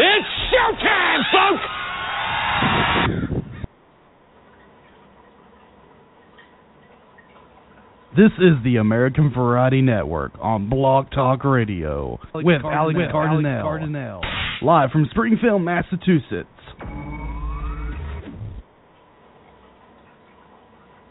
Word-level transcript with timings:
It's 0.00 0.32
showtime, 0.48 1.20
folks! 1.30 1.68
This 8.16 8.32
is 8.38 8.56
the 8.64 8.76
American 8.76 9.30
Variety 9.30 9.82
Network 9.82 10.32
on 10.40 10.70
Blog 10.70 11.10
Talk 11.10 11.44
Radio 11.44 12.18
with 12.32 12.64
Alex 12.64 12.98
Cardinale, 13.12 14.22
live 14.62 14.90
from 14.90 15.06
Springfield, 15.10 15.60
Massachusetts. 15.60 16.48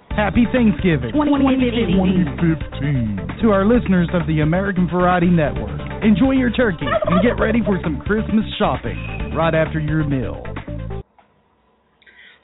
Happy 0.09 0.47
Thanksgiving 0.51 1.11
2015. 1.13 3.37
to 3.43 3.51
our 3.51 3.65
listeners 3.65 4.09
of 4.13 4.25
the 4.25 4.41
American 4.41 4.89
Variety 4.89 5.29
Network. 5.29 5.88
Enjoy 6.01 6.31
your 6.31 6.49
turkey 6.51 6.85
and 6.85 7.21
get 7.21 7.41
ready 7.41 7.59
for 7.65 7.77
some 7.83 7.99
Christmas 8.05 8.45
shopping 8.57 9.33
right 9.35 9.53
after 9.53 9.81
your 9.81 10.05
meal. 10.05 10.41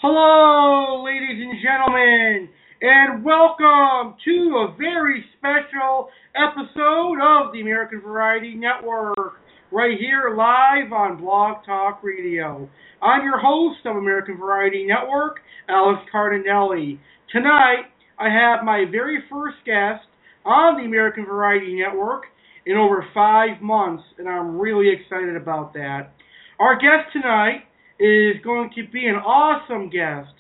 Hello, 0.02 1.04
ladies 1.06 1.42
and 1.42 1.58
gentlemen, 1.64 2.50
and 2.82 3.24
welcome 3.24 4.16
to 4.26 4.68
a 4.68 4.76
very 4.78 5.24
special 5.38 6.10
episode 6.36 7.16
of 7.24 7.54
the 7.54 7.62
American 7.62 8.02
Variety 8.02 8.56
Network, 8.56 9.36
right 9.72 9.98
here 9.98 10.36
live 10.36 10.92
on 10.92 11.22
Blog 11.22 11.64
Talk 11.66 12.04
Radio. 12.04 12.68
I'm 13.02 13.24
your 13.24 13.40
host 13.40 13.80
of 13.86 13.96
American 13.96 14.38
Variety 14.38 14.86
Network, 14.86 15.38
Alex 15.70 16.02
Cardinelli. 16.14 17.00
Tonight, 17.32 17.86
I 18.20 18.28
have 18.28 18.66
my 18.66 18.84
very 18.92 19.20
first 19.32 19.58
guest 19.66 20.04
on 20.44 20.78
the 20.78 20.84
American 20.84 21.26
Variety 21.26 21.74
Network 21.80 22.24
in 22.66 22.76
over 22.78 23.06
five 23.14 23.62
months, 23.62 24.04
and 24.18 24.28
I'm 24.28 24.58
really 24.58 24.90
excited 24.90 25.36
about 25.36 25.74
that. 25.74 26.14
Our 26.60 26.76
guest 26.76 27.14
tonight 27.14 27.64
is 28.00 28.36
going 28.44 28.72
to 28.76 28.88
be 28.92 29.06
an 29.06 29.16
awesome 29.16 29.90
guest. 29.90 30.34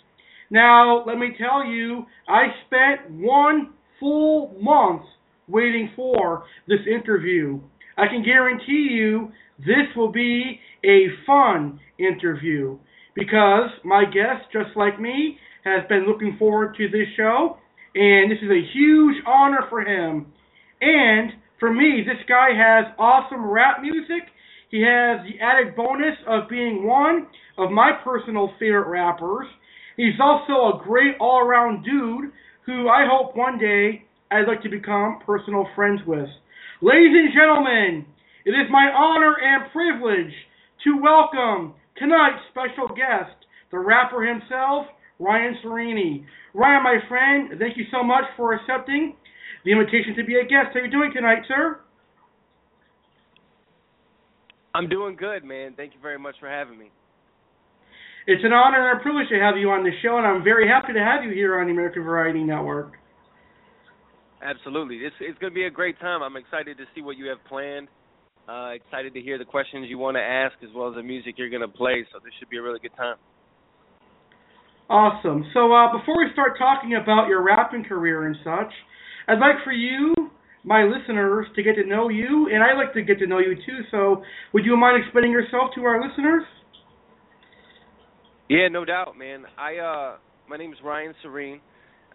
Now, 0.50 1.03
let 1.05 1.17
me 1.17 1.30
tell 1.38 1.66
you, 1.66 2.05
I 2.27 2.47
spent 2.67 3.11
one 3.19 3.73
full 4.00 4.55
month 4.59 5.03
waiting 5.47 5.91
for 5.95 6.44
this 6.67 6.80
interview. 6.91 7.59
I 7.97 8.08
can 8.08 8.23
guarantee 8.23 8.89
you 8.91 9.31
this 9.59 9.88
will 9.95 10.11
be 10.11 10.59
a 10.83 11.07
fun 11.25 11.80
interview 11.97 12.78
because 13.16 13.69
my 13.83 14.03
guest, 14.05 14.52
just 14.52 14.75
like 14.75 15.00
me, 15.00 15.38
has 15.63 15.88
been 15.88 16.05
looking 16.05 16.35
forward 16.38 16.75
to 16.78 16.88
this 16.89 17.07
show, 17.16 17.57
and 17.95 18.30
this 18.30 18.39
is 18.41 18.50
a 18.50 18.67
huge 18.73 19.16
honor 19.25 19.66
for 19.69 19.81
him. 19.81 20.28
And 20.81 21.31
for 21.66 21.73
me, 21.73 22.03
this 22.05 22.21
guy 22.30 22.49
has 22.53 22.94
awesome 22.99 23.49
rap 23.49 23.81
music. 23.81 24.30
He 24.69 24.85
has 24.85 25.25
the 25.25 25.41
added 25.44 25.75
bonus 25.75 26.13
of 26.27 26.47
being 26.47 26.85
one 26.85 27.25
of 27.57 27.72
my 27.72 27.89
personal 28.03 28.53
favorite 28.59 28.88
rappers. 28.88 29.47
He's 29.97 30.19
also 30.22 30.77
a 30.77 30.83
great 30.83 31.16
all 31.19 31.39
around 31.39 31.83
dude 31.83 32.31
who 32.67 32.88
I 32.88 33.07
hope 33.09 33.35
one 33.35 33.57
day 33.57 34.05
I'd 34.30 34.47
like 34.47 34.61
to 34.61 34.69
become 34.69 35.22
personal 35.25 35.66
friends 35.75 36.02
with. 36.05 36.30
Ladies 36.83 37.17
and 37.17 37.33
gentlemen, 37.33 38.05
it 38.45 38.52
is 38.52 38.69
my 38.69 38.91
honor 38.95 39.33
and 39.41 39.72
privilege 39.72 40.33
to 40.83 41.02
welcome 41.02 41.73
tonight's 41.97 42.45
special 42.52 42.89
guest, 42.89 43.33
the 43.72 43.79
rapper 43.79 44.22
himself, 44.22 44.85
Ryan 45.17 45.57
Serini. 45.66 46.25
Ryan, 46.53 46.83
my 46.83 46.97
friend, 47.09 47.57
thank 47.57 47.75
you 47.75 47.85
so 47.91 48.03
much 48.03 48.25
for 48.38 48.53
accepting 48.53 49.16
the 49.66 49.71
invitation 49.71 50.16
to 50.16 50.23
be 50.23 50.35
a 50.35 50.44
guest. 50.44 50.71
How 50.73 50.80
are 50.80 50.85
you 50.85 50.91
doing 50.91 51.11
tonight, 51.13 51.41
sir? 51.47 51.80
I'm 54.73 54.88
doing 54.88 55.16
good, 55.16 55.44
man. 55.44 55.73
Thank 55.75 55.94
you 55.94 55.99
very 56.02 56.19
much 56.19 56.35
for 56.39 56.47
having 56.47 56.77
me. 56.77 56.91
It's 58.27 58.44
an 58.44 58.53
honor 58.53 58.91
and 58.91 58.99
a 58.99 59.03
privilege 59.03 59.30
to 59.30 59.39
have 59.39 59.57
you 59.57 59.69
on 59.69 59.83
the 59.83 59.91
show, 60.02 60.17
and 60.17 60.25
I'm 60.25 60.44
very 60.44 60.67
happy 60.67 60.94
to 60.94 60.99
have 60.99 61.23
you 61.23 61.31
here 61.31 61.59
on 61.59 61.67
the 61.67 61.73
American 61.73 62.03
Variety 62.03 62.44
Network. 62.44 62.94
Absolutely. 64.41 64.97
It's 64.97 65.16
it's 65.19 65.38
going 65.40 65.51
to 65.51 65.56
be 65.56 65.66
a 65.66 65.72
great 65.72 66.00
time. 66.00 66.22
I'm 66.22 66.35
excited 66.35 66.78
to 66.78 66.84
see 66.94 67.01
what 67.01 67.17
you 67.17 67.28
have 67.28 67.38
planned. 67.47 67.88
Uh, 68.47 68.78
excited 68.78 69.13
to 69.13 69.22
hear 69.22 69.40
the 69.40 69.45
questions 69.45 69.88
you 69.90 69.97
want 69.97 70.17
to 70.17 70.22
ask 70.22 70.53
as 70.61 70.69
well 70.75 70.90
as 70.90 70.95
the 70.95 71.01
music 71.01 71.35
you're 71.38 71.50
going 71.50 71.66
to 71.66 71.67
play. 71.67 72.06
So 72.13 72.19
this 72.23 72.34
should 72.38 72.50
be 72.50 72.57
a 72.57 72.61
really 72.61 72.79
good 72.79 72.95
time. 72.95 73.16
Awesome. 74.90 75.45
So 75.53 75.73
uh, 75.73 75.97
before 75.97 76.17
we 76.19 76.29
start 76.34 76.59
talking 76.59 76.94
about 76.94 77.28
your 77.28 77.41
rapping 77.41 77.85
career 77.85 78.28
and 78.28 78.35
such, 78.44 78.72
I'd 79.28 79.40
like 79.40 79.63
for 79.63 79.72
you, 79.72 80.13
my 80.63 80.84
listeners, 80.84 81.47
to 81.56 81.63
get 81.63 81.75
to 81.75 81.86
know 81.86 82.09
you, 82.09 82.50
and 82.52 82.63
I'd 82.63 82.78
like 82.78 82.94
to 82.94 83.02
get 83.02 83.19
to 83.19 83.28
know 83.28 83.40
you 83.40 83.56
too. 83.56 83.81
So 83.91 84.24
would 84.53 84.66
you 84.66 84.78
mind 84.78 85.03
explaining 85.03 85.31
yourself 85.31 85.72
to 85.75 85.84
our 85.84 86.02
listeners? 86.06 86.44
Yeah, 88.50 88.68
no 88.69 88.85
doubt, 88.85 89.18
man. 89.18 89.46
I 89.58 89.78
uh, 89.78 90.18
my 90.47 90.58
name 90.58 90.72
is 90.72 90.80
Ryan 90.84 91.14
Serene. 91.24 91.62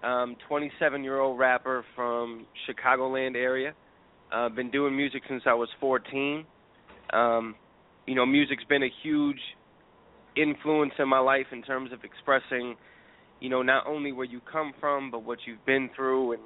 I'm 0.03 0.37
27 0.49 1.05
year 1.05 1.19
old 1.19 1.39
rapper 1.39 1.85
from 1.95 2.47
Chicagoland 2.69 3.35
area. 3.35 3.75
I've 4.33 4.53
uh, 4.53 4.55
been 4.55 4.71
doing 4.71 4.97
music 4.97 5.23
since 5.29 5.43
I 5.45 5.55
was 5.55 5.69
14. 5.81 6.45
Um, 7.13 7.57
you 8.07 8.15
know, 8.15 8.25
music's 8.25 8.65
been 8.65 8.85
a 8.85 8.91
huge 9.03 9.41
influence 10.37 10.93
in 10.99 11.09
my 11.09 11.19
life 11.19 11.47
in 11.51 11.63
terms 11.63 11.93
of 11.93 12.05
expressing, 12.05 12.77
you 13.41 13.49
know, 13.49 13.63
not 13.63 13.87
only 13.87 14.13
where 14.13 14.27
you 14.27 14.41
come 14.51 14.73
from, 14.79 15.11
but 15.11 15.25
what 15.25 15.39
you've 15.47 15.65
been 15.67 15.91
through, 15.97 16.33
and 16.33 16.43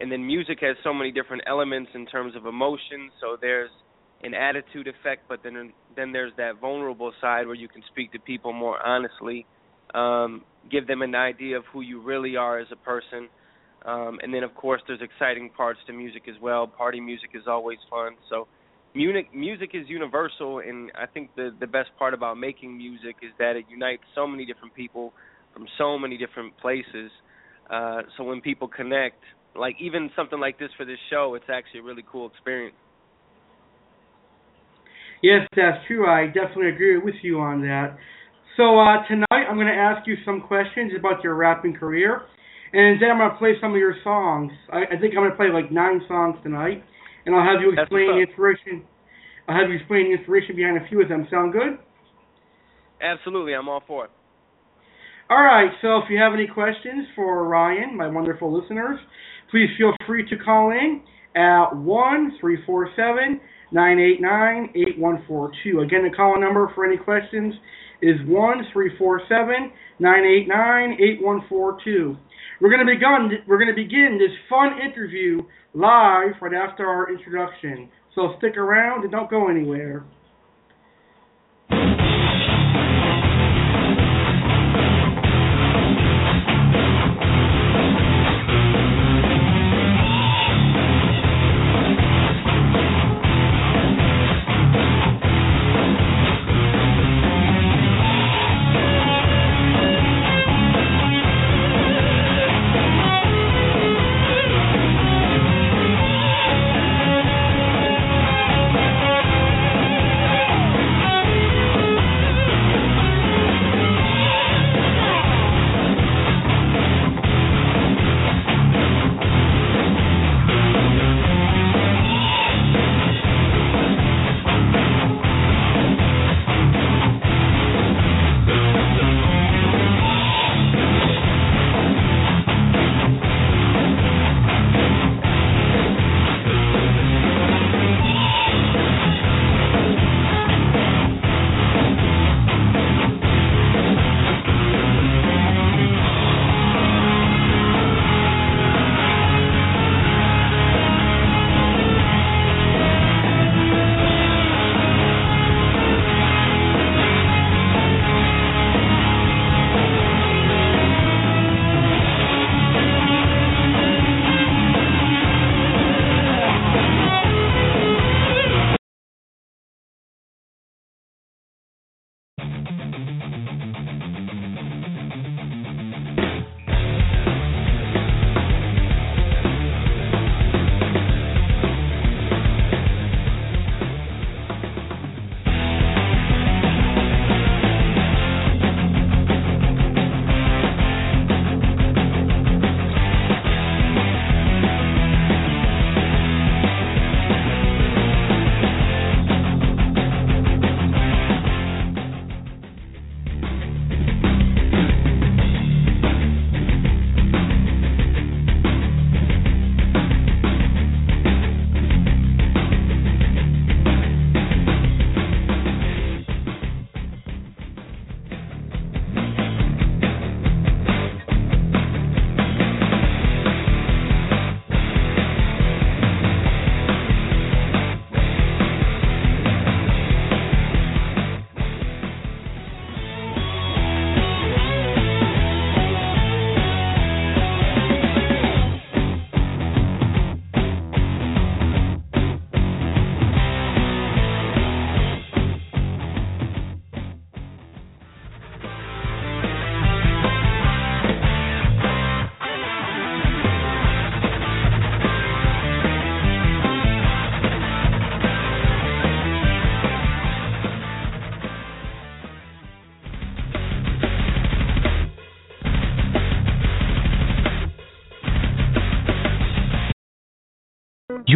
and 0.00 0.10
then 0.10 0.26
music 0.26 0.58
has 0.60 0.76
so 0.84 0.94
many 0.94 1.10
different 1.12 1.42
elements 1.46 1.90
in 1.94 2.06
terms 2.06 2.36
of 2.36 2.46
emotion. 2.46 3.10
So 3.20 3.36
there's 3.40 3.70
an 4.22 4.34
attitude 4.34 4.88
effect, 4.88 5.22
but 5.28 5.42
then 5.42 5.72
then 5.96 6.12
there's 6.12 6.32
that 6.36 6.60
vulnerable 6.60 7.12
side 7.20 7.46
where 7.46 7.54
you 7.54 7.68
can 7.68 7.82
speak 7.90 8.12
to 8.12 8.18
people 8.18 8.52
more 8.52 8.84
honestly, 8.84 9.46
um, 9.94 10.44
give 10.70 10.86
them 10.86 11.02
an 11.02 11.14
idea 11.14 11.56
of 11.56 11.64
who 11.72 11.80
you 11.80 12.00
really 12.00 12.36
are 12.36 12.58
as 12.58 12.68
a 12.72 12.76
person. 12.76 13.28
Um, 13.84 14.18
and 14.22 14.34
then, 14.34 14.42
of 14.42 14.54
course, 14.54 14.82
there's 14.88 15.00
exciting 15.00 15.50
parts 15.50 15.78
to 15.86 15.92
music 15.92 16.24
as 16.28 16.34
well. 16.42 16.66
Party 16.66 17.00
music 17.00 17.30
is 17.34 17.44
always 17.46 17.78
fun. 17.88 18.16
So, 18.28 18.48
music 18.94 19.32
music 19.32 19.70
is 19.74 19.88
universal, 19.88 20.58
and 20.58 20.90
I 20.96 21.06
think 21.06 21.30
the 21.36 21.54
the 21.58 21.66
best 21.66 21.90
part 21.98 22.14
about 22.14 22.38
making 22.38 22.76
music 22.76 23.16
is 23.22 23.30
that 23.38 23.56
it 23.56 23.66
unites 23.70 24.02
so 24.14 24.26
many 24.26 24.44
different 24.44 24.74
people 24.74 25.12
from 25.52 25.66
so 25.78 25.98
many 25.98 26.18
different 26.18 26.56
places. 26.58 27.10
Uh, 27.70 28.02
so 28.16 28.24
when 28.24 28.40
people 28.40 28.66
connect, 28.66 29.22
like 29.58 29.76
even 29.80 30.10
something 30.16 30.38
like 30.38 30.58
this 30.58 30.70
for 30.76 30.84
this 30.84 30.98
show, 31.10 31.34
it's 31.34 31.48
actually 31.52 31.80
a 31.80 31.82
really 31.82 32.04
cool 32.10 32.28
experience. 32.28 32.76
Yes, 35.22 35.46
that's 35.56 35.78
true. 35.86 36.06
I 36.06 36.26
definitely 36.26 36.68
agree 36.68 36.98
with 36.98 37.16
you 37.22 37.40
on 37.40 37.62
that. 37.62 37.96
So 38.56 38.78
uh, 38.78 39.06
tonight 39.08 39.46
I'm 39.48 39.56
going 39.56 39.66
to 39.66 39.72
ask 39.72 40.06
you 40.06 40.14
some 40.24 40.42
questions 40.42 40.92
about 40.98 41.22
your 41.24 41.34
rapping 41.34 41.74
career, 41.74 42.22
and 42.72 43.00
then 43.02 43.10
I'm 43.10 43.18
going 43.18 43.30
to 43.30 43.36
play 43.36 43.54
some 43.60 43.72
of 43.72 43.78
your 43.78 43.94
songs. 44.04 44.52
I, 44.72 44.96
I 44.96 45.00
think 45.00 45.14
I'm 45.14 45.22
going 45.22 45.30
to 45.30 45.36
play 45.36 45.50
like 45.52 45.72
nine 45.72 46.00
songs 46.06 46.36
tonight, 46.42 46.82
and 47.26 47.34
I'll 47.34 47.44
have 47.44 47.60
you 47.60 47.74
explain 47.78 48.14
the 48.14 48.22
inspiration. 48.26 48.82
I'll 49.48 49.58
have 49.58 49.70
you 49.70 49.76
explain 49.76 50.10
the 50.10 50.18
inspiration 50.18 50.54
behind 50.54 50.76
a 50.76 50.86
few 50.88 51.02
of 51.02 51.08
them. 51.08 51.26
Sound 51.30 51.52
good? 51.52 51.78
Absolutely, 53.00 53.54
I'm 53.54 53.68
all 53.68 53.82
for 53.86 54.06
it. 54.06 54.10
All 55.30 55.42
right. 55.42 55.70
So 55.82 55.98
if 55.98 56.04
you 56.08 56.18
have 56.18 56.32
any 56.32 56.46
questions 56.46 57.06
for 57.14 57.46
Ryan, 57.46 57.96
my 57.96 58.08
wonderful 58.08 58.52
listeners, 58.52 58.98
please 59.50 59.68
feel 59.76 59.92
free 60.06 60.28
to 60.28 60.36
call 60.36 60.70
in 60.70 61.02
at 61.36 61.74
one 61.76 62.32
three 62.40 62.58
four 62.66 62.90
seven 62.96 63.40
nine 63.72 63.98
eight 63.98 64.20
nine 64.20 64.70
eight 64.74 64.98
one 64.98 65.24
four 65.26 65.50
two. 65.62 65.80
Again, 65.80 66.02
the 66.08 66.16
call 66.16 66.40
number 66.40 66.70
for 66.74 66.84
any 66.84 66.96
questions 66.96 67.54
is 68.02 68.16
one 68.26 68.62
three 68.72 68.96
four 68.96 69.20
seven 69.28 69.72
nine 69.98 70.24
eight 70.24 70.48
nine 70.48 70.96
eight 71.00 71.22
one 71.22 71.42
four 71.48 71.78
two. 71.84 72.16
We're 72.60 72.70
gonna 72.70 72.84
begin. 72.84 73.44
We're 73.46 73.58
gonna 73.58 73.74
begin 73.74 74.18
this 74.18 74.36
fun 74.48 74.80
interview 74.80 75.42
live 75.74 76.34
right 76.40 76.54
after 76.54 76.86
our 76.86 77.12
introduction. 77.12 77.88
So 78.14 78.34
stick 78.38 78.56
around 78.56 79.02
and 79.02 79.12
don't 79.12 79.30
go 79.30 79.48
anywhere. 79.48 80.04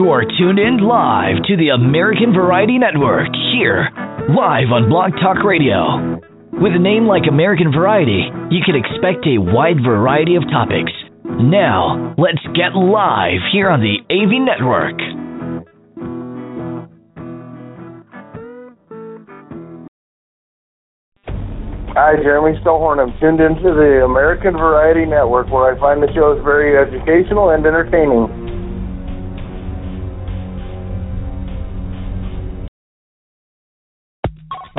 You 0.02 0.10
are 0.10 0.26
tuned 0.26 0.58
in 0.58 0.82
live 0.82 1.46
to 1.46 1.56
the 1.56 1.68
American 1.68 2.34
Variety 2.34 2.76
Network 2.76 3.30
here, 3.54 3.86
live 4.34 4.74
on 4.74 4.90
Blog 4.90 5.12
Talk 5.22 5.46
Radio. 5.46 6.18
With 6.58 6.74
a 6.74 6.82
name 6.82 7.06
like 7.06 7.30
American 7.30 7.70
Variety, 7.70 8.26
you 8.50 8.66
can 8.66 8.74
expect 8.74 9.22
a 9.30 9.38
wide 9.38 9.78
variety 9.78 10.34
of 10.34 10.42
topics. 10.50 10.90
Now, 11.22 12.16
let's 12.18 12.42
get 12.58 12.74
live 12.74 13.46
here 13.54 13.70
on 13.70 13.78
the 13.78 14.02
AV 14.10 14.42
Network. 14.42 14.98
Hi, 21.94 22.18
Jeremy 22.18 22.58
Stillhorn. 22.58 22.98
I'm 22.98 23.14
tuned 23.20 23.38
into 23.38 23.70
the 23.70 24.02
American 24.02 24.58
Variety 24.58 25.06
Network 25.06 25.46
where 25.54 25.70
I 25.70 25.78
find 25.78 26.02
the 26.02 26.10
shows 26.10 26.42
very 26.42 26.74
educational 26.74 27.50
and 27.50 27.64
entertaining. 27.64 28.41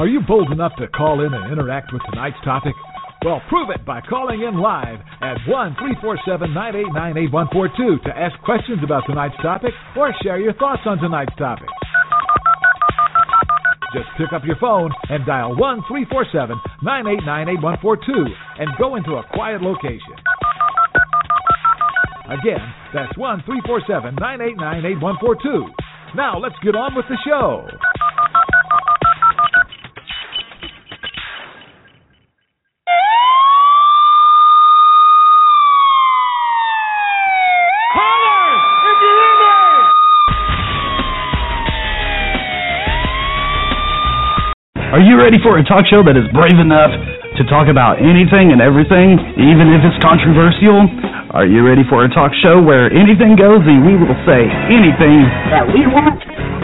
Are 0.03 0.11
you 0.11 0.19
bold 0.19 0.51
enough 0.51 0.75
to 0.83 0.87
call 0.91 1.23
in 1.23 1.33
and 1.33 1.47
interact 1.47 1.93
with 1.93 2.01
tonight's 2.11 2.35
topic? 2.43 2.75
Well, 3.23 3.39
prove 3.47 3.69
it 3.69 3.85
by 3.85 4.01
calling 4.01 4.43
in 4.43 4.59
live 4.59 4.99
at 5.23 5.39
1 5.47 5.79
347 5.79 6.51
989 6.51 7.31
8142 7.31 8.03
to 8.03 8.11
ask 8.11 8.35
questions 8.43 8.83
about 8.83 9.07
tonight's 9.07 9.39
topic 9.39 9.71
or 9.95 10.11
share 10.19 10.43
your 10.43 10.51
thoughts 10.59 10.83
on 10.83 10.99
tonight's 10.99 11.31
topic. 11.39 11.71
Just 13.95 14.11
pick 14.19 14.35
up 14.35 14.43
your 14.43 14.59
phone 14.59 14.91
and 15.07 15.23
dial 15.23 15.55
1 15.55 15.87
347 15.87 16.51
989 16.83 17.63
8142 17.63 18.27
and 18.59 18.67
go 18.75 18.99
into 18.99 19.15
a 19.15 19.23
quiet 19.31 19.63
location. 19.63 20.19
Again, 22.27 22.59
that's 22.91 23.15
1 23.15 23.47
347 23.47 24.19
989 24.19 24.99
8142. 24.99 26.19
Now, 26.19 26.43
let's 26.43 26.59
get 26.59 26.75
on 26.75 26.91
with 26.91 27.07
the 27.07 27.15
show. 27.23 27.71
You 45.03 45.19
ready 45.19 45.37
for 45.43 45.59
a 45.59 45.63
talk 45.63 45.83
show 45.91 45.99
that 46.03 46.15
is 46.15 46.23
brave 46.31 46.55
enough 46.55 46.91
to 47.35 47.43
talk 47.51 47.67
about 47.67 47.99
anything 47.99 48.55
and 48.55 48.63
everything, 48.63 49.19
even 49.35 49.67
if 49.73 49.83
it's 49.83 49.99
controversial? 49.99 50.87
Are 51.35 51.45
you 51.49 51.65
ready 51.65 51.83
for 51.91 52.05
a 52.05 52.09
talk 52.09 52.31
show 52.39 52.61
where 52.61 52.87
anything 52.93 53.35
goes 53.35 53.59
and 53.65 53.83
we 53.83 53.99
will 53.99 54.15
say 54.23 54.47
anything 54.69 55.27
that 55.51 55.65
we 55.67 55.83
want? 55.89 56.21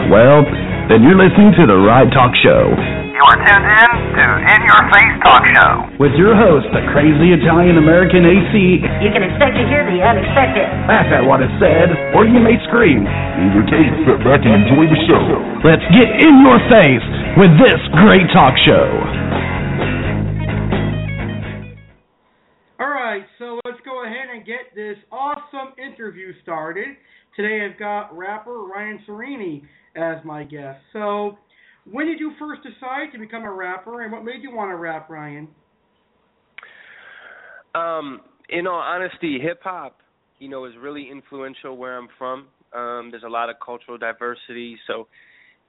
Well, 0.08 0.46
then 0.88 1.02
you're 1.04 1.18
listening 1.18 1.52
to 1.60 1.66
the 1.66 1.76
right 1.76 2.08
talk 2.14 2.32
show. 2.38 2.72
You 3.20 3.28
are 3.28 3.36
tuned 3.36 3.68
in 3.68 3.92
to 4.16 4.24
In 4.48 4.60
Your 4.64 4.80
Face 4.96 5.16
Talk 5.20 5.44
Show. 5.52 5.92
With 6.00 6.16
your 6.16 6.32
host, 6.32 6.64
the 6.72 6.80
crazy 6.96 7.36
Italian 7.36 7.76
American 7.76 8.24
AC. 8.24 8.80
You 8.80 9.12
can 9.12 9.20
expect 9.20 9.60
to 9.60 9.64
hear 9.68 9.84
the 9.84 10.00
unexpected. 10.00 10.64
Laugh 10.88 11.04
at 11.12 11.20
what 11.28 11.44
is 11.44 11.52
said, 11.60 12.16
or 12.16 12.24
you 12.24 12.40
may 12.40 12.56
scream. 12.72 13.04
In 13.04 13.52
your 13.52 13.68
case, 13.68 13.92
sit 14.08 14.24
back 14.24 14.40
and 14.40 14.64
enjoy 14.64 14.88
the 14.88 15.00
show. 15.04 15.20
Let's 15.60 15.84
get 15.92 16.08
in 16.08 16.32
your 16.40 16.64
face 16.72 17.04
with 17.36 17.52
this 17.60 17.76
great 18.00 18.24
talk 18.32 18.56
show. 18.64 18.88
All 22.80 22.88
right, 22.88 23.28
so 23.36 23.60
let's 23.68 23.84
go 23.84 24.00
ahead 24.08 24.32
and 24.32 24.48
get 24.48 24.72
this 24.72 24.96
awesome 25.12 25.76
interview 25.76 26.32
started. 26.40 26.96
Today 27.36 27.68
I've 27.68 27.76
got 27.76 28.16
rapper 28.16 28.64
Ryan 28.64 28.96
Serini 29.04 29.60
as 29.92 30.24
my 30.24 30.40
guest. 30.40 30.80
So, 30.94 31.36
when 31.90 32.06
did 32.06 32.20
you 32.20 32.32
first 32.38 32.62
decide 32.62 33.12
to 33.12 33.18
become 33.18 33.44
a 33.44 33.52
rapper, 33.52 34.02
and 34.02 34.12
what 34.12 34.24
made 34.24 34.42
you 34.42 34.54
want 34.54 34.70
to 34.70 34.76
rap, 34.76 35.08
Ryan? 35.10 35.48
Um, 37.74 38.20
in 38.48 38.66
all 38.66 38.80
honesty, 38.80 39.38
hip 39.40 39.60
hop, 39.62 39.98
you 40.38 40.48
know, 40.48 40.64
is 40.64 40.72
really 40.80 41.08
influential 41.10 41.76
where 41.76 41.96
I'm 41.96 42.08
from. 42.18 42.46
Um, 42.72 43.08
there's 43.10 43.24
a 43.24 43.28
lot 43.28 43.50
of 43.50 43.56
cultural 43.64 43.98
diversity, 43.98 44.76
so 44.86 45.06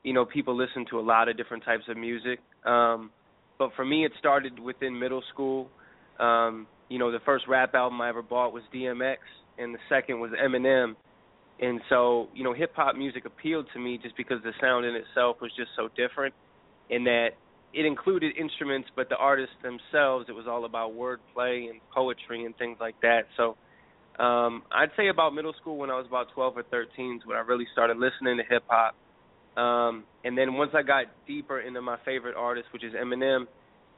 you 0.04 0.14
know, 0.14 0.26
people 0.26 0.56
listen 0.58 0.86
to 0.90 1.00
a 1.00 1.02
lot 1.02 1.30
of 1.30 1.38
different 1.38 1.64
types 1.64 1.84
of 1.88 1.98
music. 1.98 2.40
Um, 2.66 3.12
but 3.60 3.70
for 3.76 3.86
me, 3.86 4.06
it 4.06 4.12
started 4.18 4.60
within 4.60 4.98
middle 4.98 5.24
school. 5.32 5.70
Um, 6.20 6.68
you 6.90 6.98
know, 6.98 7.12
the 7.12 7.20
first 7.26 7.46
rap 7.48 7.76
album 7.76 8.02
I 8.02 8.10
ever 8.10 8.22
bought 8.22 8.54
was 8.54 8.64
DMX, 8.74 9.18
and 9.58 9.74
the 9.74 9.80
second 9.90 10.20
was 10.20 10.32
Eminem. 10.32 10.96
And 11.62 11.80
so, 11.90 12.28
you 12.34 12.44
know, 12.44 12.54
hip 12.54 12.74
hop 12.76 12.96
music 12.96 13.26
appealed 13.26 13.68
to 13.74 13.80
me 13.80 14.00
just 14.02 14.18
because 14.18 14.42
the 14.44 14.52
sound 14.60 14.86
in 14.86 14.96
itself 14.96 15.38
was 15.42 15.52
just 15.56 15.70
so 15.76 15.90
different, 15.96 16.34
in 16.90 17.04
that 17.06 17.30
it 17.74 17.86
included 17.86 18.36
instruments, 18.38 18.90
but 18.96 19.08
the 19.10 19.16
artists 19.16 19.56
themselves, 19.62 20.26
it 20.28 20.34
was 20.34 20.46
all 20.48 20.66
about 20.66 20.94
wordplay 20.94 21.70
and 21.70 21.80
poetry 21.94 22.46
and 22.46 22.58
things 22.58 22.78
like 22.82 22.96
that. 23.02 23.22
So, 23.38 23.56
um, 24.22 24.64
I'd 24.72 24.90
say 24.98 25.08
about 25.08 25.34
middle 25.34 25.54
school 25.62 25.78
when 25.78 25.90
I 25.90 25.96
was 25.96 26.06
about 26.08 26.28
12 26.34 26.58
or 26.58 26.64
13 26.64 27.20
is 27.22 27.28
when 27.28 27.38
I 27.38 27.42
really 27.42 27.68
started 27.72 27.98
listening 27.98 28.38
to 28.38 28.44
hip 28.44 28.64
hop. 28.68 28.96
Um, 29.56 30.04
and 30.24 30.38
then 30.38 30.56
once 30.56 30.72
I 30.74 30.82
got 30.82 31.06
deeper 31.28 31.60
into 31.62 31.82
my 31.82 31.98
favorite 32.06 32.36
artist, 32.36 32.68
which 32.74 32.84
is 32.84 32.94
Eminem, 32.94 33.46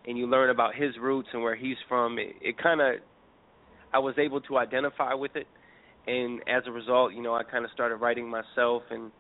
and 0.08 0.17
you 0.17 0.27
learn 0.27 0.50
about 0.50 0.75
his 0.75 0.91
roots 1.00 1.29
and 1.34 1.41
where 1.41 1.55
he's 1.55 1.77
from, 1.88 2.20
it, 2.20 2.36
it 2.41 2.58
kind 2.58 2.82
of 2.82 2.96
I 3.93 4.00
was 4.00 4.15
able 4.17 4.41
to 4.41 4.58
identify 4.58 5.13
with 5.13 5.36
it, 5.36 5.48
and 6.07 6.41
as 6.48 6.63
a 6.67 6.72
result, 6.72 7.13
you 7.13 7.22
know, 7.22 7.33
I 7.33 7.43
kind 7.43 7.65
of 7.65 7.72
started 7.72 7.98
writing 7.98 8.29
myself, 8.29 8.83
and 8.89 9.12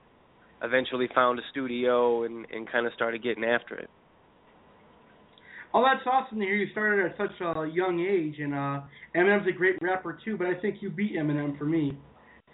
eventually 0.61 1.09
found 1.13 1.39
a 1.39 1.43
studio 1.51 2.23
and 2.23 2.45
and 2.51 2.69
kind 2.71 2.85
of 2.85 2.93
started 2.93 3.23
getting 3.23 3.43
after 3.43 3.75
it. 3.75 3.89
Oh, 5.75 5.83
that's 5.83 6.05
awesome 6.05 6.39
to 6.39 6.45
hear 6.45 6.55
you 6.55 6.71
started 6.71 7.03
at 7.03 7.17
such 7.17 7.41
a 7.41 7.67
young 7.67 7.99
age, 7.99 8.35
and 8.39 8.53
uh, 8.53 8.81
Eminem's 9.15 9.47
a 9.47 9.51
great 9.51 9.75
rapper 9.81 10.19
too. 10.23 10.37
But 10.37 10.47
I 10.47 10.53
think 10.59 10.77
you 10.81 10.89
beat 10.89 11.15
Eminem 11.15 11.57
for 11.57 11.65
me. 11.65 11.97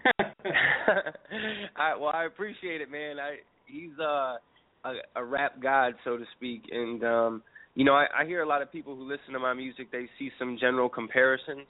I, 1.76 1.96
well, 1.96 2.12
I 2.14 2.26
appreciate 2.26 2.82
it, 2.82 2.90
man. 2.90 3.20
I 3.20 3.38
he's 3.66 3.98
uh, 4.00 4.38
a 4.86 4.94
a 5.16 5.24
rap 5.24 5.62
god, 5.62 5.94
so 6.04 6.18
to 6.18 6.24
speak, 6.38 6.64
and 6.72 7.04
um, 7.04 7.44
you 7.76 7.84
know, 7.86 7.94
I, 7.94 8.06
I 8.22 8.26
hear 8.26 8.42
a 8.42 8.48
lot 8.48 8.62
of 8.62 8.72
people 8.72 8.96
who 8.96 9.04
listen 9.04 9.34
to 9.34 9.40
my 9.40 9.54
music. 9.54 9.92
They 9.92 10.08
see 10.18 10.32
some 10.40 10.58
general 10.60 10.90
comparisons. 10.90 11.68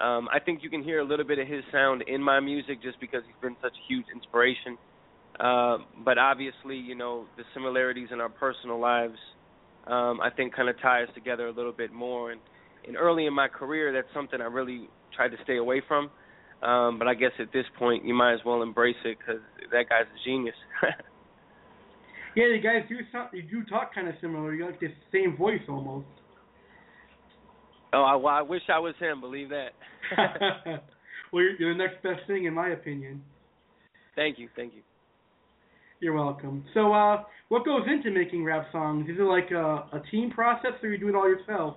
Um, 0.00 0.28
I 0.32 0.40
think 0.40 0.62
you 0.62 0.70
can 0.70 0.82
hear 0.82 1.00
a 1.00 1.04
little 1.04 1.24
bit 1.24 1.38
of 1.38 1.46
his 1.46 1.62
sound 1.70 2.02
in 2.06 2.22
my 2.22 2.40
music 2.40 2.82
just 2.82 2.98
because 3.00 3.22
he's 3.26 3.40
been 3.40 3.56
such 3.62 3.72
a 3.72 3.92
huge 3.92 4.06
inspiration. 4.14 4.76
Uh, 5.38 5.78
but 6.04 6.18
obviously, 6.18 6.76
you 6.76 6.94
know, 6.94 7.26
the 7.36 7.44
similarities 7.54 8.08
in 8.12 8.20
our 8.20 8.28
personal 8.28 8.80
lives, 8.80 9.18
um, 9.86 10.20
I 10.20 10.30
think, 10.30 10.54
kind 10.54 10.68
of 10.68 10.80
tie 10.80 11.02
us 11.02 11.08
together 11.14 11.46
a 11.46 11.52
little 11.52 11.72
bit 11.72 11.92
more. 11.92 12.32
And, 12.32 12.40
and 12.86 12.96
early 12.96 13.26
in 13.26 13.34
my 13.34 13.48
career, 13.48 13.92
that's 13.92 14.12
something 14.14 14.40
I 14.40 14.44
really 14.44 14.88
tried 15.14 15.28
to 15.28 15.36
stay 15.44 15.56
away 15.56 15.82
from. 15.86 16.10
Um, 16.62 16.98
but 16.98 17.08
I 17.08 17.14
guess 17.14 17.32
at 17.38 17.52
this 17.52 17.66
point, 17.78 18.04
you 18.04 18.14
might 18.14 18.34
as 18.34 18.40
well 18.44 18.62
embrace 18.62 18.96
it 19.04 19.18
because 19.18 19.42
that 19.70 19.88
guy's 19.88 20.06
a 20.06 20.24
genius. 20.24 20.54
yeah, 22.36 22.44
the 22.52 22.60
guys 22.62 22.84
do 22.88 22.96
sound, 23.12 23.30
you 23.32 23.42
do 23.42 23.64
talk 23.64 23.94
kind 23.94 24.08
of 24.08 24.14
similar. 24.20 24.54
You 24.54 24.70
got 24.70 24.80
the 24.80 24.88
same 25.12 25.36
voice 25.36 25.60
almost. 25.68 26.06
Oh, 27.94 28.02
I, 28.02 28.16
well, 28.16 28.34
I 28.34 28.42
wish 28.42 28.62
I 28.68 28.80
was 28.80 28.94
him. 28.98 29.20
Believe 29.20 29.50
that. 29.50 29.70
well, 31.32 31.42
you're, 31.42 31.56
you're 31.58 31.74
the 31.74 31.78
next 31.78 32.02
best 32.02 32.26
thing, 32.26 32.44
in 32.44 32.52
my 32.52 32.70
opinion. 32.70 33.22
Thank 34.16 34.38
you, 34.38 34.48
thank 34.56 34.74
you. 34.74 34.82
You're 36.00 36.14
welcome. 36.14 36.64
So, 36.74 36.92
uh, 36.92 37.22
what 37.48 37.64
goes 37.64 37.82
into 37.86 38.10
making 38.10 38.44
rap 38.44 38.66
songs? 38.72 39.08
Is 39.08 39.16
it 39.18 39.22
like 39.22 39.50
a, 39.52 39.96
a 39.96 40.02
team 40.10 40.30
process, 40.30 40.72
or 40.82 40.88
you 40.88 40.98
do 40.98 41.08
it 41.08 41.14
all 41.14 41.28
yourself? 41.28 41.76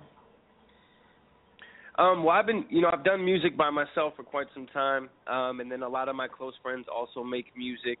Um, 1.98 2.24
well, 2.24 2.36
I've 2.36 2.46
been, 2.46 2.64
you 2.68 2.80
know, 2.80 2.90
I've 2.92 3.04
done 3.04 3.24
music 3.24 3.56
by 3.56 3.70
myself 3.70 4.14
for 4.16 4.24
quite 4.24 4.46
some 4.54 4.66
time, 4.66 5.08
um, 5.28 5.60
and 5.60 5.70
then 5.70 5.82
a 5.82 5.88
lot 5.88 6.08
of 6.08 6.16
my 6.16 6.26
close 6.28 6.54
friends 6.62 6.86
also 6.92 7.22
make 7.22 7.46
music. 7.56 7.98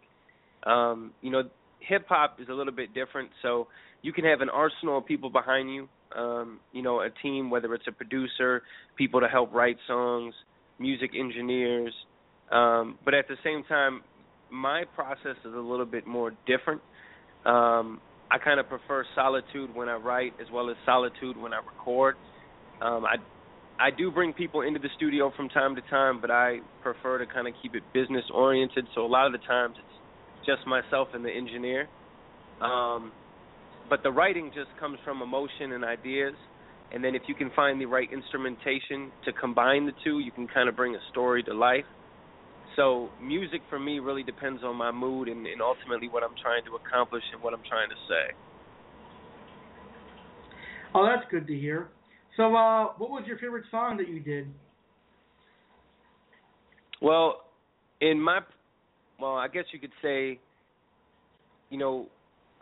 Um, 0.64 1.12
you 1.20 1.30
know, 1.30 1.42
hip 1.80 2.06
hop 2.08 2.38
is 2.40 2.48
a 2.48 2.52
little 2.52 2.72
bit 2.72 2.94
different, 2.94 3.30
so 3.42 3.68
you 4.02 4.12
can 4.12 4.24
have 4.24 4.40
an 4.40 4.48
arsenal 4.48 4.98
of 4.98 5.06
people 5.06 5.30
behind 5.30 5.72
you. 5.72 5.88
Um, 6.16 6.60
you 6.72 6.82
know, 6.82 7.00
a 7.00 7.10
team, 7.22 7.50
whether 7.50 7.74
it's 7.74 7.86
a 7.86 7.92
producer, 7.92 8.62
people 8.96 9.20
to 9.20 9.28
help 9.28 9.52
write 9.52 9.76
songs, 9.86 10.34
music 10.78 11.10
engineers. 11.18 11.92
Um, 12.50 12.98
but 13.04 13.14
at 13.14 13.28
the 13.28 13.36
same 13.44 13.62
time, 13.64 14.02
my 14.50 14.84
process 14.94 15.36
is 15.44 15.54
a 15.54 15.60
little 15.60 15.86
bit 15.86 16.06
more 16.06 16.32
different. 16.46 16.80
Um, 17.44 18.00
I 18.30 18.38
kind 18.38 18.60
of 18.60 18.68
prefer 18.68 19.04
solitude 19.14 19.74
when 19.74 19.88
I 19.88 19.96
write 19.96 20.32
as 20.40 20.46
well 20.52 20.70
as 20.70 20.76
solitude 20.84 21.36
when 21.36 21.52
I 21.52 21.58
record. 21.58 22.16
Um, 22.80 23.04
I 23.04 23.16
I 23.80 23.90
do 23.96 24.10
bring 24.10 24.32
people 24.32 24.62
into 24.62 24.80
the 24.80 24.88
studio 24.96 25.32
from 25.36 25.48
time 25.48 25.76
to 25.76 25.82
time, 25.82 26.20
but 26.20 26.30
I 26.30 26.58
prefer 26.82 27.18
to 27.18 27.26
kind 27.26 27.46
of 27.46 27.54
keep 27.62 27.76
it 27.76 27.82
business 27.94 28.24
oriented. 28.34 28.86
So 28.94 29.02
a 29.02 29.06
lot 29.06 29.26
of 29.26 29.32
the 29.32 29.38
times 29.46 29.76
it's 29.78 30.46
just 30.46 30.66
myself 30.66 31.08
and 31.14 31.24
the 31.24 31.30
engineer. 31.30 31.86
Um, 32.60 33.12
but 33.88 34.02
the 34.02 34.10
writing 34.10 34.50
just 34.54 34.68
comes 34.78 34.98
from 35.04 35.22
emotion 35.22 35.72
and 35.72 35.84
ideas. 35.84 36.34
And 36.92 37.04
then 37.04 37.14
if 37.14 37.22
you 37.26 37.34
can 37.34 37.50
find 37.54 37.80
the 37.80 37.86
right 37.86 38.08
instrumentation 38.12 39.12
to 39.24 39.32
combine 39.32 39.86
the 39.86 39.92
two, 40.02 40.20
you 40.20 40.32
can 40.32 40.48
kind 40.48 40.68
of 40.68 40.76
bring 40.76 40.94
a 40.94 41.00
story 41.10 41.42
to 41.44 41.54
life. 41.54 41.84
So 42.76 43.10
music 43.22 43.60
for 43.68 43.78
me 43.78 43.98
really 43.98 44.22
depends 44.22 44.62
on 44.62 44.76
my 44.76 44.90
mood 44.90 45.28
and, 45.28 45.46
and 45.46 45.60
ultimately 45.60 46.08
what 46.08 46.22
I'm 46.22 46.34
trying 46.40 46.64
to 46.64 46.76
accomplish 46.76 47.24
and 47.32 47.42
what 47.42 47.52
I'm 47.52 47.62
trying 47.68 47.88
to 47.90 47.96
say. 48.08 48.34
Oh, 50.94 51.06
that's 51.06 51.28
good 51.30 51.46
to 51.46 51.54
hear. 51.54 51.88
So, 52.36 52.54
uh, 52.54 52.92
what 52.98 53.10
was 53.10 53.24
your 53.26 53.36
favorite 53.38 53.64
song 53.70 53.96
that 53.98 54.08
you 54.08 54.20
did? 54.20 54.46
Well, 57.02 57.42
in 58.00 58.20
my, 58.20 58.40
well, 59.20 59.34
I 59.34 59.48
guess 59.48 59.64
you 59.72 59.80
could 59.80 59.92
say, 60.00 60.38
you 61.70 61.78
know, 61.78 62.06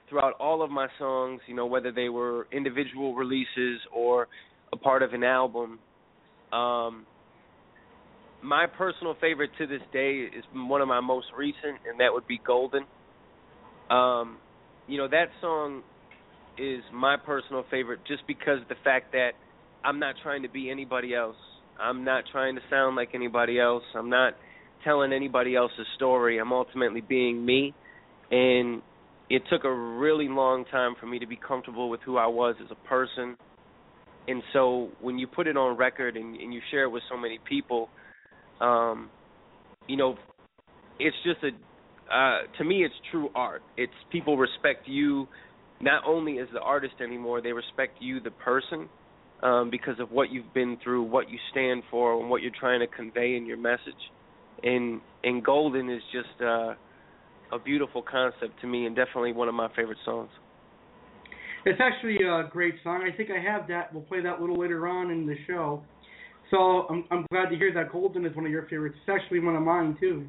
throughout 0.09 0.35
all 0.41 0.63
of 0.63 0.71
my 0.71 0.89
songs, 0.99 1.41
you 1.47 1.55
know, 1.55 1.67
whether 1.67 1.93
they 1.93 2.09
were 2.09 2.47
individual 2.53 3.15
releases 3.15 3.81
or 3.95 4.29
a 4.73 4.77
part 4.77 5.03
of 5.03 5.13
an 5.13 5.25
album, 5.25 5.79
um, 6.53 7.07
my 8.43 8.67
personal 8.67 9.17
favorite 9.21 9.51
to 9.59 9.67
this 9.67 9.81
day 9.93 10.27
is 10.37 10.45
one 10.55 10.81
of 10.81 10.89
my 10.89 11.01
most 11.01 11.27
recent, 11.37 11.81
and 11.89 12.01
that 12.01 12.13
would 12.13 12.27
be 12.27 12.41
Golden. 12.47 12.85
Um, 13.91 14.39
you 14.87 14.99
know, 14.99 15.09
that 15.09 15.27
song 15.41 15.83
is 16.59 16.83
my 16.93 17.17
personal 17.17 17.65
favorite 17.71 18.01
just 18.07 18.23
because 18.27 18.63
of 18.63 18.69
the 18.69 18.77
fact 18.85 19.13
that 19.13 19.31
I'm 19.85 19.99
not 19.99 20.15
trying 20.23 20.43
to 20.43 20.49
be 20.49 20.71
anybody 20.71 21.15
else. 21.15 21.37
I'm 21.79 22.05
not 22.05 22.25
trying 22.31 22.55
to 22.55 22.61
sound 22.71 22.97
like 22.97 23.11
anybody 23.15 23.59
else. 23.59 23.83
I'm 23.95 24.11
not 24.11 24.35
telling 24.85 25.13
anybody 25.13 25.57
else's 25.57 25.87
story. 25.97 26.39
I'm 26.39 26.53
ultimately 26.53 27.01
being 27.01 27.45
me. 27.45 27.75
And 28.31 28.83
it 29.29 29.43
took 29.51 29.65
a 29.65 29.73
really 29.73 30.29
long 30.29 30.65
time 30.67 30.95
for 31.01 31.07
me 31.07 31.19
to 31.19 31.27
be 31.27 31.37
comfortable 31.37 31.91
with 31.91 32.01
who 32.05 32.17
I 32.17 32.27
was 32.27 32.55
as 32.63 32.71
a 32.71 32.89
person. 32.89 33.37
And 34.29 34.43
so 34.53 34.91
when 35.01 35.19
you 35.19 35.27
put 35.27 35.47
it 35.47 35.57
on 35.57 35.77
record 35.77 36.17
and, 36.17 36.37
and 36.37 36.53
you 36.53 36.61
share 36.71 36.85
it 36.85 36.91
with 36.91 37.03
so 37.11 37.17
many 37.17 37.39
people, 37.49 37.89
um, 38.61 39.11
you 39.89 39.97
know, 39.97 40.17
it's 40.99 41.17
just 41.25 41.43
a 41.43 41.51
uh, 42.13 42.43
to 42.59 42.65
me 42.65 42.85
it's 42.85 42.95
true 43.11 43.31
art. 43.35 43.63
It's 43.77 43.93
people 44.13 44.37
respect 44.37 44.87
you 44.87 45.27
not 45.81 46.05
only 46.07 46.39
as 46.39 46.47
the 46.53 46.61
artist 46.61 46.95
anymore, 47.03 47.43
they 47.43 47.53
respect 47.53 47.97
you 48.01 48.21
the 48.21 48.31
person 48.31 48.89
um, 49.43 49.71
because 49.71 49.99
of 50.01 50.11
what 50.11 50.31
you've 50.31 50.53
been 50.55 50.79
through, 50.83 51.03
what 51.03 51.29
you 51.29 51.39
stand 51.51 51.83
for, 51.91 52.19
and 52.19 52.31
what 52.31 52.43
you're 52.43 52.53
trying 52.59 52.81
to 52.81 52.87
convey 52.87 53.37
in 53.37 53.45
your 53.45 53.59
message. 53.59 53.95
And 54.63 55.01
and 55.23 55.45
Golden 55.45 55.91
is 55.91 56.03
just 56.13 56.41
uh, 56.43 56.75
a 57.53 57.59
beautiful 57.59 58.03
concept 58.03 58.61
to 58.61 58.67
me, 58.67 58.87
and 58.87 58.97
definitely 58.97 59.33
one 59.33 59.49
of 59.49 59.55
my 59.55 59.69
favorite 59.75 59.99
songs. 60.05 60.31
It's 61.65 61.81
actually 61.81 62.19
a 62.25 62.49
great 62.49 62.75
song. 62.85 63.03
I 63.03 63.17
think 63.17 63.31
I 63.31 63.41
have 63.41 63.67
that. 63.69 63.93
We'll 63.93 64.05
play 64.05 64.21
that 64.23 64.39
a 64.39 64.41
little 64.41 64.59
later 64.59 64.87
on 64.87 65.11
in 65.11 65.27
the 65.27 65.35
show. 65.47 65.83
So 66.51 66.87
I'm 66.89 67.05
I'm 67.11 67.27
glad 67.33 67.51
to 67.51 67.57
hear 67.57 67.73
that 67.75 67.91
Golden 67.91 68.25
is 68.25 68.35
one 68.37 68.47
of 68.47 68.53
your 68.53 68.67
favorites. 68.69 68.97
It's 69.01 69.21
actually 69.21 69.41
one 69.41 69.57
of 69.57 69.63
mine 69.63 69.97
too. 69.99 70.27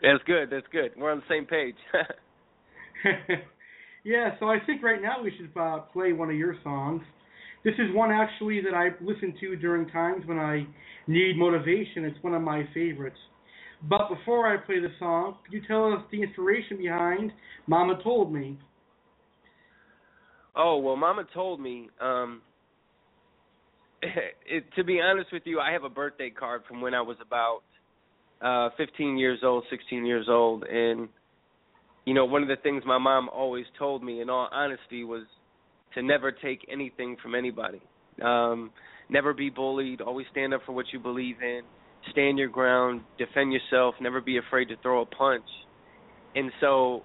That's 0.00 0.22
good. 0.24 0.48
That's 0.50 0.66
good. 0.70 0.92
We're 0.96 1.10
on 1.10 1.18
the 1.18 1.34
same 1.34 1.46
page. 1.46 1.74
yeah. 4.04 4.30
So 4.38 4.46
I 4.46 4.58
think 4.64 4.82
right 4.82 5.02
now 5.02 5.22
we 5.22 5.32
should 5.36 5.50
uh, 5.60 5.80
play 5.92 6.12
one 6.12 6.30
of 6.30 6.36
your 6.36 6.56
songs. 6.62 7.02
This 7.64 7.74
is 7.74 7.94
one 7.94 8.12
actually 8.12 8.60
that 8.60 8.74
I 8.74 8.90
listen 9.00 9.34
to 9.40 9.56
during 9.56 9.88
times 9.88 10.24
when 10.26 10.38
I 10.38 10.66
need 11.06 11.36
motivation. 11.36 12.04
It's 12.04 12.22
one 12.22 12.34
of 12.34 12.42
my 12.42 12.68
favorites. 12.74 13.16
But 13.88 14.08
before 14.08 14.46
I 14.46 14.56
play 14.56 14.80
the 14.80 14.88
song, 14.98 15.36
could 15.44 15.52
you 15.52 15.62
tell 15.66 15.92
us 15.92 16.00
the 16.10 16.22
inspiration 16.22 16.78
behind 16.78 17.32
Mama 17.66 17.98
Told 18.02 18.32
Me? 18.32 18.58
Oh, 20.56 20.78
well, 20.78 20.96
Mama 20.96 21.24
Told 21.34 21.60
Me, 21.60 21.88
um, 22.00 22.40
it, 24.02 24.64
to 24.76 24.84
be 24.84 25.00
honest 25.00 25.32
with 25.32 25.42
you, 25.44 25.60
I 25.60 25.72
have 25.72 25.84
a 25.84 25.88
birthday 25.88 26.30
card 26.30 26.62
from 26.68 26.80
when 26.80 26.94
I 26.94 27.02
was 27.02 27.16
about 27.24 27.60
uh 28.42 28.70
15 28.76 29.16
years 29.16 29.40
old, 29.42 29.64
16 29.70 30.04
years 30.04 30.26
old, 30.28 30.64
and 30.64 31.08
you 32.04 32.12
know, 32.12 32.24
one 32.24 32.42
of 32.42 32.48
the 32.48 32.56
things 32.56 32.82
my 32.86 32.98
mom 32.98 33.28
always 33.30 33.64
told 33.78 34.02
me 34.02 34.20
in 34.20 34.28
all 34.28 34.48
honesty 34.52 35.04
was 35.04 35.22
to 35.94 36.02
never 36.02 36.32
take 36.32 36.66
anything 36.70 37.16
from 37.22 37.34
anybody. 37.34 37.80
Um, 38.22 38.70
never 39.08 39.32
be 39.32 39.48
bullied. 39.48 40.00
Always 40.00 40.26
stand 40.30 40.52
up 40.52 40.60
for 40.66 40.72
what 40.72 40.86
you 40.92 40.98
believe 40.98 41.36
in. 41.42 41.62
Stand 42.12 42.38
your 42.38 42.48
ground. 42.48 43.02
Defend 43.18 43.52
yourself. 43.52 43.94
Never 44.00 44.20
be 44.20 44.38
afraid 44.38 44.68
to 44.68 44.76
throw 44.82 45.02
a 45.02 45.06
punch. 45.06 45.44
And 46.34 46.50
so, 46.60 47.02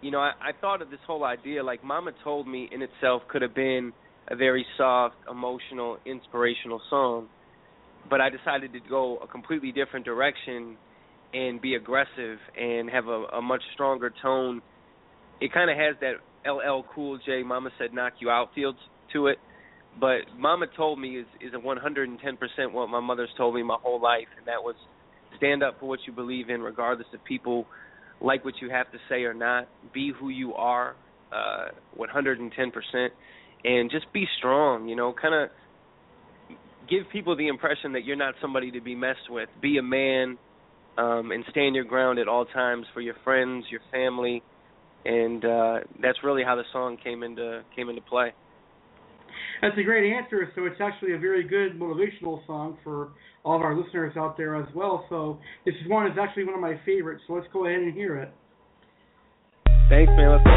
you 0.00 0.10
know, 0.10 0.18
I, 0.18 0.32
I 0.40 0.50
thought 0.60 0.82
of 0.82 0.90
this 0.90 1.00
whole 1.06 1.24
idea 1.24 1.62
like 1.62 1.84
Mama 1.84 2.12
told 2.24 2.46
me 2.48 2.68
in 2.72 2.82
itself 2.82 3.22
could 3.28 3.42
have 3.42 3.54
been 3.54 3.92
a 4.28 4.36
very 4.36 4.64
soft, 4.76 5.16
emotional, 5.30 5.98
inspirational 6.06 6.80
song, 6.88 7.28
but 8.08 8.20
I 8.20 8.30
decided 8.30 8.72
to 8.72 8.80
go 8.88 9.18
a 9.18 9.26
completely 9.26 9.72
different 9.72 10.04
direction 10.04 10.76
and 11.34 11.60
be 11.60 11.74
aggressive 11.74 12.38
and 12.58 12.90
have 12.90 13.06
a, 13.06 13.24
a 13.36 13.42
much 13.42 13.62
stronger 13.74 14.12
tone. 14.22 14.62
It 15.40 15.52
kind 15.52 15.70
of 15.70 15.76
has 15.76 15.96
that 16.00 16.50
LL 16.50 16.84
Cool 16.94 17.18
J 17.24 17.42
Mama 17.42 17.70
said 17.78 17.92
knock 17.92 18.14
you 18.20 18.30
out 18.30 18.48
fields 18.54 18.78
to 19.12 19.28
it. 19.28 19.38
But 20.00 20.20
Mama 20.38 20.66
told 20.76 20.98
me 20.98 21.18
is 21.18 21.26
is 21.40 21.52
a 21.54 21.58
110% 21.58 22.72
what 22.72 22.88
my 22.88 23.00
mother's 23.00 23.30
told 23.36 23.54
me 23.54 23.62
my 23.62 23.76
whole 23.82 24.00
life, 24.00 24.28
and 24.38 24.46
that 24.46 24.62
was 24.62 24.74
stand 25.36 25.62
up 25.62 25.78
for 25.80 25.86
what 25.88 26.00
you 26.06 26.12
believe 26.12 26.50
in, 26.50 26.60
regardless 26.60 27.06
of 27.12 27.22
people 27.24 27.66
like 28.20 28.44
what 28.44 28.54
you 28.60 28.70
have 28.70 28.90
to 28.92 28.98
say 29.08 29.24
or 29.24 29.34
not. 29.34 29.68
Be 29.92 30.12
who 30.18 30.28
you 30.28 30.54
are, 30.54 30.94
uh, 31.32 31.68
110%, 31.98 33.08
and 33.64 33.90
just 33.90 34.06
be 34.12 34.26
strong. 34.38 34.88
You 34.88 34.96
know, 34.96 35.14
kind 35.20 35.34
of 35.34 35.50
give 36.88 37.04
people 37.12 37.36
the 37.36 37.48
impression 37.48 37.92
that 37.92 38.04
you're 38.04 38.16
not 38.16 38.34
somebody 38.40 38.70
to 38.72 38.80
be 38.80 38.94
messed 38.94 39.30
with. 39.30 39.48
Be 39.60 39.78
a 39.78 39.82
man, 39.82 40.38
um, 40.98 41.32
and 41.32 41.44
stand 41.50 41.74
your 41.74 41.84
ground 41.84 42.18
at 42.18 42.28
all 42.28 42.44
times 42.46 42.86
for 42.92 43.00
your 43.00 43.14
friends, 43.24 43.64
your 43.70 43.80
family, 43.90 44.42
and 45.04 45.44
uh, 45.44 45.78
that's 46.00 46.18
really 46.22 46.44
how 46.44 46.54
the 46.56 46.64
song 46.72 46.96
came 47.02 47.22
into 47.22 47.62
came 47.74 47.88
into 47.88 48.02
play. 48.02 48.32
That's 49.62 49.78
a 49.78 49.84
great 49.84 50.12
answer. 50.12 50.50
So 50.56 50.64
it's 50.64 50.80
actually 50.80 51.14
a 51.14 51.18
very 51.18 51.44
good 51.46 51.78
motivational 51.78 52.44
song 52.48 52.76
for 52.82 53.12
all 53.44 53.54
of 53.54 53.62
our 53.62 53.76
listeners 53.76 54.16
out 54.16 54.36
there 54.36 54.56
as 54.56 54.66
well. 54.74 55.06
So 55.08 55.38
this 55.64 55.74
is 55.80 55.88
one 55.88 56.08
is 56.08 56.18
actually 56.20 56.44
one 56.44 56.54
of 56.54 56.60
my 56.60 56.80
favorites. 56.84 57.22
So 57.28 57.34
let's 57.34 57.46
go 57.52 57.66
ahead 57.66 57.80
and 57.80 57.94
hear 57.94 58.18
it. 58.18 58.34
Thanks, 59.88 60.10
man. 60.16 60.32
Let's 60.32 60.44
go. 60.44 60.50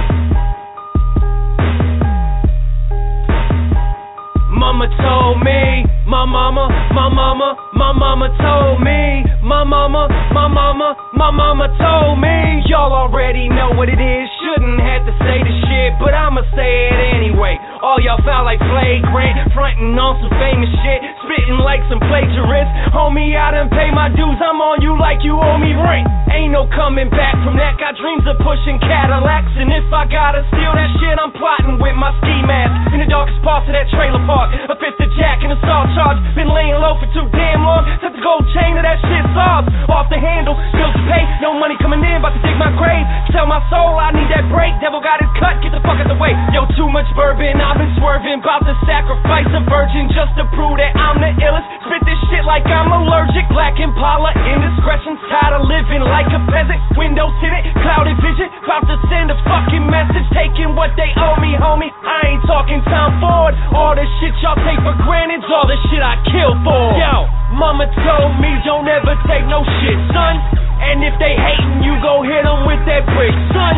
Mama 4.58 4.88
told 4.98 5.44
me, 5.44 5.86
my 6.08 6.26
mama, 6.26 6.68
my 6.96 7.08
mama 7.14 7.65
my 7.76 7.92
mama 7.92 8.32
told 8.40 8.80
me. 8.82 9.28
My 9.44 9.62
mama, 9.62 10.08
my 10.34 10.48
mama, 10.48 10.96
my 11.14 11.30
mama 11.30 11.68
told 11.78 12.18
me. 12.18 12.64
Y'all 12.72 12.96
already 12.96 13.52
know 13.52 13.76
what 13.76 13.92
it 13.92 14.00
is. 14.00 14.26
Shouldn't 14.42 14.80
have 14.82 15.06
to 15.06 15.14
say 15.22 15.38
the 15.44 15.54
shit, 15.68 15.92
but 16.00 16.16
I'ma 16.16 16.42
say 16.56 16.90
it 16.90 17.00
anyway. 17.20 17.60
All 17.84 18.02
y'all 18.02 18.18
foul 18.26 18.48
like 18.48 18.58
flagrant, 18.58 19.54
frontin' 19.54 19.94
on 19.94 20.18
some 20.24 20.34
famous 20.42 20.72
shit, 20.82 21.00
spitting 21.28 21.62
like 21.62 21.84
some 21.92 22.02
plagiarists. 22.02 22.74
Homie, 22.96 23.38
I 23.38 23.54
done 23.54 23.70
pay 23.70 23.92
my 23.92 24.10
dues. 24.10 24.40
I'm 24.42 24.58
on 24.58 24.82
you 24.82 24.98
like 24.98 25.22
you 25.22 25.38
owe 25.38 25.60
me 25.60 25.76
rent. 25.76 26.08
Ain't 26.32 26.56
no 26.56 26.66
coming 26.72 27.12
back 27.12 27.38
from 27.46 27.60
that. 27.60 27.78
Got 27.78 28.00
dreams 28.00 28.26
of 28.26 28.40
pushing 28.42 28.80
Cadillacs, 28.82 29.54
and 29.62 29.70
if 29.70 29.86
I 29.94 30.08
gotta 30.10 30.48
steal 30.50 30.74
that 30.74 30.90
shit, 30.98 31.16
I'm 31.20 31.36
plotting 31.36 31.78
with 31.78 31.94
my 32.00 32.10
ski 32.24 32.42
mask 32.48 32.96
in 32.96 33.04
the 33.04 33.10
darkest 33.12 33.38
parts 33.46 33.68
of 33.70 33.76
that 33.76 33.86
trailer 33.94 34.24
park. 34.26 34.56
A 34.72 34.76
fisted 34.80 35.12
jack 35.20 35.44
and 35.46 35.54
a 35.54 35.60
salt 35.62 35.92
charge. 35.94 36.18
Been 36.34 36.50
laying 36.50 36.80
low 36.82 36.98
for 36.98 37.08
too 37.14 37.28
damn 37.36 37.65
long. 37.66 37.82
Took 38.00 38.14
the 38.14 38.22
gold 38.22 38.46
chain 38.54 38.78
of 38.78 38.86
that 38.86 39.02
shit 39.02 39.26
soft. 39.34 39.74
Off 39.90 40.08
the 40.14 40.22
handle, 40.22 40.54
bills 40.54 40.94
to 40.94 41.04
pay. 41.10 41.26
No 41.42 41.58
money 41.58 41.74
coming 41.82 42.00
in, 42.06 42.22
about 42.22 42.38
to 42.38 42.42
dig 42.46 42.56
my 42.62 42.70
grave. 42.78 43.06
Tell 43.34 43.50
my 43.50 43.60
soul 43.74 43.98
I 43.98 44.14
need 44.14 44.30
that 44.30 44.46
break. 44.54 44.78
Devil 44.80 45.02
got 45.02 45.20
his 45.20 45.32
cut, 45.42 45.58
get 45.66 45.74
the 45.74 45.82
fuck 45.82 45.98
out 45.98 46.08
the 46.08 46.18
way. 46.22 46.38
Yo, 46.54 46.70
too 46.78 46.88
much 46.94 47.10
bourbon, 47.18 47.58
I've 47.58 47.82
been 47.82 47.92
swerving. 47.98 48.46
About 48.46 48.62
to 48.70 48.78
sacrifice 48.86 49.50
a 49.52 49.62
virgin 49.66 50.08
just 50.14 50.38
to 50.38 50.46
prove 50.54 50.78
that 50.78 50.94
I'm 50.94 51.18
the 51.18 51.34
illest. 51.42 51.66
Spit 51.90 52.02
this 52.06 52.20
shit 52.30 52.46
like 52.46 52.64
I'm 52.70 52.94
allergic. 52.94 53.50
Black 53.50 53.76
Impala, 53.82 54.32
indiscretion. 54.46 55.18
Tired 55.32 55.58
of 55.58 55.66
living 55.66 56.06
like 56.06 56.30
a 56.30 56.42
peasant. 56.52 56.78
Windows 56.96 57.34
tinted, 57.42 57.66
clouded 57.82 58.18
vision. 58.22 58.48
About 58.64 58.86
to 58.86 58.98
send 59.10 59.34
a 59.34 59.38
fucking 59.48 59.86
message. 59.90 60.26
Taking 60.36 60.78
what 60.78 60.94
they 61.00 61.10
owe 61.18 61.38
me, 61.42 61.58
homie. 61.58 61.90
I 62.04 62.36
ain't 62.36 62.44
talking 62.46 62.82
time 62.86 63.18
Ford. 63.20 63.54
All 63.74 63.96
the 63.96 64.06
shit 64.20 64.34
y'all 64.44 64.60
take 64.62 64.80
for 64.84 64.96
granted's 65.02 65.48
all 65.50 65.68
the 65.68 65.78
shit 65.90 66.02
I 66.02 66.20
kill 66.30 66.54
for. 66.66 66.98
Yo, 67.00 67.30
mama 67.56 67.88
told 68.04 68.36
me 68.44 68.52
don't 68.68 68.88
ever 68.88 69.16
take 69.28 69.48
no 69.48 69.64
shit, 69.80 70.00
son. 70.12 70.36
And 70.84 71.02
if 71.08 71.16
they 71.18 71.34
hating, 71.40 71.88
you 71.88 71.96
go 72.04 72.22
hit 72.22 72.44
them 72.44 72.68
with 72.68 72.84
that 72.84 73.08
brick, 73.16 73.34
son. 73.56 73.76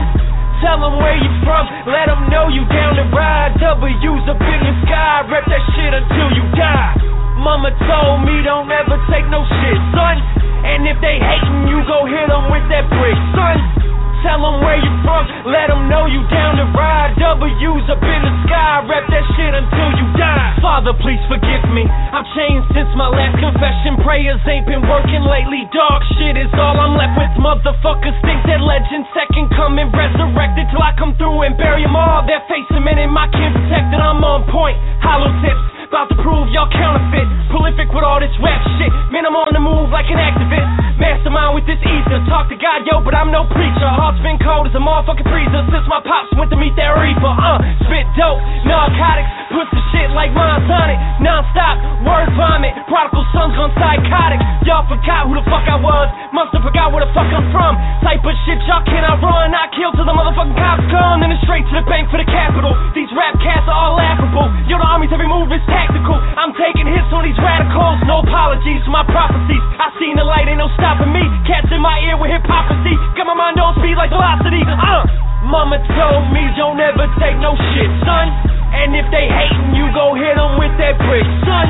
Tell 0.65 0.81
them 0.81 0.97
where 0.97 1.13
you 1.13 1.29
from, 1.45 1.69
let 1.85 2.09
them 2.09 2.33
know 2.33 2.49
you 2.49 2.65
down 2.73 2.97
to 2.97 3.05
ride. 3.13 3.53
W's 3.61 4.25
up 4.25 4.41
in 4.41 4.59
the 4.65 4.73
sky, 4.89 5.21
rep 5.29 5.45
that 5.45 5.63
shit 5.77 5.93
until 5.93 6.29
you 6.33 6.45
die. 6.57 6.97
Mama 7.37 7.69
told 7.85 8.25
me 8.25 8.41
don't 8.41 8.65
ever 8.65 8.97
take 9.13 9.29
no 9.29 9.45
shit, 9.45 9.79
son. 9.93 10.17
And 10.65 10.89
if 10.89 10.97
they 10.97 11.21
hating, 11.21 11.69
you 11.69 11.85
go 11.85 12.09
hit 12.09 12.27
them 12.33 12.49
with 12.49 12.65
that 12.73 12.89
brick, 12.89 13.17
son. 13.37 13.86
Tell 14.27 14.43
them 14.43 14.59
where 14.59 14.75
you 14.75 14.91
from, 15.07 15.23
let 15.47 15.71
them 15.71 15.87
know 15.87 16.03
you 16.03 16.19
down 16.27 16.59
to 16.59 16.67
ride. 16.75 17.15
W's 17.15 17.87
up 17.87 18.03
in 18.03 18.19
the 18.27 18.33
sky, 18.43 18.83
rep 18.83 19.07
that 19.07 19.23
shit 19.39 19.55
until 19.55 19.89
you 19.95 20.03
die. 20.19 20.51
Father, 20.59 20.91
please 20.99 21.23
forgive 21.31 21.63
me. 21.71 21.87
I've 21.87 22.27
changed 22.35 22.67
since 22.75 22.91
my 22.99 23.07
last 23.07 23.39
confession. 23.39 23.95
Prayers 24.03 24.43
ain't 24.43 24.67
been 24.67 24.83
working 24.83 25.23
lately. 25.23 25.63
Dog 25.71 26.03
shit 26.19 26.35
is 26.35 26.51
all 26.59 26.75
I'm 26.75 26.99
left 26.99 27.15
with. 27.15 27.39
Motherfuckers 27.39 28.19
think 28.27 28.43
that 28.51 28.59
legend 28.59 29.07
second 29.15 29.47
coming 29.55 29.87
resurrected 29.95 30.75
till 30.75 30.83
I 30.83 30.91
come 30.99 31.15
through 31.15 31.47
and 31.47 31.55
bury 31.55 31.87
them 31.87 31.95
all. 31.95 32.27
Their 32.27 32.43
face 32.51 32.67
cemented, 32.67 33.07
my 33.07 33.31
kin 33.31 33.55
protected. 33.55 34.03
I'm 34.03 34.19
on 34.27 34.43
point. 34.51 34.75
Hollow 34.99 35.31
tips. 35.39 35.76
About 35.87 36.11
to 36.11 36.19
prove 36.19 36.51
y'all 36.51 36.67
counterfeit. 36.67 37.23
Prolific 37.47 37.87
with 37.95 38.03
all 38.03 38.19
this 38.19 38.35
rap 38.43 38.59
shit. 38.75 38.91
Man, 39.07 39.23
I'm 39.23 39.39
on 39.39 39.55
the 39.55 39.63
move 39.63 39.87
like 39.87 40.11
an 40.11 40.19
activist. 40.19 40.67
Mastermind 40.99 41.55
with 41.55 41.63
this 41.63 41.79
ether. 41.79 42.19
Talk 42.27 42.51
to 42.51 42.59
God, 42.59 42.83
yo, 42.83 42.99
but 42.99 43.15
I'm 43.15 43.31
no 43.31 43.47
preacher. 43.47 43.87
Heart's 43.87 44.19
been 44.19 44.35
cold 44.43 44.67
as 44.67 44.75
a 44.75 44.83
motherfucking 44.83 45.23
freezer 45.31 45.63
since 45.71 45.87
my 45.87 46.03
pops 46.03 46.27
went 46.35 46.51
to 46.51 46.59
meet 46.59 46.75
that 46.75 46.91
reaper. 46.99 47.31
Uh, 47.31 47.63
spit 47.87 48.03
dope, 48.19 48.43
narcotics, 48.67 49.31
put 49.55 49.63
the 49.71 49.79
shit 49.95 50.11
like 50.11 50.35
Montonic. 50.35 50.99
Non-stop, 51.23 52.03
word 52.03 52.35
vomit. 52.35 52.75
Prodigal 52.91 53.23
sons 53.31 53.55
gone 53.55 53.71
psychotic. 53.79 54.43
Y'all 54.67 54.83
forgot 54.91 55.31
who 55.31 55.39
the 55.39 55.45
fuck 55.47 55.63
I 55.71 55.79
was. 55.79 56.11
Must 56.35 56.51
have 56.51 56.67
forgot 56.67 56.91
where 56.91 57.05
the 57.05 57.11
fuck 57.15 57.31
I'm 57.31 57.47
from. 57.55 57.79
Type 58.03 58.27
of 58.27 58.35
shit 58.43 58.59
y'all 58.67 58.83
cannot 58.83 59.23
run. 59.23 59.55
I 59.55 59.71
kill 59.71 59.95
till 59.95 60.03
the 60.03 60.11
motherfucking 60.11 60.57
cops 60.59 60.83
come. 60.91 61.23
Then 61.23 61.31
it's 61.31 61.39
straight 61.47 61.63
to 61.71 61.75
the 61.79 61.85
bank 61.87 62.11
for 62.11 62.19
the 62.19 62.27
capital. 62.27 62.75
These 62.91 63.07
rap 63.15 63.39
cats 63.39 63.63
are 63.71 63.77
all 63.77 63.95
laughable. 63.95 64.51
Yo, 64.67 64.75
the 64.75 64.83
army's 64.83 65.13
every 65.15 65.29
move 65.29 65.47
is 65.53 65.63
tactical. 65.77 66.17
I'm 66.17 66.57
taking 66.57 66.89
hits 66.89 67.13
on 67.13 67.21
these 67.21 67.37
radicals. 67.37 68.01
No 68.09 68.25
apologies 68.25 68.81
for 68.81 68.93
my 68.97 69.05
prophecies. 69.05 69.61
I 69.77 69.93
seen 70.01 70.17
the 70.17 70.25
light, 70.25 70.49
ain't 70.49 70.57
no 70.57 70.73
stopping 70.73 71.13
me. 71.13 71.21
Cats 71.45 71.69
in 71.69 71.77
my 71.77 72.01
ear 72.09 72.17
with 72.17 72.33
hypocrisy. 72.33 72.97
Got 73.13 73.29
my 73.29 73.37
mind 73.37 73.61
on 73.61 73.77
speed 73.77 73.93
like 73.93 74.09
velocity. 74.09 74.65
Uh, 74.65 75.05
mama 75.45 75.77
told 75.93 76.33
me 76.33 76.41
don't 76.57 76.81
ever 76.81 77.05
take 77.21 77.37
no 77.37 77.53
shit, 77.77 77.91
son. 78.01 78.25
And 78.73 78.97
if 78.97 79.05
they 79.13 79.29
hating, 79.29 79.77
you 79.77 79.85
go 79.93 80.17
hit 80.17 80.33
them 80.33 80.57
with 80.57 80.73
that 80.81 80.97
brick, 81.05 81.25
son. 81.45 81.69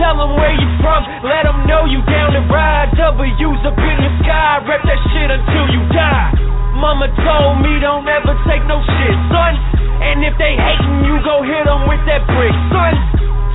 Tell 0.00 0.18
them 0.18 0.34
where 0.34 0.50
you 0.50 0.66
from, 0.82 1.06
let 1.22 1.46
them 1.46 1.70
know 1.70 1.86
you 1.86 2.02
down 2.10 2.34
to 2.34 2.42
ride. 2.50 2.90
W's 2.98 3.62
up 3.62 3.78
in 3.78 3.96
the 4.02 4.10
sky, 4.26 4.58
rep 4.66 4.82
that 4.82 5.00
shit 5.14 5.30
until 5.30 5.70
you 5.70 5.86
die. 5.94 6.34
Mama 6.74 7.06
told 7.22 7.62
me 7.62 7.78
don't 7.78 8.02
ever 8.10 8.34
take 8.50 8.66
no 8.66 8.82
shit, 8.82 9.18
son. 9.30 9.54
And 10.02 10.26
if 10.26 10.34
they 10.34 10.58
hating, 10.58 11.06
you 11.06 11.22
go 11.22 11.46
hit 11.46 11.62
them 11.70 11.86
with 11.86 12.02
that 12.10 12.26
brick, 12.26 12.56
son. 12.74 12.94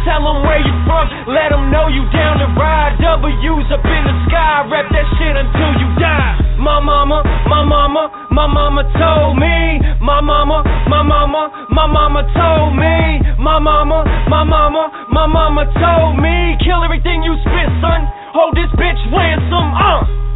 Tell 0.07 0.23
them 0.23 0.47
where 0.47 0.61
you 0.63 0.73
from, 0.87 1.05
let 1.27 1.51
them 1.51 1.71
know 1.71 1.91
you 1.91 2.07
down 2.15 2.39
to 2.39 2.47
ride. 2.55 2.95
W's 2.99 3.67
up 3.71 3.83
in 3.83 4.01
the 4.07 4.15
sky, 4.27 4.63
rep 4.71 4.87
that 4.95 5.07
shit 5.19 5.35
until 5.35 5.71
you 5.75 5.89
die. 5.99 6.39
My 6.59 6.79
mama, 6.79 7.23
my 7.47 7.63
mama, 7.63 8.27
my 8.31 8.47
mama 8.47 8.83
told 8.95 9.39
me. 9.39 9.79
My 9.99 10.19
mama, 10.21 10.63
my 10.87 11.03
mama, 11.03 11.67
my 11.71 11.87
mama 11.87 12.23
told 12.35 12.75
me. 12.75 13.23
My 13.39 13.59
mama, 13.59 14.03
my 14.27 14.43
mama, 14.43 15.07
my 15.11 15.25
mama 15.27 15.67
told 15.79 16.19
me. 16.19 16.55
Kill 16.63 16.83
everything 16.83 17.23
you 17.23 17.35
spit, 17.43 17.69
son. 17.79 18.07
Hold 18.35 18.55
this 18.55 18.71
bitch 18.75 18.99
ransom, 19.11 19.67
uh. 19.75 20.28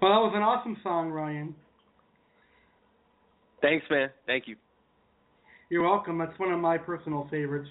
Well, 0.00 0.12
that 0.12 0.20
was 0.20 0.32
an 0.34 0.42
awesome 0.42 0.76
song, 0.82 1.10
Ryan. 1.10 1.54
Thanks, 3.60 3.84
man. 3.90 4.10
Thank 4.26 4.46
you. 4.46 4.56
You're 5.70 5.82
welcome. 5.82 6.18
That's 6.18 6.38
one 6.38 6.52
of 6.52 6.60
my 6.60 6.78
personal 6.78 7.26
favorites. 7.30 7.68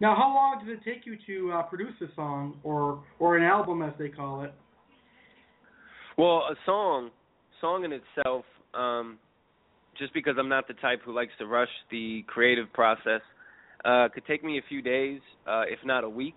Now, 0.00 0.14
how 0.14 0.32
long 0.32 0.64
did 0.64 0.76
it 0.76 0.84
take 0.84 1.04
you 1.04 1.16
to 1.26 1.52
uh, 1.52 1.62
produce 1.64 1.94
a 2.00 2.14
song, 2.14 2.58
or 2.62 3.02
or 3.18 3.36
an 3.36 3.42
album, 3.44 3.82
as 3.82 3.92
they 3.98 4.08
call 4.08 4.42
it? 4.42 4.52
Well, 6.16 6.44
a 6.50 6.54
song, 6.66 7.10
song 7.60 7.84
in 7.84 7.92
itself, 7.92 8.44
um, 8.74 9.18
just 9.98 10.12
because 10.12 10.34
I'm 10.38 10.48
not 10.48 10.68
the 10.68 10.74
type 10.74 11.00
who 11.04 11.14
likes 11.14 11.32
to 11.38 11.46
rush 11.46 11.68
the 11.90 12.24
creative 12.26 12.72
process, 12.72 13.22
uh, 13.84 14.08
could 14.12 14.26
take 14.26 14.44
me 14.44 14.58
a 14.58 14.62
few 14.68 14.82
days, 14.82 15.20
uh, 15.46 15.62
if 15.62 15.78
not 15.84 16.04
a 16.04 16.08
week. 16.08 16.36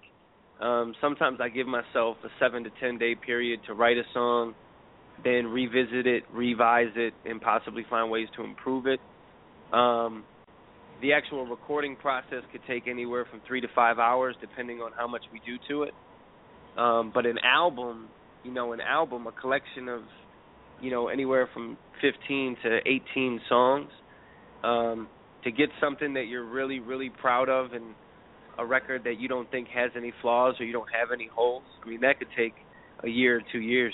Um, 0.61 0.93
sometimes 1.01 1.39
I 1.41 1.49
give 1.49 1.67
myself 1.67 2.17
a 2.23 2.29
seven 2.39 2.63
to 2.63 2.69
ten 2.79 2.97
day 2.97 3.15
period 3.15 3.59
to 3.67 3.73
write 3.73 3.97
a 3.97 4.03
song, 4.13 4.55
then 5.23 5.47
revisit 5.47 6.07
it, 6.07 6.23
revise 6.33 6.91
it, 6.95 7.13
and 7.25 7.41
possibly 7.41 7.85
find 7.89 8.09
ways 8.09 8.27
to 8.35 8.43
improve 8.43 8.87
it. 8.87 8.99
Um, 9.73 10.23
the 11.01 11.13
actual 11.13 11.45
recording 11.45 11.95
process 11.95 12.43
could 12.51 12.61
take 12.67 12.87
anywhere 12.87 13.25
from 13.29 13.41
three 13.47 13.61
to 13.61 13.67
five 13.75 13.99
hours, 13.99 14.35
depending 14.39 14.79
on 14.79 14.91
how 14.97 15.07
much 15.07 15.21
we 15.31 15.41
do 15.45 15.57
to 15.67 15.83
it. 15.83 15.93
Um, 16.77 17.11
but 17.13 17.25
an 17.25 17.37
album, 17.39 18.07
you 18.43 18.51
know, 18.51 18.73
an 18.73 18.81
album, 18.81 19.27
a 19.27 19.31
collection 19.31 19.89
of, 19.89 20.01
you 20.81 20.91
know, 20.91 21.09
anywhere 21.09 21.49
from 21.53 21.77
15 22.01 22.57
to 22.63 22.79
18 23.13 23.41
songs, 23.49 23.89
um, 24.63 25.07
to 25.43 25.51
get 25.51 25.69
something 25.81 26.13
that 26.13 26.27
you're 26.27 26.45
really, 26.45 26.79
really 26.79 27.09
proud 27.09 27.49
of 27.49 27.73
and 27.73 27.95
a 28.57 28.65
record 28.65 29.03
that 29.03 29.19
you 29.19 29.27
don't 29.27 29.49
think 29.51 29.67
has 29.69 29.91
any 29.95 30.13
flaws 30.21 30.55
or 30.59 30.65
you 30.65 30.73
don't 30.73 30.89
have 30.97 31.11
any 31.11 31.27
holes. 31.33 31.63
I 31.83 31.89
mean, 31.89 32.01
that 32.01 32.19
could 32.19 32.27
take 32.37 32.53
a 33.03 33.09
year 33.09 33.37
or 33.37 33.41
two 33.51 33.59
years. 33.59 33.93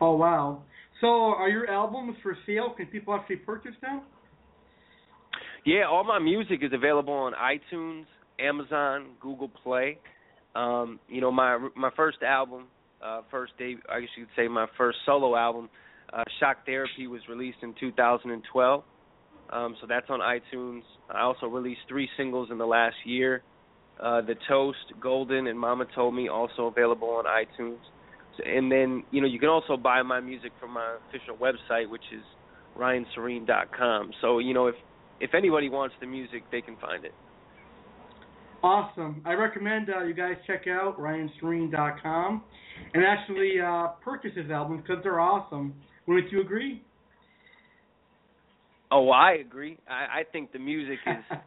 Oh 0.00 0.16
wow! 0.16 0.62
So, 1.00 1.06
are 1.06 1.48
your 1.48 1.70
albums 1.70 2.16
for 2.22 2.36
sale? 2.46 2.74
Can 2.76 2.86
people 2.86 3.14
actually 3.14 3.36
purchase 3.36 3.74
them? 3.82 4.02
Yeah, 5.64 5.88
all 5.90 6.04
my 6.04 6.18
music 6.18 6.60
is 6.62 6.72
available 6.72 7.12
on 7.12 7.32
iTunes, 7.32 8.04
Amazon, 8.38 9.08
Google 9.20 9.50
Play. 9.62 9.98
Um, 10.54 11.00
you 11.08 11.20
know, 11.20 11.30
my 11.30 11.68
my 11.76 11.90
first 11.96 12.18
album, 12.22 12.64
uh, 13.04 13.22
first 13.30 13.58
day, 13.58 13.74
I 13.90 14.00
guess 14.00 14.08
you 14.16 14.24
could 14.24 14.34
say 14.36 14.48
my 14.48 14.66
first 14.78 14.98
solo 15.04 15.36
album, 15.36 15.68
uh, 16.12 16.24
Shock 16.40 16.64
Therapy, 16.64 17.06
was 17.06 17.20
released 17.28 17.58
in 17.62 17.74
2012. 17.78 18.84
Um, 19.50 19.76
so 19.80 19.86
that's 19.86 20.06
on 20.08 20.20
iTunes. 20.20 20.82
I 21.10 21.22
also 21.22 21.46
released 21.46 21.80
three 21.88 22.08
singles 22.16 22.48
in 22.50 22.58
the 22.58 22.66
last 22.66 22.96
year. 23.04 23.42
Uh, 24.00 24.20
the 24.20 24.34
Toast, 24.48 24.78
Golden, 25.00 25.46
and 25.46 25.58
Mama 25.58 25.86
Told 25.94 26.14
Me 26.14 26.28
also 26.28 26.66
available 26.66 27.08
on 27.08 27.24
iTunes. 27.24 27.78
And 28.44 28.70
then 28.70 29.04
you 29.10 29.20
know 29.20 29.26
you 29.26 29.38
can 29.38 29.48
also 29.48 29.76
buy 29.76 30.02
my 30.02 30.20
music 30.20 30.52
from 30.60 30.72
my 30.72 30.96
official 31.08 31.36
website, 31.36 31.88
which 31.88 32.04
is 32.12 32.22
ryanserene.com. 32.78 34.10
So 34.20 34.38
you 34.38 34.54
know 34.54 34.66
if 34.66 34.74
if 35.20 35.34
anybody 35.34 35.68
wants 35.68 35.94
the 36.00 36.06
music, 36.06 36.44
they 36.50 36.60
can 36.60 36.76
find 36.76 37.04
it. 37.04 37.14
Awesome. 38.62 39.22
I 39.24 39.34
recommend 39.34 39.88
uh, 39.90 40.02
you 40.04 40.14
guys 40.14 40.34
check 40.46 40.66
out 40.68 40.98
ryanserene.com 40.98 42.42
and 42.94 43.04
actually 43.04 43.60
uh, 43.64 43.88
purchase 44.04 44.32
his 44.34 44.50
albums 44.50 44.82
because 44.86 45.02
they're 45.02 45.20
awesome. 45.20 45.74
Wouldn't 46.06 46.32
you 46.32 46.40
agree? 46.40 46.82
Oh, 48.90 49.10
I 49.10 49.32
agree. 49.34 49.78
I, 49.88 50.20
I 50.20 50.22
think 50.30 50.52
the 50.52 50.58
music 50.58 50.98
is 51.06 51.38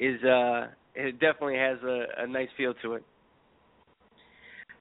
is 0.18 0.24
uh 0.24 0.68
it 0.94 1.12
definitely 1.20 1.56
has 1.56 1.78
a, 1.82 2.22
a 2.24 2.26
nice 2.26 2.48
feel 2.56 2.74
to 2.82 2.94
it. 2.94 3.04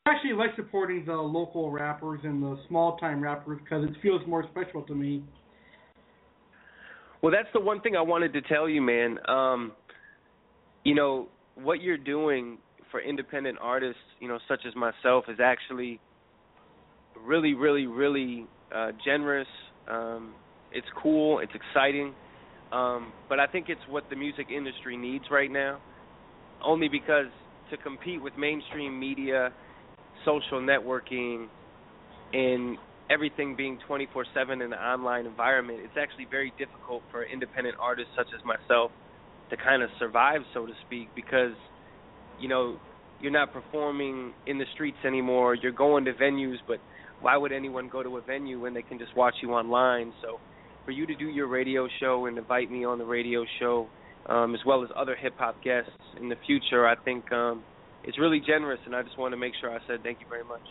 Actually 0.07 0.33
like 0.33 0.55
supporting 0.55 1.03
the 1.05 1.13
local 1.13 1.71
rappers 1.71 2.19
and 2.23 2.41
the 2.41 2.59
small 2.67 2.97
time 2.97 3.21
rappers 3.21 3.59
because 3.63 3.83
it 3.83 3.95
feels 4.01 4.21
more 4.27 4.45
special 4.51 4.83
to 4.83 4.93
me. 4.93 5.23
Well, 7.23 7.31
that's 7.31 7.51
the 7.53 7.59
one 7.59 7.81
thing 7.81 7.95
I 7.95 8.01
wanted 8.01 8.31
to 8.33 8.41
tell 8.41 8.69
you, 8.69 8.81
man. 8.81 9.17
Um, 9.27 9.71
you 10.83 10.93
know 10.93 11.27
what 11.55 11.81
you're 11.81 11.97
doing 11.97 12.59
for 12.91 13.01
independent 13.01 13.57
artists, 13.59 14.01
you 14.19 14.27
know, 14.27 14.37
such 14.47 14.61
as 14.67 14.75
myself, 14.75 15.25
is 15.27 15.39
actually 15.43 15.99
really, 17.25 17.55
really, 17.55 17.87
really 17.87 18.45
uh, 18.75 18.91
generous. 19.03 19.47
Um, 19.89 20.33
it's 20.71 20.87
cool. 21.01 21.39
It's 21.39 21.51
exciting. 21.55 22.13
Um, 22.71 23.11
but 23.27 23.39
I 23.39 23.47
think 23.47 23.69
it's 23.69 23.81
what 23.89 24.07
the 24.09 24.15
music 24.15 24.47
industry 24.55 24.97
needs 24.97 25.25
right 25.31 25.51
now. 25.51 25.79
Only 26.63 26.89
because 26.89 27.25
to 27.71 27.77
compete 27.77 28.21
with 28.21 28.33
mainstream 28.37 28.99
media, 28.99 29.51
social 30.25 30.59
networking, 30.59 31.47
and 32.33 32.77
everything 33.09 33.55
being 33.55 33.79
24/7 33.87 34.61
in 34.61 34.73
an 34.73 34.73
online 34.73 35.25
environment, 35.25 35.79
it's 35.83 35.97
actually 35.97 36.25
very 36.25 36.51
difficult 36.57 37.03
for 37.11 37.23
independent 37.23 37.75
artists 37.79 38.13
such 38.15 38.27
as 38.33 38.43
myself 38.43 38.91
to 39.49 39.57
kind 39.57 39.83
of 39.83 39.89
survive, 39.99 40.41
so 40.53 40.65
to 40.65 40.73
speak, 40.85 41.07
because 41.15 41.53
you 42.39 42.49
know 42.49 42.79
you're 43.21 43.31
not 43.31 43.53
performing 43.53 44.33
in 44.47 44.57
the 44.57 44.65
streets 44.73 44.97
anymore. 45.05 45.55
You're 45.55 45.71
going 45.71 46.05
to 46.05 46.13
venues, 46.13 46.57
but 46.67 46.79
why 47.21 47.37
would 47.37 47.51
anyone 47.51 47.87
go 47.87 48.03
to 48.03 48.17
a 48.17 48.21
venue 48.21 48.59
when 48.59 48.73
they 48.73 48.81
can 48.81 48.99
just 48.99 49.15
watch 49.15 49.35
you 49.41 49.53
online? 49.53 50.11
So 50.21 50.39
for 50.83 50.91
you 50.91 51.05
to 51.05 51.15
do 51.15 51.25
your 51.25 51.47
radio 51.47 51.87
show 51.99 52.25
and 52.25 52.37
invite 52.37 52.69
me 52.69 52.85
on 52.85 52.97
the 52.97 53.05
radio 53.05 53.45
show, 53.59 53.87
um, 54.27 54.53
as 54.53 54.61
well 54.65 54.83
as 54.83 54.89
other 54.97 55.15
hip 55.15 55.33
hop 55.37 55.61
guests 55.63 55.91
in 56.19 56.29
the 56.29 56.35
future, 56.45 56.87
I 56.87 56.95
think 57.05 57.31
um, 57.31 57.63
it's 58.07 58.19
really 58.19 58.39
generous, 58.39 58.79
and 58.85 58.95
I 58.95 59.03
just 59.03 59.17
want 59.17 59.33
to 59.33 59.37
make 59.37 59.53
sure 59.59 59.69
I 59.69 59.79
said 59.87 60.03
thank 60.03 60.19
you 60.21 60.27
very 60.29 60.43
much. 60.43 60.61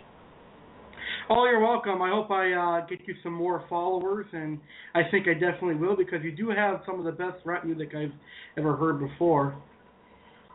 Oh, 1.31 1.47
you're 1.47 1.61
welcome. 1.61 2.03
I 2.03 2.11
hope 2.11 2.31
I 2.31 2.53
uh, 2.53 2.87
get 2.87 3.01
you 3.07 3.15
some 3.23 3.33
more 3.33 3.65
followers, 3.69 4.27
and 4.33 4.59
I 4.95 5.03
think 5.11 5.27
I 5.27 5.33
definitely 5.33 5.77
will 5.77 5.97
because 5.97 6.23
you 6.23 6.33
do 6.33 6.51
have 6.51 6.83
some 6.85 6.99
of 6.99 7.05
the 7.05 7.13
best 7.13 7.39
rap 7.45 7.65
music 7.65 7.95
I've 7.97 8.13
ever 8.59 8.77
heard 8.77 9.01
before. 9.01 9.57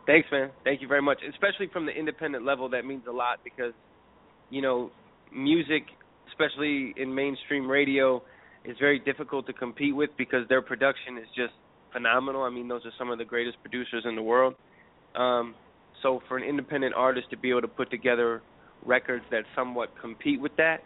Thanks, 0.06 0.28
man. 0.30 0.50
Thank 0.64 0.80
you 0.80 0.88
very 0.88 1.02
much. 1.02 1.18
Especially 1.28 1.68
from 1.72 1.86
the 1.86 1.92
independent 1.92 2.44
level, 2.44 2.68
that 2.70 2.84
means 2.84 3.02
a 3.08 3.12
lot 3.12 3.40
because, 3.44 3.72
you 4.48 4.62
know, 4.62 4.90
music, 5.34 5.82
especially 6.28 6.94
in 6.96 7.14
mainstream 7.14 7.68
radio, 7.68 8.22
is 8.64 8.76
very 8.78 8.98
difficult 9.00 9.46
to 9.46 9.52
compete 9.52 9.94
with 9.94 10.10
because 10.16 10.48
their 10.48 10.62
production 10.62 11.18
is 11.18 11.26
just 11.36 11.52
phenomenal. 11.92 12.42
I 12.42 12.50
mean, 12.50 12.68
those 12.68 12.84
are 12.84 12.92
some 12.98 13.10
of 13.10 13.18
the 13.18 13.24
greatest 13.24 13.58
producers 13.62 14.04
in 14.08 14.14
the 14.14 14.22
world. 14.22 14.54
Um, 15.16 15.54
so 16.02 16.20
for 16.28 16.36
an 16.36 16.44
independent 16.44 16.94
artist 16.94 17.30
to 17.30 17.36
be 17.36 17.50
able 17.50 17.62
to 17.62 17.68
put 17.68 17.90
together 17.90 18.42
records 18.84 19.24
that 19.30 19.44
somewhat 19.54 19.90
compete 20.00 20.40
with 20.40 20.52
that, 20.56 20.80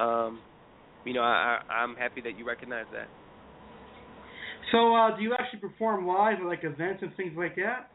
um, 0.00 0.40
you 1.04 1.14
know, 1.14 1.22
I, 1.22 1.60
I'm 1.70 1.96
happy 1.96 2.20
that 2.22 2.38
you 2.38 2.46
recognize 2.46 2.86
that. 2.92 3.08
So, 4.72 4.94
uh, 4.94 5.16
do 5.16 5.22
you 5.22 5.34
actually 5.38 5.60
perform 5.60 6.06
live 6.06 6.40
at 6.40 6.46
like 6.46 6.62
events 6.62 7.02
and 7.02 7.14
things 7.16 7.32
like 7.36 7.56
that? 7.56 7.88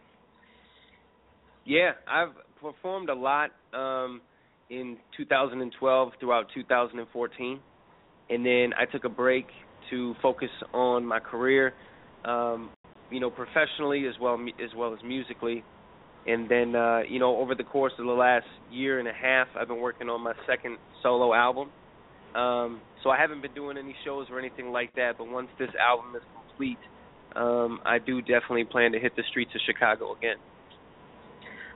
Yeah, 1.65 1.91
I've 2.09 2.33
performed 2.59 3.09
a 3.09 3.13
lot 3.13 3.51
um, 3.73 4.21
in 4.69 4.97
2012 5.17 6.11
throughout 6.19 6.47
2014 6.53 7.59
and 8.29 8.45
then 8.45 8.71
I 8.77 8.85
took 8.85 9.05
a 9.05 9.09
break 9.09 9.45
to 9.89 10.15
focus 10.21 10.49
on 10.73 11.05
my 11.05 11.19
career, 11.19 11.73
um, 12.25 12.69
you 13.11 13.19
know, 13.19 13.29
professionally 13.29 14.07
as 14.07 14.15
well 14.19 14.39
as 14.63 14.69
well 14.75 14.93
as 14.93 14.99
musically. 15.03 15.63
And 16.25 16.49
then, 16.49 16.75
uh, 16.75 17.01
you 17.07 17.19
know, 17.19 17.37
over 17.37 17.53
the 17.53 17.63
course 17.63 17.93
of 17.99 18.05
the 18.05 18.11
last 18.11 18.45
year 18.71 18.99
and 18.99 19.07
a 19.07 19.13
half, 19.13 19.47
I've 19.59 19.67
been 19.67 19.81
working 19.81 20.09
on 20.09 20.21
my 20.21 20.33
second 20.47 20.77
solo 21.01 21.33
album. 21.33 21.69
Um, 22.35 22.81
so 23.03 23.09
I 23.09 23.19
haven't 23.19 23.41
been 23.41 23.53
doing 23.53 23.77
any 23.77 23.95
shows 24.05 24.27
or 24.31 24.39
anything 24.39 24.71
like 24.71 24.95
that. 24.95 25.17
But 25.17 25.29
once 25.29 25.49
this 25.59 25.69
album 25.79 26.15
is 26.15 26.23
complete, 26.33 26.77
um, 27.35 27.79
I 27.85 27.99
do 27.99 28.21
definitely 28.21 28.63
plan 28.65 28.93
to 28.93 28.99
hit 28.99 29.15
the 29.15 29.23
streets 29.29 29.51
of 29.53 29.61
Chicago 29.65 30.15
again. 30.15 30.37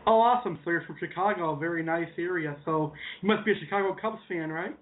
Oh, 0.05 0.21
awesome! 0.21 0.57
So 0.63 0.71
you're 0.71 0.83
from 0.83 0.95
Chicago, 0.99 1.51
a 1.51 1.57
very 1.57 1.83
nice 1.83 2.07
area. 2.17 2.55
So 2.63 2.93
you 3.21 3.27
must 3.27 3.45
be 3.45 3.51
a 3.51 3.55
Chicago 3.60 3.93
Cubs 3.99 4.21
fan, 4.29 4.49
right? 4.49 4.77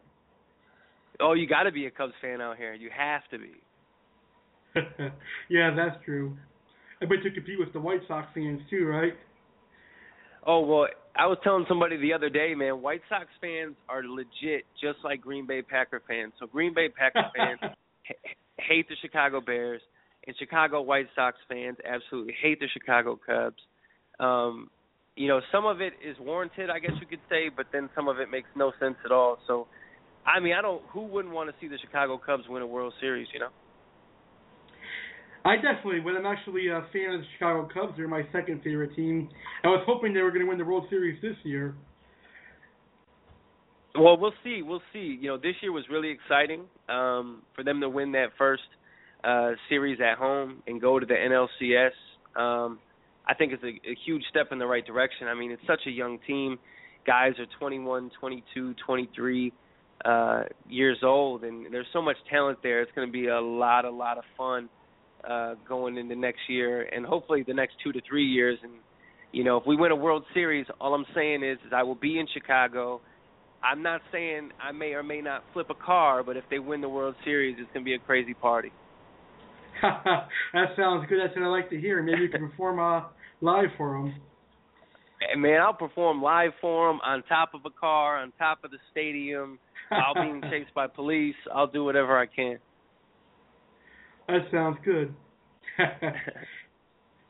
Oh, 1.19 1.33
you 1.33 1.47
got 1.47 1.63
to 1.63 1.71
be 1.71 1.87
a 1.87 1.91
Cubs 1.91 2.13
fan 2.21 2.41
out 2.41 2.57
here. 2.57 2.73
You 2.73 2.89
have 2.95 3.21
to 3.31 3.39
be. 3.39 3.53
yeah, 5.49 5.73
that's 5.75 5.95
true. 6.05 6.37
I 7.01 7.05
bet 7.05 7.23
you 7.23 7.31
compete 7.31 7.57
with 7.57 7.73
the 7.73 7.79
White 7.79 8.01
Sox 8.07 8.27
fans 8.35 8.61
too, 8.69 8.85
right? 8.85 9.13
Oh 10.45 10.59
well, 10.61 10.87
I 11.15 11.27
was 11.27 11.37
telling 11.43 11.65
somebody 11.67 11.97
the 11.97 12.13
other 12.13 12.29
day, 12.29 12.53
man. 12.55 12.81
White 12.81 13.01
Sox 13.09 13.25
fans 13.41 13.75
are 13.89 14.03
legit, 14.03 14.65
just 14.81 14.99
like 15.03 15.21
Green 15.21 15.47
Bay 15.47 15.61
Packer 15.61 16.01
fans. 16.07 16.33
So 16.39 16.45
Green 16.47 16.73
Bay 16.73 16.89
Packer 16.89 17.29
fans 17.35 17.73
hate 18.57 18.87
the 18.87 18.95
Chicago 19.01 19.41
Bears, 19.41 19.81
and 20.27 20.35
Chicago 20.37 20.81
White 20.81 21.07
Sox 21.15 21.37
fans 21.49 21.77
absolutely 21.83 22.35
hate 22.41 22.59
the 22.59 22.67
Chicago 22.71 23.19
Cubs. 23.25 23.61
Um, 24.19 24.69
you 25.15 25.27
know, 25.27 25.39
some 25.51 25.65
of 25.65 25.81
it 25.81 25.93
is 26.05 26.17
warranted, 26.19 26.69
I 26.69 26.79
guess 26.79 26.91
you 26.99 27.07
could 27.07 27.23
say, 27.29 27.49
but 27.55 27.67
then 27.71 27.89
some 27.95 28.07
of 28.07 28.19
it 28.19 28.29
makes 28.29 28.49
no 28.55 28.71
sense 28.79 28.95
at 29.05 29.11
all. 29.11 29.37
So 29.47 29.67
I 30.25 30.39
mean, 30.39 30.53
I 30.53 30.61
don't. 30.61 30.81
Who 30.91 31.05
wouldn't 31.05 31.33
want 31.33 31.49
to 31.49 31.55
see 31.61 31.67
the 31.67 31.77
Chicago 31.77 32.17
Cubs 32.17 32.43
win 32.49 32.61
a 32.61 32.67
World 32.67 32.93
Series? 32.99 33.27
You 33.33 33.39
know. 33.39 33.49
I 35.45 35.57
definitely 35.57 35.99
would. 35.99 36.15
I'm 36.15 36.25
actually 36.25 36.69
a 36.69 36.81
fan 36.91 37.13
of 37.13 37.21
the 37.21 37.25
Chicago 37.33 37.69
Cubs. 37.71 37.93
They're 37.95 38.07
my 38.07 38.23
second 38.33 38.63
favorite 38.63 38.95
team. 38.95 39.29
I 39.63 39.67
was 39.67 39.83
hoping 39.85 40.11
they 40.11 40.21
were 40.21 40.31
going 40.31 40.41
to 40.41 40.49
win 40.49 40.57
the 40.57 40.65
World 40.65 40.87
Series 40.89 41.21
this 41.21 41.35
year. 41.43 41.75
Well, 43.93 44.17
we'll 44.17 44.33
see. 44.43 44.63
We'll 44.63 44.81
see. 44.91 45.19
You 45.21 45.29
know, 45.29 45.37
this 45.37 45.53
year 45.61 45.71
was 45.71 45.83
really 45.89 46.09
exciting 46.09 46.61
um, 46.89 47.43
for 47.55 47.63
them 47.63 47.79
to 47.81 47.87
win 47.87 48.11
that 48.13 48.29
first 48.39 48.63
uh, 49.23 49.51
series 49.69 49.99
at 50.01 50.17
home 50.17 50.63
and 50.65 50.81
go 50.81 50.99
to 50.99 51.05
the 51.05 51.13
NLCS. 51.13 51.91
Um, 52.41 52.79
I 53.27 53.35
think 53.35 53.53
it's 53.53 53.63
a, 53.63 53.67
a 53.67 53.95
huge 54.03 54.23
step 54.31 54.47
in 54.51 54.57
the 54.57 54.65
right 54.65 54.85
direction. 54.85 55.27
I 55.27 55.35
mean, 55.35 55.51
it's 55.51 55.61
such 55.67 55.81
a 55.85 55.91
young 55.91 56.17
team. 56.25 56.57
Guys 57.05 57.33
are 57.37 57.45
21, 57.59 58.09
22, 58.19 58.73
23 58.83 59.53
uh, 60.03 60.43
years 60.67 60.97
old, 61.03 61.43
and 61.43 61.71
there's 61.71 61.85
so 61.93 62.01
much 62.01 62.17
talent 62.31 62.57
there. 62.63 62.81
It's 62.81 62.91
going 62.95 63.07
to 63.07 63.11
be 63.11 63.27
a 63.27 63.39
lot, 63.39 63.85
a 63.85 63.91
lot 63.91 64.17
of 64.17 64.23
fun 64.35 64.69
going 65.67 65.97
into 65.97 66.15
next 66.15 66.41
year, 66.47 66.83
and 66.83 67.05
hopefully 67.05 67.43
the 67.45 67.53
next 67.53 67.75
two 67.83 67.91
to 67.91 68.01
three 68.07 68.25
years. 68.25 68.57
And 68.63 68.73
you 69.31 69.43
know, 69.43 69.57
if 69.57 69.63
we 69.65 69.75
win 69.75 69.91
a 69.91 69.95
World 69.95 70.23
Series, 70.33 70.65
all 70.79 70.93
I'm 70.93 71.05
saying 71.13 71.43
is, 71.43 71.57
is 71.65 71.73
I 71.75 71.83
will 71.83 71.95
be 71.95 72.19
in 72.19 72.27
Chicago. 72.33 73.01
I'm 73.63 73.81
not 73.81 74.01
saying 74.11 74.51
I 74.61 74.71
may 74.71 74.93
or 74.93 75.03
may 75.03 75.21
not 75.21 75.43
flip 75.53 75.67
a 75.69 75.75
car, 75.75 76.23
but 76.23 76.37
if 76.37 76.43
they 76.49 76.59
win 76.59 76.81
the 76.81 76.89
World 76.89 77.15
Series, 77.23 77.57
it's 77.59 77.69
going 77.73 77.83
to 77.83 77.89
be 77.89 77.95
a 77.95 77.99
crazy 77.99 78.33
party. 78.33 78.71
that 79.81 80.67
sounds 80.77 81.07
good. 81.09 81.19
That's 81.21 81.35
what 81.35 81.43
I 81.43 81.47
like 81.47 81.69
to 81.71 81.79
hear. 81.79 82.01
Maybe 82.01 82.21
you 82.21 82.29
can 82.29 82.49
perform 82.49 82.79
uh, 82.79 83.07
live 83.41 83.69
for 83.77 83.93
them. 83.93 85.41
Man, 85.41 85.59
I'll 85.61 85.73
perform 85.73 86.21
live 86.21 86.51
for 86.61 86.89
them 86.89 87.01
on 87.03 87.23
top 87.23 87.53
of 87.53 87.61
a 87.65 87.71
car, 87.71 88.19
on 88.19 88.31
top 88.37 88.63
of 88.63 88.71
the 88.71 88.77
stadium 88.91 89.57
I'll 89.91 90.13
being 90.13 90.41
chased 90.49 90.73
by 90.73 90.87
police. 90.87 91.35
I'll 91.53 91.67
do 91.67 91.83
whatever 91.83 92.17
I 92.17 92.25
can. 92.25 92.57
That 94.27 94.41
sounds 94.51 94.77
good. 94.83 95.13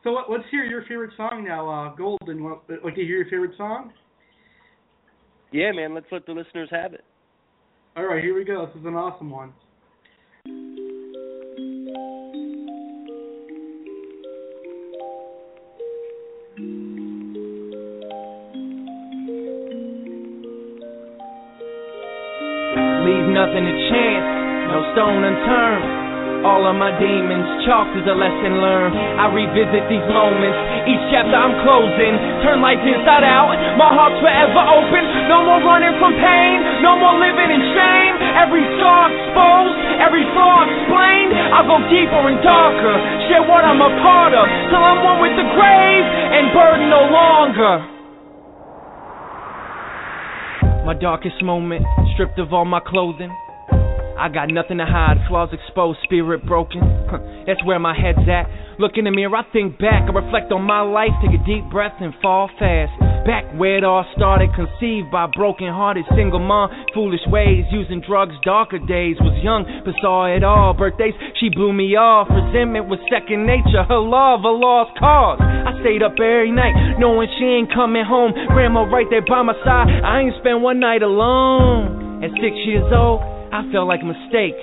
so 0.03 0.11
let, 0.11 0.39
us 0.39 0.45
hear 0.51 0.63
your 0.63 0.83
favorite 0.83 1.11
song 1.17 1.45
now, 1.47 1.69
uh, 1.69 1.95
Golden. 1.95 2.43
What 2.43 2.63
like 2.83 2.95
to 2.95 3.01
hear 3.01 3.17
your 3.17 3.25
favorite 3.25 3.57
song? 3.57 3.91
Yeah, 5.51 5.71
man. 5.71 5.93
Let's 5.93 6.07
let 6.11 6.25
the 6.25 6.33
listeners 6.33 6.69
have 6.71 6.93
it. 6.93 7.03
All 7.97 8.05
right, 8.05 8.23
here 8.23 8.35
we 8.35 8.43
go. 8.43 8.65
This 8.65 8.81
is 8.81 8.85
an 8.85 8.95
awesome 8.95 9.29
one. 9.29 9.53
All 26.65 26.73
of 26.73 26.81
my 26.81 26.97
demons, 26.97 27.45
chalked 27.69 27.93
as 27.93 28.09
a 28.09 28.17
lesson 28.17 28.57
learned. 28.57 28.97
I 29.21 29.29
revisit 29.29 29.85
these 29.85 30.01
moments, 30.09 30.57
each 30.89 31.03
chapter 31.13 31.37
I'm 31.37 31.61
closing. 31.61 32.17
Turn 32.41 32.57
life 32.57 32.81
inside 32.81 33.21
out, 33.21 33.53
my 33.77 33.93
heart's 33.93 34.17
forever 34.17 34.65
open. 34.73 35.29
No 35.29 35.45
more 35.45 35.61
running 35.61 35.93
from 36.01 36.17
pain, 36.17 36.81
no 36.81 36.97
more 36.97 37.21
living 37.21 37.53
in 37.53 37.61
shame. 37.69 38.17
Every 38.41 38.65
scar 38.81 39.13
exposed, 39.13 39.77
every 40.09 40.25
flaw 40.33 40.65
explained. 40.65 41.37
I'll 41.53 41.69
go 41.69 41.77
deeper 41.85 42.33
and 42.33 42.41
darker, 42.41 42.97
share 43.29 43.45
what 43.45 43.61
I'm 43.61 43.85
a 43.85 43.91
part 44.01 44.33
of, 44.33 44.49
till 44.73 44.81
I'm 44.81 45.05
one 45.05 45.21
with 45.21 45.37
the 45.37 45.45
grave 45.45 46.05
and 46.33 46.49
burden 46.49 46.89
no 46.89 47.03
longer. 47.13 47.73
My 50.81 50.97
darkest 50.97 51.37
moment, 51.45 51.85
stripped 52.17 52.41
of 52.41 52.57
all 52.57 52.65
my 52.65 52.81
clothing. 52.81 53.29
I 54.17 54.29
got 54.29 54.47
nothing 54.49 54.77
to 54.79 54.85
hide, 54.85 55.19
flaws 55.27 55.49
exposed, 55.51 55.99
spirit 56.03 56.45
broken. 56.45 56.79
That's 57.47 57.63
where 57.65 57.79
my 57.79 57.93
head's 57.93 58.23
at. 58.27 58.47
Look 58.79 58.95
in 58.95 59.05
the 59.05 59.11
mirror, 59.11 59.35
I 59.35 59.43
think 59.51 59.79
back, 59.79 60.03
I 60.07 60.11
reflect 60.11 60.51
on 60.51 60.63
my 60.63 60.81
life, 60.83 61.11
take 61.23 61.31
a 61.31 61.43
deep 61.47 61.63
breath 61.71 61.95
and 61.99 62.11
fall 62.21 62.49
fast. 62.59 62.91
Back 63.23 63.47
where 63.57 63.79
it 63.79 63.83
all 63.83 64.05
started, 64.15 64.51
conceived 64.53 65.09
by 65.11 65.27
broken 65.31 65.67
hearted 65.67 66.05
single 66.15 66.39
mom, 66.39 66.69
foolish 66.93 67.23
ways, 67.27 67.65
using 67.71 68.03
drugs, 68.05 68.35
darker 68.43 68.77
days. 68.77 69.17
Was 69.19 69.33
young, 69.41 69.65
but 69.83 69.95
saw 69.99 70.29
it 70.29 70.43
all. 70.43 70.75
Birthdays, 70.77 71.15
she 71.39 71.49
blew 71.49 71.73
me 71.73 71.95
off. 71.95 72.29
Resentment 72.29 72.85
was 72.85 72.99
second 73.09 73.47
nature, 73.47 73.81
her 73.87 73.97
love, 73.97 74.45
a 74.45 74.53
lost 74.53 74.93
cause. 74.99 75.39
I 75.41 75.73
stayed 75.81 76.03
up 76.03 76.19
every 76.21 76.51
night, 76.51 76.99
knowing 76.99 77.27
she 77.39 77.45
ain't 77.45 77.73
coming 77.73 78.05
home. 78.05 78.31
Grandma 78.53 78.85
right 78.85 79.07
there 79.09 79.25
by 79.25 79.41
my 79.41 79.57
side, 79.65 79.89
I 79.89 80.21
ain't 80.21 80.35
spent 80.39 80.61
one 80.61 80.79
night 80.79 81.01
alone. 81.01 82.21
At 82.23 82.31
six 82.39 82.55
years 82.63 82.85
old, 82.93 83.19
I 83.55 83.63
felt 83.71 83.87
like 83.87 84.03
a 84.03 84.09
mistake. 84.11 84.59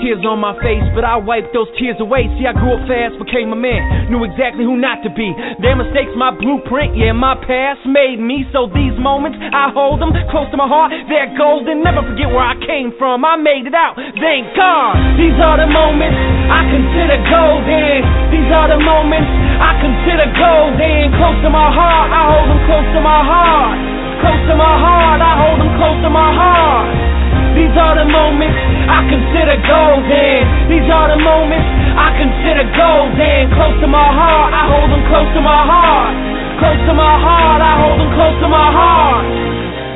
Tears 0.00 0.24
on 0.24 0.40
my 0.40 0.56
face, 0.64 0.80
but 0.96 1.04
I 1.04 1.20
wiped 1.20 1.52
those 1.52 1.68
tears 1.76 2.00
away. 2.00 2.24
See, 2.40 2.48
I 2.48 2.56
grew 2.56 2.80
up 2.80 2.80
fast, 2.88 3.20
became 3.20 3.52
a 3.52 3.60
man, 3.60 4.08
knew 4.08 4.24
exactly 4.24 4.64
who 4.64 4.80
not 4.80 5.04
to 5.04 5.12
be. 5.12 5.28
Their 5.60 5.76
mistakes, 5.76 6.16
my 6.16 6.32
blueprint, 6.32 6.96
yeah, 6.96 7.12
my 7.12 7.36
past 7.44 7.84
made 7.84 8.16
me. 8.16 8.48
So 8.56 8.72
these 8.72 8.96
moments, 8.96 9.36
I 9.36 9.68
hold 9.76 10.00
them 10.00 10.16
close 10.32 10.48
to 10.48 10.56
my 10.56 10.64
heart. 10.64 10.96
They're 11.12 11.36
golden, 11.36 11.84
never 11.84 12.00
forget 12.08 12.32
where 12.32 12.40
I 12.40 12.56
came 12.64 12.96
from. 12.96 13.20
I 13.20 13.36
made 13.36 13.68
it 13.68 13.76
out, 13.76 14.00
thank 14.00 14.48
God. 14.56 14.96
These 15.20 15.36
are 15.36 15.60
the 15.60 15.68
moments 15.68 16.16
I 16.48 16.64
consider 16.72 17.20
golden. 17.28 18.00
These 18.32 18.48
are 18.48 18.68
the 18.72 18.80
moments 18.80 19.28
I 19.60 19.76
consider 19.76 20.26
golden. 20.40 21.20
Close 21.20 21.36
to 21.44 21.50
my 21.52 21.68
heart, 21.68 22.08
I 22.08 22.22
hold 22.32 22.48
them 22.48 22.60
close 22.64 22.88
to 22.96 23.00
my 23.04 23.20
heart. 23.28 23.76
Close 24.24 24.42
to 24.48 24.56
my 24.56 24.74
heart, 24.80 25.20
I 25.20 25.32
hold 25.36 25.60
them 25.60 25.70
close 25.76 26.00
to 26.00 26.08
my 26.08 26.32
heart. 26.32 27.11
These 27.52 27.76
are 27.76 27.94
the 28.00 28.08
moments 28.08 28.56
I 28.88 29.04
consider 29.08 29.56
golden. 29.68 30.40
These 30.72 30.88
are 30.88 31.08
the 31.12 31.20
moments 31.20 31.68
I 31.94 32.08
consider 32.16 32.64
golden. 32.72 33.52
Close 33.52 33.76
to 33.84 33.88
my 33.88 34.08
heart, 34.08 34.50
I 34.56 34.62
hold 34.72 34.88
them 34.88 35.04
close 35.08 35.30
to 35.36 35.42
my 35.44 35.62
heart. 35.68 36.14
Close 36.60 36.80
to 36.88 36.94
my 36.96 37.14
heart, 37.20 37.60
I 37.60 37.72
hold 37.76 37.98
them 38.00 38.10
close 38.16 38.36
to 38.40 38.48
my 38.48 38.68
heart. 38.72 39.24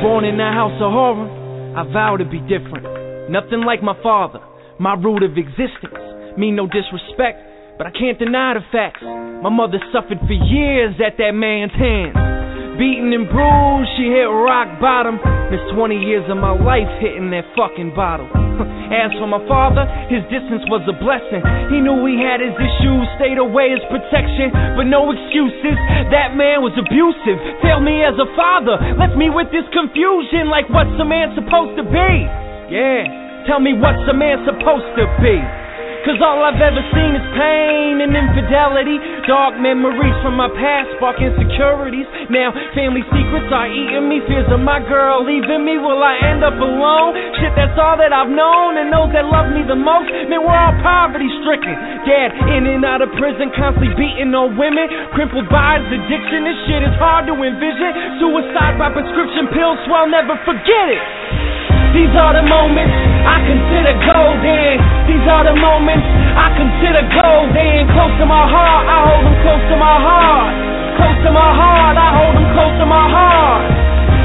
Born 0.05 0.23
in 0.25 0.37
a 0.37 0.53
house 0.53 0.77
of 0.77 0.93
horror, 0.93 1.25
I 1.73 1.81
vow 1.89 2.17
to 2.17 2.25
be 2.25 2.37
different. 2.45 2.85
Nothing 3.29 3.65
like 3.65 3.81
my 3.81 3.97
father, 4.05 4.39
my 4.77 4.93
root 4.93 5.23
of 5.25 5.33
existence. 5.37 5.97
Mean 6.37 6.55
no 6.55 6.69
disrespect, 6.69 7.41
but 7.77 7.87
I 7.87 7.91
can't 7.91 8.19
deny 8.19 8.53
the 8.53 8.61
facts. 8.71 9.01
My 9.01 9.49
mother 9.49 9.81
suffered 9.91 10.21
for 10.21 10.37
years 10.37 10.93
at 11.01 11.17
that 11.17 11.33
man's 11.33 11.73
hands. 11.73 12.36
Beaten 12.77 13.09
and 13.09 13.25
bruised, 13.25 13.89
she 13.97 14.05
hit 14.13 14.29
rock 14.29 14.77
bottom. 14.77 15.17
Missed 15.49 15.73
20 15.73 15.97
years 15.97 16.29
of 16.29 16.37
my 16.37 16.53
life 16.53 16.85
hitting 17.01 17.33
that 17.33 17.49
fucking 17.57 17.97
bottle. 17.97 18.29
As 18.93 19.09
for 19.17 19.25
my 19.25 19.41
father, 19.49 19.81
his 20.13 20.21
distance 20.29 20.61
was 20.69 20.85
a 20.85 20.93
blessing. 20.93 21.41
He 21.73 21.81
knew 21.81 22.05
he 22.05 22.21
had 22.21 22.37
his 22.37 22.53
issues, 22.53 23.05
stayed 23.19 23.41
away 23.41 23.75
as 23.75 23.83
protection, 23.91 24.53
but 24.79 24.87
no 24.87 25.11
excuses. 25.11 25.75
That 26.13 26.39
man 26.39 26.63
was 26.63 26.71
abusive, 26.79 27.37
failed 27.59 27.83
me 27.83 27.99
as 28.05 28.15
a 28.15 28.29
father, 28.37 28.79
left 28.95 29.19
me 29.19 29.27
with 29.27 29.51
this 29.51 29.67
confusion 29.75 30.47
like 30.47 30.71
what's 30.71 30.93
a 31.01 31.05
man 31.05 31.35
supposed 31.35 31.75
to 31.81 31.83
be? 31.83 32.13
Yeah, 32.71 33.43
tell 33.45 33.59
me 33.59 33.75
what's 33.75 34.07
a 34.07 34.15
man 34.15 34.45
supposed 34.47 34.87
to 34.95 35.05
be? 35.19 35.66
Cause 36.07 36.23
all 36.23 36.39
I've 36.39 36.55
ever 36.55 36.79
seen 36.95 37.19
is 37.19 37.27
pain 37.35 37.99
and 37.99 38.15
infidelity. 38.15 38.95
Dark 39.27 39.59
memories 39.59 40.15
from 40.23 40.39
my 40.39 40.47
past 40.55 40.87
spark 40.95 41.19
insecurities. 41.19 42.07
Now 42.31 42.55
family 42.71 43.03
secrets 43.11 43.51
are 43.51 43.67
eating 43.67 44.07
me. 44.07 44.23
Fears 44.23 44.47
of 44.47 44.63
my 44.63 44.79
girl 44.87 45.27
leaving 45.27 45.67
me. 45.67 45.75
Will 45.75 45.99
I 45.99 46.15
end 46.23 46.47
up 46.47 46.55
alone? 46.55 47.11
Shit, 47.43 47.51
that's 47.59 47.75
all 47.75 47.99
that 47.99 48.15
I've 48.15 48.31
known. 48.31 48.79
And 48.79 48.87
those 48.87 49.11
that 49.11 49.27
love 49.27 49.51
me 49.51 49.67
the 49.67 49.75
most, 49.75 50.07
man, 50.31 50.47
we're 50.47 50.55
all 50.55 50.79
poverty 50.79 51.27
stricken. 51.43 51.75
Dad 52.07 52.55
in 52.55 52.71
and 52.71 52.87
out 52.87 53.03
of 53.03 53.11
prison, 53.19 53.51
constantly 53.51 53.91
beating 53.99 54.31
on 54.31 54.55
women. 54.55 54.87
Crippled 55.11 55.51
by 55.51 55.83
his 55.83 55.91
addiction. 55.91 56.47
This 56.47 56.55
shit 56.71 56.87
is 56.87 56.95
hard 57.03 57.27
to 57.27 57.35
envision. 57.35 58.23
Suicide 58.23 58.79
by 58.79 58.95
prescription 58.95 59.51
pills, 59.51 59.75
so 59.83 59.91
I'll 59.91 60.07
never 60.07 60.39
forget 60.47 60.87
it. 60.87 61.03
These 61.95 62.13
are 62.15 62.33
the 62.35 62.45
moments 62.45 62.95
I 63.27 63.37
consider 63.47 63.93
golden. 64.03 64.75
These 65.07 65.25
are 65.27 65.43
the 65.47 65.55
moments 65.55 66.07
I 66.35 66.47
consider 66.55 67.03
golden. 67.15 67.87
Close 67.95 68.15
to 68.19 68.25
my 68.27 68.45
heart, 68.47 68.83
I 68.87 68.97
hold 69.07 69.23
them 69.27 69.37
close 69.43 69.65
to 69.71 69.77
my 69.79 69.97
heart. 70.01 70.51
Close 70.97 71.19
to 71.27 71.31
my 71.31 71.49
heart, 71.53 71.95
I 71.95 72.09
hold 72.17 72.35
them 72.35 72.47
close 72.53 72.75
to 72.81 72.85
my 72.87 73.05
heart. 73.07 73.63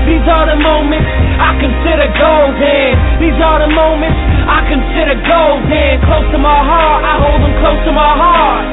These 0.08 0.26
are 0.26 0.46
the 0.50 0.58
moments 0.58 1.06
I 1.38 1.50
consider 1.62 2.08
golden. 2.18 2.90
These 3.22 3.38
are 3.38 3.58
the 3.62 3.70
moments 3.70 4.18
I 4.50 4.58
consider 4.66 5.16
golden. 5.22 5.90
Close 6.02 6.28
to 6.34 6.38
my 6.42 6.60
heart, 6.66 7.00
I 7.06 7.14
hold 7.22 7.40
them 7.46 7.54
close 7.62 7.80
to 7.86 7.92
my 7.94 8.12
heart. 8.18 8.64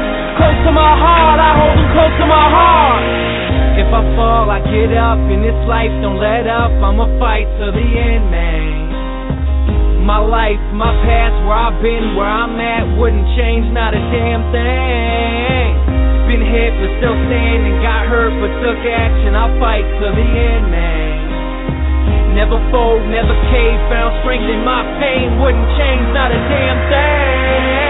Close 0.42 0.60
to 0.66 0.72
my 0.74 0.94
heart, 0.98 1.38
I 1.38 1.52
hold 1.62 1.76
them 1.78 1.90
close 1.94 2.16
to 2.18 2.26
my 2.26 2.46
heart. 2.50 3.49
If 3.90 3.98
I 3.98 4.06
fall, 4.14 4.54
I 4.54 4.62
get 4.70 4.94
up. 4.94 5.18
In 5.34 5.42
this 5.42 5.58
life, 5.66 5.90
don't 6.06 6.22
let 6.22 6.46
up. 6.46 6.70
I'ma 6.78 7.10
fight 7.18 7.50
to 7.58 7.74
the 7.74 7.82
end, 7.82 8.30
man. 8.30 10.06
My 10.06 10.22
life, 10.22 10.62
my 10.78 10.94
past, 11.10 11.34
where 11.50 11.58
I've 11.58 11.82
been, 11.82 12.14
where 12.14 12.30
I'm 12.30 12.54
at, 12.62 12.86
wouldn't 13.02 13.26
change 13.34 13.66
not 13.74 13.98
a 13.98 14.02
damn 14.14 14.46
thing. 14.54 15.74
Been 16.30 16.46
hit 16.46 16.70
but 16.78 17.02
still 17.02 17.18
standing, 17.18 17.82
got 17.82 18.06
hurt 18.06 18.30
but 18.38 18.54
took 18.62 18.78
action. 18.78 19.34
I'll 19.34 19.58
fight 19.58 19.82
to 19.82 20.08
the 20.14 20.28
end, 20.38 20.70
man. 20.70 22.38
Never 22.38 22.62
fold, 22.70 23.02
never 23.10 23.34
cave, 23.50 23.80
found 23.90 24.22
strength 24.22 24.46
in 24.54 24.62
my 24.62 24.86
pain, 25.02 25.42
wouldn't 25.42 25.70
change 25.82 26.06
not 26.14 26.30
a 26.30 26.38
damn 26.38 26.78
thing. 26.94 27.89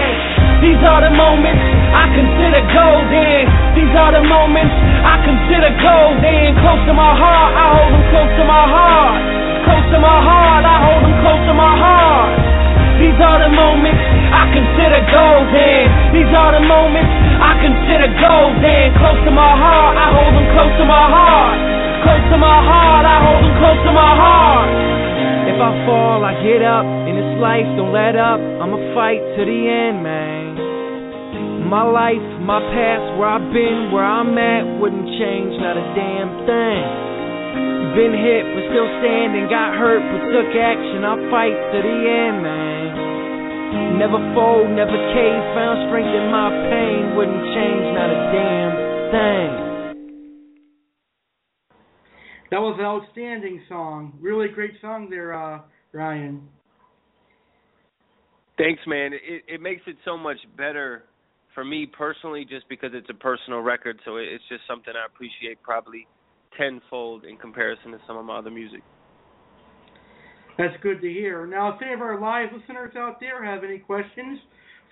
These 0.60 0.82
are 0.84 1.00
the 1.04 1.12
moments 1.12 1.64
I 1.96 2.04
consider 2.12 2.62
golden. 2.72 3.44
These 3.76 3.94
are 3.96 4.12
the 4.12 4.24
moments 4.24 4.74
I 5.02 5.16
consider 5.24 5.72
golden. 5.80 6.56
Close 6.60 6.82
to 6.88 6.94
my 6.94 7.12
heart, 7.16 7.52
I 7.56 7.64
hold 7.76 7.90
them 7.96 8.04
close 8.12 8.32
to 8.38 8.44
my 8.44 8.64
heart 8.68 9.40
close 9.70 9.86
to 9.94 9.98
my 10.02 10.18
heart, 10.18 10.64
I 10.66 10.76
hold 10.82 11.02
them 11.06 11.14
close 11.22 11.42
to 11.46 11.54
my 11.54 11.72
heart. 11.78 12.32
These 12.98 13.20
are 13.22 13.38
the 13.38 13.52
moments 13.54 14.02
I 14.34 14.42
consider 14.50 15.00
golden. 15.08 15.84
These 16.10 16.32
are 16.34 16.52
the 16.58 16.64
moments 16.66 17.12
I 17.38 17.52
consider 17.62 18.08
golden. 18.18 18.84
Close 18.98 19.20
to 19.24 19.32
my 19.32 19.52
heart, 19.62 19.94
I 19.94 20.06
hold 20.10 20.32
them 20.34 20.46
close 20.52 20.74
to 20.74 20.84
my 20.84 21.06
heart. 21.06 21.58
Close 22.02 22.24
to 22.34 22.38
my 22.40 22.58
heart, 22.66 23.04
I 23.06 23.16
hold 23.24 23.42
them 23.46 23.54
close 23.62 23.80
to 23.86 23.92
my 23.94 24.12
heart. 24.18 24.68
If 25.48 25.56
I 25.56 25.70
fall, 25.88 26.24
I 26.24 26.36
get 26.44 26.60
up. 26.60 26.84
In 27.08 27.14
this 27.16 27.32
life, 27.40 27.64
don't 27.78 27.92
let 27.92 28.16
up. 28.16 28.40
I'ma 28.40 28.76
fight 28.92 29.20
to 29.20 29.42
the 29.46 29.60
end, 29.68 30.04
man. 30.04 31.68
My 31.70 31.86
life, 31.86 32.26
my 32.42 32.58
past, 32.58 33.14
where 33.14 33.30
I've 33.30 33.48
been, 33.54 33.94
where 33.94 34.04
I'm 34.04 34.34
at, 34.36 34.66
wouldn't 34.82 35.06
change 35.22 35.54
not 35.62 35.78
a 35.78 35.86
damn 35.94 36.30
thing. 36.42 36.84
Been 37.94 38.14
hit 38.14 38.42
but 38.54 38.64
still 38.70 38.90
standing, 39.02 39.50
got 39.50 39.74
hurt 39.78 40.02
but 40.02 40.22
took 40.34 40.50
action. 40.54 41.02
I'll 41.06 41.22
fight 41.30 41.54
to 41.54 41.78
the 41.78 41.96
end, 42.10 42.36
man. 42.42 43.98
Never 44.02 44.18
fold, 44.34 44.70
never 44.74 44.98
cave, 45.14 45.42
found 45.54 45.90
strength 45.90 46.10
in 46.10 46.26
my 46.30 46.50
pain. 46.70 47.14
Wouldn't 47.14 47.44
change 47.54 47.86
not 47.94 48.10
a 48.10 48.20
damn 48.34 48.72
thing. 49.14 49.69
That 52.50 52.58
was 52.58 52.76
an 52.78 52.84
outstanding 52.84 53.62
song. 53.68 54.12
Really 54.20 54.48
great 54.48 54.72
song 54.80 55.08
there, 55.08 55.32
uh, 55.34 55.60
Ryan. 55.92 56.48
Thanks, 58.58 58.82
man. 58.86 59.12
It 59.12 59.44
it 59.46 59.60
makes 59.60 59.82
it 59.86 59.96
so 60.04 60.16
much 60.18 60.38
better 60.56 61.04
for 61.54 61.64
me 61.64 61.86
personally, 61.86 62.44
just 62.44 62.68
because 62.68 62.90
it's 62.92 63.08
a 63.08 63.14
personal 63.14 63.60
record. 63.60 64.00
So 64.04 64.16
it's 64.16 64.44
just 64.48 64.62
something 64.68 64.92
I 64.94 65.06
appreciate 65.06 65.62
probably 65.62 66.06
tenfold 66.58 67.24
in 67.24 67.36
comparison 67.36 67.92
to 67.92 67.98
some 68.06 68.16
of 68.16 68.24
my 68.24 68.38
other 68.38 68.50
music. 68.50 68.82
That's 70.58 70.74
good 70.82 71.00
to 71.00 71.08
hear. 71.08 71.46
Now, 71.46 71.74
if 71.74 71.82
any 71.82 71.94
of 71.94 72.00
our 72.02 72.20
live 72.20 72.48
listeners 72.52 72.94
out 72.96 73.18
there 73.20 73.42
have 73.44 73.64
any 73.64 73.78
questions 73.78 74.40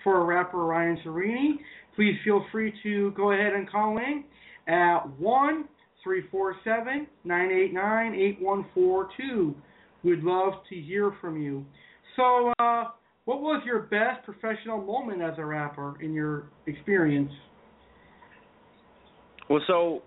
for 0.03 0.25
rapper 0.25 0.65
Ryan 0.65 0.97
Serini, 1.05 1.57
please 1.95 2.15
feel 2.23 2.43
free 2.51 2.73
to 2.83 3.11
go 3.11 3.33
ahead 3.33 3.53
and 3.53 3.69
call 3.69 3.97
in 3.97 4.23
at 4.67 4.99
1 5.19 5.65
347 6.03 7.07
989 7.23 8.13
8142. 8.13 9.55
We'd 10.03 10.23
love 10.23 10.53
to 10.69 10.75
hear 10.75 11.13
from 11.19 11.41
you. 11.41 11.65
So, 12.15 12.53
uh, 12.59 12.85
what 13.25 13.41
was 13.41 13.61
your 13.65 13.81
best 13.81 14.25
professional 14.25 14.81
moment 14.81 15.21
as 15.21 15.33
a 15.37 15.45
rapper 15.45 16.01
in 16.01 16.13
your 16.13 16.49
experience? 16.65 17.31
Well, 19.49 19.61
so 19.67 20.01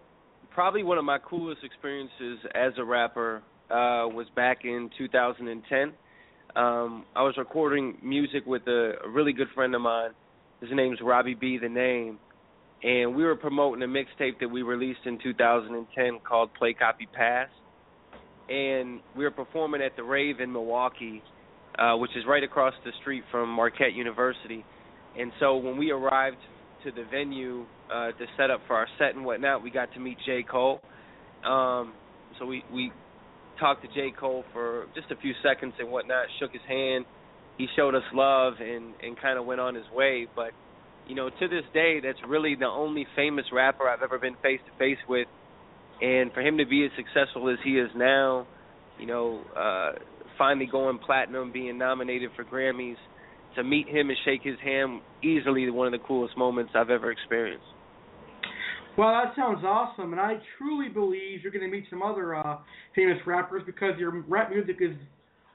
probably 0.55 0.83
one 0.83 0.99
of 0.99 1.05
my 1.05 1.19
coolest 1.19 1.63
experiences 1.65 2.39
as 2.55 2.73
a 2.79 2.85
rapper 2.85 3.43
uh, 3.71 4.07
was 4.09 4.27
back 4.37 4.65
in 4.65 4.91
2010. 4.99 5.93
Um, 6.55 7.05
I 7.17 7.23
was 7.23 7.35
recording 7.39 7.97
music 8.03 8.45
with 8.47 8.63
a, 8.67 8.95
a 9.05 9.09
really 9.09 9.33
good 9.33 9.49
friend 9.55 9.75
of 9.75 9.81
mine. 9.81 10.11
His 10.61 10.71
name's 10.73 10.99
Robbie 11.03 11.35
B. 11.35 11.59
The 11.61 11.69
Name, 11.69 12.19
and 12.83 13.15
we 13.15 13.25
were 13.25 13.37
promoting 13.37 13.83
a 13.83 13.87
mixtape 13.87 14.41
that 14.41 14.49
we 14.49 14.63
released 14.63 15.01
in 15.05 15.19
2010 15.23 16.19
called 16.29 16.51
Play 16.55 16.75
Copy 16.75 17.07
Pass, 17.13 17.49
and 18.49 19.01
we 19.17 19.25
were 19.25 19.31
performing 19.31 19.81
at 19.83 19.97
the 19.97 20.03
Rave 20.03 20.41
in 20.41 20.53
Milwaukee, 20.53 21.23
uh, 21.79 21.97
which 21.97 22.11
is 22.17 22.25
right 22.27 22.43
across 22.43 22.75
the 22.85 22.91
street 23.01 23.23
from 23.31 23.49
Marquette 23.49 23.95
University. 23.95 24.65
And 25.19 25.31
so 25.39 25.57
when 25.57 25.79
we 25.79 25.91
arrived 25.91 26.39
to 26.85 26.91
the 26.91 27.05
venue 27.11 27.65
uh, 27.93 28.09
to 28.13 28.27
set 28.37 28.51
up 28.51 28.61
for 28.67 28.75
our 28.75 28.89
set 28.99 29.15
and 29.15 29.25
whatnot, 29.25 29.63
we 29.63 29.71
got 29.71 29.93
to 29.95 30.01
meet 30.01 30.19
J. 30.27 30.43
Cole. 30.43 30.81
Um, 31.45 31.93
so 32.39 32.47
we 32.47 32.65
we 32.73 32.91
talked 33.61 33.83
to 33.83 33.89
J. 33.89 34.13
Cole 34.19 34.45
for 34.53 34.87
just 34.95 35.11
a 35.11 35.17
few 35.17 35.33
seconds 35.43 35.75
and 35.79 35.91
whatnot, 35.91 36.27
shook 36.41 36.53
his 36.53 36.63
hand. 36.67 37.05
He 37.59 37.67
showed 37.77 37.95
us 37.95 38.03
love 38.13 38.55
and 38.61 38.95
and 39.03 39.21
kind 39.21 39.39
of 39.39 39.47
went 39.47 39.61
on 39.61 39.75
his 39.75 39.85
way. 39.95 40.27
But 40.35 40.51
you 41.09 41.15
know, 41.15 41.29
to 41.29 41.49
this 41.49 41.65
day, 41.75 42.01
that's 42.03 42.19
really 42.29 42.55
the 42.55 42.67
only 42.67 43.07
famous 43.17 43.45
rapper 43.53 43.89
I've 43.89 44.03
ever 44.03 44.19
been 44.19 44.37
face 44.43 44.61
to 44.67 44.79
face 44.79 44.99
with. 45.09 45.29
And 46.01 46.33
for 46.33 46.41
him 46.41 46.59
to 46.59 46.67
be 46.67 46.85
as 46.85 46.91
successful 46.97 47.49
as 47.51 47.59
he 47.65 47.79
is 47.79 47.91
now, 47.95 48.47
you 48.99 49.07
know, 49.07 49.41
uh, 49.57 49.93
finally 50.39 50.67
going 50.71 50.99
platinum, 50.99 51.53
being 51.53 51.79
nominated 51.79 52.31
for 52.35 52.45
Grammys, 52.45 52.97
to 53.57 53.63
meet 53.63 53.89
him 53.89 54.09
and 54.09 54.19
shake 54.25 54.43
his 54.43 54.59
hand, 54.65 55.01
easily 55.23 55.69
one 55.71 55.87
of 55.87 55.93
the 55.93 56.07
coolest 56.07 56.37
moments 56.37 56.73
I've 56.75 56.91
ever 56.91 57.11
experienced. 57.11 57.67
Well, 58.97 59.09
that 59.09 59.35
sounds 59.37 59.65
awesome, 59.65 60.13
and 60.13 60.21
I 60.21 60.35
truly 60.59 60.89
believe 60.89 61.41
you're 61.43 61.53
going 61.53 61.65
to 61.65 61.71
meet 61.71 61.85
some 61.89 62.03
other 62.03 62.35
uh, 62.35 62.59
famous 62.95 63.17
rappers 63.27 63.63
because 63.65 63.99
your 63.99 64.23
rap 64.29 64.51
music 64.51 64.77
is 64.81 64.95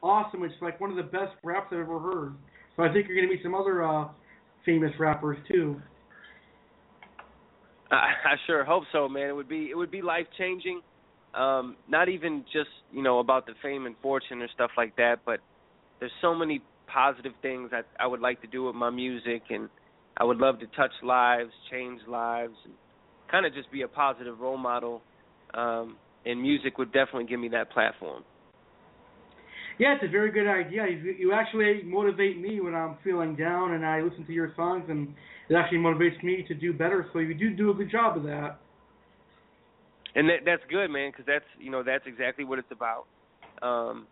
awesome. 0.01 0.43
It's 0.43 0.55
like 0.61 0.79
one 0.79 0.89
of 0.89 0.97
the 0.97 1.03
best 1.03 1.35
raps 1.43 1.67
I've 1.71 1.79
ever 1.79 1.99
heard. 1.99 2.33
So 2.75 2.83
I 2.83 2.91
think 2.91 3.07
you're 3.07 3.15
going 3.15 3.27
to 3.27 3.33
meet 3.33 3.43
some 3.43 3.53
other 3.53 3.83
uh, 3.83 4.07
famous 4.67 4.91
rappers 4.99 5.37
too. 5.47 5.81
I, 7.89 7.95
I 7.95 8.35
sure 8.45 8.65
hope 8.65 8.83
so, 8.91 9.07
man. 9.07 9.29
It 9.29 9.35
would 9.35 9.49
be 9.49 9.69
it 9.71 9.75
would 9.75 9.89
be 9.89 10.01
life 10.03 10.27
changing. 10.37 10.81
Um, 11.33 11.77
not 11.87 12.09
even 12.09 12.43
just 12.51 12.69
you 12.91 13.01
know 13.01 13.19
about 13.19 13.45
the 13.47 13.53
fame 13.63 13.85
and 13.85 13.95
fortune 14.01 14.41
or 14.41 14.49
stuff 14.53 14.71
like 14.77 14.95
that, 14.97 15.19
but 15.25 15.39
there's 15.99 16.11
so 16.21 16.35
many 16.35 16.61
positive 16.85 17.31
things 17.41 17.71
I 17.73 17.81
I 17.99 18.05
would 18.05 18.19
like 18.19 18.41
to 18.41 18.47
do 18.47 18.65
with 18.65 18.75
my 18.75 18.89
music, 18.89 19.43
and 19.49 19.69
I 20.17 20.25
would 20.25 20.37
love 20.37 20.59
to 20.59 20.67
touch 20.67 20.91
lives, 21.01 21.51
change 21.71 22.01
lives, 22.07 22.55
and 22.65 22.73
kind 23.31 23.45
of 23.45 23.53
just 23.53 23.71
be 23.71 23.81
a 23.83 23.87
positive 23.87 24.39
role 24.39 24.57
model. 24.57 25.01
Um, 25.53 25.95
and 26.25 26.41
music 26.41 26.77
would 26.77 26.91
definitely 26.91 27.23
give 27.23 27.39
me 27.39 27.47
that 27.49 27.71
platform. 27.71 28.23
Yeah, 29.79 29.95
it's 29.95 30.03
a 30.03 30.09
very 30.09 30.31
good 30.31 30.47
idea. 30.47 30.87
You, 30.87 31.15
you 31.17 31.33
actually 31.33 31.83
motivate 31.83 32.39
me 32.39 32.59
when 32.59 32.73
I'm 32.73 32.97
feeling 33.03 33.35
down, 33.35 33.73
and 33.73 33.85
I 33.85 34.01
listen 34.01 34.25
to 34.25 34.33
your 34.33 34.51
songs, 34.55 34.85
and 34.89 35.13
it 35.49 35.55
actually 35.55 35.77
motivates 35.79 36.21
me 36.23 36.43
to 36.47 36.55
do 36.55 36.73
better. 36.73 37.07
So 37.13 37.19
you 37.19 37.33
do 37.33 37.51
do 37.51 37.69
a 37.69 37.73
good 37.73 37.91
job 37.91 38.17
of 38.17 38.23
that. 38.23 38.57
And 40.15 40.27
that, 40.29 40.39
that's 40.45 40.63
good, 40.69 40.89
man, 40.89 41.11
because 41.11 41.25
that's 41.27 41.45
you 41.59 41.69
know 41.69 41.83
that's 41.83 42.05
exactly 42.07 42.43
what 42.43 42.57
it's 42.57 42.71
about. 42.71 43.05
Um, 43.61 44.07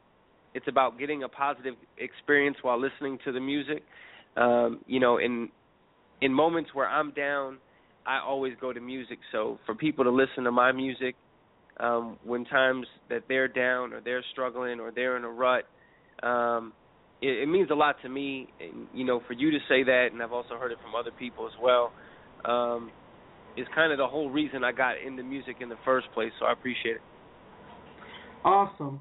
it's 0.54 0.68
about 0.68 1.00
getting 1.00 1.24
a 1.24 1.30
positive 1.30 1.74
experience 1.98 2.58
while 2.62 2.80
listening 2.80 3.18
to 3.26 3.32
the 3.32 3.40
music. 3.40 3.84
Um, 4.38 4.82
you 4.86 5.00
know, 5.00 5.18
in 5.18 5.50
in 6.22 6.32
moments 6.32 6.70
where 6.74 6.88
I'm 6.88 7.12
down, 7.12 7.58
I 8.06 8.20
always 8.20 8.54
go 8.62 8.72
to 8.72 8.80
music. 8.80 9.18
So 9.32 9.58
for 9.66 9.74
people 9.74 10.04
to 10.04 10.12
listen 10.12 10.44
to 10.44 10.52
my 10.52 10.72
music 10.72 11.16
um, 11.80 12.18
when 12.24 12.46
times 12.46 12.88
that 13.10 13.24
they're 13.28 13.48
down 13.48 13.94
or 13.94 14.02
they're 14.02 14.24
struggling 14.32 14.80
or 14.80 14.92
they're 14.92 15.18
in 15.18 15.24
a 15.24 15.30
rut, 15.30 15.66
um, 16.24 16.74
it, 17.22 17.44
it 17.44 17.48
means 17.48 17.70
a 17.72 17.76
lot 17.76 17.96
to 18.04 18.10
me. 18.10 18.48
And 18.60 18.88
you 18.94 19.06
know, 19.06 19.22
for 19.28 19.34
you 19.34 19.52
to 19.52 19.60
say 19.68 19.84
that, 19.84 20.08
and 20.12 20.22
I've 20.22 20.32
also 20.32 20.58
heard 20.58 20.72
it 20.72 20.78
from 20.82 20.96
other 20.96 21.12
people 21.12 21.48
as 21.48 21.54
well, 21.62 21.92
um, 22.46 22.92
is 23.58 23.68
kind 23.74 23.92
of 23.92 23.98
the 23.98 24.08
whole 24.08 24.30
reason 24.30 24.64
I 24.64 24.72
got 24.72 24.94
into 25.06 25.24
music 25.24 25.58
in 25.62 25.70
the 25.70 25.78
first 25.84 26.08
place. 26.14 26.32
So 26.40 26.46
I 26.46 26.54
appreciate 26.54 26.96
it. 26.96 27.02
Awesome. 28.44 29.00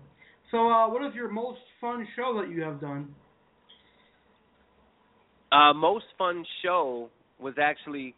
So, 0.51 0.69
uh, 0.69 0.89
what 0.89 1.05
is 1.07 1.15
your 1.15 1.29
most 1.29 1.61
fun 1.81 2.07
show 2.17 2.41
that 2.41 2.51
you 2.51 2.63
have 2.63 2.81
done? 2.81 3.15
Uh, 5.53 5.73
most 5.73 6.07
fun 6.17 6.45
show 6.63 7.09
was 7.39 7.55
actually 7.61 8.15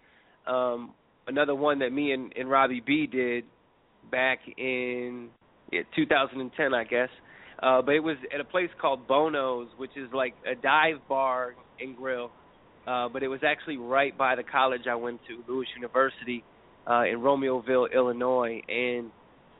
um, 0.46 0.94
another 1.26 1.54
one 1.54 1.78
that 1.80 1.92
me 1.92 2.12
and, 2.12 2.32
and 2.38 2.48
Robbie 2.48 2.82
B 2.84 3.06
did 3.06 3.44
back 4.10 4.40
in 4.56 5.28
yeah, 5.72 5.82
2010, 5.94 6.74
I 6.74 6.84
guess. 6.84 7.08
Uh, 7.62 7.80
but 7.82 7.94
it 7.94 8.00
was 8.00 8.16
at 8.34 8.40
a 8.40 8.44
place 8.44 8.68
called 8.80 9.08
Bono's, 9.08 9.68
which 9.78 9.92
is 9.96 10.08
like 10.12 10.34
a 10.46 10.54
dive 10.54 11.06
bar 11.08 11.54
and 11.80 11.96
grill. 11.96 12.30
Uh, 12.86 13.08
but 13.08 13.22
it 13.22 13.28
was 13.28 13.40
actually 13.44 13.76
right 13.76 14.16
by 14.16 14.36
the 14.36 14.42
college 14.42 14.82
I 14.88 14.94
went 14.94 15.20
to, 15.26 15.42
Lewis 15.52 15.66
University, 15.74 16.44
uh, 16.88 17.04
in 17.04 17.18
Romeoville, 17.18 17.92
Illinois. 17.92 18.62
And 18.68 19.10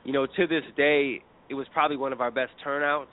you 0.05 0.13
know, 0.13 0.27
to 0.27 0.47
this 0.47 0.63
day, 0.77 1.23
it 1.49 1.55
was 1.55 1.67
probably 1.73 1.97
one 1.97 2.13
of 2.13 2.21
our 2.21 2.31
best 2.31 2.53
turnouts. 2.63 3.11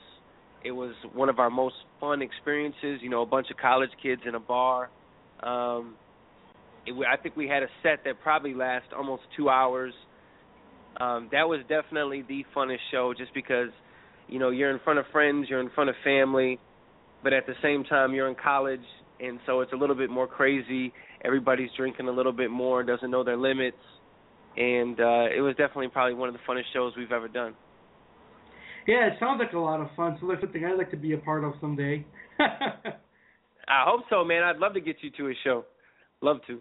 It 0.64 0.70
was 0.70 0.94
one 1.12 1.28
of 1.28 1.38
our 1.38 1.50
most 1.50 1.74
fun 2.00 2.22
experiences. 2.22 3.00
You 3.00 3.10
know, 3.10 3.22
a 3.22 3.26
bunch 3.26 3.50
of 3.50 3.56
college 3.56 3.90
kids 4.02 4.22
in 4.26 4.34
a 4.34 4.40
bar. 4.40 4.90
Um, 5.42 5.96
it, 6.86 6.94
I 7.06 7.16
think 7.20 7.36
we 7.36 7.48
had 7.48 7.62
a 7.62 7.68
set 7.82 8.04
that 8.04 8.20
probably 8.22 8.54
lasted 8.54 8.94
almost 8.94 9.22
two 9.36 9.48
hours. 9.48 9.92
Um, 11.00 11.28
that 11.32 11.48
was 11.48 11.60
definitely 11.68 12.22
the 12.22 12.44
funnest 12.54 12.78
show, 12.90 13.14
just 13.16 13.34
because 13.34 13.70
you 14.28 14.38
know 14.38 14.50
you're 14.50 14.70
in 14.70 14.80
front 14.84 14.98
of 14.98 15.06
friends, 15.12 15.46
you're 15.48 15.60
in 15.60 15.70
front 15.70 15.90
of 15.90 15.96
family, 16.04 16.58
but 17.22 17.32
at 17.32 17.46
the 17.46 17.54
same 17.62 17.84
time 17.84 18.14
you're 18.14 18.28
in 18.28 18.36
college, 18.42 18.84
and 19.20 19.38
so 19.46 19.60
it's 19.60 19.72
a 19.72 19.76
little 19.76 19.96
bit 19.96 20.10
more 20.10 20.26
crazy. 20.26 20.92
Everybody's 21.24 21.70
drinking 21.76 22.08
a 22.08 22.12
little 22.12 22.32
bit 22.32 22.50
more, 22.50 22.82
doesn't 22.82 23.10
know 23.10 23.24
their 23.24 23.36
limits, 23.36 23.76
and 24.56 25.00
uh, 25.00 25.26
it 25.36 25.40
was 25.40 25.54
definitely 25.56 25.88
probably 25.88 26.14
one 26.14 26.28
of 26.28 26.34
the 26.34 26.40
funnest 26.48 26.72
shows 26.72 26.92
we've 26.96 27.12
ever 27.12 27.28
done. 27.28 27.54
Yeah, 28.86 29.06
it 29.06 29.14
sounds 29.18 29.40
like 29.40 29.52
a 29.52 29.58
lot 29.58 29.80
of 29.80 29.88
fun. 29.96 30.18
So 30.20 30.28
that's 30.28 30.40
something 30.42 30.64
I'd 30.64 30.76
like 30.76 30.90
to 30.90 30.96
be 30.96 31.12
a 31.12 31.18
part 31.18 31.42
of 31.42 31.54
someday. 31.60 32.04
I 32.38 33.84
hope 33.86 34.02
so, 34.10 34.24
man. 34.24 34.42
I'd 34.42 34.58
love 34.58 34.74
to 34.74 34.80
get 34.80 34.96
you 35.00 35.10
to 35.16 35.28
a 35.28 35.32
show. 35.42 35.64
Love 36.20 36.38
to. 36.46 36.60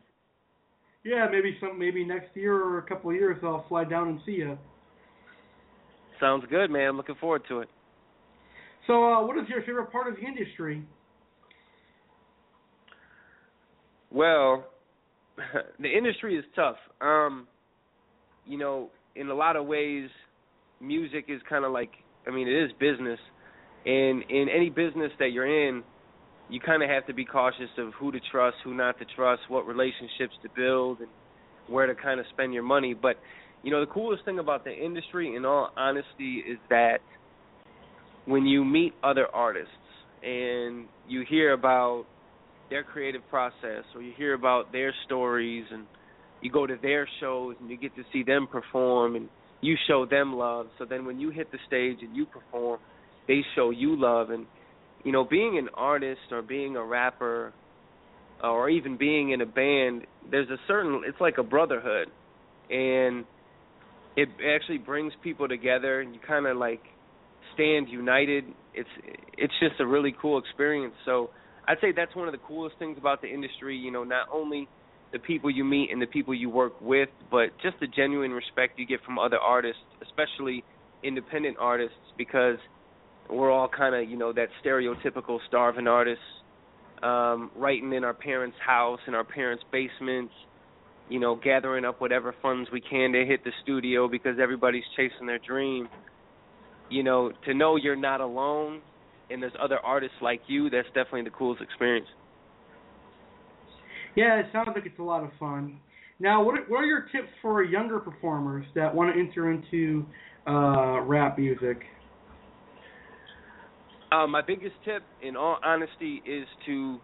Yeah, 1.03 1.27
maybe 1.29 1.57
some 1.59 1.77
maybe 1.77 2.05
next 2.05 2.35
year 2.35 2.55
or 2.55 2.77
a 2.77 2.83
couple 2.83 3.09
of 3.09 3.15
years 3.15 3.37
I'll 3.43 3.65
fly 3.67 3.83
down 3.83 4.07
and 4.09 4.19
see 4.25 4.33
you. 4.33 4.57
Sounds 6.19 6.45
good, 6.49 6.69
man. 6.71 6.89
I'm 6.89 6.97
looking 6.97 7.15
forward 7.15 7.43
to 7.49 7.59
it. 7.59 7.69
So, 8.87 9.03
uh, 9.03 9.25
what 9.25 9.37
is 9.37 9.47
your 9.49 9.61
favorite 9.61 9.91
part 9.91 10.07
of 10.07 10.15
the 10.15 10.21
industry? 10.21 10.83
Well, 14.11 14.65
the 15.79 15.89
industry 15.89 16.37
is 16.37 16.45
tough. 16.55 16.77
Um, 17.01 17.47
you 18.45 18.57
know, 18.57 18.89
in 19.15 19.29
a 19.29 19.33
lot 19.33 19.55
of 19.55 19.65
ways, 19.65 20.09
music 20.79 21.25
is 21.27 21.41
kind 21.49 21.65
of 21.65 21.71
like 21.71 21.91
I 22.27 22.31
mean, 22.31 22.47
it 22.47 22.63
is 22.63 22.71
business, 22.79 23.19
and 23.85 24.23
in 24.29 24.47
any 24.53 24.69
business 24.69 25.11
that 25.19 25.31
you're 25.31 25.67
in, 25.67 25.83
you 26.53 26.59
kind 26.59 26.83
of 26.83 26.89
have 26.89 27.07
to 27.07 27.15
be 27.15 27.25
cautious 27.25 27.69
of 27.79 27.93
who 27.99 28.11
to 28.11 28.19
trust, 28.31 28.57
who 28.63 28.75
not 28.75 28.99
to 28.99 29.05
trust, 29.15 29.41
what 29.47 29.65
relationships 29.65 30.33
to 30.43 30.49
build, 30.55 30.99
and 30.99 31.09
where 31.67 31.87
to 31.87 31.95
kind 31.95 32.19
of 32.19 32.27
spend 32.31 32.53
your 32.53 32.61
money. 32.61 32.93
But 32.93 33.17
you 33.63 33.71
know, 33.71 33.79
the 33.79 33.91
coolest 33.91 34.23
thing 34.23 34.37
about 34.37 34.63
the 34.63 34.71
industry, 34.71 35.35
in 35.35 35.45
all 35.45 35.71
honesty, 35.75 36.43
is 36.47 36.59
that 36.69 36.99
when 38.25 38.45
you 38.45 38.63
meet 38.63 38.93
other 39.03 39.25
artists 39.33 39.71
and 40.21 40.85
you 41.07 41.25
hear 41.27 41.53
about 41.53 42.05
their 42.69 42.83
creative 42.83 43.27
process, 43.31 43.83
or 43.95 44.03
you 44.03 44.13
hear 44.15 44.35
about 44.35 44.71
their 44.71 44.93
stories, 45.07 45.65
and 45.71 45.87
you 46.41 46.51
go 46.51 46.67
to 46.67 46.75
their 46.83 47.07
shows 47.19 47.55
and 47.59 47.69
you 47.69 47.77
get 47.77 47.95
to 47.95 48.03
see 48.13 48.21
them 48.21 48.45
perform, 48.45 49.15
and 49.15 49.27
you 49.61 49.75
show 49.87 50.05
them 50.05 50.33
love. 50.33 50.67
So 50.77 50.85
then 50.85 51.03
when 51.03 51.19
you 51.19 51.31
hit 51.31 51.51
the 51.51 51.57
stage 51.65 51.97
and 52.01 52.15
you 52.15 52.27
perform, 52.27 52.79
they 53.27 53.41
show 53.55 53.71
you 53.71 53.99
love, 53.99 54.29
and 54.29 54.45
you 55.03 55.11
know, 55.11 55.23
being 55.23 55.57
an 55.57 55.69
artist 55.73 56.21
or 56.31 56.41
being 56.41 56.75
a 56.75 56.83
rapper 56.83 57.53
or 58.43 58.69
even 58.69 58.97
being 58.97 59.31
in 59.31 59.41
a 59.41 59.45
band, 59.45 60.05
there's 60.29 60.49
a 60.49 60.57
certain 60.67 61.01
it's 61.05 61.19
like 61.19 61.37
a 61.37 61.43
brotherhood 61.43 62.07
and 62.69 63.25
it 64.15 64.29
actually 64.55 64.77
brings 64.77 65.13
people 65.23 65.47
together 65.47 66.01
and 66.01 66.13
you 66.13 66.19
kind 66.25 66.45
of 66.45 66.57
like 66.57 66.81
stand 67.53 67.87
united. 67.89 68.45
It's 68.73 68.89
it's 69.37 69.53
just 69.59 69.79
a 69.79 69.85
really 69.85 70.15
cool 70.21 70.39
experience. 70.39 70.93
So 71.05 71.29
I'd 71.67 71.77
say 71.81 71.91
that's 71.95 72.15
one 72.15 72.27
of 72.27 72.33
the 72.33 72.41
coolest 72.47 72.77
things 72.79 72.97
about 72.97 73.21
the 73.21 73.27
industry, 73.27 73.77
you 73.77 73.91
know, 73.91 74.03
not 74.03 74.27
only 74.31 74.67
the 75.11 75.19
people 75.19 75.49
you 75.49 75.63
meet 75.63 75.89
and 75.91 76.01
the 76.01 76.07
people 76.07 76.33
you 76.33 76.49
work 76.49 76.73
with, 76.81 77.09
but 77.29 77.49
just 77.61 77.75
the 77.79 77.87
genuine 77.87 78.31
respect 78.31 78.79
you 78.79 78.85
get 78.85 78.99
from 79.05 79.19
other 79.19 79.37
artists, 79.37 79.81
especially 80.01 80.63
independent 81.03 81.57
artists 81.59 81.95
because 82.17 82.57
we're 83.29 83.51
all 83.51 83.67
kind 83.67 83.95
of 83.95 84.09
you 84.09 84.17
know 84.17 84.33
that 84.33 84.49
stereotypical 84.63 85.39
starving 85.47 85.87
artist 85.87 86.21
um 87.01 87.51
writing 87.55 87.93
in 87.93 88.03
our 88.03 88.13
parents 88.13 88.55
house 88.65 88.99
in 89.07 89.13
our 89.13 89.23
parents 89.23 89.63
basements 89.71 90.33
you 91.09 91.19
know 91.19 91.35
gathering 91.35 91.85
up 91.85 91.99
whatever 92.01 92.33
funds 92.41 92.69
we 92.71 92.81
can 92.81 93.11
to 93.11 93.25
hit 93.25 93.43
the 93.43 93.51
studio 93.61 94.07
because 94.07 94.37
everybody's 94.41 94.83
chasing 94.95 95.27
their 95.27 95.39
dream. 95.39 95.87
You 96.89 97.03
know 97.03 97.31
to 97.45 97.53
know 97.53 97.75
you're 97.75 97.95
not 97.95 98.21
alone 98.21 98.81
and 99.29 99.41
there's 99.41 99.53
other 99.61 99.79
artists 99.79 100.17
like 100.21 100.41
you 100.47 100.69
that's 100.69 100.87
definitely 100.87 101.23
the 101.23 101.31
coolest 101.31 101.61
experience. 101.61 102.07
Yeah 104.15 104.39
it 104.39 104.47
sounds 104.51 104.69
like 104.75 104.85
it's 104.85 104.99
a 104.99 105.03
lot 105.03 105.23
of 105.23 105.31
fun. 105.39 105.79
Now, 106.19 106.43
what 106.43 106.57
are, 106.57 106.63
what 106.67 106.77
are 106.77 106.85
your 106.85 107.01
tips 107.11 107.27
for 107.41 107.63
younger 107.63 107.99
performers 107.99 108.65
that 108.75 108.93
want 108.93 109.13
to 109.13 109.19
enter 109.19 109.51
into 109.51 110.05
uh, 110.47 111.01
rap 111.01 111.37
music? 111.37 111.81
Uh, 114.13 114.27
my 114.27 114.41
biggest 114.45 114.75
tip, 114.85 115.01
in 115.23 115.35
all 115.35 115.57
honesty, 115.63 116.21
is 116.23 116.45
to 116.67 116.99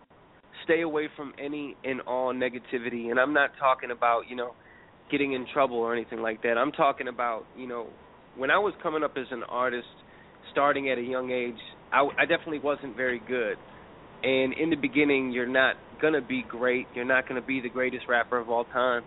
stay 0.64 0.82
away 0.82 1.07
from 1.16 1.34
any 1.43 1.76
and 1.84 2.01
all 2.01 2.32
negativity. 2.32 3.10
And 3.10 3.20
I'm 3.20 3.34
not 3.34 3.49
talking 3.60 3.89
about, 3.89 4.30
you 4.30 4.36
know, 4.36 4.53
getting 5.10 5.34
in 5.34 5.47
trouble 5.51 5.78
or 5.78 5.91
anything 5.95 6.22
like 6.22 6.43
that. 6.43 6.55
I'm 6.55 6.72
talking 6.72 7.07
about, 7.07 7.45
you 7.57 7.68
know, 7.68 7.88
when 8.38 8.51
I 8.51 8.60
was 8.60 8.76
coming 8.84 9.03
up 9.03 9.18
as 9.18 9.26
an 9.32 9.41
artist, 9.49 9.88
starting 10.51 10.91
at 10.91 10.99
a 10.99 11.01
young 11.01 11.32
age, 11.32 11.57
I, 11.91 12.07
I 12.16 12.26
definitely 12.26 12.60
wasn't 12.60 12.95
very 12.95 13.20
good. 13.28 13.57
And 14.22 14.53
in 14.53 14.70
the 14.70 14.76
beginning, 14.76 15.32
you're 15.32 15.47
not 15.47 15.78
going 15.99 16.14
to 16.14 16.22
be 16.22 16.43
great. 16.47 16.86
You're 16.93 17.05
not 17.05 17.28
going 17.28 17.41
to 17.41 17.47
be 17.47 17.60
the 17.60 17.70
greatest 17.70 18.05
rapper 18.07 18.38
of 18.38 18.51
all 18.51 18.66
time. 18.66 19.01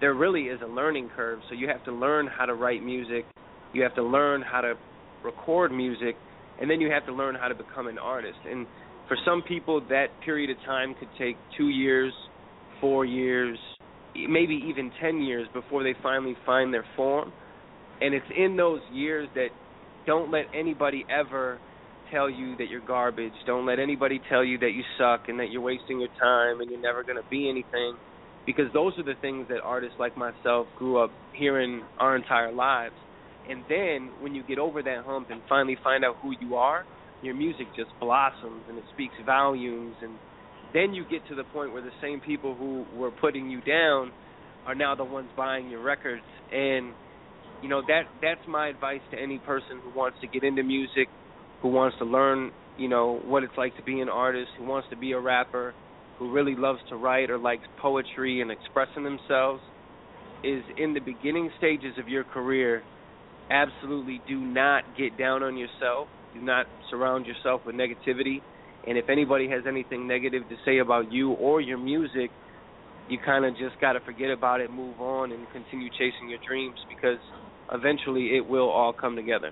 There 0.00 0.14
really 0.14 0.42
is 0.42 0.60
a 0.62 0.68
learning 0.68 1.10
curve. 1.16 1.40
So 1.48 1.56
you 1.56 1.66
have 1.66 1.84
to 1.86 1.92
learn 1.92 2.28
how 2.28 2.46
to 2.46 2.54
write 2.54 2.84
music. 2.84 3.24
You 3.72 3.82
have 3.82 3.96
to 3.96 4.04
learn 4.04 4.42
how 4.42 4.60
to 4.60 4.74
record 5.24 5.72
music 5.72 6.14
and 6.58 6.70
then 6.70 6.80
you 6.80 6.90
have 6.90 7.06
to 7.06 7.14
learn 7.14 7.34
how 7.34 7.48
to 7.48 7.54
become 7.54 7.86
an 7.86 7.98
artist. 7.98 8.38
And 8.44 8.66
for 9.06 9.16
some 9.24 9.42
people, 9.42 9.80
that 9.88 10.20
period 10.24 10.50
of 10.50 10.56
time 10.64 10.94
could 10.94 11.10
take 11.18 11.40
two 11.56 11.68
years, 11.68 12.14
four 12.80 13.04
years, 13.04 13.58
maybe 14.14 14.62
even 14.66 14.90
ten 15.00 15.22
years 15.22 15.48
before 15.52 15.82
they 15.82 15.94
finally 16.02 16.36
find 16.44 16.72
their 16.72 16.86
form. 16.96 17.32
And 18.00 18.14
it's 18.14 18.26
in 18.36 18.56
those 18.56 18.80
years 18.90 19.28
that 19.34 19.48
don't 20.06 20.30
let 20.30 20.46
anybody 20.54 21.04
ever 21.08 21.60
tell 22.10 22.30
you 22.30 22.56
that 22.56 22.68
you're 22.68 22.80
garbage. 22.80 23.34
Don't 23.46 23.66
let 23.66 23.78
anybody 23.78 24.20
tell 24.28 24.44
you 24.44 24.58
that 24.58 24.72
you 24.72 24.82
suck 24.98 25.28
and 25.28 25.38
that 25.40 25.50
you're 25.50 25.62
wasting 25.62 26.00
your 26.00 26.08
time 26.20 26.60
and 26.60 26.70
you're 26.70 26.80
never 26.80 27.04
going 27.04 27.16
to 27.16 27.28
be 27.30 27.48
anything. 27.48 27.98
Because 28.46 28.72
those 28.72 28.98
are 28.98 29.02
the 29.04 29.16
things 29.20 29.48
that 29.48 29.58
artists 29.62 29.98
like 29.98 30.16
myself 30.16 30.68
grew 30.74 31.02
up 31.02 31.14
hearing 31.32 31.82
our 31.98 32.16
entire 32.16 32.52
lives. 32.52 32.94
And 33.48 33.64
then 33.68 34.10
when 34.20 34.34
you 34.34 34.42
get 34.44 34.58
over 34.58 34.82
that 34.82 35.04
hump 35.04 35.30
and 35.30 35.40
finally 35.48 35.76
find 35.82 36.04
out 36.04 36.16
who 36.22 36.34
you 36.40 36.56
are, 36.56 36.84
your 37.22 37.34
music 37.34 37.66
just 37.74 37.90
blossoms 38.00 38.62
and 38.68 38.78
it 38.78 38.84
speaks 38.94 39.14
volumes. 39.24 39.96
And 40.02 40.12
then 40.74 40.94
you 40.94 41.04
get 41.10 41.26
to 41.28 41.34
the 41.34 41.44
point 41.44 41.72
where 41.72 41.82
the 41.82 41.94
same 42.02 42.20
people 42.20 42.54
who 42.54 42.84
were 42.98 43.10
putting 43.10 43.50
you 43.50 43.60
down 43.62 44.12
are 44.66 44.74
now 44.74 44.94
the 44.94 45.04
ones 45.04 45.30
buying 45.36 45.70
your 45.70 45.82
records. 45.82 46.22
And 46.52 46.92
you 47.62 47.68
know 47.68 47.82
that 47.88 48.02
that's 48.22 48.46
my 48.46 48.68
advice 48.68 49.00
to 49.10 49.18
any 49.18 49.38
person 49.38 49.80
who 49.82 49.98
wants 49.98 50.18
to 50.20 50.28
get 50.28 50.44
into 50.44 50.62
music, 50.62 51.08
who 51.62 51.68
wants 51.68 51.96
to 51.98 52.04
learn, 52.04 52.52
you 52.78 52.88
know, 52.88 53.20
what 53.24 53.42
it's 53.42 53.56
like 53.56 53.74
to 53.76 53.82
be 53.82 54.00
an 54.00 54.08
artist, 54.08 54.50
who 54.58 54.64
wants 54.64 54.88
to 54.90 54.96
be 54.96 55.12
a 55.12 55.18
rapper, 55.18 55.74
who 56.18 56.32
really 56.32 56.54
loves 56.54 56.80
to 56.90 56.96
write 56.96 57.30
or 57.30 57.38
likes 57.38 57.64
poetry 57.80 58.40
and 58.42 58.50
expressing 58.50 59.04
themselves 59.04 59.60
is 60.44 60.62
in 60.76 60.94
the 60.94 61.00
beginning 61.00 61.50
stages 61.58 61.94
of 61.98 62.08
your 62.08 62.22
career 62.22 62.82
absolutely 63.50 64.20
do 64.26 64.38
not 64.38 64.84
get 64.96 65.16
down 65.18 65.42
on 65.42 65.56
yourself. 65.56 66.08
Do 66.34 66.40
not 66.40 66.66
surround 66.90 67.26
yourself 67.26 67.62
with 67.64 67.74
negativity. 67.74 68.40
And 68.86 68.96
if 68.96 69.08
anybody 69.08 69.48
has 69.48 69.64
anything 69.66 70.06
negative 70.06 70.42
to 70.48 70.56
say 70.64 70.78
about 70.78 71.12
you 71.12 71.32
or 71.32 71.60
your 71.60 71.78
music, 71.78 72.30
you 73.08 73.18
kind 73.24 73.44
of 73.44 73.56
just 73.56 73.80
got 73.80 73.94
to 73.94 74.00
forget 74.00 74.30
about 74.30 74.60
it, 74.60 74.70
move 74.70 75.00
on, 75.00 75.32
and 75.32 75.46
continue 75.52 75.88
chasing 75.90 76.28
your 76.28 76.38
dreams 76.46 76.76
because 76.88 77.18
eventually 77.72 78.36
it 78.36 78.46
will 78.46 78.68
all 78.68 78.92
come 78.92 79.16
together. 79.16 79.50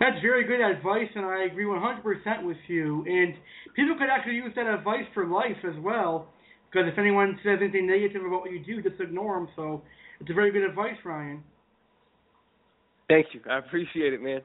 That's 0.00 0.20
very 0.22 0.44
good 0.44 0.60
advice, 0.60 1.08
and 1.14 1.26
I 1.26 1.44
agree 1.44 1.64
100% 1.64 2.44
with 2.44 2.56
you. 2.68 3.04
And 3.06 3.34
people 3.74 3.96
could 3.98 4.08
actually 4.08 4.36
use 4.36 4.52
that 4.54 4.66
advice 4.66 5.04
for 5.14 5.26
life 5.26 5.56
as 5.64 5.74
well, 5.82 6.28
because 6.70 6.88
if 6.92 6.98
anyone 6.98 7.38
says 7.42 7.58
anything 7.60 7.86
negative 7.86 8.24
about 8.24 8.40
what 8.40 8.52
you 8.52 8.64
do, 8.64 8.82
just 8.82 9.00
ignore 9.00 9.40
them. 9.40 9.48
So 9.56 9.82
it's 10.20 10.30
a 10.30 10.34
very 10.34 10.52
good 10.52 10.62
advice, 10.62 10.96
Ryan. 11.04 11.42
Thank 13.08 13.26
you. 13.32 13.40
I 13.50 13.58
appreciate 13.58 14.12
it, 14.12 14.22
man. 14.22 14.40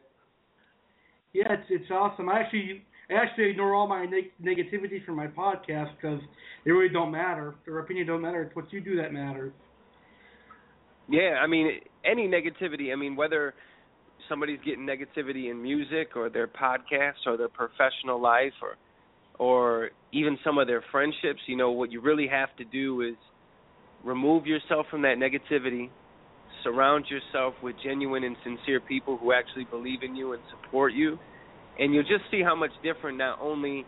Yeah, 1.34 1.54
it's 1.54 1.66
it's 1.70 1.92
awesome. 1.92 2.30
I 2.30 2.42
actually 2.42 2.84
I 3.10 3.14
actually 3.16 3.50
ignore 3.50 3.74
all 3.74 3.88
my 3.88 4.06
neg- 4.06 4.32
negativity 4.42 5.04
from 5.06 5.16
my 5.16 5.28
podcast 5.28 5.90
because 5.96 6.22
they 6.64 6.72
really 6.72 6.94
don't 6.94 7.12
matter. 7.12 7.56
Their 7.66 7.80
opinion 7.80 8.08
don't 8.08 8.22
matter. 8.22 8.44
It's 8.44 8.56
what 8.56 8.72
you 8.72 8.80
do 8.80 8.96
that 8.98 9.12
matters. 9.12 9.52
Yeah, 11.10 11.40
I 11.42 11.48
mean 11.48 11.80
any 12.06 12.28
negativity. 12.28 12.94
I 12.94 12.96
mean 12.96 13.16
whether 13.16 13.54
somebody's 14.30 14.60
getting 14.64 14.86
negativity 14.86 15.52
in 15.52 15.62
music 15.62 16.16
or 16.16 16.30
their 16.30 16.48
podcast 16.48 17.26
or 17.26 17.36
their 17.36 17.50
professional 17.50 18.22
life 18.22 18.54
or 18.62 18.78
or 19.40 19.90
even 20.12 20.38
some 20.44 20.60
of 20.60 20.68
their 20.68 20.84
friendships. 20.92 21.42
You 21.48 21.58
know 21.58 21.72
what 21.72 21.92
you 21.92 22.00
really 22.00 22.28
have 22.28 22.56
to 22.58 22.64
do 22.64 23.02
is 23.02 23.16
remove 24.04 24.46
yourself 24.46 24.86
from 24.92 25.02
that 25.02 25.18
negativity 25.18 25.90
surround 26.64 27.06
yourself 27.10 27.54
with 27.62 27.76
genuine 27.84 28.24
and 28.24 28.36
sincere 28.44 28.80
people 28.80 29.18
who 29.18 29.34
actually 29.34 29.66
believe 29.66 30.04
in 30.04 30.16
you 30.16 30.34
and 30.34 30.42
support 30.50 30.94
you. 30.94 31.18
And 31.80 31.94
you'll 31.94 32.04
just 32.04 32.24
see 32.32 32.42
how 32.42 32.56
much 32.56 32.72
different 32.84 33.18
not 33.18 33.40
only 33.42 33.86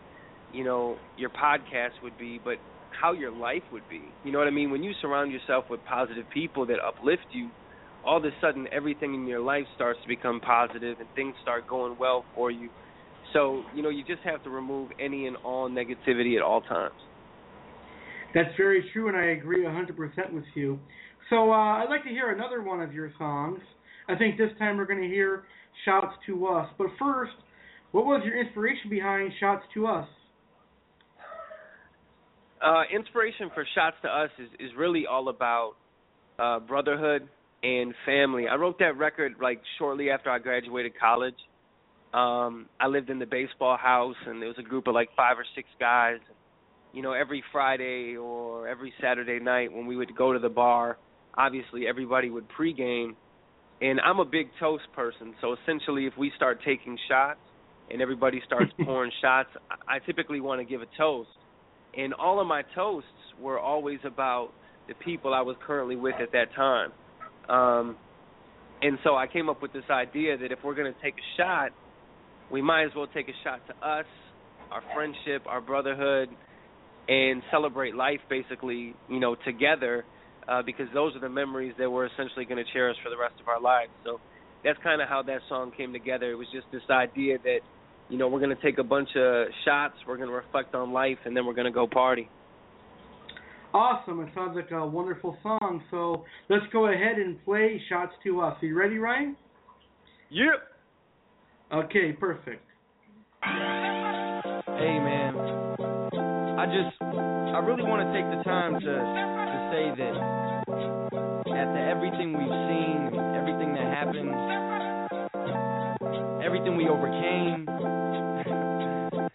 you 0.52 0.64
know 0.64 0.96
your 1.16 1.30
podcast 1.30 1.90
would 2.02 2.16
be 2.18 2.40
but 2.42 2.58
how 3.00 3.12
your 3.12 3.30
life 3.30 3.62
would 3.72 3.88
be. 3.88 4.14
You 4.24 4.32
know 4.32 4.38
what 4.38 4.48
i 4.48 4.50
mean? 4.50 4.70
When 4.70 4.82
you 4.82 4.92
surround 5.00 5.32
yourself 5.32 5.64
with 5.70 5.84
positive 5.84 6.24
people 6.32 6.66
that 6.66 6.76
uplift 6.86 7.26
you 7.32 7.50
all 8.04 8.18
of 8.18 8.24
a 8.24 8.30
sudden 8.40 8.68
everything 8.72 9.14
in 9.14 9.26
your 9.26 9.40
life 9.40 9.64
starts 9.74 9.98
to 10.02 10.08
become 10.08 10.40
positive 10.40 11.00
and 11.00 11.08
things 11.16 11.34
start 11.42 11.66
going 11.66 11.96
well 11.98 12.24
for 12.34 12.50
you. 12.50 12.70
So 13.32 13.62
you 13.74 13.82
know 13.82 13.90
you 13.90 14.04
just 14.04 14.22
have 14.22 14.42
to 14.44 14.50
remove 14.50 14.90
any 15.00 15.26
and 15.26 15.36
all 15.44 15.68
negativity 15.68 16.36
at 16.36 16.42
all 16.42 16.60
times. 16.60 16.94
That's 18.34 18.54
very 18.56 18.88
true 18.92 19.08
and 19.08 19.16
i 19.16 19.26
agree 19.26 19.64
a 19.64 19.68
100% 19.68 20.32
with 20.32 20.44
you 20.54 20.78
so 21.30 21.50
uh, 21.50 21.78
I'd 21.78 21.88
like 21.88 22.04
to 22.04 22.10
hear 22.10 22.30
another 22.30 22.62
one 22.62 22.80
of 22.80 22.92
your 22.92 23.12
songs. 23.18 23.60
I 24.08 24.16
think 24.16 24.38
this 24.38 24.50
time 24.58 24.76
we're 24.76 24.86
going 24.86 25.02
to 25.02 25.08
hear 25.08 25.44
Shouts 25.84 26.14
to 26.26 26.46
Us. 26.46 26.68
But 26.78 26.88
first, 26.98 27.32
what 27.92 28.06
was 28.06 28.22
your 28.24 28.40
inspiration 28.40 28.88
behind 28.88 29.32
Shouts 29.40 29.64
to 29.74 29.86
Us? 29.86 30.08
Uh, 32.64 32.82
inspiration 32.94 33.50
for 33.54 33.66
Shouts 33.74 33.96
to 34.02 34.08
Us 34.08 34.30
is, 34.38 34.48
is 34.60 34.70
really 34.76 35.04
all 35.06 35.28
about 35.28 35.72
uh, 36.38 36.60
brotherhood 36.60 37.28
and 37.62 37.94
family. 38.04 38.46
I 38.48 38.54
wrote 38.54 38.78
that 38.78 38.96
record 38.96 39.34
like 39.42 39.60
shortly 39.78 40.10
after 40.10 40.30
I 40.30 40.38
graduated 40.38 40.92
college. 40.98 41.34
Um, 42.14 42.66
I 42.80 42.86
lived 42.86 43.10
in 43.10 43.18
the 43.18 43.26
baseball 43.26 43.76
house, 43.76 44.16
and 44.26 44.40
there 44.40 44.48
was 44.48 44.58
a 44.58 44.62
group 44.62 44.86
of 44.86 44.94
like 44.94 45.10
five 45.16 45.38
or 45.38 45.44
six 45.54 45.68
guys. 45.78 46.18
You 46.92 47.02
know, 47.02 47.12
every 47.12 47.42
Friday 47.52 48.16
or 48.16 48.68
every 48.68 48.92
Saturday 49.02 49.38
night 49.38 49.72
when 49.72 49.86
we 49.86 49.96
would 49.96 50.16
go 50.16 50.32
to 50.32 50.38
the 50.38 50.48
bar, 50.48 50.96
obviously 51.36 51.86
everybody 51.86 52.30
would 52.30 52.46
pregame, 52.48 53.14
and 53.80 54.00
I'm 54.00 54.20
a 54.20 54.24
big 54.24 54.48
toast 54.58 54.84
person. 54.94 55.34
So 55.40 55.54
essentially, 55.62 56.06
if 56.06 56.14
we 56.18 56.32
start 56.36 56.60
taking 56.64 56.98
shots 57.08 57.40
and 57.90 58.00
everybody 58.00 58.40
starts 58.46 58.72
pouring 58.84 59.12
shots, 59.20 59.50
I 59.88 59.98
typically 60.04 60.40
want 60.40 60.60
to 60.60 60.64
give 60.64 60.82
a 60.82 60.86
toast. 60.96 61.28
And 61.96 62.14
all 62.14 62.40
of 62.40 62.46
my 62.46 62.62
toasts 62.74 63.08
were 63.40 63.58
always 63.58 63.98
about 64.04 64.50
the 64.88 64.94
people 64.94 65.34
I 65.34 65.42
was 65.42 65.56
currently 65.66 65.96
with 65.96 66.14
at 66.20 66.32
that 66.32 66.54
time. 66.54 66.92
Um, 67.48 67.96
and 68.82 68.98
so 69.04 69.16
I 69.16 69.26
came 69.26 69.48
up 69.48 69.62
with 69.62 69.72
this 69.72 69.84
idea 69.90 70.36
that 70.36 70.52
if 70.52 70.58
we're 70.62 70.74
going 70.74 70.92
to 70.92 71.02
take 71.02 71.14
a 71.14 71.36
shot, 71.36 71.70
we 72.50 72.62
might 72.62 72.84
as 72.84 72.90
well 72.94 73.06
take 73.12 73.28
a 73.28 73.32
shot 73.42 73.60
to 73.66 73.86
us, 73.86 74.06
our 74.70 74.82
friendship, 74.94 75.46
our 75.46 75.60
brotherhood, 75.60 76.28
and 77.08 77.42
celebrate 77.50 77.94
life 77.94 78.20
basically, 78.28 78.94
you 79.08 79.20
know, 79.20 79.36
together 79.44 80.04
uh, 80.48 80.62
because 80.62 80.86
those 80.94 81.14
are 81.16 81.20
the 81.20 81.28
memories 81.28 81.74
that 81.78 81.90
we're 81.90 82.06
essentially 82.06 82.44
going 82.44 82.62
to 82.64 82.72
cherish 82.72 82.96
for 83.02 83.10
the 83.10 83.18
rest 83.18 83.34
of 83.40 83.48
our 83.48 83.60
lives. 83.60 83.90
So 84.04 84.20
that's 84.64 84.78
kind 84.82 85.00
of 85.02 85.08
how 85.08 85.22
that 85.22 85.40
song 85.48 85.72
came 85.76 85.92
together. 85.92 86.30
It 86.30 86.36
was 86.36 86.48
just 86.52 86.66
this 86.72 86.82
idea 86.90 87.38
that, 87.44 87.60
you 88.08 88.18
know, 88.18 88.28
we're 88.28 88.40
going 88.40 88.54
to 88.54 88.62
take 88.62 88.78
a 88.78 88.84
bunch 88.84 89.08
of 89.16 89.46
shots, 89.64 89.94
we're 90.06 90.16
going 90.16 90.28
to 90.28 90.34
reflect 90.34 90.74
on 90.74 90.92
life, 90.92 91.18
and 91.24 91.36
then 91.36 91.46
we're 91.46 91.54
going 91.54 91.66
to 91.66 91.72
go 91.72 91.86
party. 91.86 92.28
Awesome. 93.74 94.20
It 94.20 94.28
sounds 94.34 94.56
like 94.56 94.70
a 94.70 94.86
wonderful 94.86 95.36
song. 95.42 95.82
So 95.90 96.24
let's 96.48 96.64
go 96.72 96.86
ahead 96.86 97.18
and 97.18 97.44
play 97.44 97.80
Shots 97.88 98.12
to 98.24 98.40
Us. 98.40 98.56
Are 98.62 98.66
you 98.66 98.78
ready, 98.78 98.98
Ryan? 98.98 99.36
Yep. 100.30 101.84
Okay, 101.84 102.12
perfect. 102.12 102.62
Hey, 103.42 104.98
man. 104.98 105.65
I 106.56 106.64
just, 106.72 106.96
I 107.04 107.60
really 107.60 107.84
want 107.84 108.00
to 108.00 108.08
take 108.16 108.24
the 108.32 108.40
time 108.40 108.80
to, 108.80 108.94
to 108.96 109.58
say 109.68 109.92
that 109.92 110.14
after 111.52 111.80
everything 111.84 112.32
we've 112.32 112.58
seen, 112.64 113.12
everything 113.36 113.76
that 113.76 113.84
happened, 113.92 114.32
everything 116.40 116.80
we 116.80 116.88
overcame, 116.88 117.68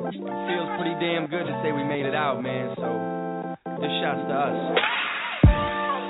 it 0.01 0.17
feels 0.49 0.69
pretty 0.82 0.97
damn 0.97 1.30
good 1.30 1.45
to 1.45 1.53
say 1.61 1.69
we 1.69 1.86
made 1.86 2.09
it 2.09 2.17
out, 2.17 2.41
man. 2.41 2.74
So, 2.82 2.89
this 3.78 3.93
shot's 4.01 4.26
to 4.26 4.36
us. 4.41 4.57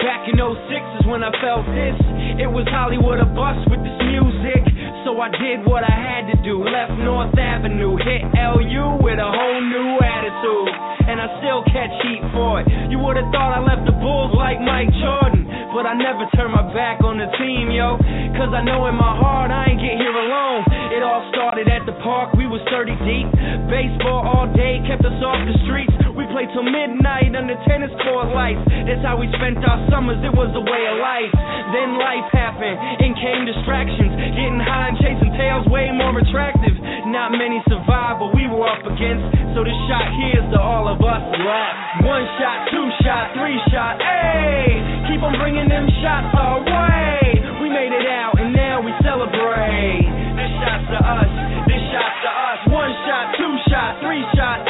Back 0.07 0.31
in 0.31 0.39
06 0.39 1.03
is 1.03 1.05
when 1.11 1.27
I 1.27 1.31
felt 1.43 1.67
this. 1.75 1.99
It 2.39 2.47
was 2.47 2.63
Hollywood 2.71 3.19
a 3.19 3.27
bus 3.27 3.59
with 3.67 3.83
this 3.83 3.99
music. 4.07 4.63
So 5.03 5.19
I 5.19 5.27
did 5.27 5.67
what 5.67 5.83
I 5.83 5.91
had 5.91 6.31
to 6.31 6.37
do. 6.41 6.63
Left 6.63 6.95
North 7.03 7.35
Avenue, 7.37 7.99
hit 7.99 8.23
LU 8.31 9.03
with 9.03 9.19
a 9.19 9.27
whole 9.27 9.61
new 9.61 9.99
attitude. 9.99 10.70
And 11.07 11.21
I 11.21 11.27
still 11.41 11.61
catch 11.69 11.93
heat 12.05 12.23
for 12.33 12.61
it. 12.61 12.65
You 12.89 12.99
would've 12.99 13.29
thought 13.31 13.51
I 13.55 13.61
left 13.61 13.85
the 13.85 13.95
Bulls 13.97 14.33
like 14.35 14.61
Mike 14.61 14.91
Jordan, 15.01 15.45
but 15.73 15.85
I 15.85 15.93
never 15.93 16.27
turn 16.35 16.51
my 16.51 16.65
back 16.73 17.01
on 17.03 17.17
the 17.17 17.29
team, 17.37 17.71
yo. 17.71 17.97
Cause 18.37 18.51
I 18.53 18.61
know 18.61 18.87
in 18.87 18.95
my 18.95 19.13
heart 19.15 19.51
I 19.51 19.71
ain't 19.71 19.81
get 19.81 19.95
here 19.97 20.13
alone. 20.13 20.80
It 20.91 20.99
all 21.07 21.23
started 21.31 21.71
at 21.71 21.87
the 21.87 21.95
park, 22.03 22.35
we 22.35 22.51
was 22.51 22.59
30 22.67 22.91
deep. 23.07 23.27
Baseball 23.71 24.27
all 24.27 24.47
day 24.51 24.83
kept 24.83 25.07
us 25.07 25.15
off 25.23 25.39
the 25.47 25.55
streets. 25.63 25.95
We 26.11 26.27
played 26.35 26.51
till 26.51 26.67
midnight 26.67 27.31
under 27.31 27.55
tennis 27.63 27.95
court 28.03 28.35
lights. 28.35 28.59
That's 28.67 28.99
how 28.99 29.15
we 29.15 29.31
spent 29.31 29.63
our 29.63 29.79
summers, 29.87 30.19
it 30.19 30.35
was 30.35 30.51
a 30.51 30.59
way 30.59 30.83
of 30.91 30.99
life. 30.99 31.31
Then 31.71 31.95
life 31.95 32.27
happened, 32.35 32.75
and 32.75 33.15
came 33.15 33.47
distractions. 33.47 34.35
Getting 34.35 34.59
high 34.59 34.91
and 34.91 34.99
chasing 34.99 35.31
tails 35.39 35.63
way 35.71 35.95
more 35.95 36.11
attractive. 36.11 36.75
Not 37.07 37.31
many 37.39 37.63
survived, 37.71 38.19
but 38.19 38.35
we 38.35 38.51
were 38.51 38.67
up 38.67 38.83
against. 38.83 39.23
So 39.55 39.63
this 39.63 39.79
shot 39.87 40.11
here's 40.19 40.47
to 40.51 40.59
all 40.59 40.91
of 40.91 40.99
us 40.99 41.23
left. 41.39 42.03
One 42.03 42.27
shot, 42.35 42.67
two 42.67 42.87
shot, 43.07 43.31
three 43.39 43.59
shot, 43.71 43.95
hey! 43.95 44.75
Keep 45.07 45.23
on 45.23 45.39
bringing 45.39 45.71
them 45.71 45.87
shots 46.03 46.35
our 46.35 46.59
way. 46.59 47.39
We 47.63 47.71
made 47.71 47.95
it 47.95 48.11
out 48.11 48.35
and 48.43 48.51
now 48.51 48.83
we 48.83 48.91
celebrate. 48.99 50.20
Shot's 50.81 50.97
to 50.97 50.99
us, 51.05 51.29
this 51.69 51.83
shot's 51.93 52.17
to 52.25 52.31
us. 52.31 52.59
One 52.73 52.93
shot, 53.05 53.25
two 53.37 53.53
shot, 53.69 54.01
three 54.01 54.23
shot, 54.33 54.65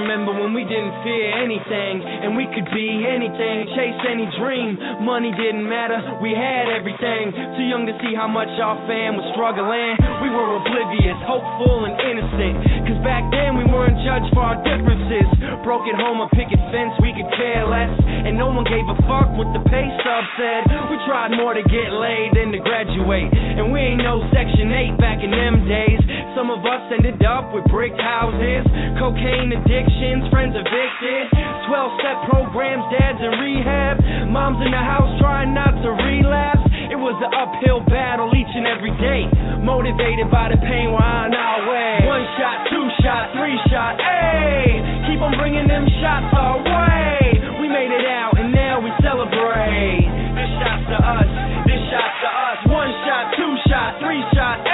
remember 0.00 0.32
when 0.32 0.56
we 0.56 0.64
didn't 0.64 0.96
fear 1.04 1.28
anything, 1.36 2.00
and 2.00 2.32
we 2.32 2.48
could 2.56 2.68
be 2.72 3.04
anything, 3.04 3.68
chase 3.76 4.00
any 4.08 4.24
dream. 4.40 4.80
Money 5.04 5.32
didn't 5.36 5.64
matter, 5.68 6.00
we 6.24 6.32
had 6.32 6.72
everything. 6.72 7.32
Too 7.60 7.68
young 7.68 7.84
to 7.84 7.94
see 8.00 8.16
how 8.16 8.26
much 8.26 8.48
our 8.60 8.80
fam 8.88 9.20
was 9.20 9.26
struggling. 9.36 9.96
We 10.24 10.32
were 10.32 10.56
oblivious, 10.56 11.18
hopeful, 11.28 11.84
and 11.84 11.94
innocent. 12.00 12.88
Cause 12.88 13.00
back 13.04 13.28
then 13.28 13.60
we 13.60 13.68
weren't 13.68 14.00
judged 14.00 14.32
for 14.32 14.42
our 14.42 14.58
differences. 14.64 15.28
Broke 15.62 15.84
at 15.84 15.96
home, 16.00 16.24
a 16.24 16.28
picket 16.32 16.60
fence, 16.72 16.96
we 17.04 17.12
could 17.12 17.28
care 17.36 17.68
less. 17.68 17.92
And 18.08 18.36
no 18.36 18.48
one 18.48 18.64
gave 18.64 18.84
a 18.88 18.96
fuck 19.04 19.28
what 19.36 19.52
the 19.52 19.62
pay 19.68 19.86
stub 20.00 20.24
said. 20.40 20.60
We 20.88 20.96
tried 21.04 21.36
more 21.36 21.52
to 21.52 21.64
get 21.68 21.88
laid 21.92 22.32
than 22.36 22.52
to 22.56 22.60
graduate. 22.64 23.28
And 23.32 23.68
we 23.72 23.80
ain't 23.80 24.00
no 24.00 24.24
Section 24.32 24.72
8 24.72 24.96
back 24.96 25.20
in 25.20 25.30
them 25.30 25.68
days. 25.68 26.00
Some 26.36 26.48
of 26.48 26.64
us 26.64 26.82
ended 26.92 27.20
up 27.26 27.52
with 27.52 27.64
brick 27.68 27.92
houses, 27.96 28.64
cocaine 28.96 29.50
addictions, 29.90 30.30
friends 30.30 30.54
evicted, 30.54 31.24
12 31.66 31.98
step 31.98 32.16
programs, 32.30 32.84
dads 32.94 33.18
in 33.18 33.32
rehab, 33.42 33.98
moms 34.30 34.58
in 34.62 34.70
the 34.70 34.78
house 34.78 35.10
trying 35.18 35.54
not 35.54 35.74
to 35.82 35.90
relapse. 35.90 36.62
It 36.90 36.98
was 36.98 37.14
an 37.18 37.30
uphill 37.34 37.82
battle 37.86 38.30
each 38.34 38.50
and 38.54 38.66
every 38.66 38.94
day, 38.98 39.26
motivated 39.62 40.30
by 40.30 40.50
the 40.50 40.58
pain 40.62 40.94
we're 40.94 41.02
on 41.02 41.34
our 41.34 41.58
way. 41.66 42.06
One 42.06 42.26
shot, 42.38 42.66
two 42.70 42.86
shot, 43.02 43.34
three 43.34 43.58
shot, 43.70 43.98
hey, 43.98 44.78
keep 45.10 45.20
on 45.22 45.34
bringing 45.38 45.66
them 45.66 45.86
shots 46.02 46.30
our 46.34 46.58
way. 46.62 47.18
We 47.62 47.66
made 47.66 47.90
it 47.90 48.06
out 48.06 48.38
and 48.38 48.54
now 48.54 48.78
we 48.82 48.90
celebrate. 49.02 50.06
This 50.34 50.50
shot's 50.62 50.86
to 50.86 50.98
us, 50.98 51.30
this 51.66 51.82
shot's 51.90 52.16
to 52.22 52.30
us. 52.30 52.58
One 52.70 52.92
shot, 53.06 53.24
two 53.38 53.52
shot, 53.70 53.90
three 54.02 54.22
shot, 54.34 54.69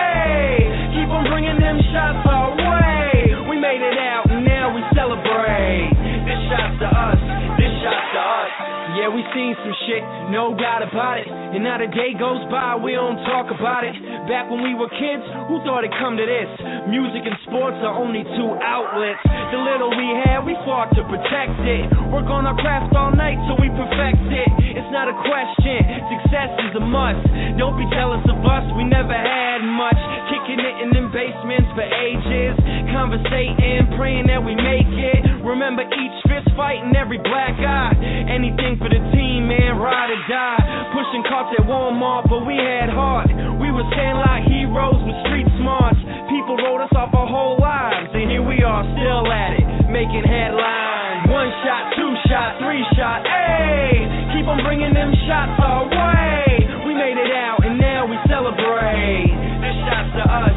seen 9.37 9.53
some 9.61 9.77
shit, 9.85 10.01
no 10.33 10.57
doubt 10.57 10.81
about 10.81 11.21
it. 11.21 11.29
And 11.29 11.61
now 11.61 11.77
the 11.77 11.93
day 11.93 12.17
goes 12.17 12.41
by, 12.49 12.73
we 12.81 12.97
don't 12.97 13.21
talk 13.29 13.53
about 13.53 13.85
it. 13.85 13.93
Back 14.25 14.49
when 14.49 14.65
we 14.65 14.73
were 14.73 14.89
kids, 14.89 15.21
who 15.53 15.61
thought 15.61 15.85
it'd 15.85 15.93
come 16.01 16.17
to 16.17 16.25
this? 16.25 16.49
Music 16.89 17.21
and 17.21 17.37
sports 17.45 17.77
are 17.85 17.93
only 17.93 18.25
two 18.25 18.51
outlets. 18.65 19.21
The 19.53 19.61
little 19.61 19.93
we 19.93 20.09
had, 20.25 20.41
we 20.49 20.57
fought 20.65 20.89
to 20.97 21.05
protect 21.05 21.61
it. 21.69 21.85
Work 22.09 22.33
on 22.33 22.49
our 22.49 22.57
craft 22.57 22.97
all 22.97 23.13
night 23.13 23.37
till 23.45 23.61
we 23.61 23.69
perfect 23.77 24.25
it. 24.33 24.49
It's 24.73 24.89
not 24.89 25.13
a 25.13 25.17
question, 25.21 25.85
success 26.17 26.51
is 26.73 26.73
a 26.81 26.85
must. 26.85 27.21
Don't 27.61 27.77
be 27.77 27.85
jealous 27.93 28.25
of 28.33 28.41
us, 28.41 28.65
we 28.73 28.89
never 28.89 29.13
had 29.13 29.61
much. 29.61 30.01
Kicking 30.33 30.65
it 30.65 30.75
in 30.81 30.97
them 30.97 31.13
basements 31.13 31.69
for 31.77 31.85
ages. 31.85 32.57
Conversating, 32.97 33.93
praying 34.01 34.25
that 34.33 34.41
we 34.41 34.57
make 34.57 34.89
it. 34.89 35.21
Remember 35.45 35.85
each 35.85 36.17
fist 36.33 36.49
fight 36.57 36.81
and 36.81 36.97
every 36.97 37.21
black 37.21 37.53
eye. 37.61 37.93
Anything 38.33 38.81
for 38.81 38.89
the 38.89 38.97
team, 39.13 39.53
man, 39.53 39.77
ride 39.77 40.09
or 40.09 40.23
die. 40.25 40.65
Pushing 40.97 41.21
carts 41.29 41.53
at 41.61 41.69
Walmart, 41.69 42.25
but 42.33 42.49
we 42.49 42.57
had 42.57 42.89
heart. 42.89 43.29
We 43.61 43.69
were 43.69 43.85
standing 43.93 44.17
like 44.25 44.49
heroes 44.49 44.97
with 45.05 45.13
street 45.29 45.45
smarts. 45.61 46.01
People 46.33 46.57
wrote 46.57 46.81
us 46.89 46.93
off 46.97 47.13
our 47.13 47.29
whole 47.29 47.61
lives, 47.61 48.17
and 48.17 48.33
here 48.33 48.41
we 48.41 48.65
are 48.65 48.83
still 48.97 49.29
at 49.29 49.61
it, 49.61 49.93
making 49.93 50.25
headlines. 50.25 51.29
One 51.29 51.53
shot, 51.69 51.93
two 52.01 52.13
shot, 52.33 52.65
three 52.65 52.81
shot, 52.97 53.29
hey, 53.29 53.93
keep 54.33 54.49
on 54.49 54.65
bringing 54.65 54.97
them 54.97 55.13
shots 55.29 55.61
our 55.61 55.85
way. 55.85 56.65
We 56.89 56.97
made 56.97 57.21
it 57.21 57.29
out, 57.45 57.61
and 57.61 57.77
now 57.77 58.09
we 58.09 58.17
celebrate. 58.25 59.37
This 59.61 59.77
shot's 59.85 60.17
to 60.17 60.25
us, 60.25 60.56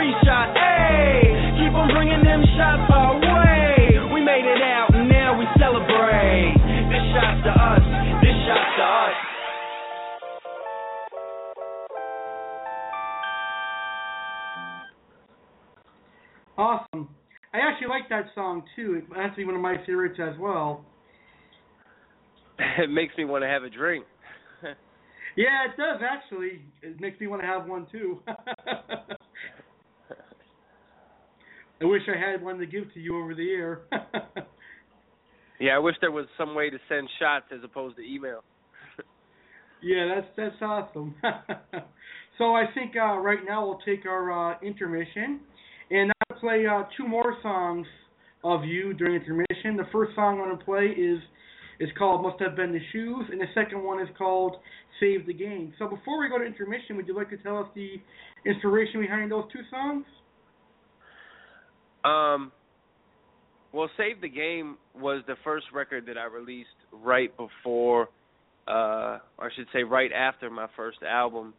shot, 0.00 0.06
three 0.06 0.14
shot, 0.24 0.56
hey, 0.56 1.20
keep 1.58 1.74
on 1.74 1.88
bringing 1.92 2.22
them 2.24 2.42
shots 2.56 2.90
our 2.92 3.14
way. 3.20 4.12
We 4.12 4.20
made 4.22 4.44
it 4.44 4.62
out, 4.62 4.94
and 4.94 5.08
now 5.08 5.38
we 5.38 5.44
celebrate. 5.58 6.54
This 6.88 7.04
shot's 7.12 7.44
to 7.44 7.52
us, 7.52 7.84
this 8.22 8.36
shot's 8.46 8.76
to 8.76 8.84
us. 8.84 9.16
Awesome. 16.56 17.08
I 17.52 17.58
actually 17.58 17.88
like 17.88 18.08
that 18.10 18.26
song 18.34 18.62
too. 18.76 19.00
It 19.00 19.16
has 19.16 19.30
to 19.30 19.36
be 19.36 19.44
one 19.44 19.54
of 19.54 19.62
my 19.62 19.76
favorites 19.86 20.20
as 20.22 20.38
well. 20.38 20.84
it 22.78 22.90
makes 22.90 23.16
me 23.16 23.24
want 23.24 23.42
to 23.42 23.48
have 23.48 23.64
a 23.64 23.70
drink. 23.70 24.04
Yeah, 25.36 25.70
it 25.70 25.76
does 25.76 26.02
actually. 26.02 26.60
It 26.82 27.00
makes 27.00 27.20
me 27.20 27.28
want 27.28 27.40
to 27.42 27.46
have 27.46 27.64
one 27.64 27.86
too. 27.92 28.18
I 31.80 31.86
wish 31.86 32.02
I 32.08 32.30
had 32.30 32.42
one 32.42 32.58
to 32.58 32.66
give 32.66 32.92
to 32.92 33.00
you 33.00 33.22
over 33.22 33.34
the 33.34 33.50
air. 33.50 33.80
yeah, 35.60 35.76
I 35.76 35.78
wish 35.78 35.94
there 36.02 36.10
was 36.10 36.26
some 36.36 36.54
way 36.54 36.68
to 36.68 36.76
send 36.88 37.08
shots 37.18 37.46
as 37.52 37.60
opposed 37.64 37.96
to 37.96 38.02
email. 38.02 38.44
yeah, 39.82 40.14
that's 40.14 40.26
that's 40.36 40.62
awesome. 40.62 41.14
so 42.38 42.54
I 42.54 42.64
think 42.74 42.96
uh, 42.96 43.16
right 43.16 43.38
now 43.46 43.66
we'll 43.66 43.80
take 43.86 44.04
our 44.04 44.52
uh, 44.52 44.58
intermission, 44.62 45.40
and 45.90 46.12
I'll 46.30 46.38
play 46.38 46.66
uh, 46.66 46.82
two 46.98 47.08
more 47.08 47.36
songs 47.42 47.86
of 48.44 48.64
you 48.64 48.92
during 48.92 49.14
intermission. 49.14 49.78
The 49.78 49.88
first 49.90 50.14
song 50.14 50.38
I'm 50.38 50.48
going 50.48 50.58
to 50.58 50.64
play 50.64 50.84
is 50.86 51.18
is 51.80 51.88
called 51.96 52.22
Must 52.22 52.38
Have 52.42 52.56
Been 52.56 52.72
the 52.72 52.80
Shoes, 52.92 53.24
and 53.32 53.40
the 53.40 53.46
second 53.54 53.82
one 53.82 54.02
is 54.02 54.08
called 54.18 54.56
Save 55.00 55.26
the 55.26 55.32
Game. 55.32 55.72
So 55.78 55.88
before 55.88 56.20
we 56.20 56.28
go 56.28 56.36
to 56.36 56.44
intermission, 56.44 56.96
would 56.96 57.08
you 57.08 57.16
like 57.16 57.30
to 57.30 57.38
tell 57.38 57.56
us 57.56 57.68
the 57.74 57.94
inspiration 58.44 59.00
behind 59.00 59.32
those 59.32 59.44
two 59.50 59.62
songs? 59.70 60.04
Um, 62.04 62.52
well, 63.72 63.88
Save 63.96 64.20
the 64.20 64.28
Game 64.28 64.78
was 64.94 65.22
the 65.26 65.36
first 65.44 65.66
record 65.72 66.06
that 66.06 66.18
I 66.18 66.24
released 66.24 66.68
right 66.92 67.30
before, 67.36 68.08
uh, 68.66 69.18
or 69.38 69.46
I 69.46 69.48
should 69.54 69.66
say, 69.72 69.84
right 69.84 70.10
after 70.12 70.50
my 70.50 70.66
first 70.76 70.98
album. 71.02 71.54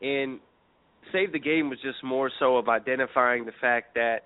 And 0.00 0.38
Save 1.12 1.32
the 1.32 1.40
Game 1.40 1.68
was 1.70 1.78
just 1.82 2.02
more 2.04 2.30
so 2.38 2.56
of 2.56 2.68
identifying 2.68 3.46
the 3.46 3.52
fact 3.60 3.94
that, 3.94 4.24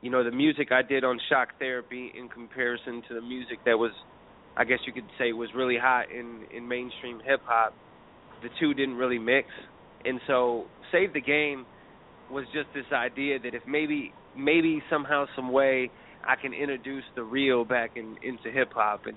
you 0.00 0.10
know, 0.10 0.22
the 0.22 0.30
music 0.30 0.70
I 0.70 0.82
did 0.82 1.04
on 1.04 1.18
Shock 1.28 1.58
Therapy 1.58 2.12
in 2.16 2.28
comparison 2.28 3.02
to 3.08 3.14
the 3.14 3.20
music 3.20 3.58
that 3.66 3.78
was, 3.78 3.92
I 4.56 4.64
guess 4.64 4.78
you 4.86 4.92
could 4.92 5.08
say, 5.18 5.32
was 5.32 5.48
really 5.54 5.76
hot 5.76 6.10
in 6.10 6.44
in 6.54 6.68
mainstream 6.68 7.20
hip 7.24 7.40
hop. 7.44 7.74
The 8.42 8.48
two 8.58 8.74
didn't 8.74 8.96
really 8.96 9.18
mix, 9.18 9.48
and 10.04 10.20
so 10.26 10.66
Save 10.92 11.12
the 11.12 11.20
Game 11.20 11.66
was 12.30 12.44
just 12.54 12.68
this 12.74 12.86
idea 12.92 13.38
that 13.40 13.54
if 13.54 13.62
maybe 13.66 14.12
maybe 14.36 14.82
somehow 14.90 15.26
some 15.36 15.52
way 15.52 15.90
I 16.26 16.36
can 16.36 16.52
introduce 16.52 17.04
the 17.16 17.22
real 17.22 17.64
back 17.64 17.92
in 17.96 18.16
into 18.22 18.50
hip 18.50 18.72
hop 18.74 19.06
and 19.06 19.16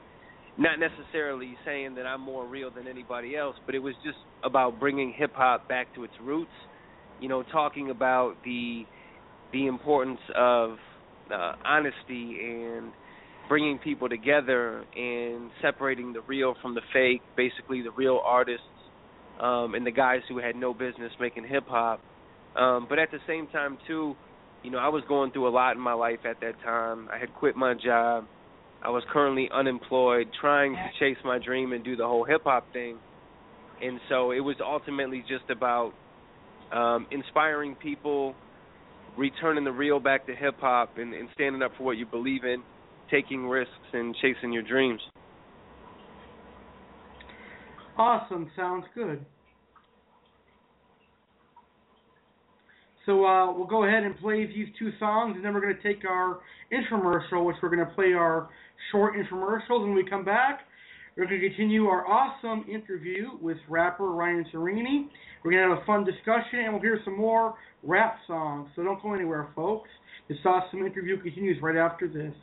not 0.57 0.77
necessarily 0.79 1.55
saying 1.65 1.95
that 1.95 2.05
I'm 2.05 2.21
more 2.21 2.45
real 2.45 2.69
than 2.69 2.87
anybody 2.87 3.35
else, 3.35 3.55
but 3.65 3.73
it 3.75 3.79
was 3.79 3.95
just 4.03 4.17
about 4.43 4.79
bringing 4.79 5.13
hip 5.15 5.31
hop 5.33 5.67
back 5.67 5.93
to 5.95 6.03
its 6.03 6.13
roots. 6.21 6.51
You 7.19 7.29
know, 7.29 7.43
talking 7.43 7.89
about 7.89 8.35
the 8.45 8.83
the 9.51 9.67
importance 9.67 10.19
of 10.35 10.77
uh, 11.33 11.53
honesty 11.65 12.37
and 12.41 12.91
bringing 13.49 13.77
people 13.79 14.09
together 14.09 14.83
and 14.95 15.51
separating 15.61 16.13
the 16.13 16.21
real 16.21 16.55
from 16.61 16.75
the 16.75 16.81
fake, 16.91 17.21
basically 17.35 17.81
the 17.81 17.91
real 17.91 18.21
artists 18.25 18.65
um, 19.39 19.75
and 19.75 19.85
the 19.85 19.91
guys 19.91 20.21
who 20.29 20.39
had 20.39 20.55
no 20.55 20.73
business 20.73 21.11
making 21.19 21.47
hip 21.47 21.65
hop. 21.67 21.99
Um, 22.55 22.85
but 22.87 22.99
at 22.99 23.11
the 23.11 23.19
same 23.27 23.47
time, 23.47 23.77
too, 23.87 24.15
you 24.63 24.71
know, 24.71 24.77
I 24.77 24.87
was 24.87 25.03
going 25.07 25.31
through 25.31 25.47
a 25.47 25.51
lot 25.51 25.75
in 25.75 25.81
my 25.81 25.93
life 25.93 26.19
at 26.25 26.39
that 26.41 26.61
time. 26.63 27.09
I 27.13 27.17
had 27.17 27.33
quit 27.35 27.55
my 27.55 27.73
job. 27.73 28.25
I 28.81 28.89
was 28.89 29.03
currently 29.11 29.49
unemployed, 29.53 30.27
trying 30.39 30.73
to 30.73 30.89
chase 30.99 31.17
my 31.23 31.37
dream 31.39 31.71
and 31.73 31.83
do 31.83 31.95
the 31.95 32.05
whole 32.05 32.25
hip 32.25 32.41
hop 32.43 32.71
thing. 32.73 32.97
And 33.81 33.99
so 34.09 34.31
it 34.31 34.39
was 34.39 34.55
ultimately 34.61 35.23
just 35.27 35.49
about 35.49 35.93
um, 36.71 37.07
inspiring 37.11 37.75
people, 37.75 38.35
returning 39.17 39.63
the 39.63 39.71
real 39.71 39.99
back 39.99 40.25
to 40.27 40.35
hip 40.35 40.55
hop, 40.59 40.97
and, 40.97 41.13
and 41.13 41.29
standing 41.33 41.61
up 41.61 41.71
for 41.77 41.83
what 41.83 41.97
you 41.97 42.05
believe 42.05 42.43
in, 42.43 42.63
taking 43.11 43.47
risks, 43.47 43.71
and 43.93 44.15
chasing 44.21 44.51
your 44.51 44.63
dreams. 44.63 45.01
Awesome. 47.97 48.49
Sounds 48.55 48.85
good. 48.95 49.25
So 53.05 53.25
uh, 53.25 53.51
we'll 53.51 53.67
go 53.67 53.83
ahead 53.83 54.03
and 54.03 54.17
play 54.19 54.45
these 54.45 54.67
two 54.79 54.91
songs, 54.99 55.35
and 55.35 55.43
then 55.43 55.53
we're 55.53 55.61
going 55.61 55.75
to 55.75 55.83
take 55.83 56.05
our 56.05 56.39
infomercial, 56.71 57.45
which 57.45 57.57
we're 57.61 57.73
going 57.75 57.85
to 57.85 57.93
play 57.93 58.13
our 58.13 58.49
short 58.91 59.15
infomercials. 59.15 59.81
When 59.81 59.93
we 59.93 60.05
come 60.09 60.23
back, 60.23 60.61
we're 61.17 61.25
going 61.25 61.41
to 61.41 61.47
continue 61.49 61.87
our 61.87 62.07
awesome 62.07 62.65
interview 62.71 63.31
with 63.41 63.57
rapper 63.67 64.11
Ryan 64.11 64.45
Serene. 64.51 65.09
We're 65.43 65.51
going 65.51 65.63
to 65.63 65.75
have 65.75 65.83
a 65.83 65.85
fun 65.85 66.05
discussion, 66.05 66.59
and 66.59 66.73
we'll 66.73 66.81
hear 66.81 66.99
some 67.03 67.17
more 67.17 67.55
rap 67.83 68.17
songs. 68.25 68.69
So 68.75 68.83
don't 68.83 69.01
go 69.01 69.13
anywhere, 69.13 69.49
folks. 69.55 69.89
This 70.29 70.37
awesome 70.45 70.85
interview 70.85 71.21
continues 71.21 71.61
right 71.61 71.75
after 71.75 72.07
this. 72.07 72.33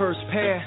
First 0.00 0.24
pair. 0.32 0.64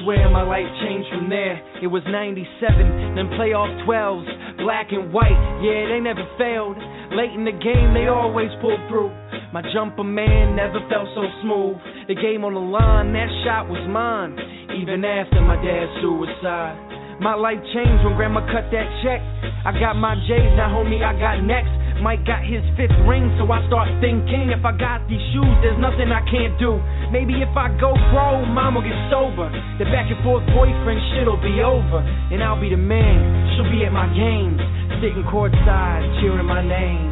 Swear 0.00 0.32
my 0.32 0.40
life 0.40 0.64
changed 0.80 1.12
from 1.12 1.28
there. 1.28 1.60
It 1.84 1.92
was 1.92 2.00
97, 2.08 3.12
then 3.12 3.28
playoff 3.36 3.68
12s, 3.84 4.64
black 4.64 4.88
and 4.88 5.12
white. 5.12 5.36
Yeah, 5.60 5.92
they 5.92 6.00
never 6.00 6.24
failed. 6.40 6.80
Late 7.12 7.36
in 7.36 7.44
the 7.44 7.52
game, 7.52 7.92
they 7.92 8.08
always 8.08 8.48
pulled 8.64 8.80
through. 8.88 9.12
My 9.52 9.60
jumper 9.76 10.02
man 10.02 10.56
never 10.56 10.80
felt 10.88 11.12
so 11.12 11.28
smooth. 11.44 11.76
The 12.08 12.16
game 12.16 12.40
on 12.48 12.56
the 12.56 12.64
line, 12.64 13.12
that 13.12 13.28
shot 13.44 13.68
was 13.68 13.84
mine. 13.84 14.40
Even 14.72 15.04
after 15.04 15.44
my 15.44 15.60
dad's 15.60 15.92
suicide. 16.00 17.20
My 17.20 17.36
life 17.36 17.60
changed 17.76 18.00
when 18.00 18.16
grandma 18.16 18.40
cut 18.48 18.72
that 18.72 18.88
check. 19.04 19.20
I 19.68 19.76
got 19.76 20.00
my 20.00 20.16
J's, 20.24 20.56
now 20.56 20.72
homie, 20.72 21.04
I 21.04 21.12
got 21.20 21.44
next. 21.44 21.76
Mike 22.00 22.24
got 22.24 22.40
his 22.40 22.64
fifth 22.80 22.96
ring, 23.04 23.28
so 23.36 23.44
I 23.52 23.60
start 23.68 23.92
thinking 24.00 24.48
if 24.48 24.64
I 24.64 24.72
got 24.72 25.04
these 25.04 25.20
shoes, 25.36 25.52
there's 25.60 25.76
nothing 25.76 26.08
I 26.08 26.24
can't 26.32 26.56
do. 26.56 26.80
Maybe 27.10 27.42
if 27.42 27.50
I 27.58 27.74
go 27.82 27.90
pro, 28.14 28.46
will 28.46 28.86
get 28.86 28.94
sober. 29.10 29.50
The 29.82 29.86
back 29.90 30.06
and 30.06 30.22
forth 30.22 30.46
boyfriend 30.54 31.02
shit'll 31.10 31.42
be 31.42 31.58
over, 31.58 31.98
and 32.06 32.38
I'll 32.38 32.60
be 32.60 32.70
the 32.70 32.78
man. 32.78 33.50
She'll 33.54 33.66
be 33.66 33.82
at 33.82 33.90
my 33.90 34.06
games, 34.14 34.62
sitting 35.02 35.26
courtside, 35.26 36.06
cheering 36.22 36.46
my 36.46 36.62
name. 36.62 37.10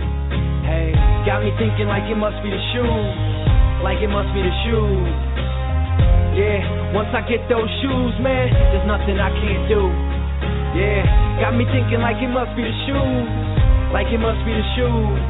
Hey, 0.63 0.95
got 1.27 1.43
me 1.43 1.51
thinking 1.59 1.91
like 1.91 2.07
it 2.07 2.15
must 2.15 2.39
be 2.47 2.51
the 2.55 2.63
shoes, 2.71 3.15
like 3.83 3.99
it 3.99 4.07
must 4.07 4.31
be 4.31 4.41
the 4.47 4.55
shoes. 4.63 5.11
Yeah, 6.39 6.95
once 6.95 7.11
I 7.11 7.27
get 7.27 7.43
those 7.51 7.67
shoes, 7.83 8.15
man, 8.23 8.55
there's 8.55 8.87
nothing 8.87 9.19
I 9.19 9.35
can't 9.35 9.67
do. 9.67 9.83
Yeah, 10.79 11.03
got 11.43 11.59
me 11.59 11.67
thinking 11.75 11.99
like 11.99 12.23
it 12.23 12.31
must 12.31 12.55
be 12.55 12.63
the 12.63 12.77
shoes, 12.87 13.27
like 13.91 14.07
it 14.15 14.23
must 14.23 14.47
be 14.47 14.55
the 14.55 14.67
shoes. 14.79 15.21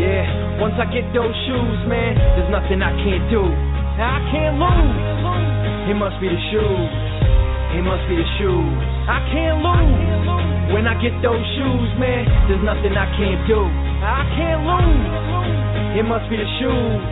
Yeah, 0.00 0.24
once 0.62 0.78
I 0.78 0.86
get 0.94 1.02
those 1.10 1.34
shoes, 1.42 1.80
man, 1.90 2.14
there's 2.38 2.46
nothing 2.54 2.78
I 2.86 2.94
can't 2.94 3.26
do. 3.34 3.42
I 3.42 4.22
can't 4.30 4.62
lose. 4.62 5.90
It 5.90 5.98
must 5.98 6.14
be 6.22 6.30
the 6.30 6.38
shoes. 6.54 6.90
It 7.74 7.82
must 7.82 8.06
be 8.06 8.14
the 8.14 8.28
shoes. 8.38 8.78
I 9.10 9.18
can't 9.34 9.58
lose. 9.58 10.70
When 10.70 10.86
I 10.86 10.94
get 11.02 11.18
those 11.18 11.42
shoes, 11.58 11.90
man, 11.98 12.30
there's 12.46 12.62
nothing 12.62 12.94
I 12.94 13.10
can't 13.18 13.42
do. 13.50 13.58
I 13.58 14.22
can't 14.38 14.62
lose. 14.62 15.98
It 15.98 16.06
must 16.06 16.30
be 16.30 16.38
the 16.38 16.46
shoes. 16.62 17.02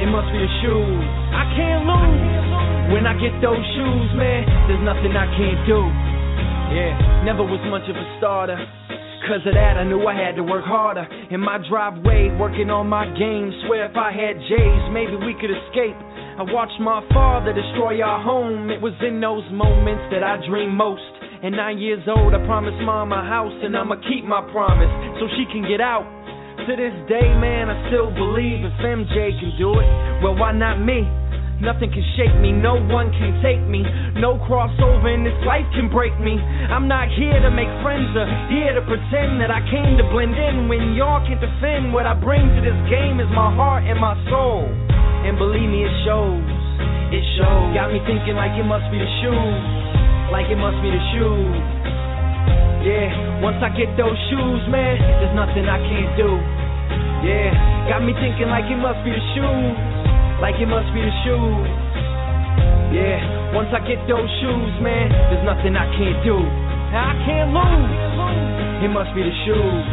It 0.00 0.08
must 0.08 0.32
be 0.32 0.40
the 0.40 0.52
shoes. 0.64 1.04
I 1.28 1.44
can't 1.52 1.84
lose. 1.84 2.24
When 2.88 3.04
I 3.04 3.12
get 3.20 3.36
those 3.44 3.60
shoes, 3.76 4.08
man, 4.16 4.48
there's 4.64 4.80
nothing 4.80 5.12
I 5.12 5.28
can't 5.36 5.60
do. 5.68 5.80
Yeah, 6.72 6.96
never 7.28 7.44
was 7.44 7.60
much 7.68 7.84
of 7.92 8.00
a 8.00 8.06
starter. 8.16 8.56
Cause 9.22 9.46
of 9.46 9.54
that, 9.54 9.78
I 9.78 9.86
knew 9.86 10.02
I 10.02 10.18
had 10.18 10.34
to 10.34 10.42
work 10.42 10.66
harder. 10.66 11.06
In 11.30 11.38
my 11.38 11.62
driveway, 11.70 12.34
working 12.42 12.74
on 12.74 12.90
my 12.90 13.06
game. 13.06 13.54
Swear 13.66 13.86
if 13.86 13.94
I 13.94 14.10
had 14.10 14.34
J's, 14.50 14.84
maybe 14.90 15.14
we 15.14 15.38
could 15.38 15.54
escape. 15.54 15.94
I 15.94 16.42
watched 16.42 16.74
my 16.82 17.06
father 17.14 17.54
destroy 17.54 18.02
our 18.02 18.18
home. 18.18 18.66
It 18.66 18.82
was 18.82 18.98
in 18.98 19.22
those 19.22 19.46
moments 19.54 20.10
that 20.10 20.26
I 20.26 20.42
dream 20.42 20.74
most. 20.74 21.06
At 21.38 21.54
nine 21.54 21.78
years 21.78 22.02
old, 22.10 22.34
I 22.34 22.42
promised 22.50 22.82
mom 22.82 23.14
a 23.14 23.22
house, 23.22 23.54
and 23.62 23.78
I'ma 23.78 24.02
keep 24.10 24.26
my 24.26 24.42
promise 24.50 24.90
so 25.22 25.30
she 25.38 25.46
can 25.54 25.70
get 25.70 25.78
out. 25.78 26.02
To 26.66 26.72
this 26.74 26.94
day, 27.06 27.30
man, 27.38 27.70
I 27.70 27.78
still 27.94 28.10
believe 28.10 28.66
if 28.66 28.74
MJ 28.82 29.38
can 29.38 29.54
do 29.54 29.70
it, 29.78 29.86
well, 30.18 30.34
why 30.34 30.50
not 30.50 30.82
me? 30.82 31.06
Nothing 31.62 31.94
can 31.94 32.02
shake 32.18 32.34
me, 32.42 32.50
no 32.50 32.74
one 32.90 33.14
can 33.14 33.38
take 33.38 33.62
me. 33.62 33.86
No 34.18 34.34
crossover 34.50 35.14
in 35.14 35.22
this 35.22 35.38
life 35.46 35.62
can 35.78 35.86
break 35.86 36.10
me. 36.18 36.34
I'm 36.66 36.90
not 36.90 37.06
here 37.14 37.38
to 37.38 37.54
make 37.54 37.70
friends 37.86 38.10
or 38.18 38.26
here 38.50 38.74
to 38.74 38.82
pretend 38.82 39.38
that 39.38 39.54
I 39.54 39.62
came 39.70 39.94
to 39.94 40.02
blend 40.10 40.34
in 40.34 40.66
when 40.66 40.98
y'all 40.98 41.22
can't 41.22 41.38
defend. 41.38 41.94
What 41.94 42.02
I 42.02 42.18
bring 42.18 42.42
to 42.42 42.60
this 42.66 42.74
game 42.90 43.22
is 43.22 43.30
my 43.30 43.46
heart 43.54 43.86
and 43.86 43.94
my 43.94 44.18
soul. 44.26 44.66
And 45.22 45.38
believe 45.38 45.70
me, 45.70 45.86
it 45.86 45.94
shows. 46.02 46.42
It 47.14 47.22
shows. 47.38 47.78
Got 47.78 47.94
me 47.94 48.02
thinking 48.10 48.34
like 48.34 48.58
it 48.58 48.66
must 48.66 48.90
be 48.90 48.98
the 48.98 49.10
shoes. 49.22 49.62
Like 50.34 50.50
it 50.50 50.58
must 50.58 50.82
be 50.82 50.90
the 50.90 51.02
shoes. 51.14 51.62
Yeah, 52.82 53.38
once 53.38 53.62
I 53.62 53.70
get 53.70 53.94
those 53.94 54.18
shoes, 54.34 54.66
man, 54.66 54.98
there's 54.98 55.36
nothing 55.38 55.70
I 55.70 55.78
can't 55.78 56.10
do. 56.18 56.30
Yeah, 57.22 57.54
got 57.86 58.02
me 58.02 58.18
thinking 58.18 58.50
like 58.50 58.66
it 58.66 58.82
must 58.82 58.98
be 59.06 59.14
the 59.14 59.24
shoes. 59.38 60.01
Like 60.42 60.58
it 60.58 60.66
must 60.66 60.90
be 60.90 60.98
the 60.98 61.14
shoes. 61.22 61.70
Yeah, 62.90 63.54
once 63.54 63.70
I 63.70 63.78
get 63.86 64.02
those 64.10 64.26
shoes, 64.42 64.74
man, 64.82 65.06
there's 65.30 65.46
nothing 65.46 65.78
I 65.78 65.86
can't 65.94 66.18
do. 66.26 66.34
I 66.34 67.14
can't 67.22 67.54
lose. 67.54 68.82
It 68.82 68.90
must 68.90 69.14
be 69.14 69.22
the 69.22 69.30
shoes. 69.46 69.86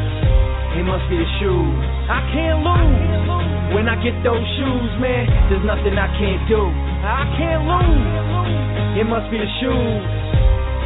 It 0.73 0.89
must 0.89 1.05
be 1.05 1.21
the 1.21 1.29
shoes. 1.37 1.77
I 2.09 2.25
can't 2.33 2.65
lose. 2.65 3.77
When 3.77 3.85
I 3.85 4.01
get 4.01 4.17
those 4.25 4.41
shoes, 4.57 4.91
man, 4.97 5.29
there's 5.53 5.61
nothing 5.69 5.93
I 5.93 6.09
can't 6.17 6.41
do. 6.49 6.65
I 6.65 7.29
can't 7.37 7.63
lose. 7.69 8.97
It 8.97 9.05
must 9.05 9.29
be 9.29 9.37
the 9.37 9.51
shoes. 9.61 10.01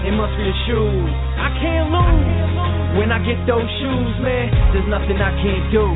It 0.04 0.12
must 0.12 0.36
be 0.36 0.44
the 0.44 0.58
shoes. 0.68 1.08
I 1.40 1.50
can't 1.64 1.88
lose. 1.88 3.00
When 3.00 3.16
I 3.16 3.20
get 3.24 3.40
those 3.48 3.72
shoes, 3.80 4.14
man, 4.20 4.76
there's 4.76 4.92
nothing 4.92 5.24
I 5.24 5.32
can't 5.40 5.72
do. 5.72 5.88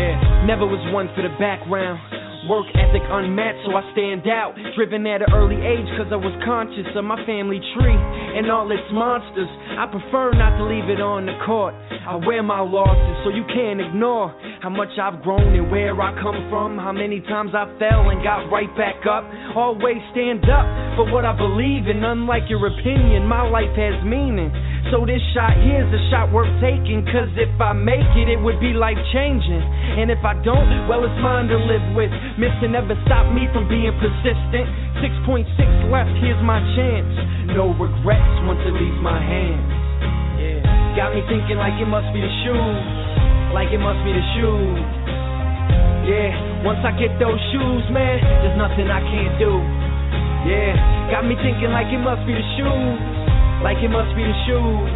Yeah, 0.00 0.48
never 0.48 0.64
was 0.64 0.80
one 0.96 1.12
for 1.12 1.20
the 1.20 1.36
background. 1.36 2.00
Work 2.48 2.72
ethic 2.72 3.04
unmatched, 3.04 3.68
so 3.68 3.76
I 3.76 3.84
stand 3.92 4.24
out. 4.24 4.56
Driven 4.72 5.04
at 5.04 5.20
an 5.20 5.28
early 5.36 5.60
age, 5.60 5.84
cause 6.00 6.08
I 6.08 6.16
was 6.16 6.32
conscious 6.40 6.88
of 6.96 7.04
my 7.04 7.20
family 7.28 7.60
tree 7.76 8.00
and 8.32 8.48
all 8.48 8.64
its 8.72 8.88
monsters. 8.96 9.50
I 9.76 9.84
prefer 9.84 10.32
not 10.32 10.56
to 10.56 10.64
leave 10.64 10.88
it 10.88 11.04
on 11.04 11.28
the 11.28 11.36
court. 11.44 11.76
I 12.08 12.16
wear 12.16 12.40
my 12.40 12.64
losses, 12.64 13.16
so 13.22 13.28
you 13.28 13.44
can't 13.52 13.84
ignore 13.84 14.32
how 14.64 14.72
much 14.72 14.88
I've 14.96 15.20
grown 15.20 15.52
and 15.52 15.68
where 15.68 15.92
I 16.00 16.16
come 16.16 16.48
from. 16.48 16.80
How 16.80 16.96
many 16.96 17.20
times 17.28 17.52
I 17.52 17.68
fell 17.76 18.08
and 18.08 18.24
got 18.24 18.48
right 18.48 18.72
back 18.72 19.04
up. 19.04 19.28
Always 19.52 20.00
stand 20.16 20.48
up 20.48 20.64
for 20.96 21.12
what 21.12 21.28
I 21.28 21.36
believe 21.36 21.92
in. 21.92 22.00
Unlike 22.00 22.48
your 22.48 22.64
opinion, 22.64 23.28
my 23.28 23.44
life 23.44 23.72
has 23.76 24.00
meaning. 24.00 24.48
So 24.88 25.04
this 25.04 25.20
shot 25.36 25.60
here's 25.60 25.92
a 25.92 26.02
shot 26.08 26.32
worth 26.32 26.50
taking. 26.64 27.04
Cause 27.04 27.28
if 27.36 27.52
I 27.60 27.76
make 27.76 28.08
it, 28.16 28.32
it 28.32 28.40
would 28.40 28.58
be 28.64 28.72
life 28.72 28.98
changing. 29.12 29.60
And 30.00 30.08
if 30.08 30.24
I 30.24 30.32
don't, 30.40 30.88
well, 30.88 31.04
it's 31.04 31.20
mine 31.20 31.52
to 31.52 31.58
live 31.60 31.84
with. 31.92 32.08
Missing 32.40 32.72
never 32.72 32.96
stopped 33.04 33.36
me 33.36 33.44
from 33.52 33.68
being 33.68 33.92
persistent. 34.00 34.64
6.6 35.04 35.44
left, 35.92 36.08
here's 36.24 36.40
my 36.40 36.56
chance. 36.72 37.12
No 37.52 37.68
regrets 37.76 38.32
once 38.48 38.64
it 38.64 38.72
leaves 38.80 38.96
my 39.04 39.20
hands. 39.20 39.60
Yeah. 40.40 40.96
Got 40.96 41.12
me 41.12 41.20
thinking 41.28 41.60
like 41.60 41.76
it 41.76 41.84
must 41.84 42.08
be 42.16 42.24
the 42.24 42.32
shoes. 42.40 42.80
Like 43.52 43.68
it 43.76 43.82
must 43.84 44.00
be 44.08 44.16
the 44.16 44.24
shoes. 44.40 44.80
Yeah, 46.08 46.64
once 46.64 46.80
I 46.80 46.96
get 46.96 47.12
those 47.20 47.36
shoes, 47.52 47.84
man, 47.92 48.16
there's 48.24 48.56
nothing 48.56 48.88
I 48.88 49.04
can't 49.04 49.36
do. 49.36 49.60
Yeah, 50.48 50.72
Got 51.12 51.28
me 51.28 51.36
thinking 51.44 51.68
like 51.68 51.92
it 51.92 52.00
must 52.00 52.24
be 52.24 52.32
the 52.32 52.46
shoes, 52.56 53.00
like 53.60 53.84
it 53.84 53.92
must 53.92 54.16
be 54.16 54.24
the 54.24 54.36
shoes. 54.48 54.90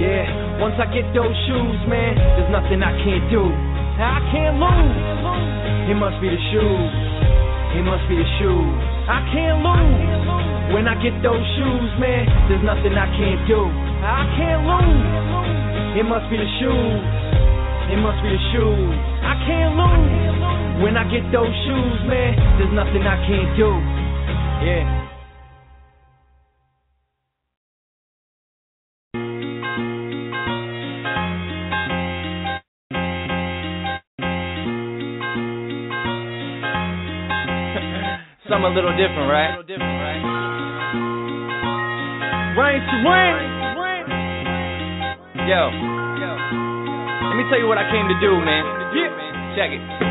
Yeah, 0.00 0.24
once 0.56 0.80
I 0.80 0.88
get 0.88 1.04
those 1.12 1.36
shoes, 1.44 1.80
man, 1.84 2.16
there's 2.16 2.48
nothing 2.48 2.80
I 2.80 2.96
can't 3.04 3.28
do. 3.28 3.73
I 3.94 4.18
can't 4.34 4.58
lose. 4.58 5.90
It 5.90 5.94
must 5.94 6.18
be 6.18 6.26
the 6.26 6.40
shoes. 6.50 6.92
It 7.78 7.84
must 7.86 8.02
be 8.10 8.18
the 8.18 8.28
shoes. 8.42 8.74
I 9.06 9.22
can't 9.30 9.62
lose. 9.62 10.74
When 10.74 10.90
I 10.90 10.98
get 10.98 11.14
those 11.22 11.44
shoes, 11.54 11.90
man, 12.02 12.26
there's 12.50 12.64
nothing 12.66 12.90
I 12.98 13.06
can't 13.14 13.42
do. 13.46 13.60
I 14.02 14.26
can't 14.34 14.62
lose. 14.66 16.02
It 16.02 16.06
must 16.10 16.26
be 16.26 16.42
the 16.42 16.50
shoes. 16.58 17.02
It 17.94 18.00
must 18.02 18.18
be 18.18 18.34
the 18.34 18.42
shoes. 18.50 18.94
I 19.22 19.34
can't 19.46 19.78
lose. 19.78 20.82
When 20.82 20.98
I 20.98 21.06
get 21.06 21.22
those 21.30 21.54
shoes, 21.62 21.98
man, 22.10 22.34
there's 22.58 22.74
nothing 22.74 23.06
I 23.06 23.14
can't 23.22 23.54
do. 23.54 23.70
Yeah. 24.66 25.03
Something 38.64 38.80
a 38.80 38.88
little 38.88 38.96
different, 38.96 39.28
right? 39.28 39.60
Ryan 42.56 42.80
Serene. 42.88 43.44
Yo. 45.44 45.68
Let 47.28 47.36
me 47.36 47.44
tell 47.50 47.60
you 47.60 47.68
what 47.68 47.76
I 47.76 47.84
came 47.92 48.08
to 48.08 48.16
do, 48.24 48.40
man. 48.40 48.64
Check 49.54 49.68
it. 49.68 50.03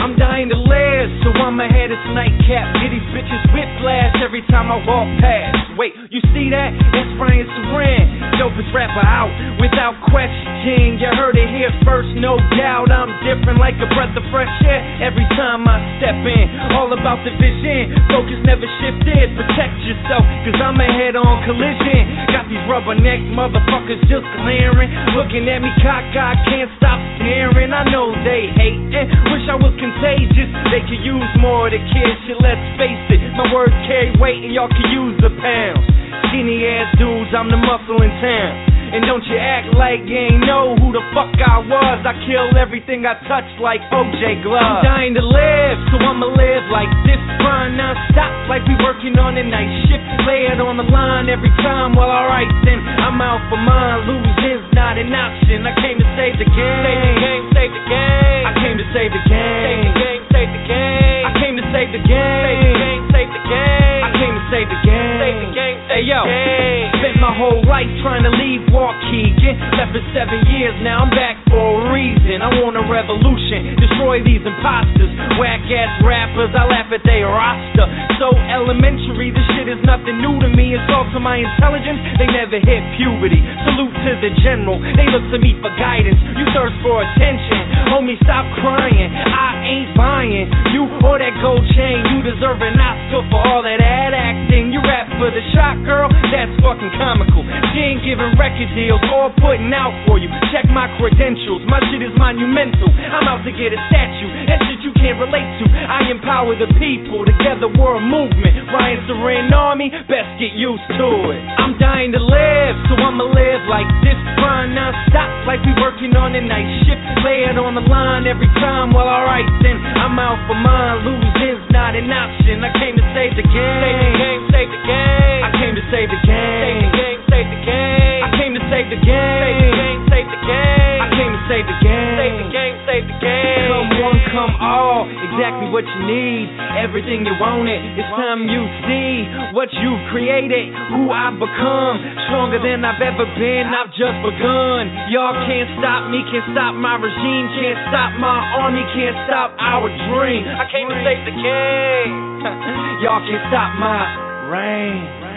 I'm 0.00 0.16
dying 0.16 0.48
to 0.48 0.56
last, 0.56 1.12
so 1.20 1.28
I'ma 1.36 1.68
head 1.68 1.92
this 1.92 2.00
nightcap. 2.16 2.72
Get 2.80 2.88
these 2.88 3.04
bitches 3.12 3.44
whiplash 3.52 4.16
every 4.24 4.40
time 4.48 4.72
I 4.72 4.80
walk 4.88 5.04
past. 5.20 5.76
Wait, 5.76 5.92
you 6.08 6.24
see 6.32 6.48
that? 6.48 6.72
That's 6.72 7.12
Ryan 7.20 7.44
Serene, 7.44 8.08
dopest 8.40 8.72
rapper 8.72 9.04
out 9.04 9.28
without 9.60 9.92
question. 10.08 10.96
You 10.96 11.08
heard 11.20 11.36
it 11.36 11.52
here 11.52 11.68
first, 11.84 12.08
no 12.16 12.40
doubt. 12.56 12.88
I'm 12.88 13.12
different 13.28 13.60
like 13.60 13.76
a 13.76 13.88
breath 13.92 14.16
of 14.16 14.24
fresh 14.32 14.48
air 14.64 14.80
every 15.04 15.28
time 15.36 15.68
I 15.68 15.76
step 16.00 16.16
in. 16.16 16.44
All 16.72 16.88
about 16.96 17.20
the 17.28 17.36
vision, 17.36 17.92
focus 18.08 18.40
never 18.48 18.64
shifted. 18.80 19.36
Protect 19.36 19.76
yourself, 19.84 20.24
cause 20.48 20.56
I'm 20.64 20.80
a 20.80 20.88
head 20.88 21.12
on 21.12 21.44
collision. 21.44 22.00
Got 22.32 22.48
these 22.48 22.64
rubberneck 22.64 23.20
motherfuckers 23.36 24.00
just 24.08 24.24
glaring. 24.40 24.88
Looking 25.12 25.44
at 25.44 25.60
me 25.60 25.68
cockeyed, 25.84 26.40
can't 26.48 26.72
stop 26.80 26.96
staring. 27.20 27.72
I 27.76 27.84
know 27.92 28.16
they 28.24 28.48
hating, 28.56 29.12
wish 29.28 29.44
I 29.44 29.60
was 29.60 29.76
contagious. 29.90 30.50
They 30.70 30.82
could 30.86 31.02
use 31.02 31.30
more 31.42 31.66
of 31.66 31.74
the 31.74 31.82
kids, 31.90 32.18
shit, 32.26 32.38
let's 32.38 32.62
face 32.78 33.02
it. 33.10 33.20
My 33.34 33.50
words 33.50 33.74
carry 33.90 34.14
weight 34.18 34.46
and 34.46 34.54
y'all 34.54 34.70
can 34.70 34.86
use 34.90 35.18
the 35.18 35.30
pound. 35.34 35.82
Skinny 36.30 36.62
ass 36.66 36.94
dudes, 36.98 37.34
I'm 37.34 37.50
the 37.50 37.58
muscle 37.58 37.98
in 38.02 38.10
town. 38.22 38.54
And 38.90 39.06
don't 39.06 39.22
you 39.30 39.38
act 39.38 39.70
like 39.78 40.02
you 40.02 40.18
ain't 40.18 40.42
know 40.42 40.74
who 40.74 40.90
the 40.90 40.98
fuck 41.14 41.30
I 41.38 41.62
was. 41.62 42.02
I 42.02 42.10
kill 42.26 42.58
everything 42.58 43.06
I 43.06 43.14
touch 43.30 43.46
like 43.62 43.78
OJ 43.94 44.42
Glove. 44.42 44.58
I'm 44.58 44.82
dying 44.82 45.14
to 45.14 45.22
live, 45.22 45.78
so 45.94 46.02
I'ma 46.02 46.26
live 46.26 46.66
like 46.74 46.90
this. 47.06 47.22
Grind 47.38 47.78
non 47.78 47.94
stop, 48.10 48.34
like 48.50 48.66
we 48.66 48.74
working 48.82 49.14
on 49.14 49.38
a 49.38 49.46
night 49.46 49.70
shift. 49.86 50.02
Lay 50.26 50.50
it 50.50 50.58
on 50.58 50.74
the 50.74 50.88
line 50.90 51.30
every 51.30 51.54
time. 51.62 51.94
Well, 51.94 52.10
alright 52.10 52.50
then, 52.66 52.82
I'm 52.82 53.22
out 53.22 53.38
for 53.46 53.62
mine. 53.62 54.10
Losing's 54.10 54.66
not 54.74 54.98
an 54.98 55.14
option. 55.14 55.62
I 55.70 55.72
came 55.78 56.02
to 56.02 56.08
save 56.18 56.42
the 56.42 56.50
game. 56.50 56.82
Save 56.82 56.98
the 56.98 57.14
game, 57.22 57.44
save 57.54 57.70
the 57.70 57.84
game. 57.86 58.42
I 58.42 58.52
came 58.58 58.74
to 58.74 58.86
save 58.90 59.10
the 59.14 59.22
game. 59.30 59.70
Save 59.70 59.86
the 59.86 59.94
game, 60.02 60.22
save 60.34 60.50
the 60.50 60.62
game. 60.66 61.24
I 61.24 61.32
came 61.38 61.54
to 61.54 61.64
save 61.70 61.88
the 61.94 62.02
game. 62.10 62.42
Save 62.42 62.58
the 62.58 62.74
game, 62.74 63.02
save 63.14 63.30
the 63.38 63.42
game. 63.46 64.02
I 64.02 64.10
came 64.18 64.34
to 64.34 64.42
save 64.50 64.66
the 64.66 64.80
game. 64.82 65.18
Save 65.22 65.38
the 65.46 65.50
game, 65.54 65.78
save 65.86 65.94
hey, 65.94 66.02
yo. 66.10 66.99
Spent 67.00 67.16
my 67.16 67.32
whole 67.32 67.64
life 67.64 67.88
trying 68.04 68.28
to 68.28 68.32
leave 68.36 68.60
Waukegan. 68.68 69.56
Left 69.80 69.96
for 69.96 70.04
seven 70.12 70.44
years, 70.52 70.76
now 70.84 71.00
I'm 71.00 71.12
back 71.16 71.40
for 71.48 71.56
a 71.56 71.96
reason. 71.96 72.44
I 72.44 72.52
want 72.60 72.76
a 72.76 72.84
revolution, 72.84 73.72
destroy 73.80 74.20
these 74.20 74.44
imposters. 74.44 75.08
Whack 75.40 75.64
ass 75.72 75.96
rappers, 76.04 76.52
I 76.52 76.68
laugh 76.68 76.92
at 76.92 77.00
their 77.08 77.24
roster. 77.24 77.88
So 78.20 78.36
elementary, 78.36 79.32
this 79.32 79.48
shit 79.56 79.72
is 79.72 79.80
nothing 79.88 80.20
new 80.20 80.44
to 80.44 80.48
me. 80.52 80.76
It's 80.76 80.84
all 80.92 81.08
to 81.16 81.20
my 81.24 81.40
intelligence, 81.40 82.04
they 82.20 82.28
never 82.28 82.60
hit 82.60 82.82
puberty. 83.00 83.40
Salute 83.64 83.96
to 83.96 84.12
the 84.20 84.30
general, 84.44 84.76
they 84.92 85.08
look 85.08 85.24
to 85.32 85.40
me 85.40 85.56
for 85.64 85.72
guidance. 85.80 86.20
You 86.36 86.44
thirst 86.52 86.76
for 86.84 87.00
attention, 87.00 87.96
homie, 87.96 88.20
stop 88.20 88.44
crying. 88.60 89.08
I 89.08 89.56
ain't 89.64 89.90
buying 89.96 90.52
you 90.76 90.84
or 91.00 91.16
that 91.16 91.32
gold 91.40 91.64
chain. 91.72 92.04
You 92.12 92.20
deserve 92.28 92.60
an 92.60 92.76
Oscar 92.76 93.24
for 93.32 93.40
all 93.40 93.64
that 93.64 93.80
ad 93.80 94.12
acting. 94.12 94.68
You 94.68 94.84
rap 94.84 95.08
for 95.16 95.32
the 95.32 95.40
shot, 95.56 95.80
girl, 95.88 96.12
that's 96.28 96.52
fucking 96.60 96.89
comical. 96.98 97.42
She 97.74 97.78
ain't 97.82 98.02
giving 98.02 98.34
record 98.38 98.70
deals 98.74 99.02
or 99.12 99.30
putting 99.38 99.70
out 99.74 99.94
for 100.06 100.18
you. 100.18 100.30
Check 100.50 100.66
my 100.70 100.90
credentials, 100.98 101.62
my 101.66 101.78
shit 101.90 102.02
is 102.02 102.14
monumental. 102.18 102.90
I'm 102.90 103.26
out 103.26 103.42
to 103.46 103.52
get 103.52 103.74
a 103.74 103.80
statue, 103.90 104.30
that 104.50 104.58
shit 104.66 104.80
you 104.82 104.92
can't 104.98 105.18
relate 105.18 105.46
to. 105.62 105.64
I 105.70 106.10
empower 106.10 106.54
the 106.58 106.70
people, 106.78 107.26
together 107.26 107.70
we're 107.70 107.98
a 107.98 108.04
movement. 108.04 108.70
Ryan 108.70 109.00
Serene 109.06 109.52
Army, 109.52 109.90
best 110.10 110.30
get 110.38 110.54
used 110.54 110.84
to 110.98 111.08
it. 111.34 111.40
I'm 111.58 111.78
dying 111.78 112.12
to 112.12 112.22
live, 112.22 112.74
so 112.90 112.98
I'ma 112.98 113.26
live 113.26 113.62
like 113.70 113.88
this. 114.02 114.18
Grind 114.38 114.74
non 114.74 114.94
stop, 115.10 115.28
like 115.46 115.62
we 115.66 115.72
working 115.82 116.14
on 116.16 116.34
a 116.34 116.42
night 116.42 116.68
shift. 116.86 117.02
Lay 117.26 117.44
it 117.46 117.58
on 117.58 117.74
the 117.74 117.84
line 117.84 118.26
every 118.26 118.48
time. 118.62 118.94
Well, 118.94 119.06
alright 119.06 119.46
then, 119.62 119.76
I'm 119.76 120.16
out 120.18 120.38
for 120.46 120.56
mine. 120.56 121.04
Losing's 121.04 121.66
not 121.70 121.94
an 121.94 122.08
option. 122.10 122.64
I 122.64 122.70
came 122.78 122.96
to 122.96 123.04
save 123.12 123.36
the 123.36 123.44
game. 123.44 123.80
Save 123.82 124.00
the 124.00 124.12
game, 124.16 124.42
save 124.50 124.70
the 124.70 124.82
game. 124.86 125.42
I 125.44 125.50
came 125.58 125.74
to 125.74 125.84
save 125.90 126.08
the 126.08 126.20
game. 126.24 126.79
Save 126.80 126.88
the 126.88 126.96
game, 126.96 127.20
save 127.28 127.48
the 127.52 127.60
game. 127.60 128.20
I 128.24 128.28
came 128.40 128.52
to 128.56 128.62
save 128.72 128.88
the 128.88 129.00
game. 129.04 129.44
Save 129.44 129.60
the 129.60 129.68
game, 129.76 130.00
save 130.08 130.28
the 130.32 130.40
game. 130.48 131.00
I 131.04 131.06
came 131.12 131.32
to 131.36 131.40
save 131.44 131.66
the 131.68 131.76
game. 131.84 132.16
Save 132.16 132.36
the 132.40 132.48
game, 132.48 132.74
save 132.88 133.04
the 133.04 133.16
game. 133.20 133.68
Come 133.68 133.88
one, 134.00 134.20
come 134.32 134.52
all, 134.64 135.04
exactly 135.04 135.68
what 135.68 135.84
you 135.84 136.00
need. 136.08 136.48
Everything 136.80 137.28
you 137.28 137.36
wanted. 137.36 137.84
It's 138.00 138.08
time 138.16 138.48
you 138.48 138.64
see 138.88 139.28
what 139.52 139.68
you've 139.76 140.00
created, 140.08 140.72
who 140.88 141.12
I've 141.12 141.36
become. 141.36 142.00
Stronger 142.32 142.64
than 142.64 142.80
I've 142.80 143.02
ever 143.04 143.28
been. 143.36 143.68
I've 143.68 143.92
just 143.92 144.16
begun. 144.24 144.88
Y'all 145.12 145.36
can't 145.44 145.68
stop 145.76 146.08
me, 146.08 146.24
can't 146.32 146.48
stop 146.56 146.72
my 146.80 146.96
regime, 146.96 147.44
can't 147.60 147.76
stop 147.92 148.16
my 148.16 148.40
army, 148.56 148.80
can't 148.96 149.20
stop 149.28 149.52
our 149.60 149.92
dream. 150.08 150.48
I 150.48 150.64
came 150.72 150.88
to 150.88 150.96
save 151.04 151.28
the 151.28 151.36
game. 151.36 152.12
Y'all 153.04 153.20
can't 153.20 153.44
stop 153.52 153.76
my 153.76 154.48
reign. 154.48 155.29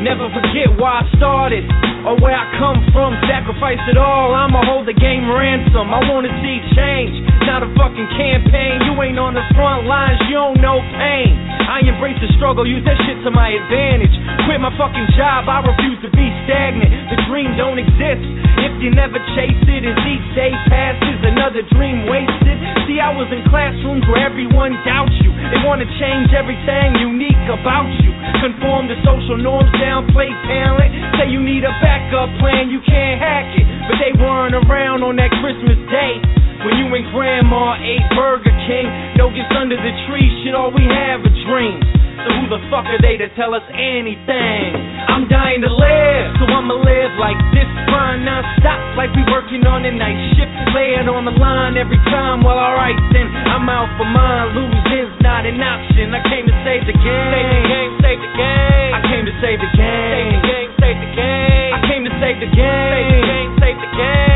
Never 0.00 0.32
forget 0.32 0.72
why 0.80 1.02
I 1.02 1.04
started 1.16 1.64
or 2.08 2.16
where 2.22 2.32
I 2.32 2.48
come 2.56 2.80
from. 2.92 3.18
Sacrifice 3.28 3.80
it 3.90 3.98
all. 3.98 4.32
I'ma 4.32 4.64
hold 4.64 4.88
the 4.88 4.96
game 4.96 5.28
ransom. 5.28 5.92
I 5.92 6.00
wanna 6.08 6.32
see 6.40 6.58
change, 6.72 7.20
not 7.44 7.62
a 7.62 7.68
fucking 7.76 8.08
campaign. 8.16 8.86
You 8.88 8.96
ain't 9.02 9.18
on 9.18 9.34
the 9.34 9.44
front 9.52 9.84
lines, 9.84 10.20
you 10.28 10.38
don't 10.38 10.60
know 10.60 10.80
pain. 10.96 11.49
I 11.70 11.86
embrace 11.86 12.18
the 12.18 12.26
struggle, 12.34 12.66
use 12.66 12.82
that 12.82 12.98
shit 13.06 13.22
to 13.22 13.30
my 13.30 13.46
advantage. 13.46 14.10
Quit 14.50 14.58
my 14.58 14.74
fucking 14.74 15.06
job, 15.14 15.46
I 15.46 15.62
refuse 15.62 16.02
to 16.02 16.10
be 16.10 16.26
stagnant. 16.42 16.90
The 17.14 17.18
dream 17.30 17.54
don't 17.54 17.78
exist 17.78 18.26
if 18.66 18.74
you 18.82 18.90
never 18.90 19.22
chase 19.38 19.62
it. 19.70 19.86
As 19.86 19.94
each 20.02 20.26
day 20.34 20.50
passes, 20.66 21.22
another 21.22 21.62
dream 21.70 22.10
wasted. 22.10 22.58
See, 22.90 22.98
I 22.98 23.14
was 23.14 23.30
in 23.30 23.46
classrooms 23.46 24.02
where 24.10 24.18
everyone 24.18 24.74
doubts 24.82 25.14
you. 25.22 25.30
They 25.30 25.62
wanna 25.62 25.86
change 26.02 26.34
everything 26.34 26.98
unique 26.98 27.46
about 27.46 27.86
you. 28.02 28.10
Conform 28.42 28.90
to 28.90 28.98
social 29.06 29.38
norms, 29.38 29.70
downplay 29.78 30.34
talent. 30.50 30.90
Say 31.22 31.30
you 31.30 31.38
need 31.38 31.62
a 31.62 31.70
backup 31.78 32.34
plan, 32.42 32.66
you 32.74 32.82
can't 32.82 33.22
hack 33.22 33.46
it. 33.54 33.66
But 33.86 34.02
they 34.02 34.10
weren't 34.18 34.58
around 34.58 35.06
on 35.06 35.14
that 35.22 35.30
Christmas 35.38 35.78
day. 35.86 36.18
When 36.60 36.76
you 36.76 36.92
and 36.92 37.08
grandma 37.08 37.80
ate 37.80 38.04
Burger 38.12 38.52
King, 38.68 38.84
no 39.16 39.32
gifts 39.32 39.48
under 39.56 39.80
the 39.80 39.92
tree, 40.04 40.28
shit, 40.44 40.52
all 40.52 40.68
we 40.68 40.84
have 40.84 41.24
are 41.24 41.36
dreams. 41.48 41.88
So 42.20 42.28
who 42.36 42.52
the 42.52 42.60
fuck 42.68 42.84
are 42.84 43.00
they 43.00 43.16
to 43.16 43.32
tell 43.32 43.56
us 43.56 43.64
anything? 43.72 44.76
I'm 45.08 45.24
dying 45.24 45.64
to 45.64 45.72
live, 45.72 46.36
so 46.36 46.44
I'ma 46.44 46.76
live 46.76 47.16
like 47.16 47.40
this. 47.56 47.64
Grind 47.88 48.28
non 48.28 48.44
stop, 48.60 48.76
like 49.00 49.08
we 49.16 49.24
working 49.32 49.64
on 49.64 49.88
a 49.88 49.92
night 49.96 50.20
shift. 50.36 50.52
Lay 50.76 51.00
it 51.00 51.08
on 51.08 51.24
the 51.24 51.32
line 51.32 51.80
every 51.80 51.96
time. 52.12 52.44
Well, 52.44 52.60
alright 52.60 52.98
then, 53.16 53.32
I'm 53.48 53.64
out 53.72 53.88
for 53.96 54.04
mine. 54.04 54.52
Losing's 54.52 55.16
not 55.24 55.48
an 55.48 55.56
option. 55.64 56.12
I 56.12 56.20
came 56.28 56.44
to 56.44 56.56
save 56.60 56.84
the 56.84 56.92
game. 56.92 57.32
Save 57.32 57.48
the 57.56 57.62
game, 57.72 57.92
save 58.04 58.20
the 58.20 58.32
game. 58.36 58.92
I 58.92 59.00
came 59.08 59.24
to 59.24 59.34
save 59.40 59.58
the 59.64 59.70
game. 59.80 59.96
Save 60.12 60.28
the 60.28 60.44
game, 60.44 60.70
save 60.76 60.98
the 61.00 61.10
game. 61.16 61.72
I 61.72 61.80
came 61.88 62.02
to 62.04 62.12
save 62.20 62.36
the 62.36 62.50
game. 62.52 62.92
Save 62.92 63.08
the 63.08 63.20
game, 63.24 63.48
save 63.64 63.78
the 63.80 63.90
game 63.96 64.29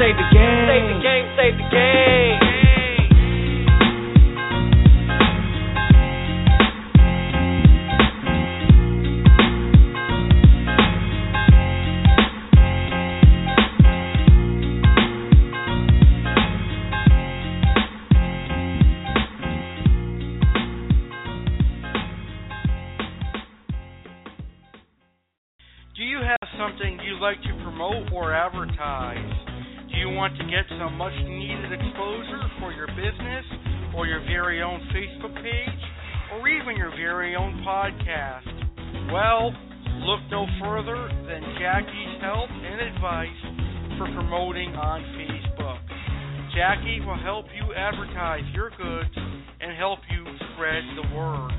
save 0.00 0.16
the 0.16 0.22
game. 0.32 0.66
Save 0.66 0.88
the 0.88 1.02
game, 1.02 1.26
save 1.36 1.56
the 1.58 1.68
game. 1.68 2.40
Do 25.94 26.04
you 26.06 26.20
have 26.22 26.48
something 26.56 26.98
you'd 27.04 27.20
like 27.20 27.42
to 27.42 27.52
promote 27.62 28.10
or 28.14 28.32
advertise? 28.32 29.49
You 30.00 30.08
want 30.08 30.32
to 30.40 30.44
get 30.48 30.64
some 30.80 30.96
much 30.96 31.12
needed 31.28 31.76
exposure 31.76 32.40
for 32.56 32.72
your 32.72 32.88
business 32.96 33.44
or 33.94 34.06
your 34.06 34.24
very 34.24 34.62
own 34.62 34.80
Facebook 34.96 35.36
page 35.44 35.82
or 36.32 36.48
even 36.48 36.74
your 36.80 36.88
very 36.96 37.36
own 37.36 37.60
podcast? 37.60 38.48
Well, 39.12 39.52
look 40.08 40.24
no 40.32 40.48
further 40.56 40.96
than 41.28 41.44
Jackie's 41.60 42.16
help 42.24 42.48
and 42.48 42.80
advice 42.96 43.40
for 44.00 44.08
promoting 44.16 44.72
on 44.72 45.04
Facebook. 45.20 45.84
Jackie 46.56 47.04
will 47.04 47.20
help 47.20 47.44
you 47.52 47.74
advertise 47.76 48.48
your 48.54 48.70
goods 48.80 49.12
and 49.60 49.76
help 49.76 49.98
you 50.08 50.24
spread 50.56 50.80
the 50.96 51.14
word. 51.14 51.52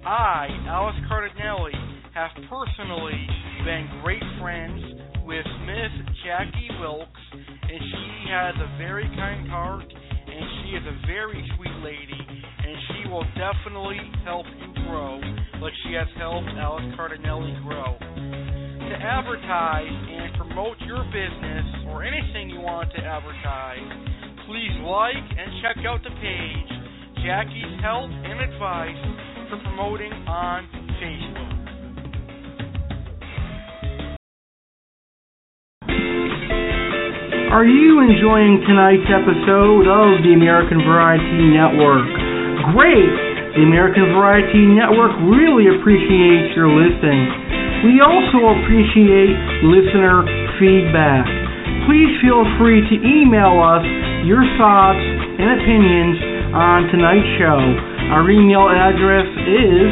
I, 0.00 0.48
Alice 0.64 0.96
Cardinelli, 1.12 1.76
have 2.14 2.30
personally 2.48 3.20
been 3.68 4.00
great 4.00 4.24
friends 4.40 5.09
with 5.30 5.46
Miss 5.62 5.94
Jackie 6.26 6.74
Wilkes, 6.82 7.26
and 7.30 7.78
she 7.78 8.10
has 8.34 8.50
a 8.58 8.66
very 8.82 9.06
kind 9.14 9.46
heart, 9.46 9.86
and 9.86 10.44
she 10.58 10.74
is 10.74 10.82
a 10.82 11.06
very 11.06 11.38
sweet 11.54 11.76
lady, 11.86 12.18
and 12.18 12.74
she 12.90 13.08
will 13.08 13.22
definitely 13.38 14.02
help 14.26 14.42
you 14.58 14.74
grow, 14.90 15.22
like 15.62 15.72
she 15.86 15.94
has 15.94 16.10
helped 16.18 16.50
Alice 16.58 16.82
Cardinelli 16.98 17.54
grow. 17.62 17.94
To 17.94 18.96
advertise 18.98 19.86
and 19.86 20.34
promote 20.34 20.74
your 20.82 21.06
business 21.14 21.66
or 21.86 22.02
anything 22.02 22.50
you 22.50 22.58
want 22.58 22.90
to 22.90 22.98
advertise, 22.98 23.86
please 24.50 24.74
like 24.82 25.14
and 25.14 25.62
check 25.62 25.78
out 25.86 26.02
the 26.02 26.10
page 26.18 26.70
Jackie's 27.22 27.78
Help 27.86 28.10
and 28.10 28.50
Advice 28.50 28.98
for 29.46 29.62
Promoting 29.62 30.10
on 30.26 30.66
Facebook. 30.98 31.39
Are 37.50 37.66
you 37.66 37.98
enjoying 37.98 38.62
tonight's 38.62 39.10
episode 39.10 39.90
of 39.90 40.22
the 40.22 40.38
American 40.38 40.86
Variety 40.86 41.50
Network? 41.50 42.06
Great! 42.70 43.10
The 43.58 43.66
American 43.66 44.06
Variety 44.14 44.70
Network 44.70 45.10
really 45.26 45.66
appreciates 45.66 46.54
your 46.54 46.70
listening. 46.70 47.26
We 47.82 47.98
also 48.06 48.54
appreciate 48.54 49.34
listener 49.66 50.22
feedback. 50.62 51.26
Please 51.90 52.14
feel 52.22 52.46
free 52.54 52.86
to 52.86 52.94
email 53.02 53.58
us 53.58 53.82
your 54.22 54.46
thoughts 54.54 55.02
and 55.02 55.50
opinions 55.58 56.54
on 56.54 56.86
tonight's 56.94 57.34
show. 57.34 57.58
Our 58.14 58.30
email 58.30 58.70
address 58.70 59.26
is 59.26 59.90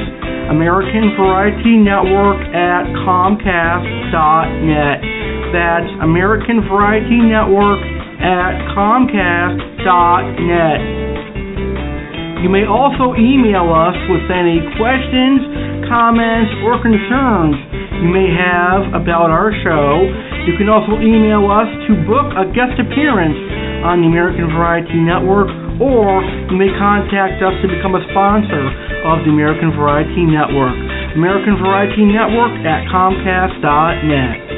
American 0.55 1.11
Variety 1.19 1.75
Network 1.75 2.39
at 2.55 2.87
Comcast.net. 3.03 5.19
That's 5.49 5.89
American 6.05 6.61
Variety 6.69 7.25
Network 7.25 7.81
at 8.21 8.53
Comcast.net. 8.77 10.81
You 12.45 12.53
may 12.53 12.69
also 12.69 13.17
email 13.17 13.73
us 13.73 13.97
with 14.13 14.29
any 14.29 14.61
questions, 14.77 15.89
comments, 15.89 16.53
or 16.69 16.77
concerns 16.85 17.57
you 18.05 18.13
may 18.13 18.29
have 18.31 18.93
about 18.95 19.33
our 19.33 19.51
show. 19.65 20.05
You 20.47 20.55
can 20.55 20.69
also 20.69 21.01
email 21.03 21.51
us 21.51 21.67
to 21.89 21.97
book 22.07 22.31
a 22.37 22.45
guest 22.53 22.79
appearance 22.79 23.35
on 23.83 24.05
the 24.05 24.07
American 24.07 24.47
Variety 24.53 25.01
Network, 25.01 25.49
or 25.81 26.23
you 26.53 26.57
may 26.61 26.71
contact 26.77 27.43
us 27.43 27.57
to 27.65 27.67
become 27.67 27.97
a 27.97 28.05
sponsor 28.13 28.69
of 29.09 29.25
the 29.25 29.33
American 29.33 29.73
Variety 29.75 30.29
Network. 30.29 30.77
American 31.17 31.57
Variety 31.59 32.05
Network 32.07 32.53
at 32.69 32.87
Comcast.net. 32.93 34.58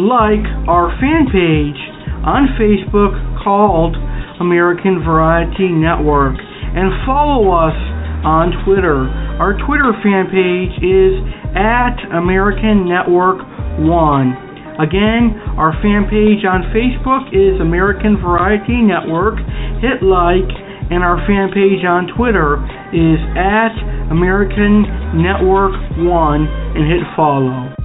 Like 0.00 0.44
our 0.72 0.88
fan 0.96 1.28
page 1.28 1.76
on 2.24 2.56
Facebook 2.56 3.12
called 3.44 3.92
American 4.40 5.04
Variety 5.04 5.68
Network 5.68 6.40
and 6.40 6.88
follow 7.04 7.52
us 7.52 7.76
on 8.24 8.56
Twitter. 8.64 9.04
Our 9.36 9.52
Twitter 9.66 9.92
fan 10.00 10.32
page 10.32 10.72
is 10.80 11.20
at 11.52 12.00
American 12.16 12.88
Network 12.88 13.44
1. 13.84 14.80
Again, 14.80 15.36
our 15.60 15.76
fan 15.84 16.08
page 16.08 16.48
on 16.48 16.72
Facebook 16.72 17.28
is 17.28 17.60
American 17.60 18.16
Variety 18.16 18.80
Network. 18.80 19.36
Hit 19.84 20.00
like, 20.00 20.48
and 20.88 21.04
our 21.04 21.20
fan 21.28 21.52
page 21.52 21.84
on 21.84 22.08
Twitter 22.16 22.56
is 22.96 23.20
at 23.36 23.76
American 24.08 24.88
Network 25.20 25.76
1 26.00 26.48
and 26.80 26.84
hit 26.88 27.04
follow. 27.14 27.81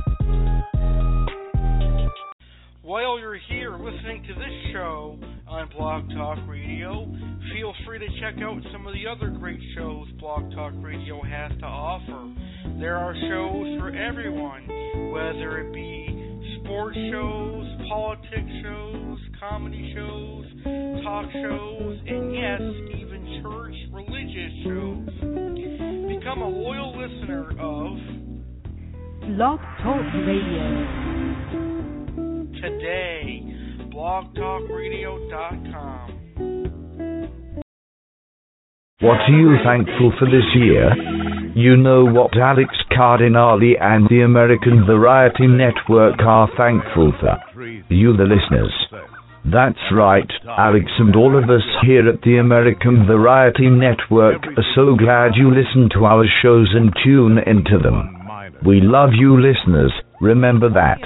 While 2.88 3.20
you're 3.20 3.38
here 3.50 3.76
listening 3.78 4.24
to 4.30 4.34
this 4.34 4.72
show 4.72 5.20
on 5.46 5.68
Blog 5.78 6.10
Talk 6.12 6.38
Radio, 6.48 7.06
feel 7.54 7.74
free 7.86 8.00
to 8.00 8.08
check 8.22 8.42
out 8.42 8.62
some 8.72 8.88
of 8.88 8.94
the 8.94 9.06
other 9.06 9.28
great 9.30 9.60
shows 9.76 10.08
Blog 10.22 10.50
Talk 10.56 10.72
Radio 10.78 11.22
has 11.22 11.52
to 11.60 11.66
offer. 11.66 12.34
There 12.80 12.96
are 12.96 13.14
shows 13.14 13.78
for 13.82 13.90
everyone, 13.90 14.64
whether 15.12 15.68
it 15.68 15.74
be 15.74 16.64
sports 16.64 16.96
shows, 17.12 17.68
politics 17.90 18.52
shows, 18.64 19.20
comedy 19.38 19.94
shows, 19.94 20.46
talk 21.04 21.26
shows, 21.34 22.00
and 22.08 22.34
yes, 22.34 22.62
even 23.04 23.42
church 23.44 23.76
religious 23.92 24.54
shows. 24.64 25.10
Become 26.08 26.42
a 26.42 26.48
loyal 26.48 26.98
listener 26.98 27.50
of 27.60 27.98
Blog 29.36 29.60
Talk 29.84 30.06
Radio 30.26 31.77
today. 32.62 33.44
blogtalkradio.com. 33.94 36.18
What 39.00 39.18
are 39.18 39.30
you 39.30 39.58
thankful 39.64 40.12
for 40.18 40.26
this 40.26 40.56
year? 40.56 40.90
You 41.56 41.78
know 41.78 42.04
what 42.04 42.36
Alex 42.36 42.74
Cardinale 42.96 43.76
and 43.80 44.08
the 44.10 44.22
American 44.26 44.88
Variety 44.88 45.46
Network 45.46 46.20
are 46.20 46.50
thankful 46.58 47.14
for. 47.20 47.38
You, 47.90 48.18
the 48.18 48.24
listeners. 48.24 48.74
That's 49.46 49.78
right, 49.94 50.28
Alex 50.50 50.86
and 50.98 51.16
all 51.16 51.38
of 51.38 51.48
us 51.50 51.62
here 51.86 52.10
at 52.10 52.22
the 52.24 52.38
American 52.38 53.06
Variety 53.06 53.70
Network 53.70 54.42
are 54.58 54.66
so 54.76 54.96
glad 54.96 55.36
you 55.36 55.54
listen 55.54 55.90
to 55.94 56.06
our 56.06 56.26
shows 56.42 56.70
and 56.74 56.92
tune 57.06 57.38
into 57.46 57.78
them. 57.78 58.18
We 58.66 58.82
love 58.82 59.12
you, 59.14 59.40
listeners, 59.40 59.94
remember 60.20 60.70
that. 60.74 61.00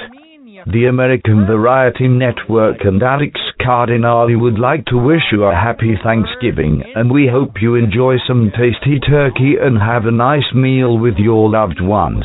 The 0.68 0.86
American 0.86 1.48
Variety 1.48 2.08
Network 2.08 2.78
and 2.84 3.02
Alex 3.02 3.40
Cardinale 3.60 4.36
would 4.36 4.60
like 4.60 4.86
to 4.86 4.98
wish 4.98 5.24
you 5.32 5.44
a 5.46 5.56
happy 5.56 5.96
Thanksgiving, 6.04 6.84
and 6.96 7.12
we 7.12 7.28
hope 7.28 7.62
you 7.62 7.76
enjoy 7.76 8.18
some 8.28 8.52
tasty 8.52 9.00
turkey 9.00 9.56
and 9.60 9.82
have 9.82 10.06
a 10.06 10.12
nice 10.12 10.54
meal 10.54 11.00
with 11.00 11.16
your 11.18 11.50
loved 11.50 11.82
ones. 11.82 12.24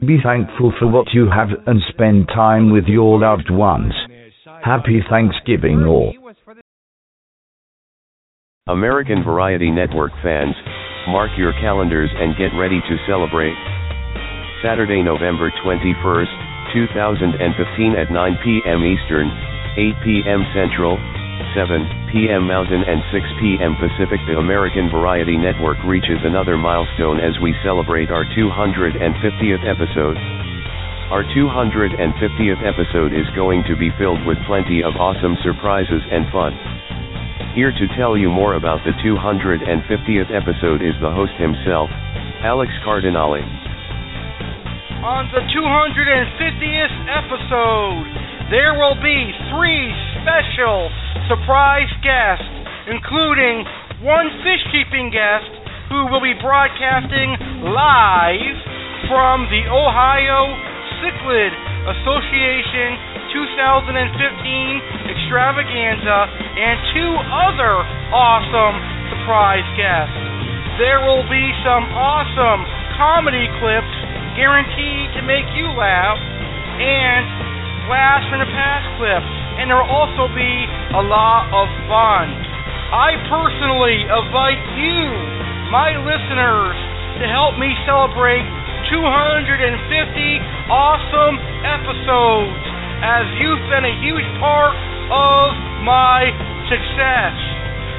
Be 0.00 0.18
thankful 0.22 0.74
for 0.78 0.86
what 0.86 1.14
you 1.14 1.30
have 1.30 1.48
and 1.66 1.80
spend 1.88 2.28
time 2.28 2.70
with 2.70 2.84
your 2.84 3.18
loved 3.18 3.50
ones. 3.50 3.94
Happy 4.62 5.00
Thanksgiving 5.08 5.84
all. 5.84 6.12
American 8.68 9.24
Variety 9.24 9.70
Network 9.70 10.12
fans, 10.22 10.54
mark 11.08 11.30
your 11.38 11.52
calendars 11.54 12.10
and 12.14 12.36
get 12.36 12.54
ready 12.58 12.80
to 12.80 12.96
celebrate. 13.08 13.56
Saturday, 14.62 15.02
November 15.02 15.50
21st, 15.64 16.51
2015 16.72 17.36
at 17.94 18.10
9 18.10 18.38
p.m. 18.42 18.80
Eastern, 18.80 19.28
8 19.76 19.92
p.m. 20.04 20.40
Central, 20.56 20.96
7 21.52 22.08
p.m. 22.08 22.48
Mountain 22.48 22.84
and 22.88 23.04
6 23.12 23.24
p.m. 23.40 23.76
Pacific. 23.76 24.20
The 24.24 24.40
American 24.40 24.88
Variety 24.88 25.36
Network 25.36 25.76
reaches 25.84 26.24
another 26.24 26.56
milestone 26.56 27.20
as 27.20 27.36
we 27.44 27.52
celebrate 27.60 28.08
our 28.08 28.24
250th 28.32 29.64
episode. 29.68 30.16
Our 31.12 31.24
250th 31.36 32.62
episode 32.64 33.12
is 33.12 33.28
going 33.36 33.64
to 33.68 33.76
be 33.76 33.92
filled 34.00 34.24
with 34.24 34.40
plenty 34.48 34.80
of 34.80 34.96
awesome 34.96 35.36
surprises 35.44 36.00
and 36.08 36.24
fun. 36.32 36.56
Here 37.52 37.72
to 37.72 37.96
tell 38.00 38.16
you 38.16 38.32
more 38.32 38.56
about 38.56 38.80
the 38.88 38.96
250th 39.04 40.32
episode 40.32 40.80
is 40.80 40.96
the 41.04 41.12
host 41.12 41.36
himself, 41.36 41.92
Alex 42.40 42.72
Cardinale. 42.82 43.61
On 45.02 45.26
the 45.34 45.42
250th 45.50 46.96
episode, 47.10 48.06
there 48.54 48.78
will 48.78 48.94
be 49.02 49.34
three 49.50 49.90
special 50.22 50.86
surprise 51.26 51.90
guests, 52.06 52.46
including 52.86 53.66
one 54.06 54.30
fish 54.46 54.62
keeping 54.70 55.10
guest 55.10 55.50
who 55.90 56.06
will 56.06 56.22
be 56.22 56.38
broadcasting 56.38 57.34
live 57.74 58.54
from 59.10 59.50
the 59.50 59.66
Ohio 59.74 60.54
Cichlid 61.02 61.50
Association 61.98 62.94
2015 63.34 64.06
extravaganza 65.10 66.18
and 66.62 66.78
two 66.94 67.12
other 67.26 67.74
awesome 68.14 68.78
surprise 69.10 69.66
guests. 69.74 70.14
There 70.78 71.02
will 71.02 71.26
be 71.26 71.50
some 71.66 71.90
awesome 71.90 72.62
comedy 72.94 73.50
clips 73.58 74.01
guaranteed 74.36 75.12
to 75.16 75.22
make 75.24 75.46
you 75.52 75.68
laugh 75.76 76.18
and 76.80 77.22
blast 77.86 78.24
from 78.32 78.40
the 78.40 78.50
past 78.50 78.86
clips. 78.96 79.32
And 79.60 79.68
there 79.68 79.76
will 79.76 79.92
also 79.92 80.32
be 80.32 80.52
a 80.96 81.02
lot 81.04 81.52
of 81.52 81.68
fun. 81.88 82.26
I 82.92 83.16
personally 83.28 84.04
invite 84.04 84.62
you, 84.80 85.04
my 85.72 85.96
listeners, 86.00 86.76
to 87.20 87.24
help 87.28 87.56
me 87.60 87.72
celebrate 87.84 88.44
250 88.92 89.64
awesome 90.68 91.36
episodes 91.64 92.62
as 93.04 93.24
you've 93.40 93.64
been 93.68 93.84
a 93.84 93.96
huge 94.04 94.28
part 94.40 94.76
of 95.12 95.56
my 95.84 96.28
success. 96.68 97.36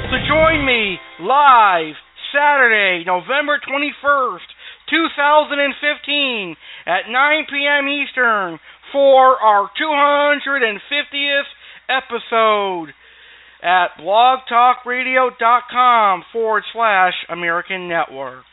So 0.10 0.18
join 0.30 0.66
me 0.66 0.98
live 1.22 1.98
Saturday, 2.34 3.06
November 3.06 3.62
21st, 3.62 4.48
2015 4.90 6.56
at 6.86 7.10
9 7.10 7.46
p.m. 7.50 7.88
Eastern 7.88 8.60
for 8.92 9.40
our 9.42 9.70
250th 9.80 11.48
episode 11.90 12.94
at 13.64 13.98
blogtalkradio.com 14.00 16.24
forward 16.32 16.64
slash 16.74 17.14
American 17.30 17.88
Network. 17.88 18.44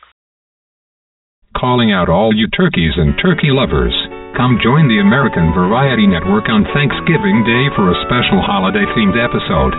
Calling 1.59 1.91
out 1.93 2.09
all 2.09 2.33
you 2.35 2.47
turkeys 2.47 2.95
and 2.97 3.19
turkey 3.19 3.51
lovers. 3.51 3.93
Come 4.39 4.63
join 4.63 4.87
the 4.87 5.03
American 5.03 5.51
Variety 5.51 6.07
Network 6.07 6.47
on 6.47 6.63
Thanksgiving 6.71 7.43
Day 7.43 7.67
for 7.75 7.91
a 7.91 7.99
special 8.07 8.39
holiday 8.39 8.87
themed 8.95 9.19
episode. 9.19 9.75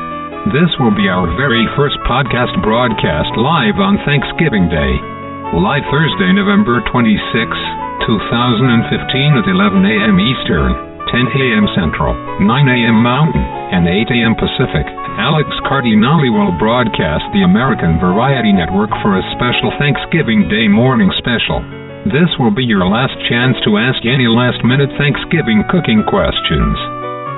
This 0.52 0.68
will 0.84 0.92
be 0.92 1.08
our 1.08 1.32
very 1.40 1.64
first 1.80 1.96
podcast 2.04 2.52
broadcast 2.60 3.32
live 3.40 3.80
on 3.80 4.04
Thanksgiving 4.04 4.68
Day. 4.68 5.21
Live 5.52 5.84
Thursday, 5.92 6.32
November 6.32 6.80
26, 6.96 7.12
2015 8.08 8.08
at 9.36 9.52
11 9.52 9.84
a.m. 9.84 10.16
Eastern, 10.16 10.72
10 11.12 11.28
a.m. 11.28 11.68
Central, 11.76 12.16
9 12.40 12.48
a.m. 12.48 12.96
Mountain, 13.04 13.44
and 13.76 13.84
8 13.84 14.16
a.m. 14.16 14.32
Pacific. 14.40 14.88
Alex 15.20 15.52
Cardinale 15.68 16.32
will 16.32 16.56
broadcast 16.56 17.28
the 17.36 17.44
American 17.44 18.00
Variety 18.00 18.56
Network 18.56 18.96
for 19.04 19.20
a 19.20 19.28
special 19.36 19.76
Thanksgiving 19.76 20.48
Day 20.48 20.72
morning 20.72 21.12
special. 21.20 21.60
This 22.08 22.32
will 22.40 22.56
be 22.56 22.64
your 22.64 22.88
last 22.88 23.20
chance 23.28 23.60
to 23.68 23.76
ask 23.76 24.00
any 24.08 24.32
last 24.32 24.64
minute 24.64 24.96
Thanksgiving 24.96 25.68
cooking 25.68 26.00
questions. 26.08 26.80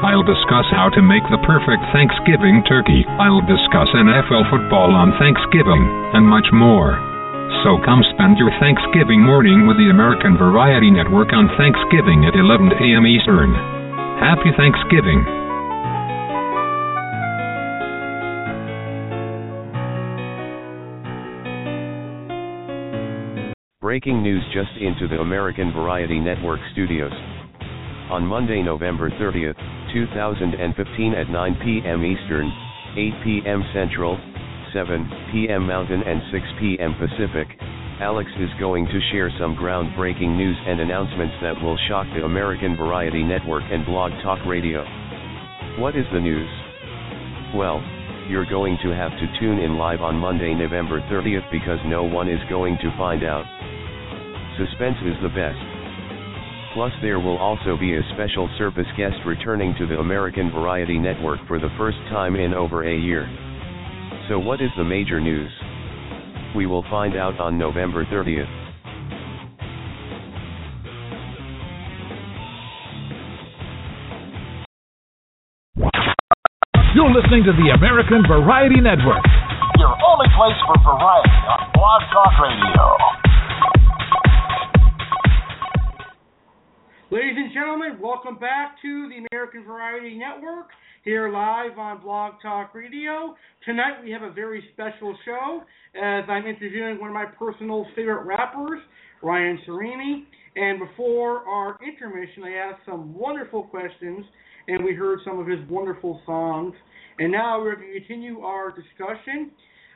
I'll 0.05 0.21
discuss 0.21 0.69
how 0.69 0.93
to 0.93 1.01
make 1.01 1.25
the 1.33 1.41
perfect 1.49 1.81
Thanksgiving 1.89 2.61
turkey. 2.69 3.09
I'll 3.17 3.41
discuss 3.41 3.89
NFL 3.89 4.53
football 4.53 4.93
on 4.93 5.17
Thanksgiving, 5.17 5.81
and 6.13 6.29
much 6.29 6.45
more. 6.53 7.12
So 7.61 7.77
come 7.85 8.01
spend 8.17 8.41
your 8.41 8.49
Thanksgiving 8.59 9.21
morning 9.21 9.67
with 9.67 9.77
the 9.77 9.93
American 9.93 10.35
Variety 10.37 10.89
Network 10.89 11.29
on 11.31 11.45
Thanksgiving 11.53 12.25
at 12.25 12.33
11 12.33 12.73
a.m. 12.81 13.05
Eastern. 13.05 13.53
Happy 14.17 14.49
Thanksgiving. 14.57 15.21
Breaking 23.79 24.23
news 24.23 24.41
just 24.51 24.73
into 24.81 25.07
the 25.07 25.21
American 25.21 25.71
Variety 25.71 26.19
Network 26.19 26.59
studios. 26.73 27.13
On 28.09 28.25
Monday, 28.25 28.63
November 28.63 29.11
30th, 29.11 29.59
2015 29.93 31.13
at 31.13 31.29
9 31.29 31.57
p.m. 31.63 32.03
Eastern, 32.03 32.51
8 32.97 33.13
p.m. 33.23 33.63
Central, 33.73 34.17
7 34.73 35.29
p.m. 35.31 35.67
Mountain 35.67 36.01
and 36.01 36.21
6 36.33 36.43
p.m. 36.59 36.97
Pacific, 36.97 37.47
Alex 38.01 38.29
is 38.41 38.49
going 38.59 38.85
to 38.85 38.99
share 39.13 39.29
some 39.39 39.55
groundbreaking 39.55 40.35
news 40.35 40.57
and 40.65 40.81
announcements 40.81 41.35
that 41.41 41.61
will 41.61 41.77
shock 41.87 42.07
the 42.15 42.25
American 42.25 42.75
Variety 42.75 43.23
Network 43.23 43.63
and 43.69 43.85
Blog 43.85 44.11
Talk 44.23 44.39
Radio. 44.45 44.83
What 45.77 45.95
is 45.95 46.05
the 46.11 46.19
news? 46.19 46.49
Well, 47.55 47.85
you're 48.27 48.49
going 48.49 48.77
to 48.81 48.89
have 48.89 49.11
to 49.11 49.39
tune 49.39 49.59
in 49.59 49.77
live 49.77 50.01
on 50.01 50.15
Monday, 50.15 50.53
November 50.53 51.01
30th 51.05 51.45
because 51.51 51.79
no 51.85 52.03
one 52.03 52.27
is 52.27 52.41
going 52.49 52.77
to 52.81 52.97
find 52.97 53.23
out. 53.23 53.45
Suspense 54.57 54.97
is 55.05 55.15
the 55.21 55.29
best. 55.29 55.61
Plus, 56.73 56.91
there 57.03 57.19
will 57.19 57.37
also 57.37 57.77
be 57.77 57.93
a 57.93 58.09
special 58.13 58.49
service 58.57 58.89
guest 58.97 59.15
returning 59.25 59.75
to 59.77 59.85
the 59.85 59.99
American 60.01 60.49
Variety 60.49 60.97
Network 60.97 61.39
for 61.47 61.59
the 61.59 61.69
first 61.77 61.97
time 62.09 62.35
in 62.35 62.53
over 62.53 62.83
a 62.83 62.97
year. 62.97 63.29
So, 64.29 64.39
what 64.39 64.61
is 64.61 64.69
the 64.77 64.85
major 64.85 65.19
news? 65.19 65.51
We 66.55 66.65
will 66.65 66.83
find 66.89 67.17
out 67.17 67.41
on 67.41 67.57
November 67.57 68.05
30th. 68.05 68.47
You're 76.95 77.11
listening 77.11 77.43
to 77.43 77.51
the 77.51 77.75
American 77.75 78.23
Variety 78.25 78.79
Network. 78.79 79.27
Your 79.77 79.91
only 79.91 80.31
place 80.39 80.55
for 80.67 80.79
variety 80.79 81.35
on 81.51 81.71
Blog 81.73 82.01
Talk 82.13 82.31
Radio. 82.39 82.95
Ladies 87.11 87.35
and 87.35 87.53
gentlemen, 87.53 87.99
welcome 88.01 88.39
back 88.39 88.81
to 88.81 89.09
the 89.09 89.27
American 89.29 89.65
Variety 89.65 90.17
Network, 90.17 90.69
here 91.03 91.29
live 91.29 91.77
on 91.77 92.01
Blog 92.01 92.35
Talk 92.41 92.73
Radio. 92.73 93.35
Tonight 93.65 94.01
we 94.01 94.11
have 94.11 94.21
a 94.21 94.31
very 94.31 94.63
special 94.71 95.13
show 95.25 95.61
as 95.95 96.23
I'm 96.29 96.47
interviewing 96.47 96.97
one 96.97 97.09
of 97.09 97.13
my 97.13 97.25
personal 97.25 97.85
favorite 97.93 98.23
rappers, 98.23 98.79
Ryan 99.21 99.59
Serene. 99.65 100.25
And 100.55 100.79
before 100.79 101.39
our 101.39 101.77
intermission, 101.85 102.43
I 102.45 102.51
asked 102.51 102.85
some 102.85 103.13
wonderful 103.13 103.63
questions 103.63 104.25
and 104.69 104.81
we 104.85 104.93
heard 104.93 105.19
some 105.25 105.39
of 105.39 105.47
his 105.47 105.59
wonderful 105.69 106.21
songs. 106.25 106.73
And 107.19 107.33
now 107.33 107.59
we're 107.59 107.75
going 107.75 107.91
to 107.91 107.99
continue 107.99 108.39
our 108.39 108.69
discussion. 108.69 109.51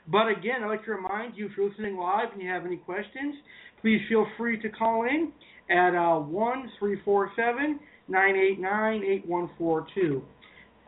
But 0.09 0.27
again, 0.27 0.61
I'd 0.61 0.67
like 0.67 0.83
to 0.85 0.91
remind 0.91 1.37
you 1.37 1.45
if 1.45 1.53
you're 1.55 1.69
listening 1.69 1.95
live 1.95 2.33
and 2.33 2.41
you 2.41 2.49
have 2.49 2.65
any 2.65 2.77
questions, 2.77 3.33
please 3.79 4.01
feel 4.09 4.25
free 4.37 4.59
to 4.59 4.69
call 4.69 5.05
in 5.05 5.31
at 5.69 5.95
uh, 5.95 6.19
1 6.19 6.71
347 6.79 7.79
989 8.09 9.03
8142. 9.03 10.21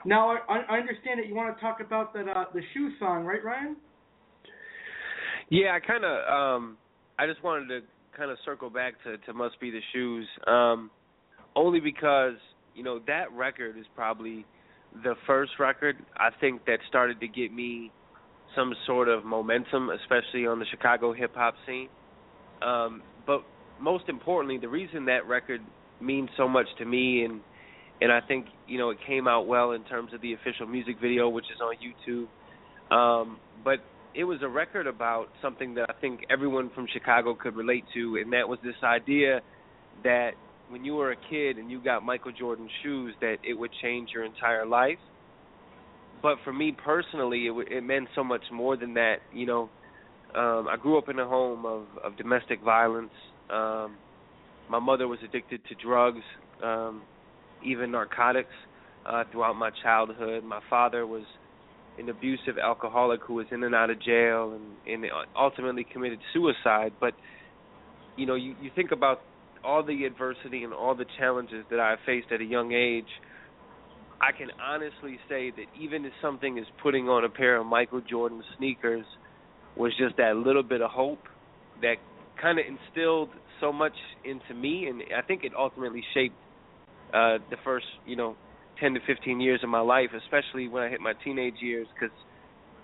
Now 0.05 0.37
I, 0.47 0.59
I 0.69 0.77
understand 0.77 1.19
that 1.19 1.27
you 1.27 1.35
want 1.35 1.55
to 1.55 1.61
talk 1.61 1.79
about 1.81 2.13
that 2.13 2.27
uh, 2.27 2.45
the 2.53 2.61
shoe 2.73 2.91
song, 2.99 3.25
right, 3.25 3.43
Ryan? 3.43 3.75
Yeah, 5.49 5.75
I 5.75 5.79
kind 5.85 6.05
of 6.05 6.11
um 6.31 6.77
I 7.17 7.27
just 7.27 7.43
wanted 7.43 7.67
to 7.67 7.79
kind 8.17 8.31
of 8.31 8.37
circle 8.45 8.69
back 8.69 8.93
to 9.03 9.17
to 9.17 9.33
Must 9.33 9.59
Be 9.59 9.71
the 9.71 9.81
Shoes 9.93 10.27
um 10.47 10.89
only 11.55 11.79
because, 11.79 12.35
you 12.75 12.83
know, 12.83 12.99
that 13.07 13.31
record 13.33 13.77
is 13.77 13.85
probably 13.95 14.45
the 15.03 15.15
first 15.27 15.53
record 15.59 15.97
I 16.17 16.29
think 16.39 16.65
that 16.65 16.79
started 16.87 17.19
to 17.19 17.27
get 17.27 17.51
me 17.51 17.91
some 18.55 18.73
sort 18.87 19.09
of 19.09 19.25
momentum, 19.25 19.89
especially 19.89 20.47
on 20.47 20.59
the 20.59 20.65
Chicago 20.71 21.13
hip 21.13 21.35
hop 21.35 21.55
scene. 21.65 21.89
Um 22.61 23.01
but 23.27 23.43
most 23.81 24.07
importantly, 24.07 24.57
the 24.57 24.69
reason 24.69 25.05
that 25.05 25.27
record 25.27 25.61
means 26.01 26.29
so 26.37 26.47
much 26.47 26.67
to 26.77 26.85
me 26.85 27.23
and 27.23 27.41
and 28.01 28.11
I 28.11 28.21
think, 28.21 28.45
you 28.67 28.77
know, 28.77 28.89
it 28.91 28.97
came 29.05 29.27
out 29.27 29.47
well 29.47 29.71
in 29.71 29.83
terms 29.83 30.13
of 30.13 30.21
the 30.21 30.33
official 30.33 30.67
music 30.67 30.97
video 31.01 31.29
which 31.29 31.45
is 31.45 31.59
on 31.61 31.75
YouTube. 31.85 32.27
Um 32.95 33.39
but 33.63 33.79
it 34.15 34.23
was 34.23 34.39
a 34.41 34.47
record 34.47 34.87
about 34.87 35.27
something 35.41 35.75
that 35.75 35.85
I 35.89 35.93
think 36.01 36.21
everyone 36.29 36.71
from 36.73 36.87
Chicago 36.91 37.35
could 37.35 37.55
relate 37.55 37.85
to, 37.93 38.17
and 38.21 38.33
that 38.33 38.49
was 38.49 38.59
this 38.63 38.75
idea 38.83 39.41
that 40.03 40.31
when 40.69 40.83
you 40.83 40.95
were 40.95 41.11
a 41.11 41.15
kid 41.29 41.57
and 41.57 41.69
you 41.69 41.81
got 41.81 42.03
Michael 42.03 42.31
Jordan 42.31 42.69
shoes, 42.83 43.15
that 43.21 43.37
it 43.43 43.57
would 43.57 43.71
change 43.81 44.09
your 44.13 44.23
entire 44.23 44.65
life. 44.65 44.99
But 46.21 46.37
for 46.43 46.53
me 46.53 46.75
personally, 46.83 47.45
it, 47.45 47.49
w- 47.49 47.67
it 47.69 47.81
meant 47.81 48.07
so 48.15 48.23
much 48.23 48.43
more 48.51 48.77
than 48.77 48.93
that. 48.95 49.17
You 49.33 49.45
know, 49.45 49.69
um, 50.35 50.67
I 50.69 50.75
grew 50.79 50.97
up 50.97 51.09
in 51.09 51.17
a 51.19 51.27
home 51.27 51.65
of, 51.65 51.85
of 52.03 52.17
domestic 52.17 52.61
violence. 52.61 53.11
Um, 53.49 53.95
my 54.69 54.79
mother 54.79 55.07
was 55.07 55.19
addicted 55.23 55.61
to 55.69 55.75
drugs, 55.75 56.21
um, 56.63 57.01
even 57.63 57.91
narcotics, 57.91 58.53
uh, 59.05 59.23
throughout 59.31 59.55
my 59.55 59.71
childhood. 59.83 60.43
My 60.43 60.59
father 60.69 61.05
was 61.05 61.23
an 61.97 62.09
abusive 62.09 62.57
alcoholic 62.61 63.21
who 63.25 63.35
was 63.35 63.47
in 63.51 63.63
and 63.63 63.75
out 63.75 63.89
of 63.89 64.01
jail 64.01 64.53
and, 64.55 65.03
and 65.03 65.11
ultimately 65.37 65.85
committed 65.91 66.19
suicide. 66.33 66.93
But 66.99 67.13
you 68.15 68.25
know, 68.25 68.35
you 68.35 68.55
you 68.61 68.71
think 68.75 68.91
about 68.91 69.21
all 69.63 69.83
the 69.83 70.05
adversity 70.05 70.63
and 70.63 70.73
all 70.73 70.95
the 70.95 71.05
challenges 71.17 71.65
that 71.69 71.79
I 71.79 71.95
faced 72.05 72.31
at 72.31 72.41
a 72.41 72.45
young 72.45 72.71
age. 72.71 73.07
I 74.21 74.37
can 74.37 74.49
honestly 74.61 75.17
say 75.29 75.51
that 75.51 75.65
even 75.79 76.05
if 76.05 76.11
something 76.21 76.57
is 76.57 76.65
putting 76.83 77.07
on 77.07 77.23
a 77.23 77.29
pair 77.29 77.57
of 77.57 77.65
Michael 77.65 78.01
Jordan 78.01 78.43
sneakers 78.57 79.05
was 79.77 79.93
just 79.97 80.17
that 80.17 80.35
little 80.35 80.63
bit 80.63 80.81
of 80.81 80.91
hope 80.91 81.23
that 81.81 81.95
kind 82.41 82.59
of 82.59 82.65
instilled 82.65 83.29
so 83.61 83.71
much 83.71 83.93
into 84.25 84.53
me, 84.53 84.87
and 84.87 85.01
I 85.17 85.21
think 85.25 85.43
it 85.45 85.53
ultimately 85.57 86.03
shaped 86.13 86.35
uh, 87.13 87.37
the 87.49 87.57
first, 87.63 87.85
you 88.05 88.15
know, 88.15 88.35
10 88.79 88.93
to 88.93 88.99
15 89.05 89.41
years 89.41 89.59
of 89.63 89.69
my 89.69 89.81
life, 89.81 90.09
especially 90.25 90.67
when 90.67 90.83
I 90.83 90.89
hit 90.89 91.01
my 91.01 91.13
teenage 91.23 91.55
years, 91.59 91.87
because, 91.93 92.15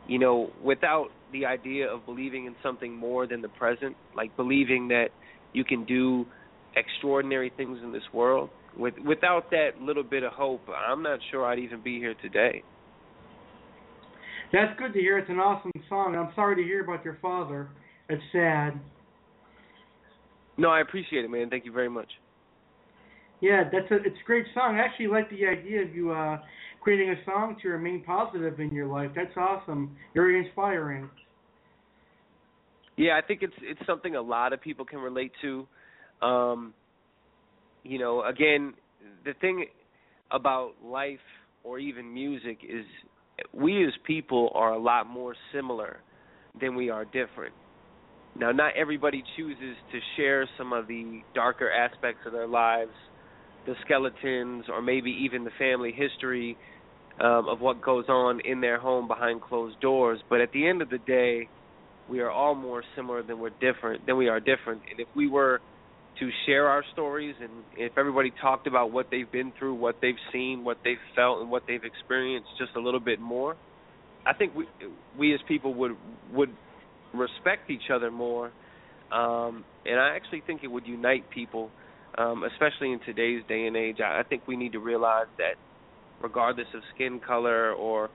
you 0.07 0.19
know, 0.19 0.51
without 0.63 1.07
the 1.32 1.45
idea 1.45 1.88
of 1.88 2.05
believing 2.05 2.45
in 2.45 2.55
something 2.61 2.93
more 2.95 3.28
than 3.28 3.41
the 3.41 3.49
present, 3.49 3.95
like 4.15 4.36
believing 4.36 4.89
that 4.89 5.07
you 5.53 5.63
can 5.63 5.86
do 5.86 6.26
extraordinary 6.76 7.51
things 7.55 7.80
in 7.84 7.91
this 7.91 8.03
world, 8.13 8.49
with 8.78 8.95
without 9.05 9.51
that 9.51 9.71
little 9.82 10.03
bit 10.03 10.23
of 10.23 10.34
hope, 10.34 10.61
I'm 10.69 11.01
not 11.01 11.19
sure 11.32 11.45
I'd 11.45 11.59
even 11.59 11.82
be 11.82 11.97
here 11.97 12.13
today. 12.21 12.61
That's 14.51 14.78
good 14.78 14.93
to 14.93 14.99
hear. 14.99 15.17
It's 15.17 15.30
an 15.30 15.39
awesome 15.39 15.71
song. 15.89 16.15
I'm 16.15 16.34
sorry 16.36 16.55
to 16.57 16.63
hear 16.63 16.84
about 16.84 17.03
your 17.03 17.17
father. 17.21 17.69
It's 18.09 18.21
sad. 18.32 18.80
No, 20.57 20.69
I 20.69 20.82
appreciate 20.82 21.26
it, 21.26 21.30
man. 21.30 21.49
Thank 21.49 21.65
you 21.65 21.71
very 21.71 21.89
much. 21.89 22.07
Yeah, 23.46 23.64
that's 23.72 23.91
a 23.91 23.98
it's 23.98 24.18
a 24.20 24.26
great 24.26 24.48
song. 24.56 24.76
I 24.76 24.80
actually 24.80 25.06
like 25.06 25.30
the 25.30 25.46
idea 25.46 25.84
of 25.84 25.93
you 25.93 26.12
uh 26.12 26.39
creating 26.82 27.12
a 27.12 27.26
song 27.26 27.56
to 27.62 27.70
remain 27.70 28.04
positive 28.04 28.60
in 28.60 28.74
your 28.74 28.88
life. 28.88 29.12
That's 29.16 29.38
awesome. 29.38 29.96
Very 30.16 30.43
inspiring. 30.43 31.08
Yeah, 32.98 33.20
I 33.24 33.26
think 33.26 33.43
it's 33.43 33.54
it's 33.62 33.80
something 33.86 34.16
a 34.16 34.22
lot 34.22 34.52
of 34.52 34.62
people 34.62 34.84
can 34.84 34.98
relate 34.98 35.32
to. 35.43 35.68
Um 36.24 36.74
you 37.84 38.00
know, 38.00 38.24
again, 38.24 38.74
the 39.26 39.34
thing 39.41 39.68
about 40.32 40.72
life 40.84 41.20
or 41.64 41.78
even 41.78 42.12
music 42.12 42.58
is 42.68 42.84
we 43.54 43.86
as 43.86 43.93
people 44.08 44.50
are 44.56 44.74
a 44.74 44.80
lot 44.80 45.06
more 45.06 45.36
similar 45.54 45.98
than 46.60 46.74
we 46.74 46.89
are 46.89 47.06
different. 47.06 47.54
Now, 48.36 48.52
not 48.52 48.76
everybody 48.76 49.24
chooses 49.38 49.78
to 49.91 50.00
share 50.18 50.50
some 50.58 50.74
of 50.74 50.88
the 50.88 51.22
darker 51.36 51.72
aspects 51.72 52.22
of 52.26 52.34
their 52.34 52.48
lives, 52.48 52.91
the 53.66 53.76
skeletons, 53.84 54.66
or 54.70 54.82
maybe 54.82 55.11
even 55.24 55.43
the 55.43 55.51
family 55.57 55.91
history 55.91 56.57
um, 57.20 57.47
of 57.47 57.61
what 57.61 57.82
goes 57.82 58.05
on 58.09 58.39
in 58.41 58.61
their 58.61 58.80
home 58.80 59.07
behind 59.07 59.41
closed 59.41 59.80
doors. 59.80 60.20
But 60.30 60.41
at 60.41 60.51
the 60.51 60.68
end 60.68 60.82
of 60.82 60.89
the 60.89 60.97
day, 60.99 61.47
we 62.09 62.20
are 62.20 62.30
all 62.30 62.55
more 62.55 62.84
similar 62.95 63.24
than 63.24 63.39
we're 63.39 63.49
different 63.61 64.05
than 64.05 64.18
we 64.18 64.28
are 64.28 64.39
different. 64.39 64.82
And 64.91 64.99
if 64.99 65.07
we 65.16 65.28
were 65.28 65.61
to 66.20 66.30
share 66.45 66.68
our 66.68 66.84
stories, 66.93 67.36
and 67.41 67.51
if 67.78 67.97
everybody 67.97 68.32
talked 68.41 68.68
about 68.68 68.91
what 68.91 69.07
they've 69.11 69.32
been 69.32 69.51
through, 69.57 69.76
what 69.76 69.95
they've 70.01 70.16
seen, 70.32 70.63
what 70.63 70.78
they've 70.84 70.97
felt, 71.16 71.41
and 71.41 71.49
what 71.49 71.63
they've 71.68 71.84
experienced 71.84 72.49
just 72.57 72.72
a 72.76 72.80
little 72.80 72.99
bit 72.99 73.20
more, 73.20 73.55
I 74.26 74.34
think 74.34 74.55
we 74.55 74.66
we 75.18 75.34
as 75.34 75.39
people 75.47 75.74
would 75.76 75.95
would 76.34 76.49
respect 77.13 77.70
each 77.70 77.89
other 77.93 78.11
more, 78.11 78.51
um, 79.11 79.63
and 79.86 79.99
I 79.99 80.16
actually 80.16 80.41
think 80.45 80.61
it 80.63 80.68
would 80.68 80.88
unite 80.88 81.30
people, 81.30 81.70
um, 82.18 82.43
especially 82.43 82.91
in 82.91 82.99
today's 83.05 83.43
day 83.47 83.68
and 83.68 83.76
age. 83.76 83.97
I, 83.99 84.20
I 84.20 84.24
think 84.24 84.43
we 84.47 84.55
need 84.55 84.72
to 84.74 84.80
realize 84.80 85.28
that, 85.38 85.55
regardless 86.22 86.68
of 86.74 86.82
skin 86.93 87.20
color 87.26 87.74
or 87.74 88.09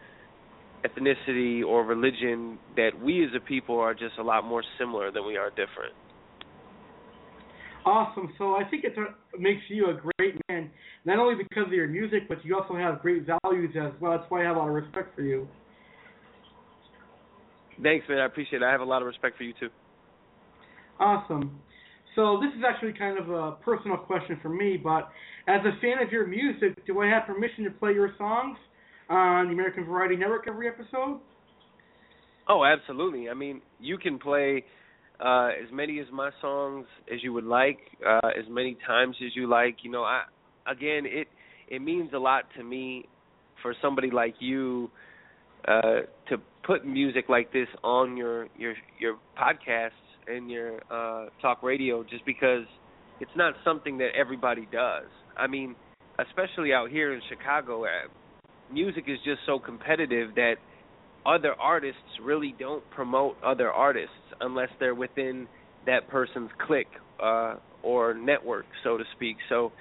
ethnicity 0.85 1.65
or 1.65 1.85
religion, 1.85 2.59
that 2.77 2.91
we 3.03 3.25
as 3.25 3.31
a 3.37 3.41
people 3.41 3.79
are 3.79 3.95
just 3.95 4.19
a 4.19 4.23
lot 4.23 4.45
more 4.45 4.63
similar 4.79 5.11
than 5.11 5.27
we 5.27 5.37
are 5.37 5.51
different. 5.51 5.95
Awesome. 7.85 8.33
So 8.39 8.57
I 8.57 8.65
think 8.71 8.85
it 8.85 8.93
makes 9.39 9.63
you 9.69 9.91
a 9.91 9.95
great 9.95 10.37
man, 10.49 10.71
not 11.05 11.19
only 11.19 11.43
because 11.43 11.67
of 11.67 11.73
your 11.73 11.89
music, 11.89 12.29
but 12.29 12.45
you 12.45 12.57
also 12.57 12.77
have 12.77 13.01
great 13.01 13.27
values 13.43 13.75
as 13.81 13.93
well. 14.01 14.19
That's 14.19 14.31
why 14.31 14.43
I 14.43 14.45
have 14.45 14.57
a 14.57 14.59
lot 14.59 14.69
of 14.69 14.75
respect 14.75 15.15
for 15.15 15.23
you. 15.23 15.49
Thanks, 17.83 18.07
man. 18.09 18.19
I 18.19 18.27
appreciate 18.27 18.61
it. 18.61 18.65
I 18.65 18.71
have 18.71 18.83
a 18.83 18.85
lot 18.85 19.01
of 19.01 19.07
respect 19.07 19.39
for 19.39 19.45
you 19.45 19.55
too. 19.59 19.71
Awesome. 20.99 21.59
So 22.17 22.41
this 22.41 22.51
is 22.57 22.65
actually 22.67 22.93
kind 22.93 23.19
of 23.19 23.31
a 23.31 23.53
personal 23.63 23.97
question 23.97 24.39
for 24.43 24.49
me, 24.49 24.77
but 24.77 25.11
as 25.47 25.61
a 25.61 25.81
fan 25.81 26.05
of 26.05 26.13
your 26.13 26.27
music, 26.27 26.75
do 26.87 27.01
I 27.01 27.07
have 27.09 27.27
permission 27.27 27.65
to 27.65 27.71
play 27.71 27.93
your 27.93 28.13
songs 28.19 28.59
on 29.09 29.47
the 29.47 29.53
American 29.53 29.85
Variety 29.85 30.17
Network 30.17 30.47
every 30.49 30.69
episode? 30.69 31.21
Oh, 32.49 32.65
absolutely. 32.65 33.29
I 33.29 33.35
mean, 33.35 33.61
you 33.79 33.97
can 33.97 34.19
play 34.19 34.65
uh, 35.25 35.51
as 35.63 35.71
many 35.73 36.01
of 36.01 36.11
my 36.13 36.31
songs 36.41 36.87
as 37.13 37.23
you 37.23 37.33
would 37.33 37.45
like, 37.45 37.79
uh, 38.07 38.29
as 38.29 38.45
many 38.49 38.77
times 38.87 39.17
as 39.25 39.37
you 39.37 39.49
like. 39.49 39.77
You 39.83 39.91
know, 39.91 40.03
I 40.03 40.23
again, 40.67 41.05
it 41.07 41.29
it 41.69 41.81
means 41.81 42.11
a 42.13 42.19
lot 42.19 42.45
to 42.57 42.65
me 42.65 43.07
for 43.63 43.75
somebody 43.81 44.11
like 44.11 44.35
you 44.41 44.91
uh, 45.69 46.01
to 46.29 46.39
put 46.67 46.85
music 46.85 47.27
like 47.29 47.53
this 47.53 47.69
on 47.85 48.17
your 48.17 48.49
your 48.59 48.75
your 48.99 49.19
podcasts 49.39 49.91
and 50.31 50.51
your 50.51 50.81
uh, 50.91 51.29
talk 51.43 51.63
radio, 51.63 52.03
just 52.03 52.25
because 52.25 52.65
it's 53.21 53.31
not 53.37 53.55
something 53.65 53.99
that 53.99 54.11
everybody 54.19 54.67
does. 54.73 55.07
I 55.37 55.47
mean, 55.47 55.75
especially 56.19 56.73
out 56.73 56.91
here 56.91 57.13
in 57.13 57.21
Chicago, 57.29 57.85
uh, 57.85 57.89
music 58.73 59.05
is 59.07 59.19
just 59.25 59.41
so 59.47 59.59
competitive 59.59 60.35
that 60.37 60.55
other 61.27 61.55
artists 61.61 62.01
really 62.23 62.55
don't 62.59 62.89
promote 62.91 63.37
other 63.45 63.71
artists 63.71 64.15
unless 64.41 64.69
they're 64.79 64.95
within 64.95 65.47
that 65.87 66.09
person's 66.09 66.51
clique 66.67 66.87
uh, 67.23 67.57
or 67.83 68.15
network, 68.15 68.67
so 68.85 68.97
to 68.97 69.05
speak. 69.17 69.37
So, 69.49 69.73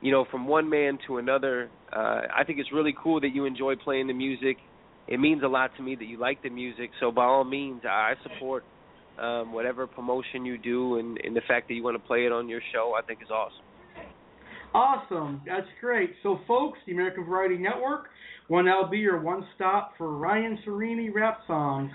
you 0.00 0.12
know, 0.12 0.26
from 0.30 0.46
one 0.46 0.68
man 0.68 0.98
to 1.06 1.18
another, 1.18 1.70
uh, 1.92 2.22
I 2.34 2.44
think 2.46 2.58
it's 2.58 2.72
really 2.72 2.94
cool 3.02 3.20
that 3.20 3.34
you 3.34 3.44
enjoy 3.44 3.76
playing 3.76 4.06
the 4.06 4.14
music. 4.14 4.56
It 5.08 5.20
means 5.20 5.42
a 5.42 5.48
lot 5.48 5.70
to 5.76 5.82
me 5.82 5.94
that 5.96 6.06
you 6.06 6.18
like 6.18 6.42
the 6.42 6.50
music. 6.50 6.90
So, 7.00 7.10
by 7.10 7.24
all 7.24 7.44
means, 7.44 7.82
I 7.88 8.14
support 8.22 8.64
um, 9.20 9.52
whatever 9.52 9.86
promotion 9.86 10.44
you 10.44 10.58
do, 10.58 10.98
and, 10.98 11.18
and 11.24 11.34
the 11.34 11.42
fact 11.48 11.68
that 11.68 11.74
you 11.74 11.82
want 11.82 12.00
to 12.00 12.06
play 12.06 12.26
it 12.26 12.32
on 12.32 12.48
your 12.48 12.60
show, 12.72 12.94
I 12.98 13.02
think 13.02 13.20
is 13.22 13.30
awesome. 13.30 13.64
Awesome. 14.74 15.40
That's 15.46 15.66
great. 15.80 16.10
So, 16.22 16.40
folks, 16.46 16.78
the 16.86 16.92
American 16.92 17.24
Variety 17.24 17.56
Network 17.56 18.08
will 18.48 18.62
now 18.62 18.86
be 18.88 18.98
your 18.98 19.20
one 19.20 19.46
stop 19.54 19.92
for 19.96 20.16
Ryan 20.16 20.58
Serene 20.64 21.12
rap 21.14 21.40
songs. 21.46 21.90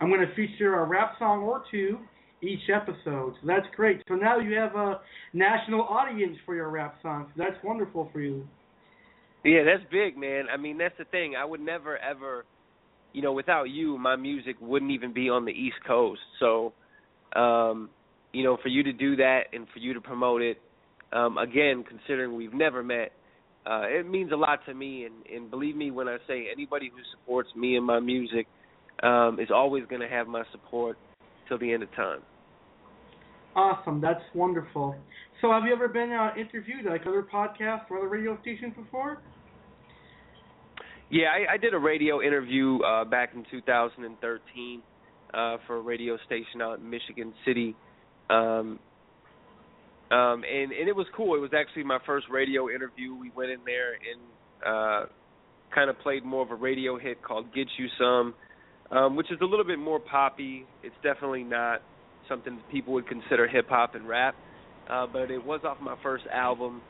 I'm 0.00 0.08
going 0.08 0.20
to 0.20 0.34
feature 0.34 0.80
a 0.80 0.84
rap 0.84 1.14
song 1.18 1.42
or 1.42 1.62
two 1.70 1.98
each 2.42 2.68
episode. 2.74 3.34
So 3.40 3.46
that's 3.46 3.66
great. 3.74 4.02
So 4.08 4.14
now 4.14 4.38
you 4.38 4.56
have 4.56 4.74
a 4.74 5.00
national 5.32 5.82
audience 5.82 6.36
for 6.44 6.54
your 6.54 6.68
rap 6.68 6.96
songs. 7.02 7.28
So 7.36 7.44
that's 7.44 7.62
wonderful 7.64 8.10
for 8.12 8.20
you. 8.20 8.46
Yeah, 9.44 9.62
that's 9.64 9.88
big, 9.90 10.16
man. 10.16 10.44
I 10.52 10.56
mean, 10.56 10.78
that's 10.78 10.96
the 10.98 11.04
thing. 11.04 11.34
I 11.36 11.44
would 11.44 11.60
never 11.60 11.98
ever, 11.98 12.44
you 13.14 13.22
know, 13.22 13.32
without 13.32 13.70
you, 13.70 13.96
my 13.96 14.16
music 14.16 14.56
wouldn't 14.60 14.90
even 14.90 15.14
be 15.14 15.30
on 15.30 15.44
the 15.44 15.52
East 15.52 15.76
Coast. 15.86 16.20
So, 16.40 16.74
um, 17.34 17.88
you 18.32 18.42
know, 18.42 18.58
for 18.60 18.68
you 18.68 18.82
to 18.82 18.92
do 18.92 19.16
that 19.16 19.42
and 19.52 19.66
for 19.72 19.78
you 19.78 19.94
to 19.94 20.00
promote 20.00 20.42
it, 20.42 20.60
um, 21.12 21.38
again, 21.38 21.84
considering 21.88 22.34
we've 22.34 22.52
never 22.52 22.82
met, 22.82 23.12
uh, 23.64 23.82
it 23.84 24.06
means 24.06 24.32
a 24.32 24.36
lot 24.36 24.58
to 24.66 24.74
me. 24.74 25.04
And, 25.04 25.14
and 25.32 25.50
believe 25.50 25.76
me 25.76 25.92
when 25.92 26.08
I 26.08 26.18
say 26.26 26.48
anybody 26.52 26.90
who 26.92 27.00
supports 27.16 27.48
me 27.56 27.76
and 27.76 27.86
my 27.86 28.00
music 28.00 28.48
um, 29.04 29.38
is 29.40 29.48
always 29.54 29.84
going 29.88 30.02
to 30.02 30.08
have 30.08 30.26
my 30.26 30.42
support 30.50 30.98
till 31.48 31.58
the 31.58 31.72
end 31.72 31.84
of 31.84 31.94
time. 31.94 32.20
Awesome, 33.54 34.00
that's 34.00 34.22
wonderful. 34.34 34.96
So, 35.40 35.52
have 35.52 35.62
you 35.64 35.72
ever 35.72 35.86
been 35.86 36.10
uh, 36.10 36.30
interviewed 36.36 36.84
like 36.86 37.02
other 37.02 37.22
podcasts 37.22 37.88
or 37.88 37.98
other 37.98 38.08
radio 38.08 38.36
stations 38.42 38.74
before? 38.76 39.18
Yeah, 41.10 41.26
I, 41.26 41.54
I 41.54 41.56
did 41.58 41.74
a 41.74 41.78
radio 41.78 42.22
interview 42.22 42.78
uh, 42.80 43.04
back 43.04 43.30
in 43.34 43.44
2013 43.50 44.82
uh, 45.32 45.56
for 45.66 45.76
a 45.76 45.80
radio 45.80 46.16
station 46.26 46.62
out 46.62 46.78
in 46.78 46.88
Michigan 46.88 47.34
City. 47.44 47.74
Um, 48.30 48.78
um, 50.10 50.44
and 50.44 50.72
and 50.72 50.88
it 50.88 50.94
was 50.94 51.06
cool. 51.16 51.34
It 51.34 51.40
was 51.40 51.50
actually 51.56 51.84
my 51.84 51.98
first 52.06 52.26
radio 52.30 52.68
interview. 52.68 53.14
We 53.14 53.30
went 53.36 53.50
in 53.50 53.60
there 53.64 53.94
and 53.94 54.20
uh, 54.66 55.06
kind 55.74 55.90
of 55.90 55.98
played 56.00 56.24
more 56.24 56.42
of 56.42 56.50
a 56.50 56.54
radio 56.54 56.98
hit 56.98 57.22
called 57.22 57.52
"Get 57.54 57.66
You 57.78 57.86
Some," 57.98 58.34
um, 58.90 59.16
which 59.16 59.30
is 59.30 59.38
a 59.40 59.44
little 59.44 59.64
bit 59.64 59.78
more 59.78 59.98
poppy. 59.98 60.66
It's 60.82 60.94
definitely 61.02 61.42
not 61.42 61.82
something 62.28 62.56
that 62.56 62.70
people 62.70 62.92
would 62.94 63.08
consider 63.08 63.48
hip 63.48 63.68
hop 63.68 63.94
and 63.94 64.08
rap, 64.08 64.34
uh, 64.90 65.06
but 65.10 65.30
it 65.30 65.44
was 65.44 65.60
off 65.64 65.78
my 65.80 65.96
first 66.02 66.24
album. 66.32 66.80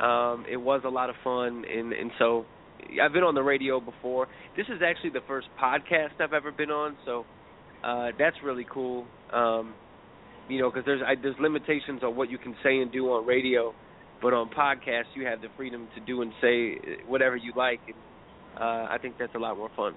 Um, 0.00 0.44
it 0.50 0.56
was 0.56 0.82
a 0.84 0.88
lot 0.88 1.10
of 1.10 1.16
fun, 1.24 1.64
and 1.70 1.92
and 1.92 2.10
so 2.18 2.44
I've 3.02 3.12
been 3.12 3.22
on 3.22 3.34
the 3.34 3.42
radio 3.42 3.80
before. 3.80 4.28
This 4.56 4.66
is 4.66 4.80
actually 4.84 5.10
the 5.10 5.22
first 5.26 5.48
podcast 5.62 6.20
I've 6.20 6.32
ever 6.32 6.52
been 6.52 6.70
on, 6.70 6.96
so 7.04 7.24
uh, 7.84 8.08
that's 8.18 8.36
really 8.44 8.66
cool. 8.70 9.06
Um, 9.32 9.74
you 10.48 10.60
know, 10.60 10.70
because 10.70 10.84
there's 10.84 11.02
I, 11.06 11.14
there's 11.20 11.36
limitations 11.40 12.02
on 12.02 12.16
what 12.16 12.30
you 12.30 12.38
can 12.38 12.54
say 12.62 12.78
and 12.78 12.90
do 12.90 13.06
on 13.12 13.26
radio, 13.26 13.72
but 14.20 14.32
on 14.32 14.50
podcasts 14.50 15.14
you 15.14 15.26
have 15.26 15.40
the 15.40 15.48
freedom 15.56 15.88
to 15.94 16.00
do 16.04 16.22
and 16.22 16.32
say 16.40 16.76
whatever 17.06 17.36
you 17.36 17.52
like, 17.56 17.80
and 17.86 17.96
uh, 18.60 18.88
I 18.90 18.98
think 19.00 19.16
that's 19.18 19.34
a 19.34 19.38
lot 19.38 19.56
more 19.56 19.70
fun. 19.76 19.94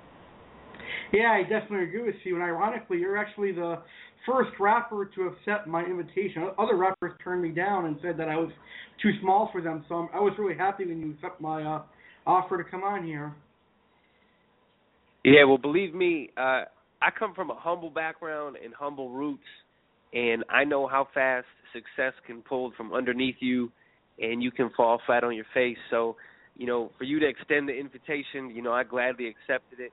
Yeah, 1.11 1.31
I 1.31 1.43
definitely 1.43 1.87
agree 1.87 2.03
with 2.03 2.15
you. 2.23 2.35
And 2.35 2.43
ironically, 2.43 2.97
you're 2.97 3.17
actually 3.17 3.51
the 3.51 3.79
first 4.25 4.51
rapper 4.59 5.09
to 5.15 5.23
accept 5.23 5.67
my 5.67 5.83
invitation. 5.83 6.49
Other 6.57 6.75
rappers 6.75 7.13
turned 7.23 7.41
me 7.41 7.49
down 7.49 7.85
and 7.85 7.97
said 8.01 8.17
that 8.17 8.29
I 8.29 8.35
was 8.35 8.51
too 9.01 9.11
small 9.21 9.49
for 9.51 9.61
them. 9.61 9.85
So 9.89 9.95
I'm, 9.95 10.09
I 10.13 10.19
was 10.19 10.33
really 10.39 10.57
happy 10.57 10.85
when 10.85 10.99
you 10.99 11.11
accepted 11.11 11.41
my 11.41 11.63
uh, 11.63 11.81
offer 12.25 12.57
to 12.57 12.69
come 12.69 12.83
on 12.83 13.05
here. 13.05 13.33
Yeah, 15.23 15.45
well, 15.45 15.57
believe 15.57 15.93
me, 15.93 16.29
uh, 16.37 16.63
I 17.01 17.09
come 17.17 17.33
from 17.33 17.49
a 17.49 17.55
humble 17.55 17.89
background 17.89 18.57
and 18.63 18.73
humble 18.73 19.09
roots, 19.09 19.43
and 20.13 20.43
I 20.49 20.63
know 20.63 20.87
how 20.87 21.07
fast 21.13 21.45
success 21.71 22.13
can 22.27 22.41
pull 22.41 22.71
from 22.75 22.93
underneath 22.93 23.37
you, 23.39 23.71
and 24.19 24.43
you 24.43 24.51
can 24.51 24.69
fall 24.75 25.01
flat 25.05 25.23
on 25.23 25.35
your 25.35 25.45
face. 25.53 25.77
So, 25.89 26.17
you 26.55 26.67
know, 26.67 26.91
for 26.97 27.03
you 27.05 27.19
to 27.19 27.27
extend 27.27 27.67
the 27.67 27.73
invitation, 27.73 28.51
you 28.53 28.61
know, 28.61 28.73
I 28.73 28.83
gladly 28.83 29.27
accepted 29.27 29.79
it, 29.79 29.91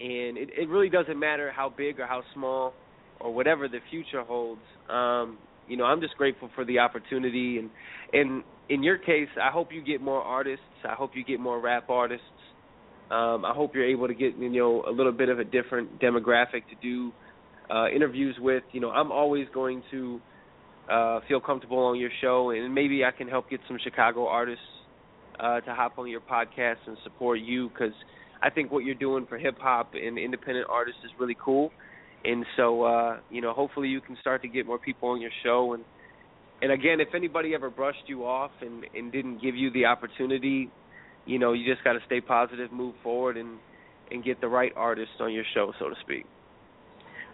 and 0.00 0.38
it, 0.38 0.50
it 0.56 0.68
really 0.68 0.88
doesn't 0.88 1.18
matter 1.18 1.50
how 1.50 1.72
big 1.74 1.98
or 1.98 2.06
how 2.06 2.22
small 2.34 2.72
or 3.20 3.34
whatever 3.34 3.68
the 3.68 3.80
future 3.90 4.22
holds. 4.22 4.60
Um, 4.88 5.38
you 5.66 5.76
know, 5.76 5.84
I'm 5.84 6.00
just 6.00 6.16
grateful 6.16 6.50
for 6.54 6.64
the 6.64 6.78
opportunity, 6.78 7.58
and 7.58 7.70
and 8.12 8.42
in 8.68 8.82
your 8.82 8.98
case, 8.98 9.28
I 9.42 9.50
hope 9.50 9.72
you 9.72 9.82
get 9.82 10.00
more 10.00 10.22
artists. 10.22 10.64
I 10.84 10.94
hope 10.94 11.12
you 11.14 11.24
get 11.24 11.40
more 11.40 11.60
rap 11.60 11.88
artists. 11.88 12.24
Um, 13.10 13.44
I 13.44 13.52
hope 13.54 13.74
you're 13.74 13.88
able 13.88 14.08
to 14.08 14.14
get 14.14 14.36
you 14.36 14.50
know 14.50 14.84
a 14.86 14.90
little 14.90 15.12
bit 15.12 15.28
of 15.30 15.38
a 15.38 15.44
different 15.44 16.00
demographic 16.00 16.62
to 16.68 16.76
do 16.82 17.12
uh, 17.70 17.88
interviews 17.88 18.36
with. 18.38 18.62
You 18.72 18.80
know, 18.80 18.90
I'm 18.90 19.10
always 19.10 19.46
going 19.54 19.82
to 19.90 20.20
uh, 20.90 21.20
feel 21.26 21.40
comfortable 21.40 21.78
on 21.78 21.98
your 21.98 22.10
show, 22.20 22.50
and 22.50 22.74
maybe 22.74 23.04
I 23.04 23.16
can 23.16 23.28
help 23.28 23.48
get 23.48 23.60
some 23.66 23.78
Chicago 23.82 24.26
artists 24.26 24.64
uh, 25.40 25.60
to 25.60 25.74
hop 25.74 25.98
on 25.98 26.08
your 26.08 26.20
podcast 26.20 26.76
and 26.86 26.96
support 27.04 27.40
you 27.40 27.68
because 27.70 27.94
I 28.42 28.50
think 28.50 28.70
what 28.70 28.84
you're 28.84 28.94
doing 28.94 29.26
for 29.28 29.38
hip 29.38 29.58
hop 29.58 29.92
and 29.94 30.18
independent 30.18 30.66
artists 30.70 31.00
is 31.04 31.10
really 31.18 31.36
cool. 31.42 31.70
And 32.24 32.44
so, 32.56 32.82
uh, 32.82 33.20
you 33.30 33.40
know, 33.40 33.52
hopefully 33.52 33.88
you 33.88 34.00
can 34.00 34.16
start 34.20 34.42
to 34.42 34.48
get 34.48 34.66
more 34.66 34.78
people 34.78 35.10
on 35.10 35.20
your 35.20 35.30
show. 35.44 35.74
And 35.74 35.84
and 36.62 36.72
again, 36.72 37.00
if 37.00 37.08
anybody 37.14 37.54
ever 37.54 37.70
brushed 37.70 38.04
you 38.06 38.24
off 38.24 38.50
and 38.60 38.84
and 38.94 39.12
didn't 39.12 39.40
give 39.42 39.54
you 39.54 39.70
the 39.72 39.84
opportunity, 39.84 40.70
you 41.26 41.38
know, 41.38 41.52
you 41.52 41.70
just 41.70 41.84
got 41.84 41.92
to 41.92 42.00
stay 42.06 42.20
positive, 42.20 42.72
move 42.72 42.94
forward, 43.02 43.36
and 43.36 43.58
and 44.10 44.24
get 44.24 44.40
the 44.40 44.48
right 44.48 44.72
artist 44.76 45.12
on 45.20 45.32
your 45.32 45.44
show, 45.54 45.72
so 45.78 45.88
to 45.88 45.94
speak. 46.02 46.24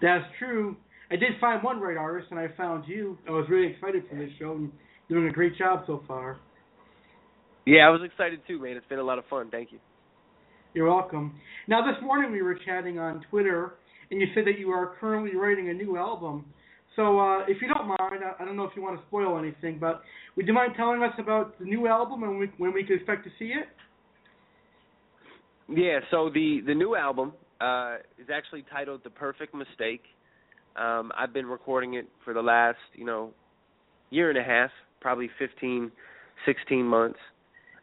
That's 0.02 0.24
true. 0.38 0.76
I 1.10 1.16
did 1.16 1.32
find 1.40 1.62
one 1.62 1.80
right 1.80 1.96
artist, 1.96 2.28
and 2.30 2.40
I 2.40 2.48
found 2.56 2.84
you. 2.88 3.18
I 3.28 3.30
was 3.30 3.46
really 3.48 3.72
excited 3.72 4.04
for 4.08 4.16
this 4.16 4.30
show, 4.38 4.52
and 4.52 4.72
doing 5.08 5.28
a 5.28 5.32
great 5.32 5.56
job 5.56 5.84
so 5.86 6.02
far. 6.08 6.38
Yeah, 7.66 7.86
I 7.86 7.90
was 7.90 8.00
excited 8.04 8.40
too, 8.46 8.60
man. 8.60 8.76
It's 8.76 8.86
been 8.88 8.98
a 8.98 9.04
lot 9.04 9.18
of 9.18 9.24
fun. 9.30 9.48
Thank 9.50 9.72
you. 9.72 9.78
You're 10.74 10.90
welcome. 10.90 11.38
Now, 11.68 11.80
this 11.86 12.02
morning 12.02 12.32
we 12.32 12.42
were 12.42 12.58
chatting 12.66 12.98
on 12.98 13.24
Twitter, 13.30 13.74
and 14.10 14.20
you 14.20 14.26
said 14.34 14.44
that 14.46 14.58
you 14.58 14.70
are 14.70 14.96
currently 15.00 15.36
writing 15.36 15.70
a 15.70 15.72
new 15.72 15.96
album. 15.96 16.44
So, 16.96 17.18
uh, 17.18 17.40
if 17.48 17.60
you 17.60 17.68
don't 17.72 17.88
mind, 17.88 18.22
I, 18.24 18.42
I 18.42 18.44
don't 18.44 18.56
know 18.56 18.64
if 18.64 18.72
you 18.76 18.82
want 18.82 19.00
to 19.00 19.06
spoil 19.06 19.38
anything, 19.38 19.78
but 19.80 20.02
would 20.36 20.46
you 20.46 20.52
mind 20.52 20.74
telling 20.76 21.02
us 21.02 21.12
about 21.18 21.58
the 21.58 21.64
new 21.64 21.88
album 21.88 22.22
and 22.22 22.32
when 22.32 22.40
we, 22.40 22.50
when 22.58 22.72
we 22.72 22.84
can 22.84 22.96
expect 22.96 23.24
to 23.24 23.30
see 23.38 23.46
it? 23.46 23.68
Yeah, 25.68 26.00
so 26.10 26.30
the 26.32 26.60
the 26.66 26.74
new 26.74 26.94
album 26.94 27.32
uh, 27.60 27.96
is 28.18 28.28
actually 28.32 28.64
titled 28.70 29.00
"The 29.02 29.10
Perfect 29.10 29.54
Mistake." 29.54 30.02
Um, 30.76 31.12
I've 31.16 31.32
been 31.32 31.46
recording 31.46 31.94
it 31.94 32.08
for 32.24 32.34
the 32.34 32.42
last, 32.42 32.78
you 32.94 33.04
know, 33.04 33.30
year 34.10 34.28
and 34.28 34.38
a 34.38 34.42
half, 34.42 34.70
probably 35.00 35.30
15, 35.38 35.90
16 36.46 36.84
months. 36.84 37.18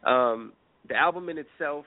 Um, 0.04 0.52
the 0.88 0.94
album 0.94 1.28
in 1.28 1.38
itself, 1.38 1.86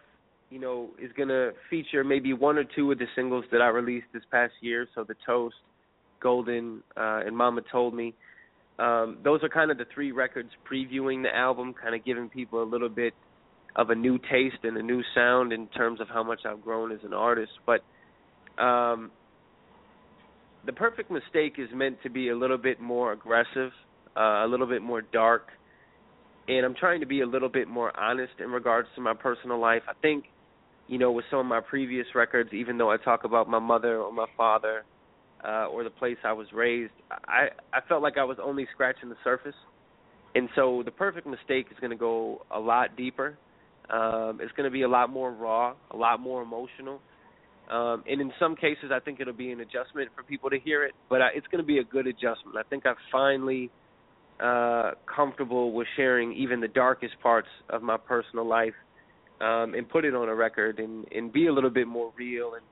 you 0.50 0.60
know, 0.60 0.90
is 1.00 1.12
going 1.16 1.30
to 1.30 1.52
feature 1.70 2.04
maybe 2.04 2.34
one 2.34 2.58
or 2.58 2.64
two 2.64 2.92
of 2.92 2.98
the 2.98 3.06
singles 3.16 3.46
that 3.52 3.62
I 3.62 3.68
released 3.68 4.08
this 4.14 4.24
past 4.32 4.54
year. 4.62 4.88
So 4.96 5.04
the 5.04 5.16
Toast, 5.26 5.56
Golden, 6.26 6.82
uh, 6.98 7.22
and 7.24 7.38
Mama 7.38 7.62
Told 7.72 7.94
Me. 7.94 8.16
Um, 8.80 9.20
those 9.24 9.44
are 9.44 9.50
kind 9.50 9.70
of 9.70 9.78
the 9.78 9.86
three 9.94 10.12
records 10.12 10.50
previewing 10.70 11.22
the 11.22 11.30
album, 11.34 11.76
kind 11.80 11.94
of 11.94 12.04
giving 12.04 12.30
people 12.30 12.64
a 12.64 12.68
little 12.74 12.90
bit 12.90 13.14
of 13.76 13.92
a 13.92 13.96
new 13.96 14.18
taste 14.18 14.64
and 14.64 14.76
a 14.76 14.82
new 14.82 15.02
sound 15.14 15.54
in 15.54 15.68
terms 15.68 16.02
of 16.02 16.08
how 16.10 16.24
much 16.24 16.40
I've 16.50 16.64
grown 16.64 16.92
as 16.92 17.00
an 17.04 17.14
artist. 17.14 17.52
But 17.68 17.82
um, 18.62 19.12
the 20.66 20.74
perfect 20.74 21.12
mistake 21.12 21.54
is 21.60 21.70
meant 21.76 21.98
to 22.02 22.10
be 22.10 22.30
a 22.30 22.36
little 22.36 22.58
bit 22.58 22.82
more 22.82 23.14
aggressive, 23.14 23.72
uh, 24.18 24.46
a 24.46 24.48
little 24.50 24.68
bit 24.68 24.82
more 24.82 25.04
dark, 25.04 25.50
and 26.48 26.66
I'm 26.66 26.76
trying 26.76 27.02
to 27.02 27.06
be 27.06 27.22
a 27.22 27.28
little 27.28 27.50
bit 27.50 27.68
more 27.68 27.98
honest 27.98 28.34
in 28.40 28.50
regards 28.50 28.88
to 28.96 29.02
my 29.02 29.14
personal 29.14 29.60
life. 29.60 29.84
I 29.88 29.94
think, 30.02 30.26
you 30.88 30.98
know, 30.98 31.12
with 31.12 31.26
some 31.30 31.40
of 31.40 31.46
my 31.46 31.62
previous 31.62 32.08
records, 32.16 32.50
even 32.52 32.80
though 32.80 32.92
I 32.92 32.98
talk 32.98 33.26
about 33.26 33.48
my 33.48 33.60
mother 33.60 33.98
or 33.98 34.12
my 34.12 34.28
father 34.36 34.84
uh, 35.44 35.68
or 35.68 35.84
the 35.84 35.90
place 35.90 36.18
I 36.24 36.34
was 36.34 36.48
raised, 36.54 36.94
I 37.28 37.48
I 37.74 37.82
felt 37.88 38.02
like 38.02 38.18
I 38.18 38.24
was 38.24 38.38
only 38.42 38.68
scratching 38.74 39.10
the 39.10 39.18
surface, 39.24 39.56
and 40.34 40.50
so 40.56 40.82
the 40.84 40.92
perfect 40.92 41.28
mistake 41.28 41.68
is 41.72 41.78
going 41.80 41.92
to 41.92 41.98
go 41.98 42.46
a 42.52 42.60
lot 42.60 42.96
deeper. 42.96 43.38
Um, 43.90 44.40
it's 44.42 44.52
going 44.54 44.66
to 44.66 44.72
be 44.72 44.82
a 44.82 44.88
lot 44.88 45.10
more 45.10 45.32
raw, 45.32 45.76
a 45.92 45.96
lot 45.96 46.20
more 46.20 46.42
emotional. 46.42 47.02
Um, 47.70 48.04
and 48.08 48.22
in 48.22 48.32
some 48.40 48.56
cases, 48.56 48.92
I 48.92 49.00
think 49.00 49.20
it'll 49.20 49.34
be 49.34 49.52
an 49.52 49.60
adjustment 49.60 50.10
for 50.16 50.24
people 50.24 50.50
to 50.52 50.60
hear 50.60 50.84
it, 50.84 50.94
but 51.10 51.22
I, 51.22 51.30
it's 51.36 51.48
going 51.48 51.64
to 51.64 51.66
be 51.68 51.80
a 51.80 51.84
good 51.84 52.06
adjustment. 52.06 52.58
I 52.58 52.64
think 52.64 52.86
I'm 52.86 52.96
finally 53.12 53.72
uh, 54.40 54.92
comfortable 55.14 55.72
with 55.72 55.88
sharing 55.96 56.34
even 56.34 56.60
the 56.60 56.68
darkest 56.68 57.14
parts 57.22 57.48
of 57.70 57.82
my 57.82 57.98
personal 57.98 58.48
life 58.48 58.74
um, 59.42 59.74
and 59.74 59.90
put 59.90 60.06
it 60.06 60.14
on 60.14 60.30
a 60.30 60.36
record 60.36 60.80
and, 60.80 61.06
and 61.12 61.32
be 61.34 61.48
a 61.48 61.54
little 61.54 61.70
bit 61.70 61.88
more 61.88 62.12
real 62.18 62.54
and, 62.54 62.64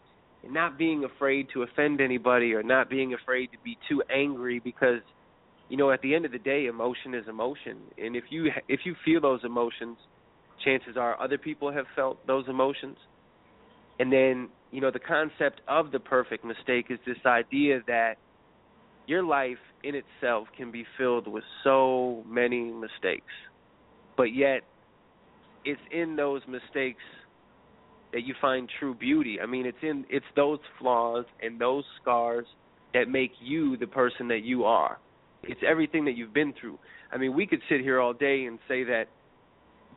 and 0.43 0.53
not 0.53 0.77
being 0.77 1.05
afraid 1.05 1.47
to 1.53 1.63
offend 1.63 2.01
anybody 2.01 2.53
or 2.53 2.63
not 2.63 2.89
being 2.89 3.13
afraid 3.13 3.51
to 3.51 3.57
be 3.63 3.77
too 3.89 4.03
angry 4.13 4.59
because 4.59 5.01
you 5.69 5.77
know 5.77 5.91
at 5.91 6.01
the 6.01 6.13
end 6.13 6.25
of 6.25 6.31
the 6.31 6.39
day 6.39 6.65
emotion 6.65 7.13
is 7.15 7.27
emotion. 7.27 7.77
And 7.97 8.15
if 8.15 8.25
you 8.29 8.51
if 8.67 8.81
you 8.85 8.95
feel 9.05 9.21
those 9.21 9.41
emotions 9.43 9.97
chances 10.63 10.95
are 10.97 11.19
other 11.21 11.37
people 11.37 11.71
have 11.71 11.85
felt 11.95 12.25
those 12.27 12.45
emotions. 12.47 12.97
And 13.99 14.11
then 14.11 14.49
you 14.71 14.81
know 14.81 14.91
the 14.91 14.99
concept 14.99 15.61
of 15.67 15.91
the 15.91 15.99
perfect 15.99 16.43
mistake 16.43 16.87
is 16.89 16.99
this 17.05 17.17
idea 17.25 17.81
that 17.87 18.15
your 19.07 19.23
life 19.23 19.57
in 19.83 19.95
itself 19.95 20.47
can 20.57 20.71
be 20.71 20.85
filled 20.97 21.27
with 21.27 21.43
so 21.63 22.23
many 22.27 22.71
mistakes. 22.71 23.31
But 24.15 24.33
yet 24.35 24.61
it's 25.65 25.81
in 25.91 26.15
those 26.15 26.41
mistakes 26.47 27.01
that 28.13 28.23
you 28.23 28.33
find 28.39 28.69
true 28.79 28.93
beauty. 28.93 29.39
I 29.41 29.45
mean 29.45 29.65
it's 29.65 29.77
in 29.81 30.05
it's 30.09 30.25
those 30.35 30.59
flaws 30.79 31.25
and 31.41 31.59
those 31.59 31.83
scars 32.01 32.45
that 32.93 33.09
make 33.09 33.31
you 33.41 33.75
the 33.77 33.87
person 33.87 34.27
that 34.29 34.43
you 34.43 34.63
are. 34.63 34.99
It's 35.43 35.59
everything 35.67 36.05
that 36.05 36.15
you've 36.15 36.33
been 36.33 36.53
through. 36.59 36.79
I 37.11 37.17
mean 37.17 37.35
we 37.35 37.45
could 37.45 37.61
sit 37.69 37.81
here 37.81 37.99
all 37.99 38.13
day 38.13 38.45
and 38.45 38.59
say 38.67 38.83
that 38.85 39.05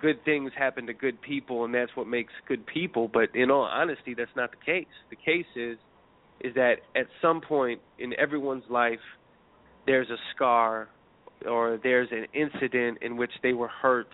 good 0.00 0.22
things 0.24 0.50
happen 0.58 0.86
to 0.86 0.92
good 0.92 1.20
people 1.22 1.64
and 1.64 1.74
that's 1.74 1.90
what 1.94 2.06
makes 2.06 2.32
good 2.46 2.66
people 2.66 3.08
but 3.08 3.34
in 3.34 3.50
all 3.50 3.62
honesty 3.62 4.14
that's 4.14 4.34
not 4.34 4.50
the 4.50 4.64
case. 4.64 4.86
The 5.10 5.16
case 5.16 5.46
is 5.54 5.78
is 6.40 6.54
that 6.54 6.76
at 6.94 7.06
some 7.22 7.40
point 7.40 7.80
in 7.98 8.12
everyone's 8.18 8.64
life 8.68 8.98
there's 9.86 10.10
a 10.10 10.18
scar 10.34 10.88
or 11.46 11.78
there's 11.82 12.08
an 12.12 12.26
incident 12.34 12.98
in 13.02 13.16
which 13.16 13.30
they 13.42 13.52
were 13.52 13.68
hurt 13.68 14.08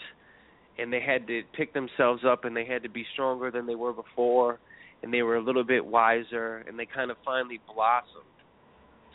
and 0.79 0.93
they 0.93 1.01
had 1.01 1.27
to 1.27 1.43
pick 1.57 1.75
themselves 1.75 2.23
up 2.27 2.45
and 2.45 2.57
they 2.57 2.65
had 2.65 2.83
to 2.83 2.89
be 2.89 3.05
stronger 3.13 3.51
than 3.51 3.67
they 3.67 3.75
were 3.75 3.93
before 3.93 4.59
and 5.03 5.13
they 5.13 5.23
were 5.23 5.37
a 5.37 5.43
little 5.43 5.65
bit 5.65 5.85
wiser 5.85 6.65
and 6.69 6.79
they 6.79 6.87
kind 6.87 7.11
of 7.11 7.17
finally 7.25 7.61
blossomed 7.73 8.25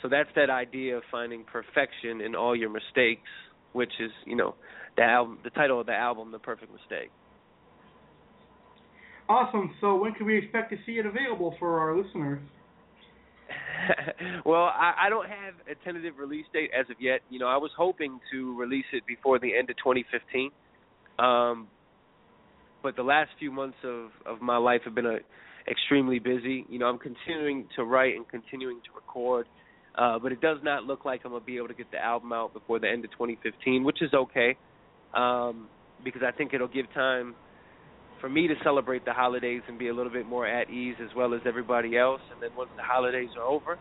so 0.02 0.08
that's 0.08 0.30
that 0.36 0.50
idea 0.50 0.98
of 0.98 1.04
finding 1.12 1.44
perfection 1.44 2.22
in 2.22 2.36
all 2.36 2.56
your 2.56 2.70
mistakes 2.70 3.30
which 3.74 3.92
is 4.00 4.12
you 4.26 4.36
know 4.36 4.56
the 4.98 5.04
album, 5.04 5.38
the 5.44 5.52
title 5.52 5.80
of 5.80 5.86
the 5.86 5.94
album, 5.94 6.32
The 6.32 6.40
Perfect 6.40 6.72
Mistake. 6.74 7.12
Awesome. 9.30 9.76
So 9.80 9.96
when 9.96 10.14
can 10.14 10.26
we 10.26 10.38
expect 10.38 10.72
to 10.72 10.78
see 10.86 10.94
it 10.94 11.06
available 11.06 11.56
for 11.60 11.80
our 11.80 11.96
listeners? 11.96 12.40
well, 14.46 14.64
I, 14.64 14.94
I 15.06 15.10
don't 15.10 15.28
have 15.30 15.54
a 15.70 15.76
tentative 15.84 16.16
release 16.18 16.46
date 16.52 16.72
as 16.78 16.90
of 16.90 16.96
yet. 17.00 17.22
You 17.30 17.40
know, 17.40 17.48
I 17.48 17.58
was 17.58 17.72
hoping 17.78 18.20
to 18.32 18.58
release 18.58 18.86
it 18.92 19.06
before 19.06 19.38
the 19.40 19.56
end 19.56 19.70
of 19.70 19.78
2015. 19.78 20.50
Um, 21.20 21.68
but 22.84 22.96
the 22.96 23.04
last 23.04 23.30
few 23.40 23.52
months 23.52 23.78
of 23.84 24.10
of 24.26 24.42
my 24.42 24.58
life 24.58 24.82
have 24.86 24.96
been 24.96 25.06
a, 25.06 25.18
extremely 25.70 26.20
busy. 26.20 26.66
You 26.70 26.80
know, 26.80 26.86
I'm 26.86 27.00
continuing 27.00 27.68
to 27.76 27.84
write 27.84 28.16
and 28.16 28.28
continuing 28.28 28.80
to 28.82 28.96
record, 28.96 29.48
uh, 29.98 30.20
but 30.20 30.32
it 30.32 30.42
does 30.42 30.58
not 30.64 30.84
look 30.84 31.06
like 31.06 31.22
I'm 31.26 31.32
gonna 31.32 31.44
be 31.44 31.58
able 31.58 31.68
to 31.68 31.74
get 31.74 31.92
the 31.92 32.04
album 32.04 32.32
out 32.32 32.54
before 32.54 32.80
the 32.80 32.88
end 32.88 33.04
of 33.06 33.12
2015, 33.12 33.84
which 33.84 34.02
is 34.02 34.14
okay 34.14 34.56
um, 35.14 35.68
because 36.04 36.22
I 36.26 36.32
think 36.32 36.54
it'll 36.54 36.68
give 36.68 36.92
time 36.94 37.36
for 38.22 38.30
me 38.30 38.48
to 38.48 38.56
celebrate 38.64 39.06
the 39.06 39.14
holidays 39.14 39.62
and 39.68 39.78
be 39.78 39.90
a 39.90 39.94
little 39.94 40.12
bit 40.12 40.26
more 40.26 40.48
at 40.48 40.70
ease 40.70 40.96
as 41.04 41.10
well 41.16 41.34
as 41.34 41.42
everybody 41.46 41.98
else. 41.98 42.22
And 42.34 42.42
then 42.42 42.50
once 42.58 42.70
the 42.76 42.84
holidays 42.84 43.30
are 43.38 43.44
over, 43.44 43.78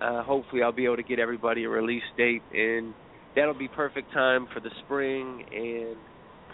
uh, 0.00 0.22
hopefully 0.22 0.62
I'll 0.62 0.72
be 0.72 0.84
able 0.84 0.96
to 0.96 1.02
get 1.02 1.18
everybody 1.18 1.64
a 1.64 1.68
release 1.68 2.02
date, 2.16 2.42
and 2.52 2.94
that'll 3.34 3.54
be 3.54 3.68
perfect 3.68 4.12
time 4.12 4.48
for 4.52 4.60
the 4.60 4.70
spring 4.84 5.44
and 5.52 5.96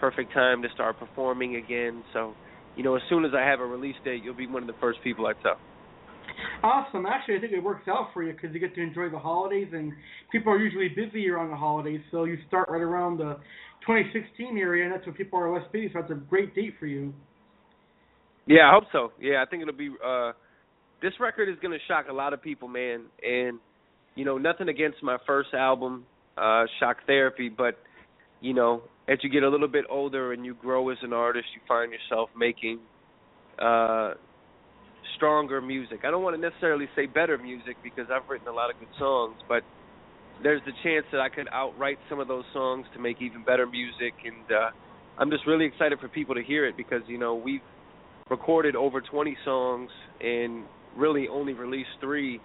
perfect 0.03 0.33
time 0.33 0.61
to 0.61 0.67
start 0.73 0.99
performing 0.99 1.55
again. 1.55 2.03
So, 2.11 2.33
you 2.75 2.83
know, 2.83 2.97
as 2.97 3.01
soon 3.07 3.23
as 3.23 3.31
I 3.33 3.39
have 3.39 3.61
a 3.61 3.65
release 3.65 3.95
date, 4.03 4.21
you'll 4.21 4.35
be 4.35 4.47
one 4.47 4.61
of 4.61 4.67
the 4.67 4.75
first 4.81 4.99
people 5.01 5.25
I 5.27 5.31
tell. 5.41 5.55
Awesome. 6.61 7.05
Actually, 7.05 7.37
I 7.37 7.39
think 7.39 7.53
it 7.53 7.63
works 7.63 7.87
out 7.87 8.09
for 8.13 8.21
you 8.21 8.33
because 8.33 8.53
you 8.53 8.59
get 8.59 8.75
to 8.75 8.81
enjoy 8.81 9.09
the 9.09 9.17
holidays, 9.17 9.69
and 9.71 9.93
people 10.29 10.51
are 10.51 10.59
usually 10.59 10.89
busy 10.89 11.29
around 11.29 11.51
the 11.51 11.55
holidays. 11.55 12.01
So 12.11 12.25
you 12.25 12.37
start 12.49 12.67
right 12.69 12.81
around 12.81 13.19
the 13.19 13.37
2016 13.87 14.57
area, 14.57 14.83
and 14.83 14.93
that's 14.93 15.05
when 15.05 15.15
people 15.15 15.39
are 15.39 15.57
less 15.57 15.65
busy. 15.71 15.89
So 15.93 16.01
that's 16.01 16.11
a 16.11 16.15
great 16.15 16.53
date 16.53 16.73
for 16.81 16.85
you. 16.85 17.13
Yeah, 18.45 18.69
I 18.69 18.73
hope 18.73 18.89
so. 18.91 19.13
Yeah, 19.21 19.41
I 19.41 19.49
think 19.49 19.61
it'll 19.61 19.73
be. 19.73 19.91
uh 20.05 20.33
This 21.01 21.13
record 21.21 21.47
is 21.47 21.55
going 21.61 21.71
to 21.71 21.85
shock 21.87 22.07
a 22.09 22.13
lot 22.13 22.33
of 22.33 22.41
people, 22.41 22.67
man. 22.67 23.03
And 23.25 23.57
you 24.15 24.25
know, 24.25 24.37
nothing 24.37 24.67
against 24.67 25.01
my 25.01 25.15
first 25.25 25.53
album, 25.53 26.05
uh 26.37 26.65
Shock 26.81 26.97
Therapy, 27.07 27.47
but 27.47 27.77
you 28.43 28.53
know, 28.53 28.83
as 29.09 29.19
you 29.23 29.31
get 29.31 29.43
a 29.43 29.49
little 29.49 29.69
bit 29.69 29.85
older 29.89 30.33
and 30.33 30.45
you 30.45 30.55
grow 30.55 30.91
as 30.91 30.99
an 31.03 31.13
artist, 31.13 31.47
you 31.55 31.61
find 31.67 31.93
yourself 31.93 32.29
making 32.37 32.81
uh 33.59 34.13
stronger 35.15 35.61
music. 35.61 36.01
I 36.05 36.11
don't 36.11 36.23
want 36.23 36.35
to 36.35 36.41
necessarily 36.41 36.87
say 36.95 37.07
better 37.07 37.37
music 37.39 37.77
because 37.83 38.07
I've 38.13 38.29
written 38.29 38.49
a 38.49 38.53
lot 38.53 38.71
of 38.71 38.79
good 38.79 38.89
songs, 38.99 39.37
but 39.49 39.63
there's 40.43 40.61
the 40.65 40.73
chance 40.83 41.05
that 41.11 41.21
I 41.21 41.29
could 41.29 41.47
outright 41.53 41.99
some 42.09 42.19
of 42.19 42.27
those 42.29 42.45
songs 42.53 42.87
to 42.93 42.99
make 42.99 43.21
even 43.21 43.43
better 43.45 43.67
music 43.67 44.15
and 44.25 44.51
uh 44.51 44.71
I'm 45.17 45.31
just 45.31 45.47
really 45.47 45.65
excited 45.65 45.99
for 45.99 46.09
people 46.09 46.35
to 46.35 46.43
hear 46.43 46.65
it 46.67 46.77
because 46.77 47.03
you 47.07 47.19
know 47.19 47.35
we've 47.35 47.61
recorded 48.29 48.75
over 48.75 49.01
20 49.01 49.37
songs 49.45 49.91
and 50.21 50.69
really 50.95 51.27
only 51.29 51.53
released 51.53 51.91
3 52.01 52.41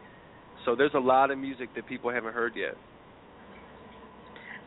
so 0.66 0.76
there's 0.76 0.94
a 0.94 1.00
lot 1.00 1.30
of 1.32 1.38
music 1.38 1.70
that 1.76 1.86
people 1.86 2.10
haven't 2.12 2.34
heard 2.34 2.54
yet. 2.56 2.76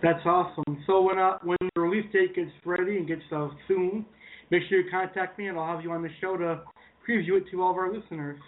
That's 0.01 0.25
awesome. 0.25 0.83
So 0.87 1.01
when 1.01 1.19
uh, 1.19 1.37
when 1.43 1.57
the 1.75 1.81
release 1.81 2.11
date 2.11 2.35
gets 2.35 2.51
ready 2.65 2.97
and 2.97 3.07
gets 3.07 3.21
out 3.31 3.51
soon, 3.67 4.05
make 4.49 4.63
sure 4.67 4.81
you 4.81 4.89
contact 4.89 5.37
me 5.37 5.47
and 5.47 5.57
I'll 5.57 5.75
have 5.75 5.83
you 5.83 5.91
on 5.91 6.01
the 6.01 6.09
show 6.19 6.37
to 6.37 6.61
preview 7.07 7.37
it 7.37 7.43
to 7.51 7.61
all 7.61 7.71
of 7.71 7.77
our 7.77 7.93
listeners. 7.93 8.39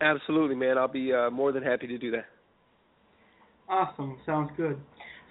Absolutely, 0.00 0.56
man. 0.56 0.76
I'll 0.76 0.88
be 0.88 1.12
uh, 1.12 1.30
more 1.30 1.52
than 1.52 1.62
happy 1.62 1.86
to 1.86 1.96
do 1.96 2.10
that. 2.10 2.26
Awesome. 3.68 4.18
Sounds 4.26 4.50
good. 4.56 4.78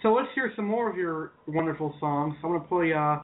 So 0.01 0.13
let's 0.13 0.29
hear 0.33 0.51
some 0.55 0.65
more 0.65 0.89
of 0.89 0.97
your 0.97 1.33
wonderful 1.47 1.93
songs. 1.99 2.33
I'm 2.43 2.51
going 2.51 2.61
to 2.61 2.67
play 2.67 2.93
uh, 2.93 3.17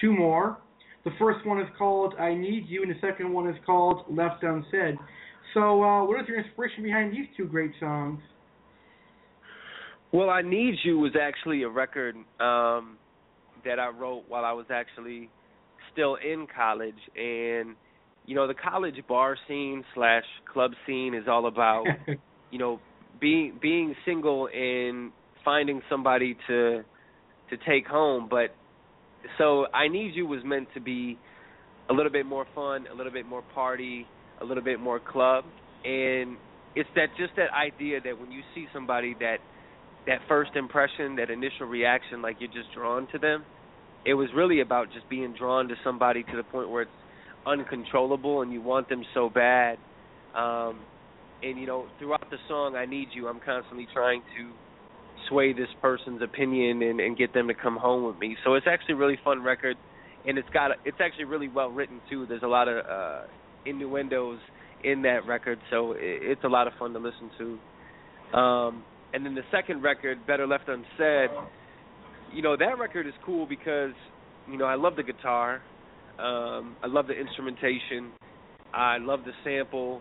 two 0.00 0.12
more. 0.12 0.58
The 1.04 1.10
first 1.18 1.44
one 1.46 1.60
is 1.60 1.66
called 1.78 2.14
I 2.20 2.34
Need 2.34 2.66
You, 2.68 2.82
and 2.82 2.90
the 2.90 3.00
second 3.00 3.32
one 3.32 3.48
is 3.48 3.56
called 3.64 4.04
Left 4.10 4.42
Unsaid. 4.42 4.96
So, 5.54 5.82
uh, 5.82 6.04
what 6.04 6.20
is 6.20 6.28
your 6.28 6.38
inspiration 6.38 6.84
behind 6.84 7.12
these 7.12 7.26
two 7.36 7.46
great 7.46 7.72
songs? 7.80 8.20
Well, 10.12 10.28
I 10.28 10.42
Need 10.42 10.76
You 10.84 10.98
was 10.98 11.12
actually 11.20 11.62
a 11.62 11.68
record 11.68 12.16
um, 12.40 12.98
that 13.64 13.78
I 13.78 13.88
wrote 13.88 14.24
while 14.28 14.44
I 14.44 14.52
was 14.52 14.66
actually 14.70 15.30
still 15.92 16.16
in 16.16 16.48
college. 16.54 16.98
And, 17.16 17.76
you 18.26 18.34
know, 18.34 18.48
the 18.48 18.54
college 18.54 18.96
bar 19.08 19.36
scene 19.46 19.84
slash 19.94 20.24
club 20.52 20.72
scene 20.86 21.14
is 21.14 21.24
all 21.28 21.46
about, 21.46 21.84
you 22.50 22.58
know, 22.58 22.80
being 23.20 23.58
being 23.60 23.94
single 24.04 24.48
and 24.52 25.12
finding 25.44 25.80
somebody 25.88 26.36
to 26.48 26.82
to 27.50 27.56
take 27.68 27.86
home. 27.86 28.26
But 28.28 28.54
so 29.38 29.66
I 29.72 29.86
Need 29.86 30.14
You 30.16 30.26
was 30.26 30.40
meant 30.44 30.68
to 30.74 30.80
be 30.80 31.18
a 31.88 31.92
little 31.92 32.12
bit 32.12 32.26
more 32.26 32.46
fun, 32.54 32.86
a 32.92 32.96
little 32.96 33.12
bit 33.12 33.26
more 33.26 33.42
party, 33.54 34.06
a 34.40 34.44
little 34.44 34.62
bit 34.62 34.80
more 34.80 34.98
club, 34.98 35.44
and 35.84 36.36
it's 36.74 36.88
that 36.94 37.08
just 37.18 37.34
that 37.36 37.50
idea 37.52 38.00
that 38.00 38.18
when 38.18 38.30
you 38.30 38.42
see 38.54 38.66
somebody 38.72 39.14
that 39.20 39.38
that 40.06 40.20
first 40.28 40.52
impression, 40.56 41.16
that 41.16 41.30
initial 41.30 41.66
reaction, 41.66 42.22
like 42.22 42.36
you're 42.40 42.48
just 42.48 42.72
drawn 42.74 43.06
to 43.12 43.18
them. 43.18 43.44
It 44.06 44.14
was 44.14 44.28
really 44.34 44.60
about 44.60 44.88
just 44.92 45.08
being 45.10 45.34
drawn 45.38 45.68
to 45.68 45.74
somebody 45.84 46.22
to 46.22 46.36
the 46.36 46.42
point 46.42 46.70
where 46.70 46.82
it's 46.82 46.90
uncontrollable 47.46 48.42
and 48.42 48.52
you 48.52 48.62
want 48.62 48.88
them 48.88 49.02
so 49.14 49.28
bad. 49.28 49.78
Um, 50.34 50.80
and 51.42 51.58
you 51.58 51.66
know, 51.66 51.86
throughout 51.98 52.30
the 52.30 52.38
song, 52.48 52.76
"I 52.76 52.86
Need 52.86 53.08
You," 53.14 53.28
I'm 53.28 53.40
constantly 53.40 53.86
trying 53.92 54.22
to 54.36 54.50
sway 55.28 55.52
this 55.52 55.68
person's 55.82 56.22
opinion 56.22 56.82
and, 56.82 57.00
and 57.00 57.16
get 57.16 57.32
them 57.34 57.48
to 57.48 57.54
come 57.54 57.76
home 57.76 58.06
with 58.06 58.18
me. 58.18 58.36
So 58.44 58.54
it's 58.54 58.66
actually 58.68 58.94
a 58.94 58.98
really 58.98 59.18
fun 59.24 59.42
record, 59.42 59.76
and 60.26 60.38
it's 60.38 60.48
got 60.50 60.70
a, 60.70 60.74
it's 60.84 60.98
actually 61.00 61.24
really 61.24 61.48
well 61.48 61.68
written 61.68 62.00
too. 62.08 62.26
There's 62.26 62.42
a 62.42 62.48
lot 62.48 62.68
of 62.68 62.84
uh, 62.86 63.22
innuendos 63.66 64.38
in 64.84 65.02
that 65.02 65.26
record, 65.26 65.58
so 65.70 65.92
it, 65.92 65.98
it's 66.00 66.44
a 66.44 66.48
lot 66.48 66.66
of 66.66 66.72
fun 66.78 66.92
to 66.92 66.98
listen 66.98 67.30
to. 67.38 68.38
Um, 68.38 68.84
and 69.12 69.24
then 69.24 69.34
the 69.34 69.42
second 69.50 69.82
record, 69.82 70.26
Better 70.26 70.46
Left 70.46 70.68
Unsaid, 70.68 71.30
you 72.32 72.42
know 72.42 72.56
that 72.56 72.78
record 72.78 73.06
is 73.06 73.14
cool 73.24 73.46
because 73.46 73.92
you 74.50 74.56
know 74.56 74.64
I 74.64 74.76
love 74.76 74.96
the 74.96 75.02
guitar, 75.02 75.62
um, 76.18 76.76
I 76.82 76.86
love 76.86 77.06
the 77.06 77.14
instrumentation, 77.14 78.12
I 78.72 78.98
love 78.98 79.20
the 79.24 79.32
sample, 79.44 80.00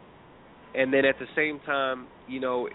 and 0.75 0.93
then 0.93 1.05
at 1.05 1.15
the 1.19 1.25
same 1.35 1.59
time, 1.65 2.07
you 2.27 2.39
know, 2.39 2.69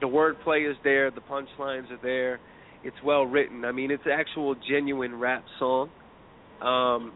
the 0.00 0.06
wordplay 0.06 0.70
is 0.70 0.76
there, 0.84 1.10
the 1.10 1.20
punchlines 1.20 1.90
are 1.90 2.00
there, 2.02 2.40
it's 2.84 2.96
well 3.04 3.22
written. 3.22 3.64
I 3.64 3.72
mean, 3.72 3.90
it's 3.90 4.02
an 4.04 4.12
actual 4.12 4.54
genuine 4.68 5.18
rap 5.18 5.44
song. 5.58 5.90
Um, 6.60 7.12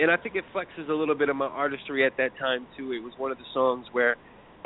and 0.00 0.10
I 0.10 0.16
think 0.16 0.36
it 0.36 0.44
flexes 0.54 0.88
a 0.88 0.92
little 0.92 1.16
bit 1.16 1.28
of 1.28 1.36
my 1.36 1.46
artistry 1.46 2.06
at 2.06 2.16
that 2.18 2.30
time 2.38 2.66
too. 2.76 2.92
It 2.92 3.02
was 3.02 3.12
one 3.16 3.32
of 3.32 3.38
the 3.38 3.44
songs 3.52 3.86
where 3.92 4.16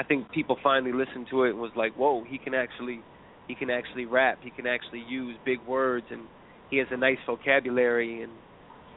I 0.02 0.04
think 0.04 0.32
people 0.32 0.56
finally 0.64 0.92
listened 0.92 1.28
to 1.30 1.44
it 1.44 1.50
and 1.50 1.60
was 1.60 1.70
like, 1.76 1.94
"Whoa, 1.94 2.24
he 2.24 2.36
can 2.36 2.54
actually 2.54 3.00
he 3.46 3.54
can 3.54 3.70
actually 3.70 4.04
rap. 4.04 4.38
He 4.42 4.50
can 4.50 4.66
actually 4.66 5.04
use 5.08 5.36
big 5.44 5.60
words 5.66 6.06
and 6.10 6.22
he 6.70 6.78
has 6.78 6.88
a 6.90 6.96
nice 6.96 7.18
vocabulary 7.24 8.22
and 8.22 8.32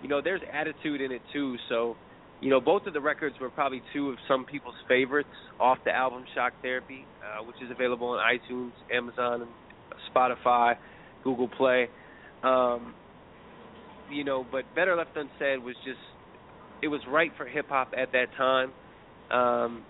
you 0.02 0.10
know, 0.10 0.22
there's 0.22 0.42
attitude 0.52 1.02
in 1.02 1.12
it 1.12 1.22
too. 1.32 1.56
So, 1.70 1.96
you 2.42 2.50
know, 2.50 2.60
both 2.60 2.86
of 2.88 2.94
the 2.94 3.02
records 3.02 3.36
were 3.40 3.50
probably 3.50 3.82
two 3.94 4.10
of 4.10 4.18
some 4.28 4.46
people's 4.46 4.76
favorites 4.88 5.30
off 5.60 5.78
the 5.86 5.92
album 5.92 6.26
Shock 6.34 6.54
Therapy, 6.62 7.06
uh, 7.24 7.44
which 7.44 7.56
is 7.64 7.70
available 7.72 8.08
on 8.08 8.20
iTunes, 8.20 8.72
Amazon, 8.92 9.42
and 9.42 9.52
Spotify, 10.14 10.76
Google 11.24 11.50
Play. 11.50 11.88
Um, 12.44 12.94
you 14.12 14.24
know, 14.24 14.46
but 14.52 14.64
Better 14.76 14.96
Left 14.96 15.16
Unsaid 15.16 15.64
was 15.64 15.76
just 15.86 16.00
it 16.82 16.88
was 16.88 17.02
right 17.08 17.32
for 17.38 17.46
hip 17.46 17.68
hop 17.70 17.94
at 17.98 18.12
that 18.12 18.28
time. 18.38 18.72
Um, 19.32 19.84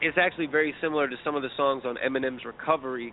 it's 0.00 0.18
actually 0.18 0.46
very 0.46 0.74
similar 0.80 1.08
to 1.08 1.16
some 1.24 1.34
of 1.34 1.42
the 1.42 1.48
songs 1.56 1.82
on 1.84 1.96
Eminem's 1.96 2.44
Recovery, 2.44 3.12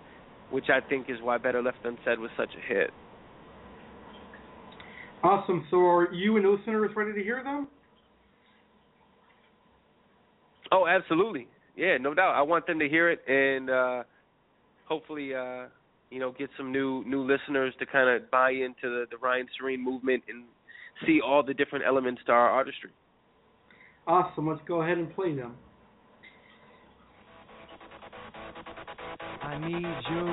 which 0.51 0.65
I 0.69 0.87
think 0.87 1.09
is 1.09 1.17
why 1.21 1.37
Better 1.37 1.61
Left 1.61 1.77
Unsaid 1.83 2.19
was 2.19 2.29
such 2.37 2.51
a 2.55 2.73
hit. 2.73 2.91
Awesome. 5.23 5.65
So 5.71 5.77
are 5.77 6.13
you 6.13 6.37
and 6.37 6.47
listeners 6.47 6.91
ready 6.95 7.13
to 7.13 7.23
hear 7.23 7.43
them? 7.43 7.67
Oh, 10.71 10.85
absolutely. 10.87 11.47
Yeah, 11.75 11.97
no 11.99 12.13
doubt. 12.13 12.35
I 12.35 12.41
want 12.43 12.67
them 12.67 12.79
to 12.79 12.87
hear 12.87 13.09
it 13.09 13.21
and 13.27 13.69
uh 13.69 14.03
hopefully 14.85 15.33
uh 15.33 15.65
you 16.11 16.19
know 16.19 16.31
get 16.37 16.49
some 16.57 16.71
new 16.71 17.03
new 17.05 17.21
listeners 17.23 17.73
to 17.79 17.85
kind 17.85 18.09
of 18.09 18.29
buy 18.29 18.51
into 18.51 18.83
the, 18.83 19.05
the 19.09 19.17
Ryan 19.17 19.47
Serene 19.57 19.83
movement 19.83 20.23
and 20.29 20.43
see 21.05 21.19
all 21.25 21.43
the 21.43 21.53
different 21.53 21.85
elements 21.85 22.21
to 22.27 22.31
our 22.31 22.49
artistry. 22.49 22.91
Awesome. 24.07 24.47
Let's 24.47 24.61
go 24.67 24.83
ahead 24.83 24.99
and 24.99 25.13
play 25.15 25.35
them. 25.35 25.55
I 29.45 29.59
need 29.59 29.85
you. 30.09 30.25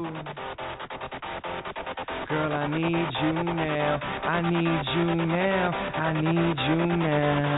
Girl, 2.28 2.52
I 2.52 2.66
need 2.66 3.10
you 3.22 3.32
now. 3.44 4.00
I 4.24 4.40
need 4.40 4.84
you 4.96 5.04
now. 5.26 5.70
I 5.94 6.12
need 6.14 6.56
you 6.66 6.76
now. 6.96 7.52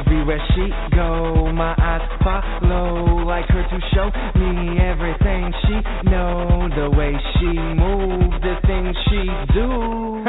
Everywhere 0.00 0.40
she 0.54 0.70
go, 0.96 1.52
my 1.52 1.74
eyes 1.76 2.08
follow 2.24 3.22
like 3.26 3.44
her 3.48 3.64
to 3.68 3.80
show 3.94 4.10
me 4.40 4.80
everything 4.80 5.52
she 5.66 6.10
know, 6.10 6.68
the 6.74 6.88
way 6.96 7.12
she 7.38 7.52
move, 7.52 8.40
the 8.40 8.56
things 8.66 8.96
she 9.10 9.28
do. 9.52 10.24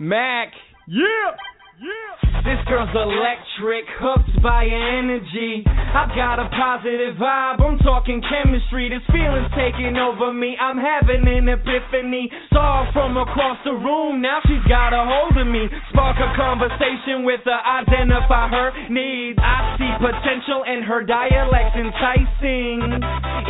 Mac, 0.00 0.48
yeah. 0.86 1.36
Yeah. 1.82 2.19
This 2.40 2.56
girl's 2.72 2.88
electric, 2.96 3.84
hooked 4.00 4.40
by 4.40 4.64
energy. 4.64 5.60
I've 5.68 6.08
got 6.16 6.40
a 6.40 6.48
positive 6.48 7.20
vibe, 7.20 7.60
I'm 7.60 7.76
talking 7.84 8.24
chemistry. 8.24 8.88
This 8.88 9.04
feeling's 9.12 9.52
taking 9.52 10.00
over 10.00 10.32
me. 10.32 10.56
I'm 10.56 10.80
having 10.80 11.28
an 11.28 11.52
epiphany. 11.52 12.32
Saw 12.48 12.88
her 12.88 12.92
from 12.96 13.20
across 13.20 13.60
the 13.68 13.76
room, 13.76 14.24
now 14.24 14.40
she's 14.48 14.64
got 14.64 14.96
a 14.96 15.04
hold 15.04 15.36
of 15.36 15.52
me. 15.52 15.68
Spark 15.92 16.16
a 16.16 16.32
conversation 16.32 17.28
with 17.28 17.44
her, 17.44 17.60
identify 17.60 18.48
her 18.48 18.72
needs. 18.88 19.36
I 19.36 19.76
see 19.76 19.92
potential 20.00 20.64
in 20.64 20.80
her 20.88 21.04
dialect, 21.04 21.76
enticing, 21.76 22.80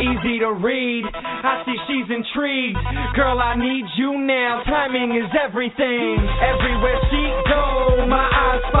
easy 0.03 0.43
to 0.43 0.51
read. 0.59 1.07
I 1.15 1.63
see 1.63 1.77
she's 1.87 2.11
intrigued. 2.11 2.83
Girl, 3.15 3.39
I 3.39 3.55
need 3.55 3.87
you 3.95 4.19
now. 4.19 4.67
Timing 4.67 5.15
is 5.15 5.31
everything. 5.31 6.19
Everywhere 6.43 6.99
she 7.07 7.23
goes, 7.47 8.03
my 8.11 8.27
eyes 8.27 8.59
follow 8.67 8.80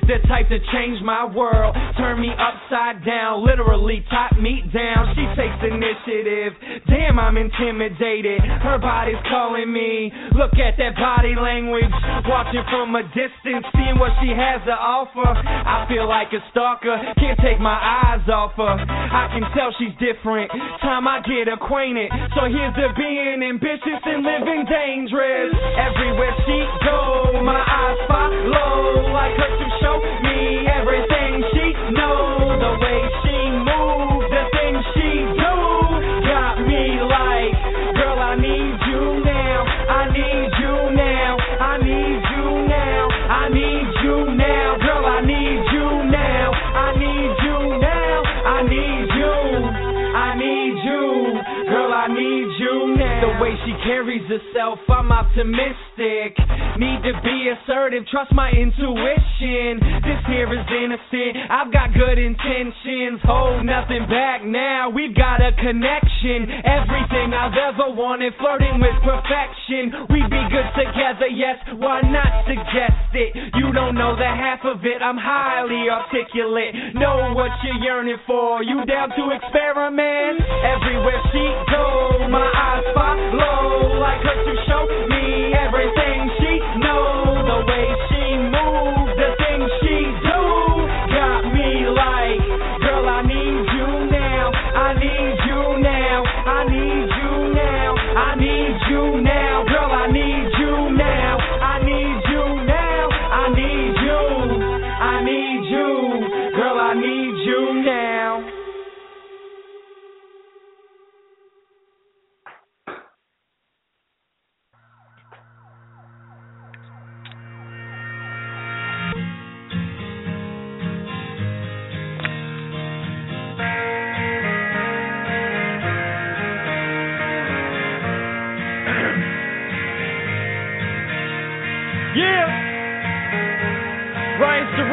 the 0.11 0.19
type 0.27 0.51
to 0.51 0.59
change 0.75 0.99
my 1.07 1.23
world, 1.23 1.71
turn 1.95 2.19
me 2.19 2.27
upside 2.35 2.99
down, 3.07 3.47
literally 3.47 4.03
top 4.11 4.35
me 4.35 4.59
down. 4.75 5.15
She 5.15 5.23
takes 5.39 5.55
initiative. 5.63 6.51
Damn, 6.91 7.15
I'm 7.15 7.39
intimidated. 7.39 8.43
Her 8.59 8.75
body's 8.75 9.21
calling 9.31 9.71
me. 9.71 10.11
Look 10.35 10.59
at 10.59 10.75
that 10.83 10.99
body 10.99 11.39
language, 11.39 11.87
watching 12.27 12.59
from 12.67 12.91
a 12.99 13.07
distance, 13.15 13.63
seeing 13.71 13.95
what 14.03 14.11
she 14.19 14.35
has 14.35 14.59
to 14.67 14.75
offer. 14.75 15.31
I 15.31 15.87
feel 15.87 16.11
like 16.11 16.27
a 16.35 16.43
stalker, 16.51 16.91
can't 17.15 17.39
take 17.39 17.63
my 17.63 17.79
eyes 17.79 18.27
off 18.27 18.51
her. 18.59 18.75
I 18.83 19.31
can 19.31 19.47
tell 19.55 19.71
she's 19.79 19.95
different. 19.95 20.51
Time 20.83 21.07
I 21.07 21.23
get 21.23 21.47
acquainted. 21.47 22.11
So 22.35 22.51
here's 22.51 22.75
to 22.75 22.91
being 22.99 23.47
ambitious 23.47 24.01
and 24.03 24.27
living 24.27 24.67
dangerous. 24.67 25.55
Everywhere 25.79 26.35
she 26.43 26.59
go, 26.83 27.39
my 27.47 27.63
eyes 27.63 27.99
follow. 28.11 29.07
Like 29.15 29.39
her 29.39 29.51
to 29.55 29.67
show 29.79 30.00
me 30.23 30.67
everything 30.67 31.31
she 31.53 31.67
knows. 31.93 32.59
The 32.61 32.73
way 32.81 33.01
she 33.23 33.37
moves, 33.65 34.27
the 34.31 34.43
things 34.55 34.83
she 34.95 35.11
do, 35.37 35.55
got 36.27 36.55
me 36.65 36.83
like, 37.01 37.55
girl, 37.95 38.19
I 38.19 38.35
need 38.35 38.75
you 38.89 39.23
now. 39.25 39.59
I 39.89 40.01
need 40.13 40.51
you 40.61 40.75
now. 40.95 41.31
I 41.59 41.73
need 41.77 42.21
you 42.33 42.45
now. 42.67 43.01
I 43.29 43.43
need 43.49 43.87
you 44.03 44.17
now. 44.35 44.67
Girl, 44.81 45.05
I 45.05 45.19
need 45.21 45.61
you 45.73 45.87
now. 46.09 46.47
I 46.51 46.87
need 46.97 47.31
you 47.45 47.57
now. 47.79 48.15
I 48.45 48.59
need 48.65 49.07
you. 49.19 49.35
I 50.15 50.29
need 50.37 50.75
you. 50.85 51.03
Girl, 51.69 51.91
I 51.93 52.07
need 52.07 52.49
you 52.59 52.95
now. 52.97 53.21
The 53.21 53.43
way 53.43 53.53
she 53.65 53.73
carries 53.83 54.23
herself, 54.27 54.79
I'm 54.89 55.11
optimistic. 55.11 55.90
Need 56.01 57.05
to 57.05 57.13
be 57.21 57.53
assertive, 57.53 58.09
trust 58.09 58.33
my 58.33 58.49
intuition. 58.49 59.77
This 60.01 60.17
here 60.25 60.49
is 60.49 60.65
innocent. 60.65 61.37
I've 61.45 61.69
got 61.69 61.93
good 61.93 62.17
intentions. 62.17 63.21
Hold 63.21 63.61
nothing 63.69 64.09
back 64.09 64.41
now. 64.41 64.89
We've 64.89 65.13
got 65.13 65.45
a 65.45 65.53
connection. 65.61 66.49
Everything 66.65 67.37
I've 67.37 67.53
ever 67.53 67.93
wanted, 67.93 68.33
flirting 68.41 68.81
with 68.81 68.97
perfection. 69.05 70.09
We'd 70.09 70.25
be 70.25 70.41
good 70.49 70.69
together, 70.73 71.29
yes. 71.29 71.61
Why 71.77 72.01
not 72.01 72.49
suggest 72.49 73.13
it? 73.13 73.37
You 73.61 73.69
don't 73.69 73.93
know 73.93 74.17
the 74.17 74.25
half 74.25 74.65
of 74.65 74.81
it. 74.81 75.05
I'm 75.05 75.21
highly 75.21 75.85
articulate. 75.85 76.97
Know 76.97 77.37
what 77.37 77.53
you're 77.61 77.77
yearning 77.77 78.17
for. 78.25 78.65
You 78.65 78.81
down 78.89 79.13
to 79.13 79.23
experiment? 79.37 80.41
Everywhere 80.65 81.21
she 81.29 81.45
goes, 81.69 82.25
my 82.33 82.49
eyes 82.49 82.89
follow. 82.97 84.01
Like 84.01 84.25
her 84.25 84.37
to 84.49 84.55
show 84.65 84.83
me 85.13 85.50
everything 85.73 86.40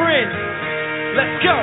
Ryan 0.09 0.29
Let's 1.13 1.35
go. 1.45 1.53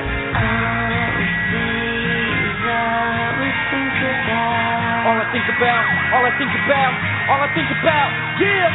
All 5.07 5.19
I 5.19 5.27
think 5.35 5.47
about, 5.51 5.83
all 6.15 6.23
I 6.23 6.33
think 6.39 6.55
about, 6.55 6.95
all 7.27 7.41
I 7.43 7.51
think 7.59 7.71
about, 7.75 8.11
yeah. 8.39 8.71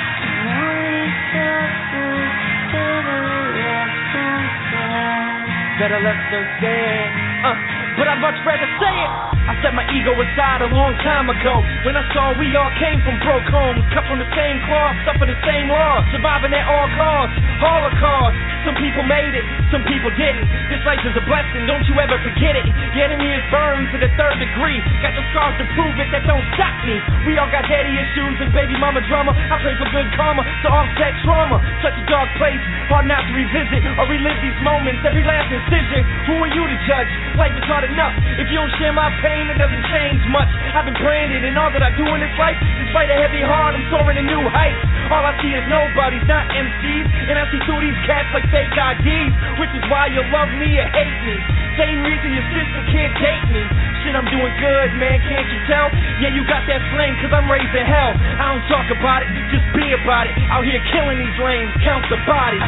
Better 5.80 6.00
left 6.04 6.34
unsaid. 6.36 7.12
Uh, 7.48 7.56
but 7.98 8.08
I'd 8.08 8.22
much 8.22 8.38
rather 8.46 8.70
say 8.80 8.94
it. 8.94 9.12
I 9.42 9.58
set 9.66 9.74
my 9.74 9.84
ego 9.90 10.14
aside 10.14 10.62
a 10.62 10.70
long 10.70 10.94
time 11.02 11.28
ago 11.28 11.60
when 11.84 11.98
I 11.98 12.06
saw 12.14 12.32
we 12.38 12.54
all 12.54 12.70
came 12.78 13.02
from 13.02 13.18
broke 13.26 13.48
homes, 13.50 13.82
cut 13.92 14.06
from 14.06 14.22
the 14.22 14.30
same 14.38 14.62
cloth, 14.70 14.96
suffer 15.04 15.26
the 15.26 15.40
same 15.44 15.68
loss, 15.68 16.06
surviving 16.14 16.54
at 16.54 16.64
all 16.70 16.88
costs, 16.96 17.36
holocaust. 17.58 18.38
Some 18.62 18.78
people 18.78 19.02
made 19.10 19.34
it, 19.34 19.42
some 19.74 19.82
people 19.90 20.14
didn't. 20.14 20.46
This 20.70 20.80
life 20.86 21.02
is 21.02 21.18
a 21.18 21.26
blessing, 21.26 21.66
don't 21.66 21.82
you 21.90 21.98
ever 21.98 22.22
forget 22.22 22.54
it. 22.54 22.70
The 22.94 23.02
enemy 23.02 23.34
is 23.34 23.42
burned 23.50 23.90
to 23.90 23.98
the 23.98 24.14
third 24.14 24.38
degree. 24.38 24.78
Got 25.02 25.18
the 25.18 25.26
scars 25.34 25.58
to 25.58 25.66
prove 25.74 25.98
it, 25.98 26.08
that 26.14 26.24
don't 26.30 26.46
stop 26.54 26.78
me. 26.86 27.02
We 27.26 27.42
all 27.42 27.50
got 27.50 27.66
daddy 27.66 27.98
issues 27.98 28.38
and 28.46 28.54
baby 28.54 28.78
mama 28.78 29.02
drama. 29.10 29.34
I 29.34 29.58
pray 29.66 29.74
for 29.82 29.90
good 29.90 30.06
karma 30.14 30.46
to 30.46 30.68
offset 30.70 31.18
trauma. 31.26 31.58
Such 31.82 31.98
a 31.98 32.06
dark 32.06 32.30
place, 32.38 32.62
hard 32.94 33.10
not 33.10 33.26
to 33.26 33.34
revisit 33.34 33.82
or 33.98 34.06
relive 34.06 34.38
these 34.46 34.60
moments. 34.62 35.02
Every 35.02 35.26
last 35.26 35.50
incision. 35.50 36.06
Who 36.30 36.46
are 36.46 36.54
you 36.54 36.64
to 36.70 36.78
judge? 36.86 37.10
Life 37.42 37.58
is 37.58 37.66
hard 37.66 37.81
enough. 37.84 38.14
If 38.38 38.48
you 38.50 38.58
don't 38.62 38.74
share 38.78 38.94
my 38.94 39.10
pain, 39.22 39.50
it 39.50 39.58
doesn't 39.58 39.86
change 39.90 40.22
much. 40.30 40.50
I've 40.74 40.86
been 40.86 40.98
branded, 40.98 41.44
and 41.46 41.58
all 41.58 41.70
that 41.74 41.82
I 41.82 41.92
do 41.98 42.06
in 42.14 42.20
this 42.22 42.36
life, 42.38 42.58
despite 42.86 43.10
a 43.10 43.18
heavy 43.18 43.42
heart, 43.42 43.76
I'm 43.78 43.86
soaring 43.90 44.18
to 44.18 44.26
new 44.26 44.44
heights. 44.50 44.82
All 45.12 45.26
I 45.26 45.36
see 45.44 45.52
is 45.52 45.66
nobodies, 45.68 46.24
not 46.30 46.48
MCs, 46.52 47.08
and 47.28 47.36
I 47.36 47.44
see 47.52 47.60
through 47.68 47.82
these 47.84 48.00
cats 48.08 48.30
like 48.32 48.48
fake 48.54 48.72
IDs, 48.72 49.34
which 49.60 49.74
is 49.76 49.84
why 49.92 50.08
you 50.08 50.24
love 50.32 50.52
me 50.56 50.80
or 50.80 50.88
hate 50.92 51.18
me. 51.28 51.36
Same 51.76 52.04
reason 52.04 52.32
your 52.36 52.48
sister 52.52 52.82
can't 52.92 53.16
date 53.20 53.48
me. 53.52 53.64
Shit, 54.04 54.16
I'm 54.16 54.28
doing 54.28 54.54
good, 54.60 54.90
man, 55.00 55.18
can't 55.28 55.48
you 55.52 55.60
tell? 55.68 55.88
Yeah, 56.20 56.32
you 56.34 56.44
got 56.48 56.64
that 56.68 56.82
flame, 56.96 57.16
cause 57.22 57.32
I'm 57.32 57.48
raising 57.48 57.88
hell. 57.88 58.14
I 58.16 58.56
don't 58.56 58.66
talk 58.72 58.88
about 58.92 59.24
it, 59.24 59.30
just 59.52 59.68
be 59.76 59.94
about 59.94 60.28
it. 60.28 60.36
Out 60.52 60.64
here 60.64 60.82
killing 60.92 61.20
these 61.20 61.38
lanes, 61.40 61.72
count 61.84 62.04
the 62.10 62.20
bodies. 62.28 62.64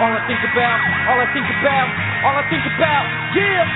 All 0.00 0.08
I 0.08 0.24
think 0.26 0.40
about, 0.48 0.80
all 1.12 1.20
I 1.20 1.28
think 1.36 1.44
about, 1.60 1.88
all 2.24 2.32
I 2.32 2.44
think 2.48 2.64
about, 2.72 3.04
yeah. 3.36 3.68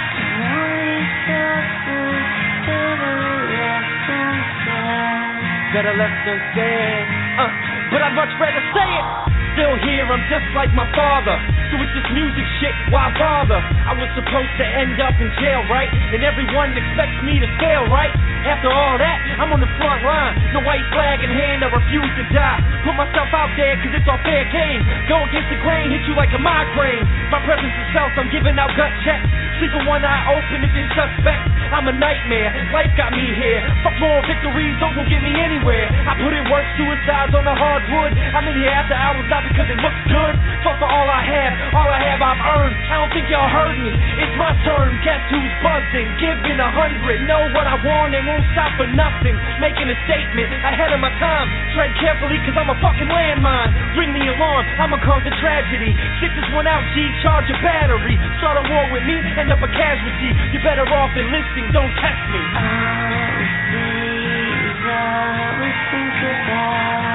Better 5.74 5.92
left 6.00 6.24
unsaid. 6.24 7.04
Uh, 7.36 7.50
but 7.92 8.00
I'd 8.00 8.14
much 8.16 8.32
rather 8.40 8.62
say 8.72 8.88
it. 8.88 9.43
Still 9.54 9.78
here, 9.86 10.02
I'm 10.10 10.18
just 10.26 10.50
like 10.58 10.74
my 10.74 10.82
father. 10.98 11.38
So 11.70 11.78
with 11.78 11.86
this 11.94 12.02
music 12.10 12.42
shit, 12.58 12.74
why 12.90 13.06
bother? 13.14 13.62
I 13.86 13.94
was 13.94 14.10
supposed 14.18 14.50
to 14.58 14.66
end 14.66 14.98
up 14.98 15.14
in 15.22 15.30
jail, 15.38 15.62
right? 15.70 15.86
And 16.10 16.26
everyone 16.26 16.74
expects 16.74 17.14
me 17.22 17.38
to 17.38 17.46
fail, 17.62 17.86
right? 17.86 18.10
After 18.50 18.66
all 18.66 18.98
that, 18.98 19.18
I'm 19.38 19.54
on 19.54 19.62
the 19.62 19.70
front 19.78 20.02
line. 20.02 20.34
No 20.58 20.60
white 20.66 20.82
flag 20.90 21.22
in 21.22 21.30
hand, 21.30 21.62
I 21.62 21.70
refuse 21.70 22.12
to 22.18 22.24
die. 22.34 22.58
Put 22.82 22.98
myself 22.98 23.30
out 23.30 23.54
there, 23.54 23.78
cause 23.78 23.94
it's 23.94 24.08
all 24.10 24.18
fair 24.26 24.42
game. 24.50 24.82
Go 25.06 25.22
against 25.22 25.46
the 25.46 25.58
grain, 25.62 25.86
hit 25.86 26.02
you 26.10 26.18
like 26.18 26.34
a 26.34 26.42
migraine. 26.42 27.06
My 27.30 27.38
presence 27.46 27.70
is 27.70 27.88
felt, 27.94 28.10
I'm 28.18 28.34
giving 28.34 28.58
out 28.58 28.74
gut 28.74 28.90
checks. 29.06 29.22
Sleeping 29.62 29.86
one 29.86 30.02
eye 30.02 30.34
open 30.34 30.66
if 30.66 30.74
you're 30.74 30.90
suspect. 30.98 31.46
I'm 31.70 31.86
a 31.86 31.94
nightmare, 31.94 32.50
life 32.74 32.90
got 32.98 33.14
me 33.14 33.22
here. 33.38 33.62
Fuck 33.86 33.96
more 34.02 34.18
victories, 34.26 34.74
those 34.82 34.98
won't 34.98 35.06
get 35.06 35.22
me 35.22 35.30
anywhere. 35.30 35.86
I 36.10 36.18
put 36.18 36.34
in 36.34 36.42
work, 36.50 36.66
suicides 36.74 37.32
on 37.38 37.46
the 37.46 37.54
hardwood. 37.54 38.18
I'm 38.18 38.46
in 38.50 38.58
here 38.58 38.74
after 38.74 38.98
hours, 38.98 39.26
not 39.30 39.43
because 39.50 39.68
it 39.68 39.78
looks 39.80 40.02
good. 40.08 40.34
Fuck 40.64 40.80
for 40.80 40.88
all 40.88 41.08
I 41.08 41.22
have, 41.22 41.52
all 41.76 41.90
I 41.90 42.00
have 42.00 42.20
I've 42.24 42.40
earned. 42.40 42.76
I 42.88 42.94
don't 43.00 43.12
think 43.12 43.28
y'all 43.28 43.48
heard 43.48 43.76
me. 43.76 43.92
It's 44.20 44.36
my 44.40 44.52
turn, 44.64 44.96
guess 45.04 45.20
who's 45.28 45.54
buzzing? 45.60 46.08
Giving 46.18 46.58
a 46.58 46.70
hundred, 46.72 47.28
know 47.28 47.44
what 47.52 47.68
I 47.68 47.76
want 47.84 48.16
and 48.16 48.24
won't 48.24 48.44
stop 48.56 48.72
for 48.80 48.88
nothing. 48.88 49.36
Making 49.60 49.92
a 49.92 49.96
statement 50.08 50.48
ahead 50.64 50.92
of 50.92 51.00
my 51.00 51.12
time. 51.20 51.48
Tread 51.76 51.92
carefully, 52.00 52.40
cause 52.48 52.56
I'm 52.56 52.72
a 52.72 52.78
fucking 52.80 53.10
landmine. 53.10 53.70
Ring 54.00 54.16
the 54.16 54.24
alarm, 54.32 54.64
I'ma 54.80 54.98
cause 55.04 55.22
a 55.28 55.34
tragedy. 55.38 55.92
Stick 56.18 56.32
this 56.34 56.48
one 56.56 56.66
out, 56.66 56.82
G, 56.96 57.04
charge 57.20 57.48
a 57.52 57.56
battery. 57.60 58.16
Start 58.40 58.58
a 58.60 58.64
war 58.70 58.84
with 58.92 59.04
me, 59.04 59.20
end 59.36 59.52
up 59.52 59.60
a 59.60 59.70
casualty. 59.70 60.30
You're 60.52 60.64
better 60.64 60.86
off 60.88 61.12
enlisting, 61.12 61.68
don't 61.76 61.92
test 62.00 62.22
me. 62.32 62.42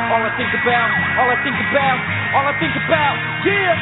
All 0.09 0.21
I 0.25 0.31
think 0.37 0.49
about, 0.57 0.89
all 1.21 1.29
I 1.29 1.37
think 1.45 1.55
about, 1.69 1.97
all 2.33 2.45
I 2.49 2.53
think 2.59 2.73
about, 2.85 3.15
yeah. 3.45 3.77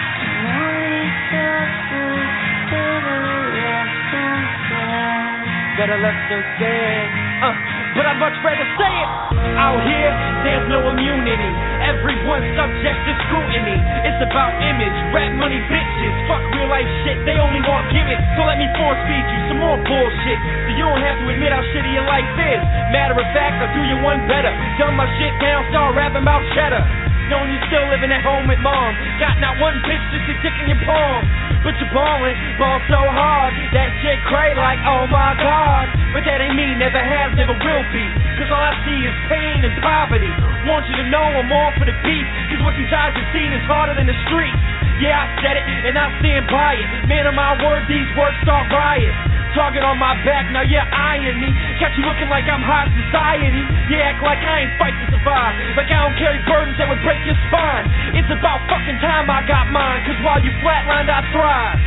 Better 5.78 5.98
left 6.00 6.32
unsaid. 6.32 7.27
Uh, 7.38 7.54
but 7.94 8.04
I'd 8.10 8.18
much 8.18 8.34
rather 8.42 8.66
say 8.82 8.90
it. 8.90 9.10
Out 9.58 9.82
here, 9.86 10.12
there's 10.46 10.66
no 10.70 10.86
immunity. 10.90 11.52
Everyone's 11.86 12.50
subject 12.58 12.98
to 12.98 13.12
scrutiny. 13.26 13.78
It's 14.06 14.22
about 14.26 14.58
image, 14.62 14.98
rap 15.14 15.34
money, 15.38 15.62
bitches. 15.70 16.14
Fuck 16.26 16.42
real 16.54 16.70
life 16.70 16.90
shit, 17.06 17.18
they 17.30 17.38
only 17.38 17.62
want 17.62 17.90
gimmicks. 17.94 18.26
So 18.38 18.46
let 18.46 18.58
me 18.58 18.66
force 18.78 19.02
feed 19.06 19.26
you 19.26 19.40
some 19.54 19.60
more 19.62 19.78
bullshit. 19.86 20.40
So 20.66 20.70
you 20.78 20.84
don't 20.86 21.02
have 21.02 21.18
to 21.22 21.26
admit 21.30 21.54
how 21.54 21.62
shitty 21.74 21.92
your 21.94 22.06
life 22.10 22.26
is. 22.42 22.62
Matter 22.90 23.18
of 23.18 23.28
fact, 23.34 23.62
I'll 23.62 23.74
do 23.74 23.82
you 23.86 23.98
one 24.02 24.26
better. 24.26 24.50
Dumb 24.82 24.98
my 24.98 25.06
shit 25.22 25.34
down, 25.38 25.62
start 25.70 25.94
rapping 25.94 26.26
about 26.26 26.42
cheddar. 26.58 26.82
Knowing 27.30 27.52
you 27.54 27.60
still 27.68 27.86
living 27.92 28.10
at 28.10 28.24
home 28.24 28.48
with 28.48 28.62
mom. 28.64 28.96
Got 29.20 29.38
not 29.44 29.60
one 29.62 29.78
bitch, 29.86 30.04
just 30.10 30.32
a 30.32 30.36
dick 30.42 30.56
in 30.64 30.74
your 30.74 30.82
palm. 30.88 31.22
But 31.66 31.74
you're 31.82 31.92
ballin', 31.94 32.38
ball 32.62 32.80
so 32.88 33.02
hard. 33.02 33.52
That 33.74 33.90
shit 34.02 34.20
cray 34.30 34.54
like, 34.54 34.80
oh 34.86 35.10
my 35.10 35.34
god. 35.40 35.90
But 36.14 36.24
that 36.26 36.42
ain't 36.42 36.56
me, 36.56 36.78
never 36.78 37.02
has, 37.02 37.34
never 37.36 37.54
will 37.54 37.86
be. 37.94 38.06
Cause 38.38 38.50
all 38.54 38.62
I 38.62 38.74
see 38.86 39.00
is 39.06 39.16
pain 39.28 39.66
and 39.66 39.74
poverty. 39.82 40.30
Want 40.70 40.86
you 40.88 40.96
to 41.02 41.06
know 41.10 41.26
I'm 41.26 41.50
all 41.50 41.74
for 41.78 41.86
the 41.86 41.96
beat. 42.06 42.28
Cause 42.54 42.62
what 42.62 42.78
these 42.78 42.92
eyes 42.94 43.14
have 43.18 43.30
seen 43.34 43.50
is 43.52 43.64
harder 43.66 43.98
than 43.98 44.06
the 44.06 44.18
streets. 44.30 44.77
Yeah, 44.98 45.14
I 45.14 45.26
said 45.46 45.56
it, 45.62 45.66
and 45.86 45.94
I 45.94 46.10
stand 46.18 46.50
by 46.50 46.74
it. 46.74 46.88
Man 47.06 47.30
of 47.30 47.38
my 47.38 47.54
word, 47.62 47.86
these 47.86 48.10
words 48.18 48.34
start 48.42 48.66
riots. 48.74 49.14
Target 49.54 49.86
on 49.86 50.02
my 50.02 50.18
back, 50.26 50.50
now 50.50 50.66
you're 50.66 50.82
eyeing 50.82 51.38
me. 51.38 51.50
Catch 51.78 51.94
you 51.98 52.06
looking 52.06 52.30
like 52.34 52.50
I'm 52.50 52.62
high 52.66 52.90
society. 52.90 53.62
You 53.94 53.98
act 54.02 54.26
like 54.26 54.42
I 54.42 54.66
ain't 54.66 54.74
fight 54.82 54.98
to 54.98 55.06
survive. 55.14 55.54
Like 55.78 55.90
I 55.94 56.02
don't 56.02 56.18
carry 56.18 56.42
burdens 56.50 56.78
that 56.82 56.90
would 56.90 57.02
break 57.06 57.22
your 57.30 57.38
spine. 57.50 57.86
It's 58.18 58.30
about 58.34 58.58
fucking 58.70 58.98
time 59.02 59.30
I 59.30 59.46
got 59.46 59.70
mine. 59.70 60.02
Cause 60.06 60.18
while 60.26 60.42
you 60.42 60.50
flatlined, 60.66 61.10
I 61.10 61.22
thrive. 61.30 61.78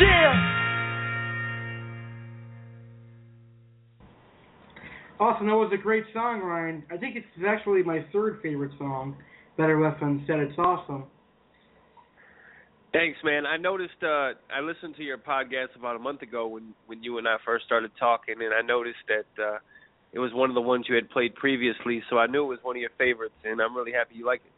Yeah! 0.00 0.48
Awesome, 5.20 5.48
that 5.48 5.58
was 5.58 5.72
a 5.74 5.80
great 5.80 6.04
song, 6.12 6.40
Ryan. 6.40 6.84
I 6.92 6.96
think 6.96 7.16
it's 7.16 7.26
actually 7.42 7.82
my 7.82 8.06
third 8.12 8.38
favorite 8.40 8.72
song. 8.78 9.16
Better 9.56 9.80
Left 9.80 10.00
Unsaid. 10.00 10.38
It's 10.38 10.58
awesome. 10.58 11.04
Thanks, 12.98 13.18
man. 13.22 13.46
I 13.46 13.56
noticed. 13.56 14.02
uh 14.02 14.34
I 14.50 14.60
listened 14.60 14.96
to 14.96 15.04
your 15.04 15.18
podcast 15.18 15.76
about 15.78 15.94
a 15.94 16.00
month 16.00 16.22
ago 16.22 16.48
when 16.48 16.74
when 16.86 17.00
you 17.00 17.18
and 17.18 17.28
I 17.28 17.36
first 17.46 17.64
started 17.64 17.92
talking, 17.96 18.34
and 18.40 18.52
I 18.52 18.60
noticed 18.60 18.98
that 19.06 19.40
uh 19.40 19.58
it 20.12 20.18
was 20.18 20.32
one 20.34 20.50
of 20.50 20.56
the 20.56 20.60
ones 20.60 20.86
you 20.88 20.96
had 20.96 21.08
played 21.10 21.36
previously. 21.36 22.02
So 22.10 22.18
I 22.18 22.26
knew 22.26 22.42
it 22.42 22.48
was 22.48 22.58
one 22.62 22.74
of 22.74 22.80
your 22.80 22.90
favorites, 22.98 23.36
and 23.44 23.60
I'm 23.60 23.76
really 23.76 23.92
happy 23.92 24.16
you 24.16 24.26
like 24.26 24.40
it. 24.44 24.50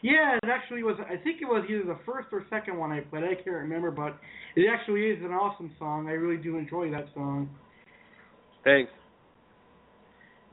Yeah, 0.00 0.38
it 0.40 0.48
actually 0.48 0.84
was. 0.84 0.96
I 1.00 1.16
think 1.16 1.42
it 1.42 1.46
was 1.46 1.64
either 1.68 1.82
the 1.82 1.98
first 2.06 2.28
or 2.30 2.46
second 2.50 2.78
one 2.78 2.92
I 2.92 3.00
played. 3.00 3.24
I 3.24 3.34
can't 3.34 3.56
remember, 3.66 3.90
but 3.90 4.16
it 4.54 4.66
actually 4.72 5.06
is 5.06 5.18
an 5.24 5.32
awesome 5.32 5.72
song. 5.76 6.06
I 6.06 6.12
really 6.12 6.40
do 6.40 6.56
enjoy 6.56 6.92
that 6.92 7.06
song. 7.14 7.50
Thanks. 8.62 8.92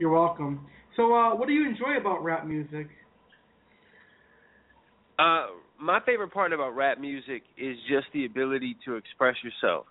You're 0.00 0.10
welcome. 0.10 0.66
So, 0.96 1.14
uh, 1.14 1.36
what 1.36 1.46
do 1.46 1.54
you 1.54 1.64
enjoy 1.64 1.96
about 1.96 2.24
rap 2.24 2.44
music? 2.44 2.88
Uh, 5.16 5.46
my 5.82 5.98
favorite 6.06 6.32
part 6.32 6.52
about 6.52 6.76
rap 6.76 6.98
music 7.00 7.42
is 7.58 7.76
just 7.88 8.06
the 8.14 8.24
ability 8.24 8.76
to 8.84 8.94
express 8.94 9.34
yourself. 9.42 9.86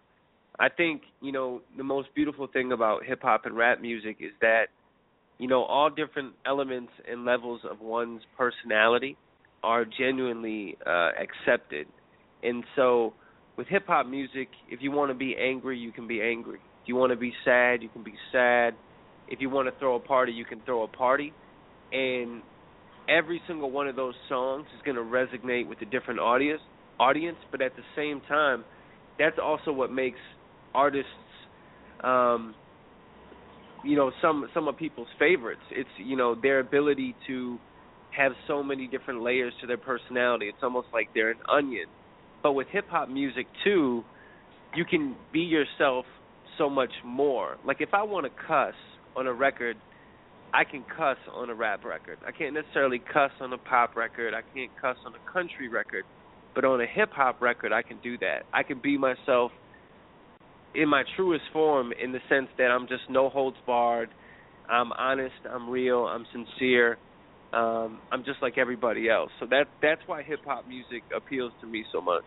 I 0.57 0.69
think, 0.69 1.01
you 1.21 1.31
know, 1.31 1.61
the 1.77 1.83
most 1.83 2.09
beautiful 2.15 2.47
thing 2.47 2.71
about 2.71 3.03
hip 3.05 3.21
hop 3.21 3.45
and 3.45 3.57
rap 3.57 3.81
music 3.81 4.17
is 4.19 4.31
that, 4.41 4.67
you 5.37 5.47
know, 5.47 5.63
all 5.63 5.89
different 5.89 6.33
elements 6.45 6.93
and 7.09 7.25
levels 7.25 7.61
of 7.69 7.81
one's 7.81 8.21
personality 8.37 9.17
are 9.63 9.85
genuinely 9.85 10.77
uh 10.85 11.09
accepted. 11.19 11.87
And 12.41 12.63
so 12.75 13.13
with 13.57 13.67
hip 13.67 13.85
hop 13.87 14.07
music, 14.07 14.49
if 14.69 14.81
you 14.81 14.91
want 14.91 15.11
to 15.11 15.15
be 15.15 15.35
angry, 15.37 15.77
you 15.77 15.91
can 15.91 16.07
be 16.07 16.21
angry. 16.21 16.59
If 16.83 16.87
you 16.87 16.95
want 16.95 17.11
to 17.11 17.17
be 17.17 17.33
sad, 17.43 17.83
you 17.83 17.89
can 17.89 18.03
be 18.03 18.15
sad. 18.31 18.75
If 19.27 19.41
you 19.41 19.49
want 19.49 19.67
to 19.67 19.73
throw 19.79 19.95
a 19.95 19.99
party, 19.99 20.31
you 20.31 20.45
can 20.45 20.61
throw 20.61 20.83
a 20.83 20.87
party. 20.87 21.33
And 21.91 22.43
every 23.09 23.41
single 23.47 23.71
one 23.71 23.87
of 23.87 23.95
those 23.95 24.15
songs 24.29 24.67
is 24.75 24.81
going 24.83 24.97
to 24.97 25.03
resonate 25.03 25.67
with 25.67 25.81
a 25.81 25.85
different 25.85 26.19
audience 26.19 26.61
audience 26.99 27.37
but 27.51 27.61
at 27.61 27.75
the 27.75 27.83
same 27.95 28.21
time 28.27 28.65
that's 29.19 29.37
also 29.43 29.71
what 29.71 29.91
makes 29.91 30.19
artists 30.73 31.07
um 32.03 32.55
you 33.83 33.95
know 33.95 34.11
some 34.21 34.47
some 34.53 34.67
of 34.67 34.77
people's 34.77 35.07
favorites. 35.19 35.63
It's 35.71 35.89
you 35.97 36.15
know 36.17 36.35
their 36.41 36.59
ability 36.59 37.17
to 37.27 37.59
have 38.11 38.33
so 38.47 38.63
many 38.63 38.87
different 38.87 39.21
layers 39.23 39.53
to 39.61 39.67
their 39.67 39.77
personality. 39.77 40.47
It's 40.47 40.63
almost 40.63 40.87
like 40.93 41.09
they're 41.13 41.31
an 41.31 41.39
onion. 41.51 41.87
But 42.43 42.53
with 42.53 42.67
hip 42.71 42.87
hop 42.89 43.09
music 43.09 43.47
too 43.63 44.05
you 44.73 44.85
can 44.85 45.17
be 45.33 45.41
yourself 45.41 46.05
so 46.57 46.69
much 46.69 46.91
more. 47.03 47.57
Like 47.63 47.77
if 47.81 47.89
i 47.93 48.03
want 48.03 48.25
to 48.25 48.31
cuss 48.47 48.75
on 49.15 49.27
a 49.27 49.33
record 49.33 49.77
I 50.53 50.63
can 50.65 50.83
cuss 50.83 51.17
on 51.33 51.49
a 51.49 51.55
rap 51.55 51.85
record. 51.85 52.17
I 52.25 52.31
can't 52.31 52.53
necessarily 52.53 52.99
cuss 52.99 53.31
on 53.39 53.53
a 53.53 53.57
pop 53.57 53.95
record. 53.95 54.33
I 54.33 54.41
can't 54.53 54.71
cuss 54.81 54.97
on 55.05 55.13
a 55.13 55.31
country 55.31 55.69
record. 55.69 56.03
But 56.53 56.65
on 56.65 56.81
a 56.81 56.85
hip 56.85 57.09
hop 57.13 57.41
record, 57.41 57.71
I 57.71 57.81
can 57.81 57.99
do 58.03 58.17
that. 58.17 58.43
I 58.53 58.63
can 58.63 58.79
be 58.81 58.97
myself 58.97 59.51
in 60.75 60.89
my 60.89 61.03
truest 61.15 61.45
form 61.53 61.91
in 62.01 62.11
the 62.11 62.19
sense 62.29 62.47
that 62.57 62.65
I'm 62.65 62.87
just 62.87 63.03
no 63.09 63.29
holds 63.29 63.57
barred. 63.65 64.09
I'm 64.69 64.91
honest, 64.93 65.35
I'm 65.49 65.69
real, 65.69 66.05
I'm 66.05 66.25
sincere. 66.31 66.97
Um, 67.53 67.99
I'm 68.11 68.23
just 68.23 68.41
like 68.41 68.57
everybody 68.57 69.09
else. 69.09 69.29
So 69.39 69.45
that 69.47 69.65
that's 69.81 70.01
why 70.05 70.23
hip 70.23 70.39
hop 70.45 70.67
music 70.67 71.03
appeals 71.15 71.53
to 71.61 71.67
me 71.67 71.85
so 71.91 72.01
much. 72.01 72.23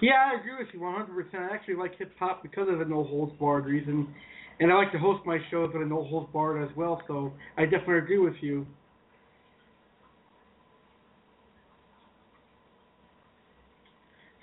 Yeah, 0.00 0.32
I 0.32 0.40
agree 0.40 0.56
with 0.58 0.68
you 0.72 0.80
100%. 0.80 1.50
I 1.50 1.54
actually 1.54 1.74
like 1.74 1.98
hip 1.98 2.12
hop 2.18 2.42
because 2.42 2.68
of 2.68 2.78
the 2.78 2.84
no 2.84 3.04
holds 3.04 3.32
barred 3.38 3.66
reason 3.66 4.14
and 4.60 4.72
I 4.72 4.74
like 4.74 4.92
to 4.92 4.98
host 4.98 5.24
my 5.24 5.38
shows 5.50 5.70
with 5.72 5.82
a 5.82 5.86
no 5.86 6.04
holds 6.04 6.32
barred 6.32 6.68
as 6.68 6.76
well. 6.76 7.02
So 7.06 7.32
I 7.56 7.64
definitely 7.64 7.98
agree 7.98 8.18
with 8.18 8.34
you. 8.40 8.66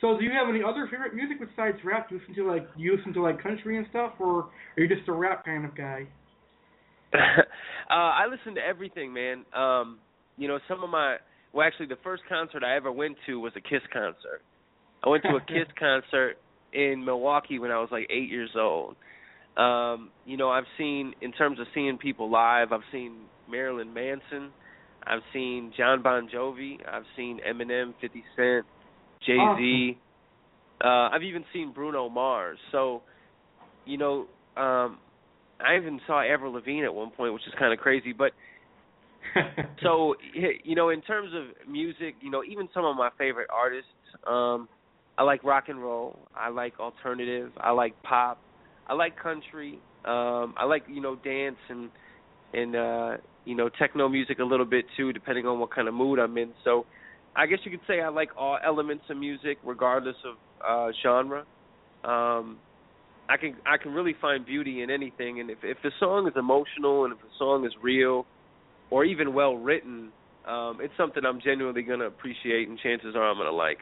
So, 0.02 0.18
do 0.20 0.24
you 0.24 0.32
have 0.32 0.50
any 0.50 0.62
other 0.62 0.88
favorite 0.92 1.16
music 1.16 1.40
besides 1.40 1.78
rap? 1.84 2.10
Do 2.10 2.16
you 2.16 2.22
listen 2.22 2.36
to 2.36 2.52
like 2.52 2.68
you 2.78 2.96
listen 2.96 3.14
to 3.14 3.22
like 3.24 3.42
country 3.42 3.78
and 3.78 3.88
stuff, 3.90 4.14
or 4.20 4.50
are 4.78 4.84
you 4.84 4.88
just 4.88 5.08
a 5.08 5.12
rap 5.12 5.46
kind 5.46 5.66
of 5.66 5.76
guy? 5.76 6.06
uh, 7.14 7.18
I 7.90 8.28
listen 8.30 8.56
to 8.56 8.62
everything, 8.62 9.14
man. 9.14 9.46
Um, 9.54 10.00
you 10.38 10.48
know, 10.48 10.60
some 10.68 10.84
of 10.84 10.90
my 10.90 11.18
well, 11.54 11.66
actually, 11.66 11.88
the 11.88 11.98
first 12.04 12.24
concert 12.28 12.64
I 12.64 12.76
ever 12.76 12.92
went 12.92 13.16
to 13.26 13.40
was 13.40 13.54
a 13.56 13.62
Kiss 13.62 13.82
concert. 13.92 14.42
I 15.04 15.10
went 15.10 15.24
to 15.24 15.30
a 15.30 15.42
Kiss 15.48 15.72
concert 15.80 16.36
in 16.74 17.04
Milwaukee 17.04 17.60
when 17.60 17.72
I 17.72 17.80
was 17.80 17.90
like 17.92 18.08
eight 18.10 18.30
years 18.30 18.52
old. 18.58 18.98
Um, 19.58 20.10
you 20.26 20.38
know, 20.38 20.50
I've 20.50 20.66
seen 20.78 21.14
in 21.22 21.32
terms 21.32 21.60
of 21.60 21.68
seeing 21.74 21.98
people 21.98 22.30
live, 22.30 22.72
I've 22.72 22.82
seen 22.92 23.22
Marilyn 23.50 23.94
Manson, 23.94 24.52
I've 25.06 25.22
seen 25.32 25.72
Jon 25.78 26.02
Bon 26.02 26.28
Jovi, 26.34 26.78
I've 26.88 27.06
seen 27.16 27.40
Eminem, 27.48 27.94
50 28.02 28.24
Cent, 28.36 28.66
Jay 29.26 29.38
Z. 29.38 29.40
Awesome. 29.40 30.02
Uh, 30.84 31.16
I've 31.16 31.24
even 31.24 31.46
seen 31.54 31.72
Bruno 31.74 32.10
Mars. 32.10 32.58
So, 32.72 33.02
you 33.86 33.98
know, 33.98 34.26
um, 34.58 34.98
I 35.60 35.78
even 35.78 36.02
saw 36.06 36.22
Avril 36.22 36.54
Lavigne 36.54 36.84
at 36.84 36.94
one 36.94 37.12
point, 37.12 37.34
which 37.34 37.44
is 37.48 37.54
kind 37.58 37.72
of 37.72 37.80
crazy. 37.80 38.14
But 38.14 38.32
so, 39.82 40.16
you 40.64 40.76
know, 40.76 40.90
in 40.90 41.02
terms 41.02 41.32
of 41.34 41.70
music, 41.70 42.16
you 42.22 42.30
know, 42.30 42.44
even 42.44 42.68
some 42.74 42.86
of 42.86 42.96
my 42.98 43.10
favorite 43.18 43.48
artists, 43.54 43.90
um, 44.28 44.68
I 45.18 45.24
like 45.24 45.44
rock 45.44 45.66
and 45.70 45.82
roll. 45.82 46.20
I 46.36 46.50
like 46.50 46.80
alternative. 46.80 47.52
I 47.58 47.72
like 47.72 47.94
pop. 48.04 48.38
I 48.88 48.94
like 48.94 49.22
country. 49.22 49.80
Um, 50.06 50.54
I 50.58 50.66
like 50.66 50.84
you 50.88 51.02
know 51.02 51.16
dance 51.16 51.58
and 51.70 51.90
and 52.54 52.76
uh, 52.76 53.18
you 53.46 53.56
know 53.56 53.70
techno 53.70 54.08
music 54.08 54.40
a 54.40 54.44
little 54.44 54.66
bit 54.66 54.86
too, 54.98 55.14
depending 55.14 55.46
on 55.46 55.60
what 55.60 55.74
kind 55.74 55.88
of 55.88 55.94
mood 55.94 56.20
I'm 56.20 56.38
in. 56.38 56.52
So 56.64 56.86
I 57.36 57.48
guess 57.48 57.60
you 57.64 57.72
could 57.72 57.86
say 57.88 58.02
I 58.02 58.10
like 58.10 58.30
all 58.38 58.58
elements 58.64 59.06
of 59.10 59.18
music, 59.18 59.58
regardless 59.64 60.16
of 60.26 60.36
uh, 60.68 60.92
genre. 61.04 61.46
Um, 62.04 62.58
I 63.28 63.38
can 63.38 63.56
I 63.66 63.78
can 63.82 63.94
really 63.94 64.16
find 64.22 64.46
beauty 64.46 64.82
in 64.82 64.90
anything, 64.90 65.40
and 65.40 65.50
if 65.50 65.60
if 65.64 65.78
the 65.84 65.92
song 66.00 66.28
is 66.28 66.34
emotional 66.38 67.06
and 67.06 67.14
if 67.14 67.20
the 67.20 67.34
song 67.40 67.66
is 67.66 67.74
real, 67.82 68.26
or 68.92 69.04
even 69.04 69.34
well 69.34 69.56
written, 69.56 70.12
um, 70.48 70.78
it's 70.82 70.94
something 70.96 71.24
I'm 71.26 71.42
genuinely 71.42 71.82
gonna 71.82 72.06
appreciate, 72.06 72.70
and 72.70 72.78
chances 72.80 73.16
are 73.16 73.30
I'm 73.30 73.38
gonna 73.38 73.52
like. 73.52 73.80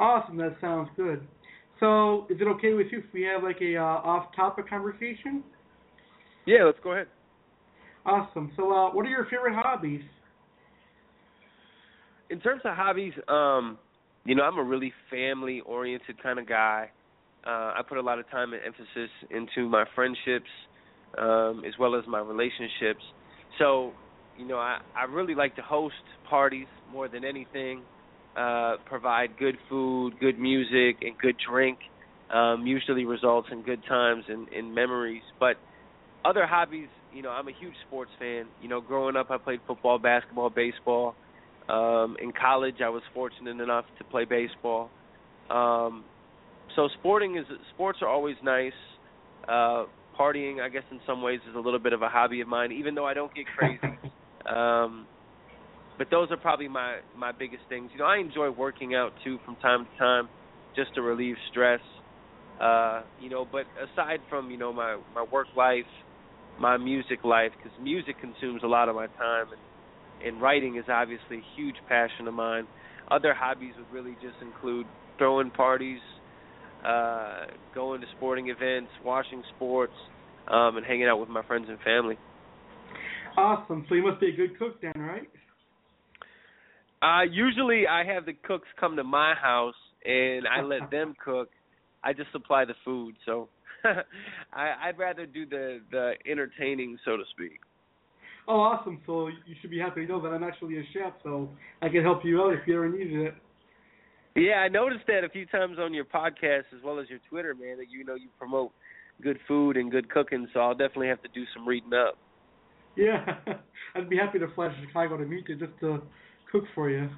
Awesome, 0.00 0.36
that 0.38 0.56
sounds 0.60 0.88
good. 0.96 1.26
So, 1.80 2.26
is 2.30 2.40
it 2.40 2.46
okay 2.46 2.74
with 2.74 2.88
you 2.90 2.98
if 2.98 3.04
we 3.12 3.22
have 3.22 3.42
like 3.42 3.60
a 3.60 3.76
uh, 3.76 3.82
off-topic 3.82 4.68
conversation? 4.68 5.42
Yeah, 6.46 6.64
let's 6.64 6.78
go 6.82 6.92
ahead. 6.92 7.08
Awesome. 8.04 8.52
So, 8.56 8.72
uh, 8.72 8.90
what 8.92 9.06
are 9.06 9.10
your 9.10 9.24
favorite 9.24 9.54
hobbies? 9.54 10.02
In 12.30 12.40
terms 12.40 12.62
of 12.64 12.76
hobbies, 12.76 13.12
um, 13.28 13.78
you 14.24 14.34
know, 14.34 14.42
I'm 14.44 14.58
a 14.58 14.62
really 14.62 14.92
family-oriented 15.10 16.22
kind 16.22 16.38
of 16.38 16.48
guy. 16.48 16.90
Uh, 17.46 17.74
I 17.76 17.80
put 17.88 17.98
a 17.98 18.00
lot 18.00 18.18
of 18.18 18.30
time 18.30 18.52
and 18.52 18.62
emphasis 18.64 19.10
into 19.30 19.68
my 19.68 19.84
friendships, 19.94 20.48
um, 21.18 21.62
as 21.66 21.74
well 21.78 21.94
as 21.96 22.04
my 22.06 22.20
relationships. 22.20 23.02
So, 23.58 23.92
you 24.36 24.46
know, 24.46 24.58
I, 24.58 24.78
I 24.94 25.04
really 25.04 25.34
like 25.34 25.56
to 25.56 25.62
host 25.62 25.94
parties 26.28 26.68
more 26.90 27.08
than 27.08 27.24
anything 27.24 27.82
uh, 28.36 28.76
provide 28.86 29.36
good 29.38 29.56
food, 29.68 30.18
good 30.20 30.38
music, 30.38 30.96
and 31.02 31.16
good 31.18 31.36
drink. 31.48 31.78
um, 32.32 32.66
usually 32.66 33.04
results 33.04 33.48
in 33.52 33.62
good 33.62 33.82
times 33.88 34.24
and, 34.28 34.48
and 34.48 34.74
memories. 34.74 35.22
But 35.38 35.56
other 36.24 36.46
hobbies, 36.46 36.88
you 37.12 37.22
know, 37.22 37.30
I'm 37.30 37.48
a 37.48 37.52
huge 37.52 37.74
sports 37.86 38.10
fan. 38.18 38.46
You 38.62 38.68
know, 38.68 38.80
growing 38.80 39.16
up, 39.16 39.30
I 39.30 39.36
played 39.38 39.60
football, 39.66 39.98
basketball, 39.98 40.50
baseball. 40.50 41.14
Um, 41.68 42.16
in 42.20 42.32
college, 42.32 42.76
I 42.84 42.88
was 42.88 43.02
fortunate 43.14 43.60
enough 43.60 43.84
to 43.98 44.04
play 44.04 44.24
baseball. 44.24 44.90
Um, 45.50 46.04
so 46.74 46.88
sporting 46.98 47.36
is 47.36 47.44
sports 47.74 47.98
are 48.02 48.08
always 48.08 48.36
nice. 48.42 48.72
Uh, 49.46 49.84
partying, 50.18 50.60
I 50.60 50.68
guess, 50.68 50.84
in 50.90 51.00
some 51.06 51.22
ways, 51.22 51.40
is 51.48 51.54
a 51.54 51.60
little 51.60 51.78
bit 51.80 51.92
of 51.92 52.02
a 52.02 52.08
hobby 52.08 52.40
of 52.40 52.48
mine, 52.48 52.72
even 52.72 52.94
though 52.94 53.06
I 53.06 53.14
don't 53.14 53.34
get 53.34 53.46
crazy. 53.58 53.98
um, 54.46 55.06
but 56.02 56.10
those 56.10 56.32
are 56.32 56.36
probably 56.36 56.66
my 56.66 56.98
my 57.14 57.30
biggest 57.30 57.62
things. 57.68 57.90
You 57.92 58.00
know, 58.00 58.06
I 58.06 58.18
enjoy 58.18 58.50
working 58.50 58.92
out 58.92 59.12
too 59.22 59.38
from 59.44 59.54
time 59.62 59.84
to 59.84 59.90
time, 59.96 60.28
just 60.74 60.92
to 60.96 61.00
relieve 61.00 61.36
stress. 61.48 61.78
Uh, 62.60 63.02
you 63.20 63.30
know, 63.30 63.46
but 63.50 63.66
aside 63.78 64.18
from 64.28 64.50
you 64.50 64.58
know 64.58 64.72
my 64.72 64.98
my 65.14 65.24
work 65.30 65.46
life, 65.56 65.86
my 66.58 66.76
music 66.76 67.22
life, 67.22 67.52
because 67.56 67.70
music 67.80 68.16
consumes 68.20 68.62
a 68.64 68.66
lot 68.66 68.88
of 68.88 68.96
my 68.96 69.06
time, 69.16 69.46
and, 69.52 70.26
and 70.26 70.42
writing 70.42 70.74
is 70.74 70.84
obviously 70.88 71.36
a 71.36 71.44
huge 71.54 71.76
passion 71.88 72.26
of 72.26 72.34
mine. 72.34 72.66
Other 73.08 73.32
hobbies 73.32 73.74
would 73.78 73.92
really 73.92 74.16
just 74.20 74.42
include 74.42 74.86
throwing 75.18 75.52
parties, 75.52 76.00
uh, 76.84 77.44
going 77.72 78.00
to 78.00 78.08
sporting 78.16 78.48
events, 78.48 78.90
watching 79.04 79.44
sports, 79.54 79.94
um, 80.48 80.78
and 80.78 80.84
hanging 80.84 81.06
out 81.06 81.20
with 81.20 81.28
my 81.28 81.42
friends 81.44 81.66
and 81.68 81.78
family. 81.82 82.18
Awesome. 83.36 83.86
So 83.88 83.94
you 83.94 84.02
must 84.02 84.20
be 84.20 84.30
a 84.30 84.36
good 84.36 84.58
cook 84.58 84.82
then, 84.82 85.00
right? 85.00 85.28
Uh, 87.02 87.22
usually 87.22 87.86
I 87.86 88.04
have 88.04 88.26
the 88.26 88.32
cooks 88.32 88.68
come 88.78 88.96
to 88.96 89.04
my 89.04 89.34
house 89.34 89.74
and 90.04 90.46
I 90.46 90.62
let 90.62 90.90
them 90.90 91.14
cook. 91.22 91.50
I 92.04 92.12
just 92.12 92.30
supply 92.32 92.64
the 92.64 92.74
food, 92.84 93.16
so 93.24 93.48
I, 94.52 94.88
I'd 94.88 94.98
rather 94.98 95.26
do 95.26 95.46
the 95.46 95.80
the 95.90 96.14
entertaining, 96.28 96.98
so 97.04 97.16
to 97.16 97.22
speak. 97.30 97.60
Oh, 98.48 98.54
awesome! 98.60 99.00
So 99.06 99.28
you 99.28 99.54
should 99.60 99.70
be 99.70 99.78
happy 99.78 100.04
to 100.04 100.12
know 100.12 100.20
that 100.20 100.28
I'm 100.28 100.42
actually 100.42 100.78
a 100.78 100.82
chef, 100.92 101.12
so 101.22 101.48
I 101.80 101.88
can 101.88 102.02
help 102.02 102.24
you 102.24 102.42
out 102.42 102.54
if 102.54 102.66
you 102.66 102.74
ever 102.74 102.88
needed 102.88 103.28
it. 103.28 103.34
Yeah, 104.34 104.54
I 104.54 104.68
noticed 104.68 105.06
that 105.06 105.24
a 105.24 105.28
few 105.28 105.46
times 105.46 105.76
on 105.78 105.94
your 105.94 106.06
podcast 106.06 106.64
as 106.76 106.82
well 106.84 106.98
as 106.98 107.08
your 107.08 107.20
Twitter, 107.28 107.54
man. 107.54 107.76
That 107.78 107.88
you 107.88 108.04
know 108.04 108.16
you 108.16 108.28
promote 108.36 108.72
good 109.22 109.38
food 109.46 109.76
and 109.76 109.90
good 109.90 110.10
cooking, 110.10 110.48
so 110.52 110.60
I'll 110.60 110.74
definitely 110.74 111.08
have 111.08 111.22
to 111.22 111.28
do 111.28 111.44
some 111.54 111.68
reading 111.68 111.94
up. 111.94 112.18
Yeah, 112.96 113.24
I'd 113.94 114.10
be 114.10 114.16
happy 114.16 114.40
to 114.40 114.48
fly 114.54 114.68
to 114.68 114.74
Chicago 114.86 115.18
to 115.18 115.24
meet 115.24 115.48
you 115.48 115.56
just 115.56 115.78
to 115.80 116.02
cook 116.52 116.64
for 116.74 116.90
you. 116.90 117.08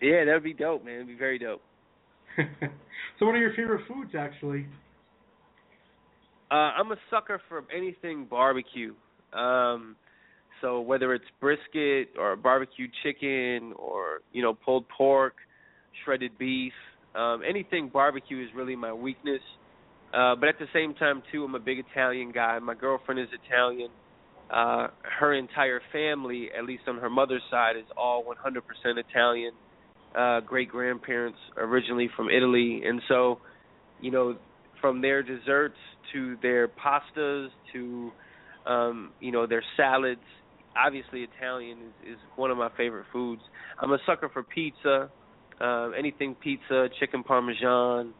Yeah, 0.00 0.24
that'd 0.24 0.42
be 0.42 0.54
dope, 0.54 0.84
man. 0.84 0.94
It'd 0.94 1.06
be 1.06 1.14
very 1.14 1.38
dope. 1.38 1.62
so, 2.36 3.26
what 3.26 3.34
are 3.34 3.38
your 3.38 3.54
favorite 3.54 3.86
foods, 3.86 4.12
actually? 4.18 4.66
Uh, 6.50 6.54
I'm 6.54 6.90
a 6.92 6.96
sucker 7.10 7.40
for 7.48 7.64
anything 7.74 8.26
barbecue. 8.28 8.94
Um, 9.32 9.96
so 10.60 10.80
whether 10.80 11.14
it's 11.14 11.24
brisket 11.40 12.10
or 12.18 12.36
barbecue 12.36 12.88
chicken 13.02 13.72
or 13.76 14.20
you 14.32 14.42
know 14.42 14.54
pulled 14.54 14.88
pork, 14.88 15.34
shredded 16.04 16.38
beef, 16.38 16.72
um, 17.14 17.42
anything 17.48 17.90
barbecue 17.92 18.42
is 18.42 18.48
really 18.54 18.76
my 18.76 18.92
weakness. 18.92 19.42
Uh, 20.12 20.34
but 20.36 20.48
at 20.48 20.58
the 20.58 20.66
same 20.72 20.94
time, 20.94 21.22
too, 21.30 21.44
I'm 21.44 21.54
a 21.54 21.60
big 21.60 21.78
Italian 21.78 22.32
guy. 22.32 22.58
My 22.60 22.74
girlfriend 22.74 23.20
is 23.20 23.28
Italian. 23.44 23.90
Uh, 24.50 24.88
her 25.02 25.34
entire 25.34 25.80
family, 25.92 26.48
at 26.56 26.64
least 26.64 26.82
on 26.86 26.98
her 26.98 27.10
mother's 27.10 27.42
side, 27.50 27.76
is 27.76 27.84
all 27.96 28.24
100% 28.24 28.62
Italian. 28.96 29.52
Uh, 30.16 30.40
great 30.40 30.70
grandparents 30.70 31.38
originally 31.58 32.08
from 32.16 32.30
Italy, 32.30 32.82
and 32.84 33.02
so, 33.08 33.38
you 34.00 34.10
know, 34.10 34.36
from 34.80 35.02
their 35.02 35.22
desserts 35.22 35.76
to 36.12 36.36
their 36.40 36.66
pastas 36.66 37.48
to, 37.72 38.10
um, 38.66 39.12
you 39.20 39.30
know, 39.30 39.46
their 39.46 39.62
salads. 39.76 40.20
Obviously, 40.76 41.26
Italian 41.36 41.78
is, 41.78 42.14
is 42.14 42.18
one 42.36 42.50
of 42.50 42.56
my 42.56 42.70
favorite 42.76 43.04
foods. 43.12 43.42
I'm 43.82 43.92
a 43.92 43.98
sucker 44.06 44.30
for 44.32 44.42
pizza, 44.42 45.10
uh, 45.60 45.90
anything 45.90 46.34
pizza, 46.42 46.88
chicken 46.98 47.22
parmesan. 47.22 48.14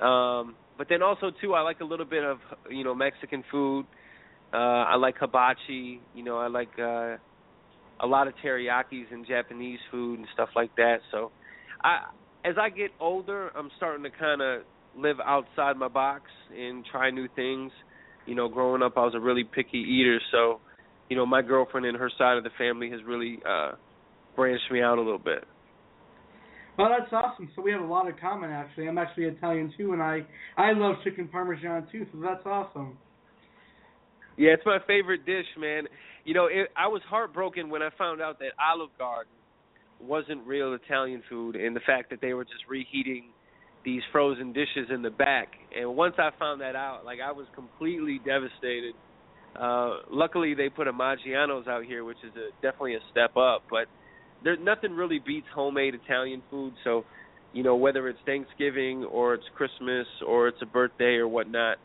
Um, 0.00 0.56
but 0.76 0.88
then 0.88 1.02
also 1.02 1.30
too, 1.40 1.54
I 1.54 1.62
like 1.62 1.80
a 1.80 1.84
little 1.84 2.06
bit 2.06 2.22
of 2.22 2.38
you 2.70 2.84
know 2.84 2.94
Mexican 2.94 3.42
food. 3.50 3.86
Uh, 4.52 4.56
I 4.56 4.96
like 4.96 5.16
hibachi. 5.18 6.00
You 6.14 6.24
know, 6.24 6.38
I 6.38 6.48
like 6.48 6.70
uh, 6.78 7.16
a 8.00 8.06
lot 8.06 8.28
of 8.28 8.34
teriyakis 8.44 9.12
and 9.12 9.26
Japanese 9.26 9.78
food 9.90 10.18
and 10.18 10.28
stuff 10.34 10.48
like 10.56 10.74
that. 10.76 10.98
So, 11.10 11.30
I 11.82 11.98
as 12.44 12.54
I 12.60 12.70
get 12.70 12.90
older, 13.00 13.50
I'm 13.56 13.70
starting 13.76 14.04
to 14.04 14.10
kind 14.10 14.40
of 14.40 14.62
live 14.96 15.16
outside 15.24 15.76
my 15.76 15.88
box 15.88 16.24
and 16.56 16.84
try 16.90 17.10
new 17.10 17.28
things. 17.36 17.72
You 18.26 18.34
know, 18.34 18.48
growing 18.48 18.82
up, 18.82 18.94
I 18.96 19.00
was 19.00 19.14
a 19.14 19.20
really 19.20 19.44
picky 19.44 19.78
eater, 19.78 20.20
so 20.30 20.60
you 21.08 21.16
know, 21.16 21.26
my 21.26 21.42
girlfriend 21.42 21.86
and 21.86 21.96
her 21.96 22.10
side 22.18 22.36
of 22.36 22.44
the 22.44 22.50
family 22.58 22.90
has 22.90 23.00
really 23.06 23.38
uh 23.48 23.72
branched 24.36 24.70
me 24.70 24.80
out 24.80 24.98
a 24.98 25.02
little 25.02 25.18
bit. 25.18 25.44
Well, 26.78 26.90
that's 26.96 27.12
awesome. 27.12 27.50
So 27.56 27.62
we 27.62 27.72
have 27.72 27.80
a 27.80 27.86
lot 27.86 28.06
in 28.06 28.14
common, 28.20 28.50
actually. 28.50 28.86
I'm 28.86 28.98
actually 28.98 29.24
Italian 29.24 29.72
too, 29.76 29.92
and 29.92 30.02
I 30.02 30.20
I 30.56 30.72
love 30.72 30.96
chicken 31.02 31.28
parmesan 31.28 31.88
too. 31.90 32.06
So 32.12 32.20
that's 32.20 32.46
awesome. 32.46 32.96
Yeah, 34.38 34.50
it's 34.52 34.62
my 34.64 34.78
favorite 34.86 35.26
dish, 35.26 35.46
man. 35.58 35.84
You 36.24 36.34
know, 36.34 36.46
it, 36.46 36.68
I 36.76 36.88
was 36.88 37.02
heartbroken 37.10 37.70
when 37.70 37.82
I 37.82 37.90
found 37.98 38.22
out 38.22 38.38
that 38.38 38.52
Olive 38.58 38.90
Garden 38.98 39.32
wasn't 40.00 40.46
real 40.46 40.74
Italian 40.74 41.22
food, 41.28 41.56
and 41.56 41.74
the 41.74 41.80
fact 41.80 42.10
that 42.10 42.20
they 42.22 42.34
were 42.34 42.44
just 42.44 42.64
reheating 42.68 43.24
these 43.84 44.02
frozen 44.12 44.52
dishes 44.52 44.88
in 44.94 45.02
the 45.02 45.10
back. 45.10 45.48
And 45.76 45.96
once 45.96 46.14
I 46.18 46.30
found 46.38 46.60
that 46.60 46.76
out, 46.76 47.04
like 47.04 47.18
I 47.24 47.32
was 47.32 47.46
completely 47.54 48.20
devastated. 48.24 48.94
Uh 49.58 49.98
luckily 50.10 50.54
they 50.54 50.68
put 50.68 50.88
a 50.88 50.92
Maggiano's 50.92 51.66
out 51.68 51.84
here, 51.84 52.04
which 52.04 52.18
is 52.24 52.32
a 52.36 52.52
definitely 52.62 52.94
a 52.94 53.00
step 53.10 53.36
up, 53.36 53.64
but 53.70 53.86
there's 54.44 54.58
nothing 54.62 54.92
really 54.92 55.20
beats 55.24 55.46
homemade 55.54 55.94
Italian 55.94 56.42
food, 56.50 56.74
so 56.84 57.04
you 57.52 57.62
know, 57.64 57.76
whether 57.76 58.08
it's 58.08 58.18
Thanksgiving 58.26 59.04
or 59.04 59.34
it's 59.34 59.44
Christmas 59.56 60.06
or 60.26 60.48
it's 60.48 60.58
a 60.62 60.66
birthday 60.66 61.14
or 61.16 61.26
whatnot, 61.26 61.78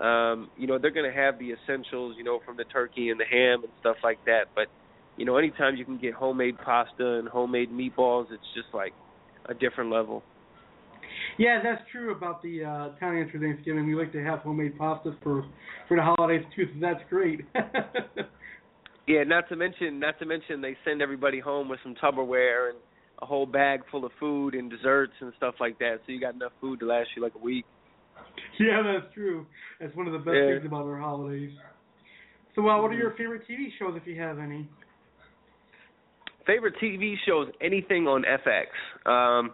um, 0.00 0.50
you 0.56 0.66
know, 0.66 0.78
they're 0.78 0.90
gonna 0.90 1.12
have 1.12 1.38
the 1.38 1.52
essentials, 1.52 2.14
you 2.16 2.24
know, 2.24 2.40
from 2.44 2.56
the 2.56 2.64
turkey 2.64 3.10
and 3.10 3.20
the 3.20 3.24
ham 3.24 3.62
and 3.62 3.72
stuff 3.80 3.96
like 4.02 4.24
that. 4.24 4.44
But, 4.54 4.68
you 5.16 5.24
know, 5.24 5.36
anytime 5.36 5.76
you 5.76 5.84
can 5.84 5.98
get 5.98 6.14
homemade 6.14 6.56
pasta 6.64 7.18
and 7.18 7.28
homemade 7.28 7.70
meatballs, 7.70 8.26
it's 8.32 8.42
just 8.54 8.68
like 8.72 8.92
a 9.46 9.54
different 9.54 9.90
level. 9.90 10.22
Yeah, 11.38 11.60
that's 11.62 11.82
true 11.90 12.12
about 12.12 12.42
the 12.42 12.64
uh, 12.64 12.96
Italians 12.96 13.30
for 13.30 13.38
Thanksgiving. 13.38 13.86
We 13.86 13.94
like 13.94 14.12
to 14.12 14.22
have 14.22 14.40
homemade 14.40 14.78
pasta 14.78 15.16
for 15.22 15.44
for 15.88 15.96
the 15.96 16.02
holidays 16.02 16.44
too. 16.54 16.66
So 16.66 16.80
that's 16.80 17.00
great. 17.08 17.40
yeah, 19.06 19.24
not 19.24 19.48
to 19.48 19.56
mention, 19.56 19.98
not 19.98 20.18
to 20.18 20.26
mention, 20.26 20.60
they 20.60 20.76
send 20.84 21.02
everybody 21.02 21.40
home 21.40 21.68
with 21.68 21.80
some 21.82 21.94
Tupperware 21.94 22.70
and 22.70 22.78
a 23.22 23.26
whole 23.26 23.46
bag 23.46 23.80
full 23.90 24.04
of 24.04 24.12
food 24.18 24.54
and 24.54 24.70
desserts 24.70 25.12
and 25.20 25.32
stuff 25.36 25.54
like 25.60 25.78
that. 25.78 25.98
So 26.06 26.12
you 26.12 26.20
got 26.20 26.34
enough 26.34 26.52
food 26.60 26.80
to 26.80 26.86
last 26.86 27.08
you 27.16 27.22
like 27.22 27.34
a 27.34 27.44
week. 27.44 27.66
Yeah, 28.60 28.82
that's 28.82 29.12
true. 29.14 29.46
That's 29.80 29.94
one 29.96 30.06
of 30.06 30.12
the 30.12 30.18
best 30.18 30.36
Yeah. 30.36 30.56
things 30.56 30.66
about 30.66 30.84
our 30.84 30.98
holidays. 30.98 31.50
So, 32.54 32.68
uh, 32.68 32.82
what 32.82 32.90
are 32.90 32.94
your 32.94 33.12
favorite 33.12 33.42
TV 33.48 33.68
shows, 33.78 33.96
if 33.96 34.06
you 34.06 34.20
have 34.20 34.38
any? 34.38 34.68
Favorite 36.46 36.74
TV 36.82 37.14
shows? 37.26 37.48
Anything 37.62 38.06
on 38.06 38.24
FX? 38.24 38.66
Um, 39.10 39.52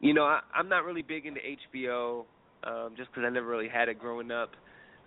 you 0.00 0.12
know, 0.12 0.24
I, 0.24 0.40
I'm 0.54 0.68
not 0.68 0.84
really 0.84 1.02
big 1.02 1.24
into 1.24 1.40
HBO, 1.40 2.24
um, 2.64 2.94
just 2.96 3.10
because 3.10 3.24
I 3.26 3.30
never 3.30 3.46
really 3.46 3.68
had 3.68 3.88
it 3.88 3.98
growing 3.98 4.30
up. 4.30 4.50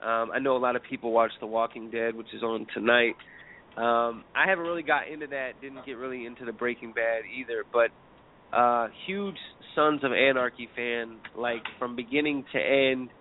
Um, 0.01 0.31
I 0.33 0.39
know 0.39 0.55
a 0.55 0.57
lot 0.57 0.75
of 0.75 0.81
people 0.89 1.11
watch 1.11 1.31
The 1.39 1.45
Walking 1.45 1.91
Dead, 1.91 2.15
which 2.15 2.33
is 2.33 2.41
on 2.41 2.65
tonight. 2.73 3.15
Um, 3.77 4.23
I 4.35 4.47
haven't 4.47 4.65
really 4.65 4.81
got 4.83 5.07
into 5.07 5.27
that. 5.27 5.61
Didn't 5.61 5.85
get 5.85 5.97
really 5.97 6.25
into 6.25 6.45
the 6.45 6.51
Breaking 6.53 6.93
Bad 6.93 7.23
either, 7.37 7.63
but 7.71 7.91
uh 8.53 8.87
huge 9.05 9.37
Sons 9.75 10.03
of 10.03 10.11
Anarchy 10.11 10.69
fan, 10.75 11.19
like 11.35 11.63
from 11.77 11.95
beginning 11.95 12.45
to 12.53 12.59
end, 12.59 13.11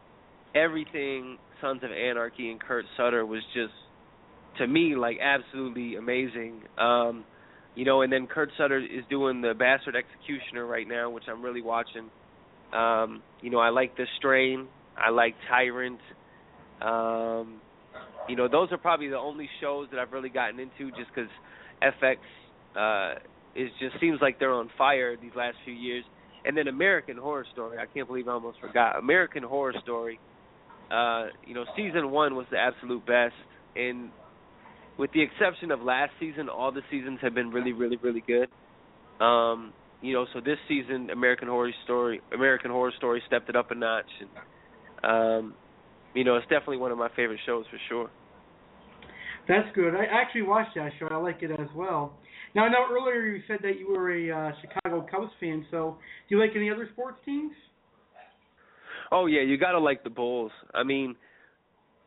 everything 0.54 1.38
Sons 1.60 1.82
of 1.84 1.90
Anarchy 1.92 2.50
and 2.50 2.60
Kurt 2.60 2.86
Sutter 2.96 3.24
was 3.26 3.42
just 3.54 3.72
to 4.58 4.66
me 4.66 4.94
like 4.96 5.18
absolutely 5.22 5.96
amazing. 5.96 6.62
Um 6.78 7.24
you 7.74 7.84
know, 7.84 8.02
and 8.02 8.12
then 8.12 8.26
Kurt 8.26 8.50
Sutter 8.56 8.78
is 8.78 9.04
doing 9.08 9.40
the 9.40 9.54
Bastard 9.54 9.94
Executioner 9.94 10.66
right 10.66 10.88
now, 10.88 11.10
which 11.10 11.24
I'm 11.28 11.42
really 11.44 11.62
watching. 11.62 12.10
Um, 12.72 13.22
you 13.40 13.50
know, 13.50 13.60
I 13.60 13.68
like 13.70 13.96
The 13.96 14.06
Strain, 14.16 14.68
I 14.96 15.10
like 15.10 15.36
Tyrant. 15.48 16.00
Um 16.80 17.60
you 18.28 18.36
know, 18.36 18.48
those 18.48 18.70
are 18.72 18.78
probably 18.78 19.08
the 19.08 19.16
only 19.18 19.48
shows 19.60 19.88
that 19.90 19.98
I've 20.00 20.12
really 20.12 20.28
gotten 20.30 20.58
into 20.60 20.90
just 20.92 21.12
cuz 21.14 21.28
FX 21.82 22.18
uh 22.74 23.14
it 23.54 23.72
just 23.80 24.00
seems 24.00 24.18
like 24.20 24.38
they're 24.38 24.52
on 24.52 24.70
fire 24.76 25.16
these 25.16 25.32
last 25.36 25.56
few 25.64 25.74
years. 25.74 26.04
And 26.44 26.56
then 26.56 26.68
American 26.68 27.16
Horror 27.16 27.46
Story, 27.52 27.78
I 27.78 27.86
can't 27.92 28.06
believe 28.06 28.28
I 28.28 28.32
almost 28.32 28.60
forgot. 28.60 28.98
American 28.98 29.42
Horror 29.42 29.74
Story, 29.82 30.18
uh, 30.90 31.26
you 31.46 31.54
know, 31.54 31.64
season 31.76 32.10
one 32.10 32.36
was 32.36 32.46
the 32.50 32.58
absolute 32.58 33.04
best, 33.04 33.34
and 33.76 34.10
with 34.96 35.12
the 35.12 35.22
exception 35.22 35.70
of 35.70 35.80
last 35.80 36.12
season, 36.18 36.48
all 36.48 36.72
the 36.72 36.82
seasons 36.90 37.18
have 37.22 37.34
been 37.34 37.50
really, 37.50 37.72
really, 37.72 37.96
really 37.96 38.22
good. 38.26 38.48
Um, 39.24 39.72
you 40.00 40.12
know, 40.12 40.26
so 40.32 40.40
this 40.40 40.58
season 40.68 41.10
American 41.10 41.48
Horror 41.48 41.72
Story 41.84 42.20
American 42.32 42.70
Horror 42.70 42.92
Story 42.96 43.22
stepped 43.26 43.48
it 43.48 43.56
up 43.56 43.70
a 43.70 43.74
notch 43.74 44.06
and 44.20 44.30
um 45.04 45.54
you 46.14 46.24
know, 46.24 46.36
it's 46.36 46.46
definitely 46.46 46.78
one 46.78 46.90
of 46.90 46.98
my 46.98 47.08
favorite 47.14 47.40
shows 47.44 47.64
for 47.70 47.78
sure. 47.88 48.10
That's 49.46 49.68
good. 49.74 49.94
I 49.94 50.04
actually 50.04 50.42
watched 50.42 50.74
that 50.76 50.90
show. 50.98 51.08
I 51.10 51.16
like 51.16 51.42
it 51.42 51.50
as 51.50 51.68
well. 51.74 52.14
Now 52.54 52.64
I 52.64 52.68
know 52.68 52.86
earlier 52.90 53.26
you 53.26 53.42
said 53.46 53.58
that 53.62 53.78
you 53.78 53.88
were 53.88 54.10
a 54.10 54.48
uh, 54.48 54.52
Chicago 54.60 55.06
Cubs 55.10 55.32
fan. 55.40 55.66
So 55.70 55.98
do 56.28 56.36
you 56.36 56.40
like 56.40 56.50
any 56.56 56.70
other 56.70 56.88
sports 56.92 57.18
teams? 57.24 57.52
Oh 59.10 59.26
yeah, 59.26 59.42
you 59.42 59.56
gotta 59.56 59.78
like 59.78 60.04
the 60.04 60.10
Bulls. 60.10 60.52
I 60.74 60.82
mean, 60.82 61.16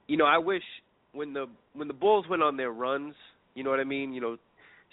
you 0.08 0.18
know, 0.18 0.26
I 0.26 0.38
wish 0.38 0.64
when 1.14 1.34
the 1.34 1.48
when 1.74 1.88
the 1.88 1.94
Bulls 1.94 2.26
went 2.30 2.44
on 2.44 2.58
their 2.58 2.72
runs, 2.72 3.16
you 3.56 3.64
know 3.64 3.70
what 3.70 3.80
I 3.80 3.86
mean. 3.86 4.14
You 4.14 4.22
know, 4.22 4.38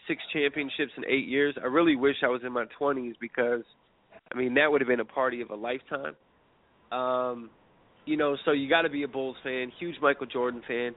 six 0.06 0.22
championships 0.32 0.92
in 0.96 1.04
eight 1.04 1.28
years. 1.28 1.54
I 1.60 1.66
really 1.66 1.96
wish 1.96 2.16
I 2.22 2.28
was 2.28 2.40
in 2.44 2.52
my 2.52 2.64
twenties 2.78 3.14
because, 3.20 3.62
I 4.32 4.38
mean, 4.38 4.54
that 4.54 4.70
would 4.70 4.80
have 4.80 4.88
been 4.88 5.00
a 5.00 5.04
party 5.04 5.40
of 5.42 5.50
a 5.50 5.54
lifetime. 5.54 6.14
Um, 6.90 7.50
you 8.06 8.16
know, 8.16 8.36
so 8.44 8.52
you 8.52 8.68
got 8.68 8.82
to 8.82 8.88
be 8.88 9.02
a 9.02 9.08
Bulls 9.08 9.36
fan, 9.42 9.70
huge 9.78 9.96
Michael 10.00 10.26
Jordan 10.26 10.62
fan. 10.66 10.94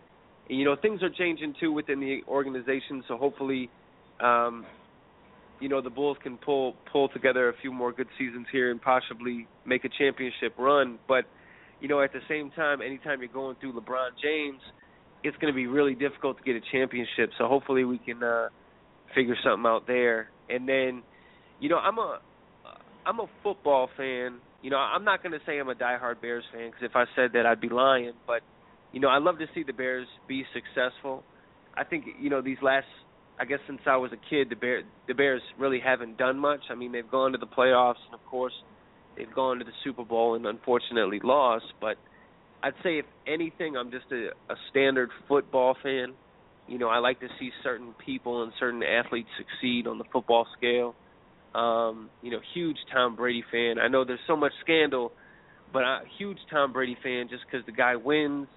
And, 0.50 0.58
you 0.58 0.64
know, 0.64 0.78
things 0.82 1.04
are 1.04 1.10
changing 1.10 1.56
too 1.60 1.74
within 1.74 2.00
the 2.00 2.22
organization. 2.28 3.04
So 3.08 3.18
hopefully, 3.18 3.70
um, 4.22 4.66
you 5.60 5.70
know, 5.70 5.82
the 5.82 5.90
Bulls 5.90 6.18
can 6.24 6.38
pull 6.38 6.76
pull 6.92 7.10
together 7.10 7.50
a 7.50 7.54
few 7.62 7.72
more 7.72 7.92
good 7.92 8.08
seasons 8.18 8.48
here 8.52 8.72
and 8.72 8.82
possibly 8.82 9.48
make 9.66 9.86
a 9.86 9.90
championship 9.90 10.56
run. 10.58 10.98
But 11.08 11.26
you 11.80 11.88
know, 11.88 12.02
at 12.02 12.14
the 12.14 12.22
same 12.28 12.52
time, 12.52 12.82
anytime 12.82 13.20
you're 13.20 13.34
going 13.34 13.56
through 13.60 13.74
LeBron 13.74 14.12
James, 14.22 14.62
it's 15.24 15.38
going 15.38 15.54
to 15.54 15.56
be 15.56 15.68
really 15.68 15.96
difficult 15.96 16.38
to 16.38 16.44
get 16.44 16.56
a 16.56 16.62
championship. 16.72 17.32
So 17.38 17.48
hopefully 17.48 17.84
we 17.84 17.98
can 17.98 18.24
uh, 18.24 18.50
figure 19.14 19.36
something 19.44 19.66
out 19.66 19.88
there. 19.88 20.30
And 20.50 20.68
then, 20.68 21.04
you 21.60 21.70
know, 21.70 21.78
I'm 21.78 21.98
a 21.98 22.20
I'm 23.06 23.20
a 23.20 23.28
football 23.44 23.90
fan. 23.98 24.40
You 24.62 24.70
know, 24.70 24.78
I'm 24.78 25.04
not 25.04 25.24
going 25.24 25.34
to 25.34 25.40
say 25.46 25.60
I'm 25.60 25.70
a 25.70 25.76
diehard 25.76 26.22
Bears 26.22 26.44
fan 26.54 26.70
because 26.70 26.84
if 26.84 26.96
I 26.96 27.06
said 27.16 27.32
that, 27.34 27.46
I'd 27.46 27.62
be 27.62 27.70
lying. 27.70 28.14
But 28.28 28.42
you 28.92 29.00
know, 29.00 29.08
I 29.08 29.18
love 29.18 29.40
to 29.40 29.46
see 29.56 29.64
the 29.64 29.74
Bears 29.74 30.08
be 30.28 30.44
successful. 30.54 31.24
I 31.76 31.84
think 31.84 32.06
you 32.20 32.30
know 32.30 32.42
these 32.42 32.58
last, 32.62 32.88
I 33.42 33.46
guess 33.46 33.58
since 33.66 33.82
I 33.88 33.98
was 33.98 34.12
a 34.14 34.30
kid, 34.30 34.50
the 34.52 34.56
Bear 34.56 34.84
the 35.08 35.16
Bears 35.16 35.42
really 35.58 35.80
haven't 35.84 36.20
done 36.20 36.38
much. 36.38 36.60
I 36.70 36.76
mean, 36.76 36.92
they've 36.92 37.10
gone 37.10 37.32
to 37.32 37.40
the 37.40 37.48
playoffs, 37.48 37.96
and 38.06 38.14
of 38.14 38.24
course, 38.28 38.54
they've 39.18 39.34
gone 39.34 39.58
to 39.58 39.66
the 39.66 39.72
Super 39.84 40.06
Bowl 40.06 40.36
and 40.36 40.46
unfortunately 40.46 41.20
lost. 41.24 41.66
But 41.82 41.98
I'd 42.62 42.76
say 42.84 43.00
if 43.00 43.06
anything, 43.26 43.76
I'm 43.76 43.90
just 43.90 44.06
a, 44.12 44.28
a 44.52 44.56
standard 44.70 45.10
football 45.28 45.76
fan. 45.82 46.14
You 46.68 46.78
know, 46.78 46.88
I 46.88 47.00
like 47.00 47.20
to 47.22 47.28
see 47.40 47.50
certain 47.64 47.96
people 48.06 48.44
and 48.44 48.54
certain 48.60 48.84
athletes 48.84 49.30
succeed 49.36 49.88
on 49.88 49.98
the 49.98 50.06
football 50.14 50.46
scale. 50.56 50.94
Um, 51.56 52.12
you 52.22 52.30
know, 52.30 52.40
huge 52.54 52.78
Tom 52.94 53.16
Brady 53.16 53.44
fan. 53.52 53.80
I 53.80 53.88
know 53.88 54.06
there's 54.06 54.20
so 54.28 54.36
much 54.36 54.54
scandal, 54.62 55.12
but 55.74 55.82
a 55.82 56.02
huge 56.20 56.38
Tom 56.52 56.74
Brady 56.74 56.96
fan 57.04 57.28
just 57.28 57.42
because 57.50 57.66
the 57.66 57.72
guy 57.72 57.96
wins, 57.96 58.48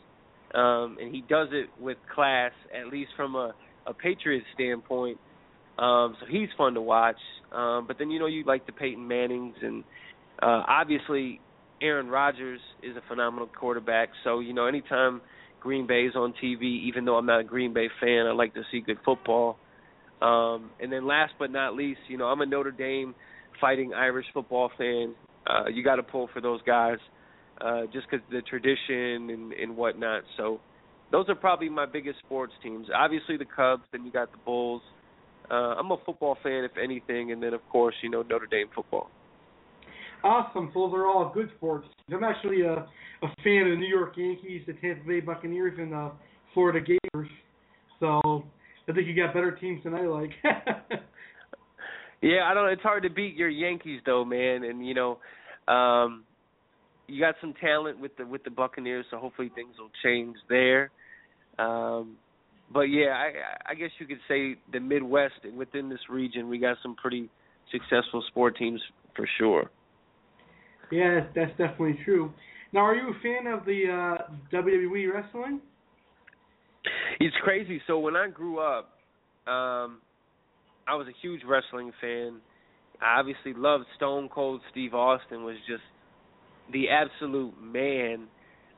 um, 0.55 0.99
and 1.01 1.13
he 1.13 1.23
does 1.23 1.49
it 1.53 1.71
with 1.81 1.97
class, 2.15 2.53
at 2.79 2.89
least 2.89 3.11
from 3.17 3.35
a, 3.35 3.55
a 3.87 3.95
Patriots 3.95 4.47
standpoint. 4.55 5.19
Um, 5.79 6.17
so 6.21 6.27
he's 6.29 6.49
fun 6.57 6.75
to 6.75 6.81
watch. 6.81 7.19
Um, 7.53 7.87
but 7.87 7.99
then 7.99 8.11
you 8.11 8.19
know 8.19 8.27
you 8.27 8.45
like 8.45 8.67
the 8.67 8.73
Peyton 8.73 9.07
Mannings, 9.07 9.57
and 9.63 9.85
uh, 10.43 10.63
obviously 10.69 11.41
Aaron 11.81 12.09
Rodgers 12.09 12.61
is 12.83 12.97
a 12.97 13.03
phenomenal 13.09 13.49
quarterback. 13.49 14.11
So 14.23 14.41
you 14.41 14.53
know 14.53 14.67
anytime 14.67 15.21
Green 15.61 15.87
Bay 15.87 16.03
is 16.03 16.15
on 16.15 16.35
TV, 16.43 16.63
even 16.87 17.05
though 17.05 17.17
I'm 17.17 17.27
not 17.27 17.41
a 17.41 17.45
Green 17.45 17.73
Bay 17.73 17.89
fan, 18.01 18.27
I 18.27 18.33
like 18.33 18.55
to 18.55 18.63
see 18.71 18.81
good 18.81 18.99
football. 19.05 19.59
Um, 20.21 20.71
and 20.81 20.93
then 20.93 21.07
last 21.07 21.33
but 21.39 21.51
not 21.51 21.75
least, 21.75 22.01
you 22.09 22.17
know, 22.17 22.27
I'm 22.27 22.41
a 22.41 22.47
Notre 22.47 22.71
Dame 22.71 23.15
fighting 23.61 23.93
Irish 23.95 24.27
football 24.33 24.71
fan. 24.79 25.15
Uh, 25.47 25.69
you 25.69 25.83
got 25.83 25.97
to 25.97 26.03
pull 26.03 26.29
for 26.33 26.41
those 26.41 26.61
guys 26.63 26.99
uh, 27.61 27.83
just 27.93 28.07
because 28.11 28.25
the 28.31 28.43
tradition 28.43 29.31
and, 29.31 29.53
and 29.53 29.77
whatnot. 29.77 30.23
So 30.37 30.61
those 31.13 31.29
are 31.29 31.35
probably 31.35 31.69
my 31.69 31.87
biggest 31.87 32.19
sports 32.21 32.53
teams. 32.63 32.87
Obviously 32.95 33.37
the 33.37 33.45
Cubs, 33.45 33.85
then 33.93 34.05
you 34.05 34.13
got 34.13 34.31
the 34.33 34.39
Bulls. 34.39 34.83
Uh, 35.51 35.75
I'm 35.79 35.91
a 35.91 35.97
football 36.05 36.37
fan, 36.43 36.65
if 36.65 36.73
anything, 36.83 37.33
and 37.33 37.43
then 37.43 37.55
of 37.55 37.61
course, 37.69 37.95
you 38.03 38.11
know, 38.11 38.23
Notre 38.23 38.47
Dame 38.47 38.69
football. 38.75 39.11
Awesome. 40.23 40.71
So 40.73 40.87
those 40.87 40.95
are 40.95 41.07
all 41.07 41.31
good 41.35 41.51
sports. 41.57 41.87
I'm 42.11 42.25
actually 42.25 42.63
a, 42.63 42.73
a 42.73 43.29
fan 43.45 43.67
of 43.67 43.73
the 43.73 43.77
New 43.79 43.87
York 43.87 44.15
Yankees, 44.17 44.63
the 44.67 44.73
Tampa 44.75 45.07
Bay 45.07 45.21
Buccaneers, 45.21 45.79
and 45.79 45.93
the 45.93 46.13
Florida 46.55 46.81
Gators. 46.81 47.29
So 48.01 48.45
I 48.89 48.93
think 48.93 49.07
you 49.07 49.15
got 49.15 49.35
better 49.35 49.53
teams 49.53 49.85
than 49.85 49.95
I 49.95 50.07
like. 50.07 50.31
yeah, 52.23 52.45
I 52.47 52.55
don't. 52.55 52.71
It's 52.71 52.83
hard 52.83 53.03
to 53.03 53.11
beat 53.11 53.37
your 53.37 53.51
Yankees 53.51 54.01
though, 54.07 54.25
man. 54.25 54.65
And 54.65 54.87
you 54.87 54.95
know, 54.95 55.19
um, 55.73 56.25
you 57.07 57.21
got 57.21 57.35
some 57.41 57.55
talent 57.61 58.01
with 58.01 58.17
the 58.17 58.27
with 58.27 58.45
the 58.45 58.51
Buccaneers, 58.51 59.07
so 59.11 59.19
hopefully 59.19 59.51
things 59.55 59.75
will 59.79 59.91
change 60.03 60.37
there. 60.49 60.91
Um, 61.59 62.17
but 62.73 62.83
yeah, 62.83 63.11
I, 63.11 63.73
I 63.73 63.75
guess 63.75 63.91
you 63.99 64.07
could 64.07 64.19
say 64.27 64.57
the 64.73 64.81
Midwest 64.81 65.35
and 65.45 65.57
within 65.57 65.89
this 65.89 66.01
region, 66.09 66.49
we 66.49 66.59
got 66.59 66.77
some 66.83 66.97
pretty 66.97 67.29
successful 67.71 68.23
sport 68.29 68.57
teams 68.57 68.81
for 69.15 69.29
sure. 69.39 69.71
Yeah, 70.91 71.27
that's 71.35 71.51
definitely 71.53 71.99
true. 72.05 72.33
Now, 72.73 72.81
are 72.81 72.95
you 72.95 73.11
a 73.11 73.23
fan 73.23 73.53
of 73.53 73.65
the 73.65 73.85
uh, 73.89 74.33
WWE 74.53 75.13
wrestling? 75.13 75.61
It's 77.21 77.37
crazy. 77.43 77.81
So 77.87 77.99
when 77.99 78.17
I 78.17 78.29
grew 78.29 78.59
up, 78.59 78.91
um, 79.47 80.01
I 80.87 80.95
was 80.95 81.07
a 81.09 81.15
huge 81.23 81.43
wrestling 81.47 81.93
fan. 82.01 82.41
I 83.01 83.19
obviously 83.19 83.55
loved 83.55 83.85
Stone 83.97 84.29
Cold 84.29 84.61
Steve 84.71 84.95
Austin 84.95 85.45
was 85.45 85.57
just 85.69 85.83
the 86.73 86.89
absolute 86.91 87.55
man. 87.61 88.29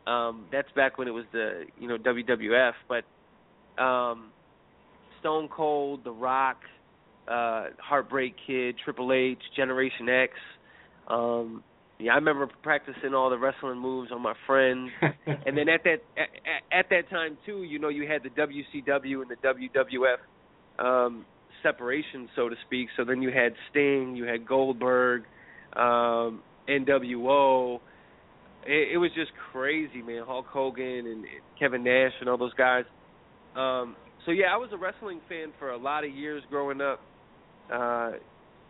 Um, 0.07 0.47
that's 0.53 0.71
back 0.77 0.99
when 0.99 1.09
it 1.09 1.13
was 1.13 1.25
the 1.33 1.65
you 1.81 1.89
know 1.89 1.97
WWF, 1.99 2.73
but 2.89 3.83
um, 3.83 4.31
Stone 5.21 5.49
Cold, 5.49 6.05
The 6.05 6.13
Rock, 6.13 6.59
uh, 7.29 7.67
Heartbreak 7.79 8.35
Kid, 8.47 8.77
Triple 8.85 9.13
H, 9.13 9.39
Generation 9.57 10.09
X. 10.09 10.33
Um, 11.09 11.65
yeah, 11.99 12.13
I 12.13 12.17
remember 12.17 12.49
practicing 12.63 13.15
all 13.15 13.31
the 13.31 13.39
wrestling 13.39 13.79
moves 13.79 14.13
on 14.13 14.23
my 14.23 14.35
friends, 14.47 14.91
and 15.03 15.57
then 15.57 15.69
at 15.69 15.83
that 15.85 16.03
at, 16.17 16.29
at 16.79 16.91
that 16.91 17.09
time 17.11 17.39
too, 17.47 17.63
you 17.63 17.79
know, 17.79 17.89
you 17.89 18.07
had 18.07 18.23
the 18.23 18.31
WCW 18.31 19.23
and 19.23 19.31
the 19.31 19.37
WWF 19.37 20.19
um, 20.79 21.25
separation, 21.63 22.29
so 22.37 22.49
to 22.49 22.57
speak. 22.67 22.89
So 22.97 23.05
then 23.05 23.23
you 23.23 23.31
had 23.31 23.55
Sting, 23.71 24.15
you 24.15 24.25
had 24.25 24.47
Goldberg, 24.47 25.23
um, 25.75 26.43
NWO. 26.69 27.81
It, 28.67 28.95
it 28.95 28.99
was 28.99 29.11
just 29.15 29.31
crazy, 29.53 30.03
man. 30.03 30.23
Hulk 30.27 30.47
Hogan 30.47 31.07
and 31.07 31.25
Kevin 31.59 31.85
Nash 31.85 32.13
and 32.21 32.29
all 32.29 32.39
those 32.39 32.55
guys. 32.55 32.85
Um, 33.57 33.97
so 34.25 34.33
yeah, 34.33 34.47
I 34.53 34.57
was 34.57 34.71
a 34.73 34.77
wrestling 34.77 35.21
fan 35.29 35.53
for 35.59 35.71
a 35.71 35.79
lot 35.79 36.05
of 36.05 36.11
years 36.11 36.43
growing 36.51 36.81
up. 36.81 37.01
Uh, 37.73 38.13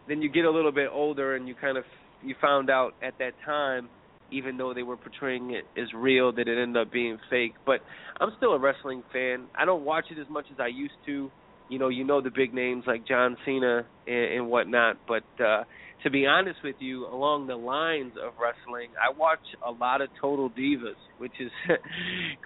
then 0.08 0.22
you 0.22 0.30
get 0.30 0.44
a 0.44 0.50
little 0.50 0.72
bit 0.72 0.88
older 0.92 1.34
and 1.34 1.48
you 1.48 1.54
kind 1.54 1.76
of 1.76 1.84
you 2.22 2.34
found 2.40 2.70
out 2.70 2.94
at 3.02 3.18
that 3.18 3.32
time, 3.44 3.88
even 4.30 4.56
though 4.56 4.74
they 4.74 4.82
were 4.82 4.96
portraying 4.96 5.52
it 5.52 5.64
as 5.80 5.88
real, 5.94 6.32
that 6.32 6.48
it 6.48 6.60
ended 6.60 6.80
up 6.80 6.92
being 6.92 7.18
fake. 7.30 7.54
But 7.64 7.80
I'm 8.20 8.30
still 8.36 8.52
a 8.52 8.58
wrestling 8.58 9.02
fan. 9.12 9.46
I 9.54 9.64
don't 9.64 9.84
watch 9.84 10.06
it 10.10 10.20
as 10.20 10.28
much 10.28 10.46
as 10.52 10.58
I 10.60 10.68
used 10.68 10.94
to. 11.06 11.30
You 11.68 11.78
know, 11.78 11.88
you 11.88 12.04
know 12.04 12.20
the 12.20 12.30
big 12.30 12.54
names 12.54 12.84
like 12.86 13.06
John 13.06 13.36
Cena 13.44 13.86
and, 14.06 14.32
and 14.34 14.48
whatnot. 14.48 14.98
But 15.08 15.24
uh, 15.42 15.64
to 16.02 16.10
be 16.10 16.26
honest 16.26 16.58
with 16.62 16.76
you, 16.78 17.06
along 17.06 17.46
the 17.46 17.56
lines 17.56 18.12
of 18.22 18.34
wrestling, 18.40 18.90
I 19.02 19.16
watch 19.16 19.40
a 19.66 19.70
lot 19.70 20.00
of 20.00 20.08
Total 20.20 20.48
Divas, 20.50 20.94
which 21.18 21.32
is 21.40 21.50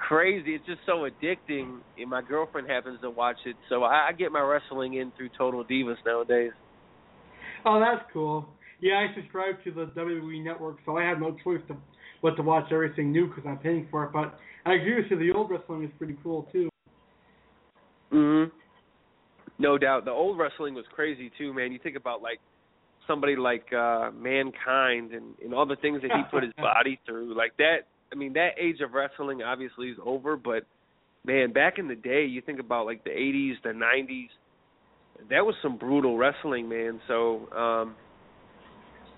crazy. 0.08 0.54
It's 0.54 0.66
just 0.66 0.80
so 0.86 1.06
addicting. 1.08 1.80
And 1.98 2.08
my 2.08 2.22
girlfriend 2.22 2.70
happens 2.70 3.00
to 3.02 3.10
watch 3.10 3.36
it, 3.44 3.56
so 3.68 3.82
I, 3.82 4.08
I 4.08 4.12
get 4.12 4.32
my 4.32 4.40
wrestling 4.40 4.94
in 4.94 5.12
through 5.16 5.30
Total 5.36 5.64
Divas 5.64 5.96
nowadays. 6.06 6.52
Oh, 7.64 7.78
that's 7.78 8.08
cool. 8.12 8.48
Yeah, 8.80 8.94
I 8.94 9.14
subscribe 9.14 9.62
to 9.64 9.70
the 9.72 9.86
WWE 9.94 10.42
Network, 10.42 10.78
so 10.86 10.96
I 10.96 11.04
have 11.04 11.18
no 11.20 11.36
choice 11.44 11.60
to 11.68 11.76
but 12.22 12.36
to 12.36 12.42
watch 12.42 12.70
everything 12.70 13.12
new 13.12 13.28
because 13.28 13.44
I'm 13.46 13.58
paying 13.58 13.88
for 13.90 14.04
it. 14.04 14.12
But 14.12 14.38
I 14.66 14.74
agree 14.74 14.96
with 14.96 15.06
you. 15.10 15.18
The 15.18 15.36
old 15.36 15.50
wrestling 15.50 15.84
is 15.84 15.90
pretty 15.98 16.16
cool 16.22 16.48
too. 16.52 16.68
Mhm. 18.12 18.50
No 19.60 19.76
doubt. 19.76 20.06
The 20.06 20.10
old 20.10 20.38
wrestling 20.38 20.74
was 20.74 20.86
crazy 20.94 21.30
too, 21.36 21.52
man. 21.52 21.70
You 21.70 21.78
think 21.78 21.96
about 21.96 22.22
like 22.22 22.40
somebody 23.06 23.36
like 23.36 23.66
uh 23.72 24.10
Mankind 24.10 25.12
and 25.12 25.34
and 25.44 25.52
all 25.52 25.66
the 25.66 25.76
things 25.76 26.00
that 26.02 26.10
he 26.10 26.22
put 26.30 26.42
his 26.42 26.52
body 26.56 26.98
through. 27.06 27.36
Like 27.36 27.56
that. 27.58 27.80
I 28.12 28.16
mean, 28.16 28.32
that 28.32 28.52
age 28.58 28.80
of 28.80 28.92
wrestling 28.92 29.42
obviously 29.42 29.88
is 29.88 29.98
over, 30.04 30.36
but 30.36 30.64
man, 31.24 31.52
back 31.52 31.78
in 31.78 31.86
the 31.86 31.94
day, 31.94 32.24
you 32.24 32.40
think 32.40 32.58
about 32.58 32.86
like 32.86 33.04
the 33.04 33.10
80s, 33.10 33.52
the 33.62 33.68
90s. 33.68 34.28
That 35.28 35.44
was 35.46 35.54
some 35.62 35.76
brutal 35.76 36.16
wrestling, 36.16 36.68
man. 36.68 37.00
So, 37.06 37.48
um 37.54 37.94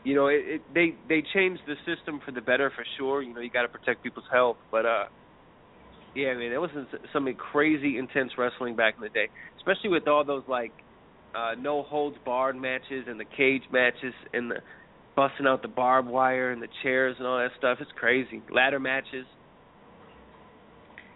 you 0.05 0.17
know, 0.17 0.27
it, 0.27 0.43
it 0.45 0.63
they 0.75 0.95
they 1.09 1.23
changed 1.33 1.63
the 1.67 1.77
system 1.87 2.21
for 2.25 2.33
the 2.33 2.41
better 2.41 2.73
for 2.75 2.85
sure. 2.99 3.23
You 3.23 3.35
know, 3.35 3.41
you 3.41 3.51
got 3.51 3.63
to 3.63 3.69
protect 3.69 4.03
people's 4.03 4.27
health, 4.33 4.57
but 4.71 4.85
uh, 4.85 5.05
yeah, 6.15 6.29
I 6.29 6.37
mean, 6.37 6.53
it 6.53 6.61
was 6.61 6.71
some 7.13 7.29
crazy 7.53 7.99
intense 7.99 8.33
wrestling 8.37 8.77
back 8.77 8.95
in 8.97 9.03
the 9.03 9.09
day, 9.09 9.29
especially 9.57 9.91
with 9.91 10.07
all 10.07 10.25
those 10.25 10.43
like 10.49 10.73
uh, 11.35 11.53
no 11.59 11.83
holds 11.83 12.17
barred 12.25 12.57
matches 12.57 13.05
and 13.09 13.19
the 13.19 13.25
cage 13.25 13.63
matches 13.73 14.13
and 14.33 14.51
the 14.51 14.57
busting 15.17 15.47
out 15.47 15.63
the 15.63 15.69
barbed 15.69 16.09
wire 16.09 16.51
and 16.53 16.63
the 16.63 16.69
chairs 16.83 17.17
and 17.19 17.27
all 17.27 17.39
that 17.39 17.51
stuff. 17.59 17.79
It's 17.81 17.91
crazy. 17.99 18.43
Ladder 18.51 18.81
matches. 18.81 19.27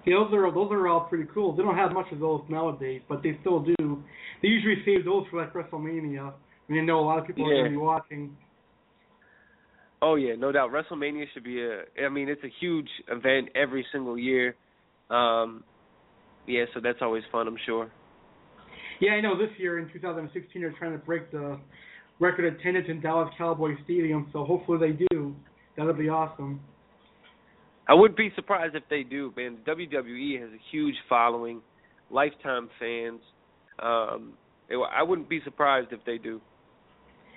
Yeah, 0.07 0.25
those 0.25 0.33
are 0.35 0.53
those 0.53 0.71
are 0.71 0.87
all 0.89 1.01
pretty 1.09 1.29
cool. 1.35 1.57
They 1.57 1.63
don't 1.63 1.77
have 1.77 1.93
much 1.93 2.07
of 2.13 2.21
those 2.21 2.43
nowadays, 2.49 3.03
but 3.09 3.23
they 3.23 3.37
still 3.41 3.61
do. 3.61 4.03
They 4.41 4.49
usually 4.49 4.77
save 4.85 5.05
those 5.05 5.25
for 5.31 5.41
like 5.43 5.53
WrestleMania. 5.53 6.33
I 6.33 6.73
mean, 6.73 6.83
I 6.83 6.85
know 6.85 7.01
a 7.01 7.07
lot 7.07 7.19
of 7.19 7.27
people 7.27 7.49
Yeah. 7.49 7.57
are 7.57 7.61
going 7.63 7.65
to 7.65 7.71
be 7.71 7.77
watching. 7.77 8.37
Oh 10.03 10.15
yeah, 10.15 10.35
no 10.37 10.53
doubt. 10.53 10.71
WrestleMania 10.71 11.25
should 11.35 11.43
be 11.45 11.61
a. 11.63 11.83
I 12.05 12.09
mean, 12.09 12.29
it's 12.29 12.45
a 12.45 12.53
huge 12.61 12.89
event 13.09 13.49
every 13.55 13.85
single 13.93 14.17
year. 14.17 14.55
Um, 15.11 15.65
yeah, 16.47 16.65
so 16.75 16.81
that's 16.81 16.99
always 17.01 17.23
fun. 17.31 17.47
I'm 17.47 17.59
sure. 17.65 17.91
Yeah, 19.01 19.13
I 19.13 19.21
know 19.21 19.37
this 19.37 19.51
year 19.59 19.79
in 19.79 19.93
2016 19.93 20.63
they're 20.63 20.75
trying 20.79 20.93
to 20.93 20.99
break 20.99 21.31
the 21.31 21.59
record 22.19 22.45
attendance 22.55 22.87
in 22.89 23.01
Dallas 23.01 23.29
Cowboy 23.37 23.73
Stadium, 23.85 24.29
so 24.33 24.45
hopefully 24.45 24.79
they 24.79 25.07
do. 25.11 25.35
That'll 25.77 25.93
be 25.93 26.09
awesome. 26.09 26.61
I 27.89 27.95
wouldn't 27.95 28.17
be 28.17 28.33
surprised 28.35 28.75
if 28.75 28.83
they 28.91 29.03
do, 29.03 29.33
man. 29.37 29.59
WWE 29.67 30.41
has 30.41 30.51
a 30.51 30.61
huge 30.73 30.95
following, 31.09 31.61
lifetime 32.11 32.69
fans. 32.81 33.21
Um, 33.79 34.33
it, 34.69 34.77
I 34.77 35.03
wouldn't 35.03 35.29
be 35.29 35.41
surprised 35.45 35.93
if 35.93 36.01
they 36.05 36.19
do. 36.19 36.41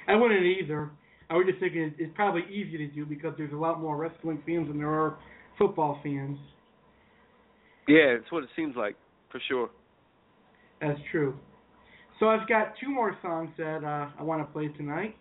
I 0.08 0.16
wouldn't 0.16 0.44
either. 0.44 0.90
I 1.30 1.36
was 1.36 1.46
just 1.48 1.60
thinking 1.60 1.94
it's 2.00 2.12
probably 2.16 2.42
easy 2.52 2.78
to 2.78 2.88
do 2.88 3.06
because 3.06 3.34
there's 3.38 3.54
a 3.54 3.58
lot 3.58 3.80
more 3.80 3.98
wrestling 3.98 4.42
fans 4.48 4.68
than 4.70 4.80
there 4.80 4.90
are 4.90 5.18
football 5.60 6.00
fans. 6.02 6.40
Yeah, 7.90 8.14
it's 8.20 8.32
what 8.32 8.44
it 8.44 8.50
seems 8.56 8.76
like 8.76 8.96
for 9.32 9.42
sure. 9.48 9.70
That's 10.80 11.00
true. 11.12 11.36
So 12.20 12.28
I've 12.28 12.48
got 12.48 12.74
two 12.82 12.90
more 12.90 13.18
songs 13.22 13.50
that 13.58 13.84
uh, 13.84 14.10
I 14.20 14.24
want 14.24 14.46
to 14.46 14.54
play 14.54 14.68
tonight. 14.68 15.16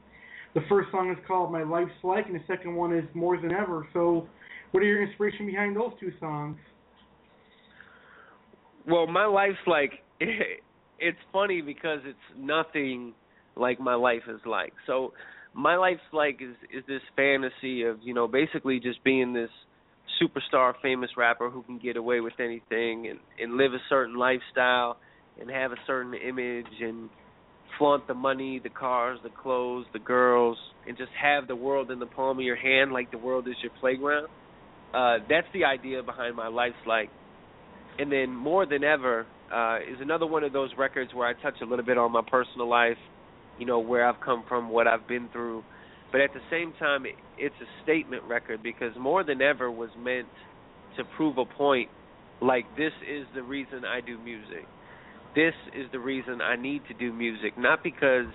The 0.54 0.60
first 0.68 0.90
song 0.90 1.10
is 1.10 1.16
called 1.26 1.50
My 1.50 1.62
Life's 1.62 1.90
Like, 2.02 2.26
and 2.26 2.34
the 2.34 2.44
second 2.46 2.74
one 2.74 2.94
is 2.94 3.04
More 3.14 3.40
Than 3.40 3.52
Ever. 3.52 3.86
So, 3.92 4.28
what 4.72 4.82
are 4.82 4.86
your 4.86 5.02
inspiration 5.02 5.46
behind 5.46 5.76
those 5.76 5.92
two 5.98 6.12
songs? 6.20 6.58
Well, 8.86 9.06
my 9.06 9.24
life's 9.24 9.56
like 9.66 9.92
it's 10.20 11.18
funny 11.32 11.62
because 11.62 12.00
it's 12.04 12.18
nothing 12.36 13.14
like 13.56 13.80
my 13.80 13.94
life 13.94 14.22
is 14.28 14.40
like. 14.44 14.74
So 14.86 15.14
my 15.54 15.76
life's 15.76 16.00
like 16.12 16.40
is 16.42 16.56
is 16.72 16.84
this 16.86 17.02
fantasy 17.16 17.84
of, 17.84 17.98
you 18.02 18.12
know, 18.12 18.28
basically 18.28 18.78
just 18.78 19.02
being 19.04 19.32
this 19.32 19.50
superstar 20.22 20.74
famous 20.82 21.10
rapper 21.16 21.50
who 21.50 21.62
can 21.62 21.78
get 21.78 21.96
away 21.96 22.20
with 22.20 22.34
anything 22.40 23.08
and 23.08 23.20
and 23.38 23.56
live 23.56 23.74
a 23.74 23.78
certain 23.88 24.16
lifestyle 24.16 24.98
and 25.38 25.50
have 25.50 25.72
a 25.72 25.76
certain 25.86 26.14
image 26.14 26.66
and 26.80 27.10
flaunt 27.78 28.06
the 28.08 28.14
money, 28.14 28.60
the 28.62 28.70
cars, 28.70 29.18
the 29.22 29.30
clothes, 29.30 29.86
the 29.92 29.98
girls 30.00 30.58
and 30.86 30.96
just 30.96 31.10
have 31.20 31.46
the 31.48 31.56
world 31.56 31.90
in 31.90 31.98
the 31.98 32.06
palm 32.06 32.38
of 32.38 32.44
your 32.44 32.56
hand 32.56 32.92
like 32.92 33.10
the 33.10 33.18
world 33.18 33.48
is 33.48 33.56
your 33.62 33.72
playground. 33.80 34.28
Uh 34.94 35.18
that's 35.28 35.48
the 35.54 35.64
idea 35.64 36.02
behind 36.02 36.36
my 36.36 36.48
life's 36.48 36.76
like 36.86 37.10
and 37.98 38.10
then 38.12 38.34
more 38.34 38.66
than 38.66 38.84
ever 38.84 39.28
uh, 39.52 39.78
is 39.78 39.98
another 40.00 40.26
one 40.26 40.44
of 40.44 40.52
those 40.52 40.70
records 40.78 41.12
where 41.14 41.28
I 41.28 41.34
touch 41.34 41.56
a 41.62 41.66
little 41.66 41.84
bit 41.84 41.98
on 41.98 42.12
my 42.12 42.22
personal 42.26 42.68
life, 42.68 42.98
you 43.58 43.66
know, 43.66 43.80
where 43.80 44.08
I've 44.08 44.20
come 44.20 44.44
from, 44.48 44.70
what 44.70 44.86
I've 44.86 45.06
been 45.08 45.28
through, 45.30 45.64
but 46.12 46.20
at 46.20 46.32
the 46.32 46.40
same 46.50 46.72
time, 46.78 47.06
it, 47.06 47.16
it's 47.36 47.54
a 47.60 47.82
statement 47.82 48.24
record 48.24 48.62
because 48.62 48.92
more 48.98 49.24
than 49.24 49.42
ever 49.42 49.70
was 49.70 49.90
meant 49.98 50.28
to 50.96 51.04
prove 51.16 51.38
a 51.38 51.44
point. 51.44 51.90
Like 52.40 52.66
this 52.76 52.92
is 53.08 53.26
the 53.34 53.42
reason 53.42 53.84
I 53.84 54.00
do 54.00 54.18
music. 54.18 54.66
This 55.34 55.54
is 55.74 55.90
the 55.92 55.98
reason 55.98 56.40
I 56.40 56.56
need 56.56 56.82
to 56.88 56.94
do 56.94 57.12
music, 57.12 57.58
not 57.58 57.82
because 57.82 58.32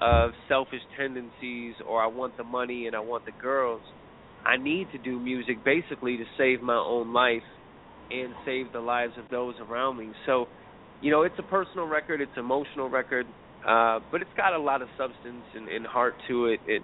of 0.00 0.30
selfish 0.48 0.82
tendencies 0.96 1.74
or 1.86 2.02
I 2.02 2.06
want 2.06 2.36
the 2.36 2.44
money 2.44 2.86
and 2.86 2.94
I 2.94 3.00
want 3.00 3.24
the 3.24 3.32
girls. 3.32 3.82
I 4.46 4.56
need 4.56 4.90
to 4.92 4.98
do 4.98 5.18
music 5.18 5.64
basically 5.64 6.16
to 6.16 6.24
save 6.38 6.62
my 6.62 6.76
own 6.76 7.12
life 7.12 7.42
and 8.10 8.34
save 8.44 8.72
the 8.72 8.80
lives 8.80 9.14
of 9.18 9.28
those 9.30 9.54
around 9.60 9.98
me. 9.98 10.12
So, 10.26 10.46
you 11.00 11.10
know, 11.10 11.22
it's 11.22 11.34
a 11.38 11.42
personal 11.42 11.86
record, 11.86 12.20
it's 12.20 12.32
emotional 12.36 12.88
record, 12.88 13.26
uh, 13.66 14.00
but 14.10 14.22
it's 14.22 14.30
got 14.36 14.54
a 14.54 14.58
lot 14.58 14.80
of 14.82 14.88
substance 14.96 15.44
and, 15.54 15.68
and 15.68 15.86
heart 15.86 16.14
to 16.28 16.46
it. 16.46 16.60
It 16.66 16.82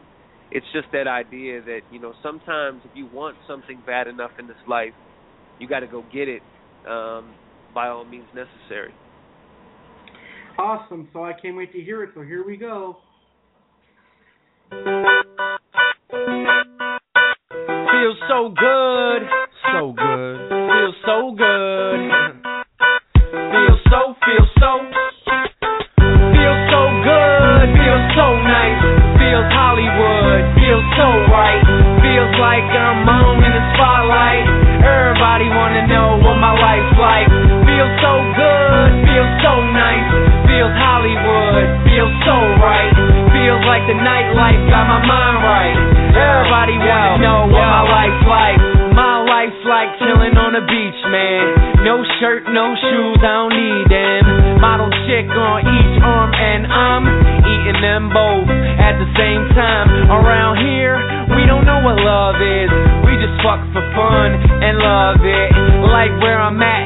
it's 0.51 0.67
just 0.73 0.87
that 0.93 1.07
idea 1.07 1.61
that, 1.63 1.81
you 1.91 1.99
know, 2.01 2.13
sometimes 2.23 2.83
if 2.85 2.91
you 2.95 3.09
want 3.13 3.37
something 3.49 3.83
bad 3.87 4.07
enough 4.07 4.31
in 4.39 4.47
this 4.47 4.57
life, 4.69 4.93
you 5.59 5.69
gotta 5.69 5.87
go 5.87 6.05
get 6.13 6.29
it, 6.29 6.43
um, 6.89 7.35
by 7.75 7.89
all 7.89 8.05
means 8.05 8.27
necessary. 8.35 8.93
Awesome. 10.59 11.09
So 11.13 11.25
I 11.25 11.33
can't 11.33 11.57
wait 11.57 11.73
to 11.73 11.81
hear 11.81 12.03
it. 12.05 12.11
So 12.15 12.23
here 12.23 12.45
we 12.45 12.57
go. 12.57 12.99
Feels 17.95 18.19
so 18.29 18.49
good, 18.51 19.23
so 19.73 19.93
good, 19.93 20.49
feels 20.49 20.95
so 21.07 21.35
good. 21.37 22.11
Feels 23.33 23.81
so, 23.91 24.15
feels 24.25 24.49
so, 24.61 25.04
nightlife 44.35 44.63
got 44.67 44.87
my 44.91 45.01
mind 45.07 45.39
right. 45.47 45.77
Everybody 46.15 46.75
wanna 46.79 47.23
know 47.23 47.41
what 47.47 47.67
my 47.67 47.85
life's 47.87 48.27
like. 48.27 48.59
My 48.95 49.23
life's 49.23 49.63
like 49.67 49.91
chilling 49.99 50.35
on 50.39 50.55
the 50.55 50.65
beach, 50.67 51.01
man. 51.11 51.83
No 51.87 52.03
shirt, 52.19 52.47
no 52.51 52.75
shoes, 52.75 53.19
I 53.23 53.47
don't 53.47 53.55
need 53.55 53.87
them. 53.91 54.23
Model 54.59 54.91
chick 55.07 55.27
on 55.31 55.67
each 55.67 55.95
arm, 56.03 56.31
and 56.35 56.67
I'm 56.67 57.05
eating 57.47 57.79
them 57.83 58.11
both 58.11 58.47
at 58.79 58.99
the 58.99 59.09
same 59.19 59.43
time. 59.55 60.11
Around 60.11 60.63
here, 60.63 60.99
we 61.35 61.47
don't 61.47 61.67
know 61.67 61.83
what 61.83 61.99
love 61.99 62.39
is. 62.43 62.71
We 63.07 63.19
just 63.19 63.35
fuck 63.43 63.63
for 63.75 63.83
fun 63.95 64.35
and 64.63 64.79
love 64.79 65.23
it. 65.23 65.51
Like 65.91 66.15
where 66.23 66.39
I'm 66.39 66.59
at, 66.63 66.84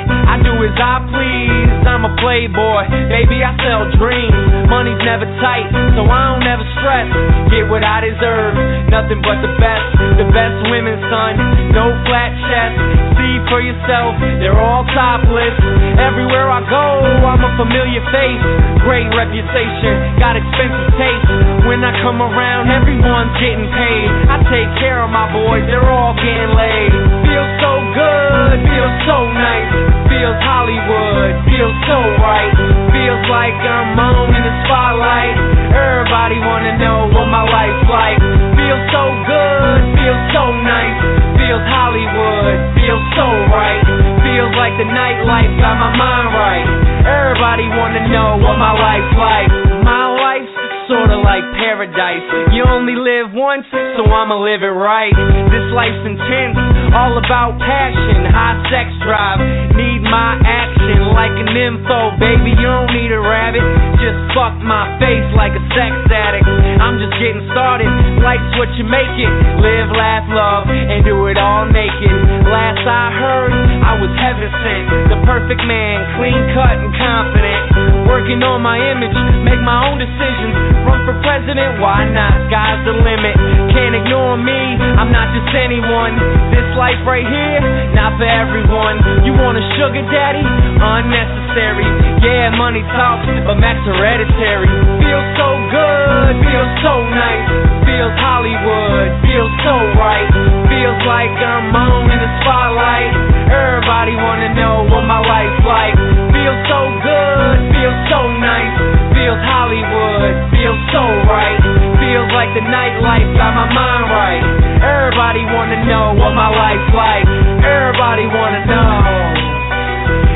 as 0.65 0.77
I 0.79 0.95
please. 1.11 1.71
I'm 1.89 2.05
a 2.05 2.13
playboy, 2.21 2.85
baby, 3.11 3.43
I 3.43 3.55
sell 3.65 3.89
dreams. 3.97 4.69
Money's 4.69 5.01
never 5.03 5.27
tight, 5.41 5.67
so 5.97 6.05
I 6.05 6.37
don't 6.37 6.47
ever 6.47 6.67
stress. 6.79 7.09
Get 7.51 7.65
what 7.67 7.83
I 7.83 8.05
deserve, 8.05 8.55
nothing 8.93 9.19
but 9.25 9.41
the 9.41 9.53
best. 9.59 9.89
The 10.21 10.29
best 10.31 10.57
women, 10.71 11.01
son, 11.09 11.33
no 11.73 11.91
flat 12.07 12.31
chest. 12.47 12.77
See 13.19 13.35
for 13.49 13.59
yourself, 13.65 14.15
they're 14.39 14.59
all 14.59 14.85
topless. 14.95 15.57
Everywhere 15.99 16.53
I 16.53 16.61
go, 16.69 16.87
I'm 17.25 17.43
a 17.43 17.53
familiar 17.59 18.05
face. 18.13 18.43
Great 18.85 19.09
reputation, 19.17 20.21
got 20.21 20.37
expensive 20.39 20.93
taste. 21.01 21.29
When 21.67 21.83
I 21.83 21.91
come 22.05 22.21
around, 22.21 22.71
everyone's 22.71 23.35
getting 23.41 23.67
paid. 23.73 24.09
I 24.29 24.37
take 24.53 24.71
care 24.79 25.03
of 25.03 25.11
my 25.11 25.27
boys, 25.33 25.65
they're 25.67 25.89
all 25.89 26.15
getting 26.15 26.53
laid. 26.55 26.91
Feels 27.27 27.53
so 27.65 27.73
good, 27.97 28.57
feels 28.71 28.97
so 29.09 29.19
nice. 29.35 29.88
Feels 30.29 30.45
Hollywood, 30.45 31.33
feels 31.49 31.77
so 31.89 31.97
right. 32.21 32.53
Feels 32.93 33.25
like 33.33 33.57
I'm 33.65 33.97
on 33.97 34.29
in 34.37 34.45
the 34.45 34.55
spotlight. 34.69 35.33
Everybody 35.73 36.37
wanna 36.45 36.77
know 36.77 37.09
what 37.17 37.33
my 37.33 37.49
life's 37.49 37.89
like. 37.89 38.21
Feels 38.53 38.85
so 38.93 39.09
good, 39.25 39.81
feels 39.97 40.23
so 40.37 40.53
nice. 40.53 41.01
Feels 41.41 41.65
Hollywood, 41.73 42.61
feels 42.77 43.01
so 43.17 43.25
right. 43.57 43.81
Feels 44.21 44.53
like 44.53 44.77
the 44.77 44.85
nightlife 44.85 45.49
got 45.65 45.81
my 45.81 45.97
mind 45.97 46.29
right. 46.37 46.67
Everybody 47.09 47.65
wanna 47.73 48.05
know 48.13 48.37
what 48.37 48.61
my 48.61 48.77
life's 48.77 49.17
like. 49.17 49.49
My 49.81 50.13
life's 50.13 50.53
sorta 50.93 51.25
like 51.25 51.45
paradise. 51.57 52.53
You 52.53 52.69
only 52.69 53.01
live 53.01 53.33
once, 53.33 53.65
so 53.73 54.05
I'ma 54.05 54.37
live 54.45 54.61
it 54.61 54.77
right. 54.77 55.17
This 55.49 55.65
life's 55.73 56.05
intense, 56.05 56.61
all 56.93 57.17
about 57.17 57.57
passion, 57.65 58.29
high 58.29 58.61
sex 58.69 58.93
drive. 59.01 59.41
Need 59.73 59.88
my 60.09 60.41
action 60.41 61.13
like 61.13 61.33
an 61.37 61.53
info, 61.53 62.17
baby. 62.17 62.57
You 62.57 62.69
don't 62.69 62.93
need 62.93 63.13
a 63.13 63.21
rabbit. 63.21 63.63
Just 64.01 64.19
fuck 64.33 64.57
my 64.65 64.89
face 64.99 65.29
like 65.37 65.53
a 65.53 65.63
sex 65.77 65.93
addict. 66.09 66.49
I'm 66.81 66.97
just 66.97 67.15
getting 67.21 67.45
started. 67.53 67.89
Life's 68.25 68.53
what 68.57 68.73
you 68.81 68.85
make 68.89 69.15
it. 69.21 69.33
Live, 69.61 69.89
laugh, 69.93 70.27
love, 70.33 70.69
and 70.69 71.05
do 71.05 71.29
it 71.29 71.37
all 71.37 71.69
naked. 71.69 72.17
Last 72.49 72.83
I 72.89 73.13
heard, 73.13 73.53
I 73.89 73.97
was 73.97 74.13
heaven 74.21 74.53
sent. 74.61 74.85
The 75.09 75.19
perfect 75.25 75.65
man, 75.65 75.97
clean 76.21 76.37
cut 76.53 76.77
and 76.77 76.93
confident. 76.93 78.05
Working 78.05 78.45
on 78.45 78.61
my 78.61 78.77
image, 78.77 79.17
make 79.49 79.65
my 79.65 79.89
own 79.89 79.97
decisions. 79.97 80.85
Run 80.85 81.09
for 81.09 81.17
president, 81.25 81.81
why 81.81 82.05
not? 82.05 82.37
Sky's 82.53 82.85
the 82.85 82.93
limit. 83.01 83.33
Can't 83.73 83.97
ignore 83.97 84.37
me, 84.37 84.77
I'm 85.01 85.09
not 85.09 85.33
just 85.33 85.49
anyone. 85.57 86.21
This 86.53 86.69
life 86.77 87.01
right 87.09 87.25
here, 87.25 87.65
not 87.97 88.21
for 88.21 88.29
everyone. 88.29 89.25
You 89.25 89.33
want 89.33 89.57
a 89.57 89.65
sugar 89.81 90.05
daddy? 90.13 90.45
Unnecessary. 90.45 91.89
Yeah, 92.21 92.53
money 92.61 92.85
talks, 92.93 93.25
but 93.49 93.57
Mac's 93.57 93.81
hereditary. 93.89 94.69
Feels 95.01 95.29
so 95.41 95.49
good, 95.73 96.33
feels 96.45 96.73
so 96.85 96.93
nice. 97.09 97.47
Feels 97.89 98.15
Hollywood, 98.21 99.09
feels 99.25 99.53
so 99.65 99.75
right. 99.97 100.29
Feels 100.69 101.01
like 101.09 101.33
I'm 101.41 101.73
on 101.73 102.13
in 102.13 102.21
the 102.21 102.31
spotlight. 102.45 103.28
Everybody 103.49 104.15
wanna 104.17 104.53
know 104.55 104.85
what 104.93 105.05
my 105.09 105.21
life's 105.25 105.65
like. 105.65 105.97
Feels 106.37 106.61
so 106.69 106.81
good, 107.01 107.57
feels 107.73 107.99
so 108.13 108.21
nice. 108.39 108.75
Feels 109.17 109.41
Hollywood, 109.43 110.33
feels 110.53 110.81
so 110.93 111.03
right. 111.27 111.59
Feels 111.99 112.29
like 112.37 112.53
the 112.55 112.65
nightlife 112.65 113.29
got 113.37 113.53
my 113.57 113.69
mind 113.73 114.05
right. 114.13 114.43
Everybody 114.85 115.43
wanna 115.49 115.79
know 115.89 116.15
what 116.21 116.33
my 116.37 116.51
life's 116.53 116.93
like. 116.93 117.27
Everybody 117.65 118.27
wanna 118.29 118.63
know. 118.69 118.93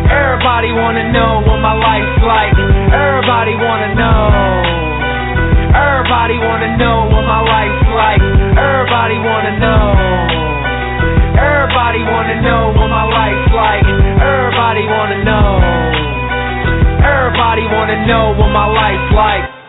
Everybody 0.09 0.73
wanna 0.73 1.05
know 1.13 1.41
what 1.47 1.61
my 1.61 1.77
life's 1.77 2.21
like. 2.25 2.55
Everybody 2.93 3.55
wanna 3.57 3.91
know. 3.95 4.21
Everybody 5.73 6.37
wanna 6.41 6.77
know 6.77 6.97
what 7.13 7.25
my 7.25 7.41
life's 7.45 7.89
like. 7.93 8.23
Everybody 8.57 9.17
wanna 9.21 9.53
know. 9.61 9.82
Wanna 17.73 18.07
know 18.07 18.35
what 18.37 18.49
my 18.53 18.67
life's 18.69 19.13
like. 19.17 19.62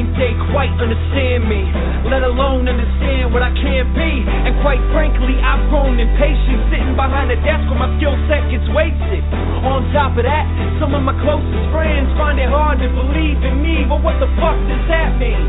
Think 0.00 0.16
they 0.16 0.32
quite 0.48 0.72
understand 0.80 1.44
me, 1.44 1.60
let 2.08 2.24
alone 2.24 2.64
understand 2.64 3.36
what 3.36 3.44
I 3.44 3.52
can't 3.52 3.92
be. 3.92 4.24
And 4.24 4.56
quite 4.64 4.80
frankly, 4.96 5.36
I've 5.44 5.60
grown 5.68 6.00
impatient 6.00 6.72
sitting 6.72 6.96
behind 6.96 7.28
a 7.28 7.36
desk 7.44 7.68
where 7.68 7.84
my 7.84 7.92
skill 8.00 8.16
set 8.24 8.48
gets 8.48 8.64
wasted. 8.72 9.20
On 9.60 9.84
top 9.92 10.16
of 10.16 10.24
that, 10.24 10.48
some 10.80 10.96
of 10.96 11.04
my 11.04 11.12
closest 11.20 11.68
friends 11.68 12.08
find 12.16 12.40
it 12.40 12.48
hard 12.48 12.80
to 12.80 12.88
believe 12.88 13.44
in 13.44 13.60
me. 13.60 13.84
But 13.84 14.00
what 14.00 14.16
the 14.24 14.30
fuck 14.40 14.56
does 14.72 14.84
that 14.88 15.20
mean? 15.20 15.44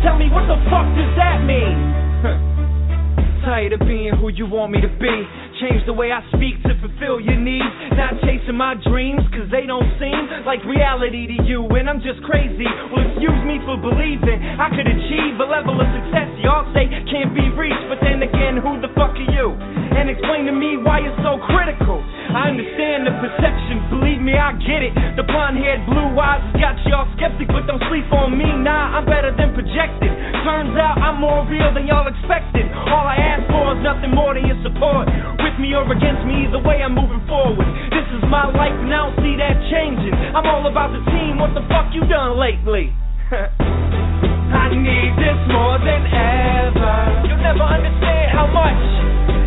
Tell 0.00 0.16
me, 0.16 0.32
what 0.32 0.48
the 0.48 0.56
fuck 0.72 0.88
does 0.96 1.12
that 1.20 1.44
mean? 1.44 1.76
Tired 3.44 3.76
of 3.76 3.84
being 3.84 4.16
who 4.16 4.32
you 4.32 4.48
want 4.48 4.72
me 4.72 4.80
to 4.80 4.88
be. 4.88 5.14
Change 5.60 5.88
the 5.88 5.96
way 5.96 6.12
I 6.12 6.20
speak 6.36 6.60
to 6.68 6.76
fulfill 6.84 7.16
your 7.16 7.40
needs. 7.40 7.64
Not 7.96 8.20
chasing 8.20 8.60
my 8.60 8.76
dreams, 8.76 9.24
cause 9.32 9.48
they 9.48 9.64
don't 9.64 9.88
seem 9.96 10.44
like 10.44 10.60
reality 10.68 11.32
to 11.32 11.38
you. 11.48 11.64
And 11.72 11.88
I'm 11.88 12.04
just 12.04 12.20
crazy. 12.28 12.68
Well, 12.92 13.04
excuse 13.08 13.40
me 13.48 13.56
for 13.64 13.80
believing 13.80 14.36
I 14.36 14.68
could 14.68 14.84
achieve 14.84 15.40
a 15.40 15.48
level 15.48 15.80
of 15.80 15.88
success 15.96 16.28
y'all 16.46 16.62
say 16.70 16.86
can't 17.10 17.34
be 17.34 17.50
reached. 17.58 17.82
But 17.90 17.98
then 17.98 18.22
again, 18.22 18.62
who 18.62 18.78
the 18.78 18.86
fuck 18.94 19.18
are 19.18 19.30
you? 19.34 19.50
And 19.98 20.06
explain 20.06 20.46
to 20.46 20.54
me 20.54 20.78
why 20.78 21.02
you're 21.02 21.18
so 21.26 21.42
critical. 21.50 21.98
I 22.30 22.54
understand 22.54 23.08
the 23.08 23.14
perception, 23.18 23.82
believe 23.90 24.22
me, 24.22 24.38
I 24.38 24.54
get 24.62 24.86
it. 24.86 24.94
The 25.18 25.24
blonde 25.26 25.58
haired, 25.58 25.82
blue 25.88 26.14
eyes 26.20 26.44
got 26.60 26.78
y'all 26.86 27.08
skeptic, 27.18 27.48
but 27.48 27.66
don't 27.66 27.82
sleep 27.90 28.06
on 28.12 28.36
me. 28.36 28.46
Nah, 28.46 29.00
I'm 29.00 29.06
better 29.08 29.34
than 29.34 29.56
projected. 29.56 30.12
Turns 30.46 30.76
out 30.78 31.00
I'm 31.02 31.18
more 31.18 31.42
real 31.48 31.74
than 31.74 31.90
y'all 31.90 32.06
expected. 32.06 32.70
All 32.92 33.08
I 33.08 33.18
ask 33.18 33.42
for 33.50 33.74
is 33.74 33.80
nothing 33.82 34.14
more 34.14 34.36
than 34.36 34.46
your 34.46 34.60
support. 34.62 35.08
With 35.56 35.72
me 35.72 35.72
or 35.72 35.88
against 35.88 36.20
me, 36.28 36.44
either 36.44 36.60
way, 36.60 36.84
I'm 36.84 36.92
moving 36.92 37.24
forward. 37.24 37.64
This 37.88 38.04
is 38.12 38.20
my 38.28 38.44
life, 38.44 38.76
and 38.76 38.92
I 38.92 39.08
don't 39.08 39.16
see 39.24 39.40
that 39.40 39.56
changing. 39.72 40.12
I'm 40.12 40.44
all 40.44 40.68
about 40.68 40.92
the 40.92 41.00
team. 41.08 41.40
What 41.40 41.56
the 41.56 41.64
fuck 41.64 41.96
you 41.96 42.04
done 42.04 42.36
lately? 42.36 42.92
I 43.32 44.68
need 44.76 45.16
this 45.16 45.40
more 45.48 45.80
than 45.80 46.04
ever. 46.12 46.92
You'll 47.24 47.40
never 47.40 47.64
understand 47.64 48.36
how 48.36 48.52
much. 48.52 48.84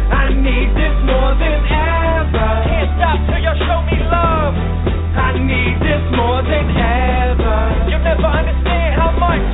I 0.09 0.33
need 0.33 0.73
this 0.73 0.97
more 1.05 1.37
than 1.37 1.61
ever. 1.77 2.49
Can't 2.65 2.89
stop 2.97 3.17
till 3.29 3.41
you 3.45 3.53
show 3.69 3.79
me 3.85 4.01
love. 4.09 4.57
I 5.13 5.37
need 5.37 5.77
this 5.77 6.03
more 6.17 6.41
than 6.41 6.73
ever. 6.73 7.85
You'll 7.85 8.01
never 8.01 8.25
understand 8.25 8.97
how 8.97 9.13
much. 9.13 9.45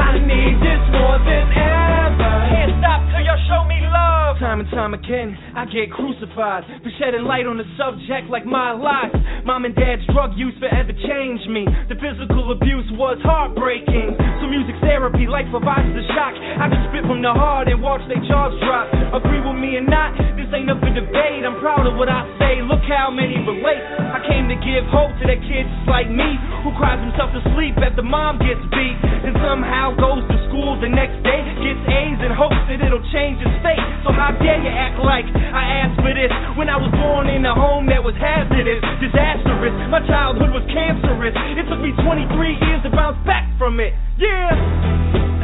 I 0.00 0.16
need 0.16 0.64
this 0.64 0.80
more 0.96 1.20
than 1.28 1.44
ever. 1.52 2.32
Can't 2.56 2.72
stop 2.80 3.04
till 3.12 3.20
you 3.20 3.36
show 3.52 3.68
me 3.68 3.84
love. 3.84 4.03
Time 4.44 4.60
and 4.60 4.68
time 4.76 4.92
again, 4.92 5.32
I 5.56 5.64
get 5.64 5.88
crucified 5.88 6.68
for 6.84 6.92
shedding 7.00 7.24
light 7.24 7.48
on 7.48 7.56
the 7.56 7.64
subject 7.80 8.28
like 8.28 8.44
my 8.44 8.76
life. 8.76 9.08
Mom 9.48 9.64
and 9.64 9.72
dad's 9.72 10.04
drug 10.12 10.36
use 10.36 10.52
forever 10.60 10.92
changed 10.92 11.48
me. 11.48 11.64
The 11.88 11.96
physical 11.96 12.52
abuse 12.52 12.84
was 12.92 13.16
heartbreaking. 13.24 14.12
So 14.12 14.44
music 14.44 14.76
therapy, 14.84 15.24
life 15.24 15.48
provides 15.48 15.88
the 15.96 16.04
shock. 16.12 16.36
I 16.36 16.68
can 16.68 16.76
spit 16.92 17.08
from 17.08 17.24
the 17.24 17.32
heart 17.32 17.72
and 17.72 17.80
watch 17.80 18.04
their 18.04 18.20
jaws 18.20 18.52
drop. 18.60 18.92
Agree 19.16 19.40
with 19.40 19.56
me 19.56 19.80
or 19.80 19.86
not, 19.88 20.12
this 20.36 20.52
ain't 20.52 20.68
up 20.68 20.76
for 20.76 20.92
debate. 20.92 21.40
I'm 21.40 21.56
proud 21.64 21.88
of 21.88 21.96
what 21.96 22.12
I 22.12 22.28
say. 22.36 22.60
Look 22.60 22.84
how 22.84 23.08
many 23.08 23.40
relate. 23.40 23.80
I 23.96 24.20
came 24.28 24.44
to 24.52 24.60
give 24.60 24.84
hope 24.92 25.16
to 25.20 25.24
the 25.24 25.40
kids 25.40 25.72
like 25.88 26.12
me 26.12 26.36
who 26.60 26.68
cries 26.76 27.00
himself 27.00 27.32
to 27.32 27.40
sleep 27.56 27.80
after 27.80 28.04
mom 28.04 28.36
gets 28.44 28.60
beat 28.68 28.98
and 29.24 29.32
somehow 29.40 29.96
goes 29.96 30.20
to 30.28 30.36
school 30.52 30.76
the 30.84 30.92
next 30.92 31.16
day, 31.24 31.40
gets 31.64 31.80
A's 31.88 32.20
and 32.20 32.32
hopes 32.36 32.60
that 32.68 32.84
it'll 32.84 33.04
change 33.08 33.40
his 33.40 33.56
fate. 33.64 33.80
So 34.04 34.12
how 34.34 34.42
dare 34.42 34.58
you 34.58 34.72
act 34.74 34.98
like 34.98 35.26
I 35.30 35.86
asked 35.86 36.02
for 36.02 36.10
this 36.10 36.30
when 36.58 36.66
I 36.66 36.74
was 36.74 36.90
born 36.90 37.30
in 37.30 37.46
a 37.46 37.54
home 37.54 37.86
that 37.86 38.02
was 38.02 38.14
hazardous, 38.18 38.82
disastrous. 38.98 39.74
My 39.86 40.02
childhood 40.10 40.50
was 40.50 40.66
cancerous. 40.66 41.34
It 41.54 41.66
took 41.70 41.78
me 41.78 41.94
23 41.94 42.34
years 42.34 42.82
to 42.82 42.90
bounce 42.90 43.18
back 43.22 43.46
from 43.58 43.78
it. 43.78 43.94
Yeah, 44.18 44.50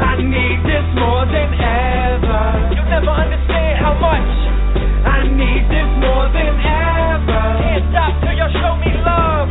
I 0.02 0.18
need 0.18 0.58
this 0.66 0.86
more 0.98 1.22
than 1.22 1.50
ever. 1.54 2.42
You'll 2.74 2.90
never 2.90 3.14
understand 3.14 3.78
how 3.78 3.94
much. 3.94 4.30
I 5.06 5.30
need 5.30 5.62
this 5.70 5.90
more 6.02 6.26
than 6.34 6.50
ever. 6.50 7.42
Can't 7.62 7.86
stop 7.94 8.12
till 8.26 8.34
you 8.34 8.48
show 8.58 8.74
me 8.82 8.90
love. 9.06 9.46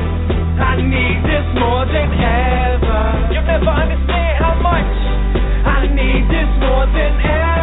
I 0.59 0.83
need 0.83 1.23
this 1.23 1.47
more 1.55 1.87
than 1.87 2.09
ever. 2.11 2.99
You'll 3.31 3.47
never 3.47 3.71
understand 3.71 4.33
how 4.35 4.55
much. 4.59 4.91
I 5.63 5.87
need 5.87 6.27
this 6.27 6.49
more 6.59 6.85
than 6.91 7.13
ever. 7.23 7.58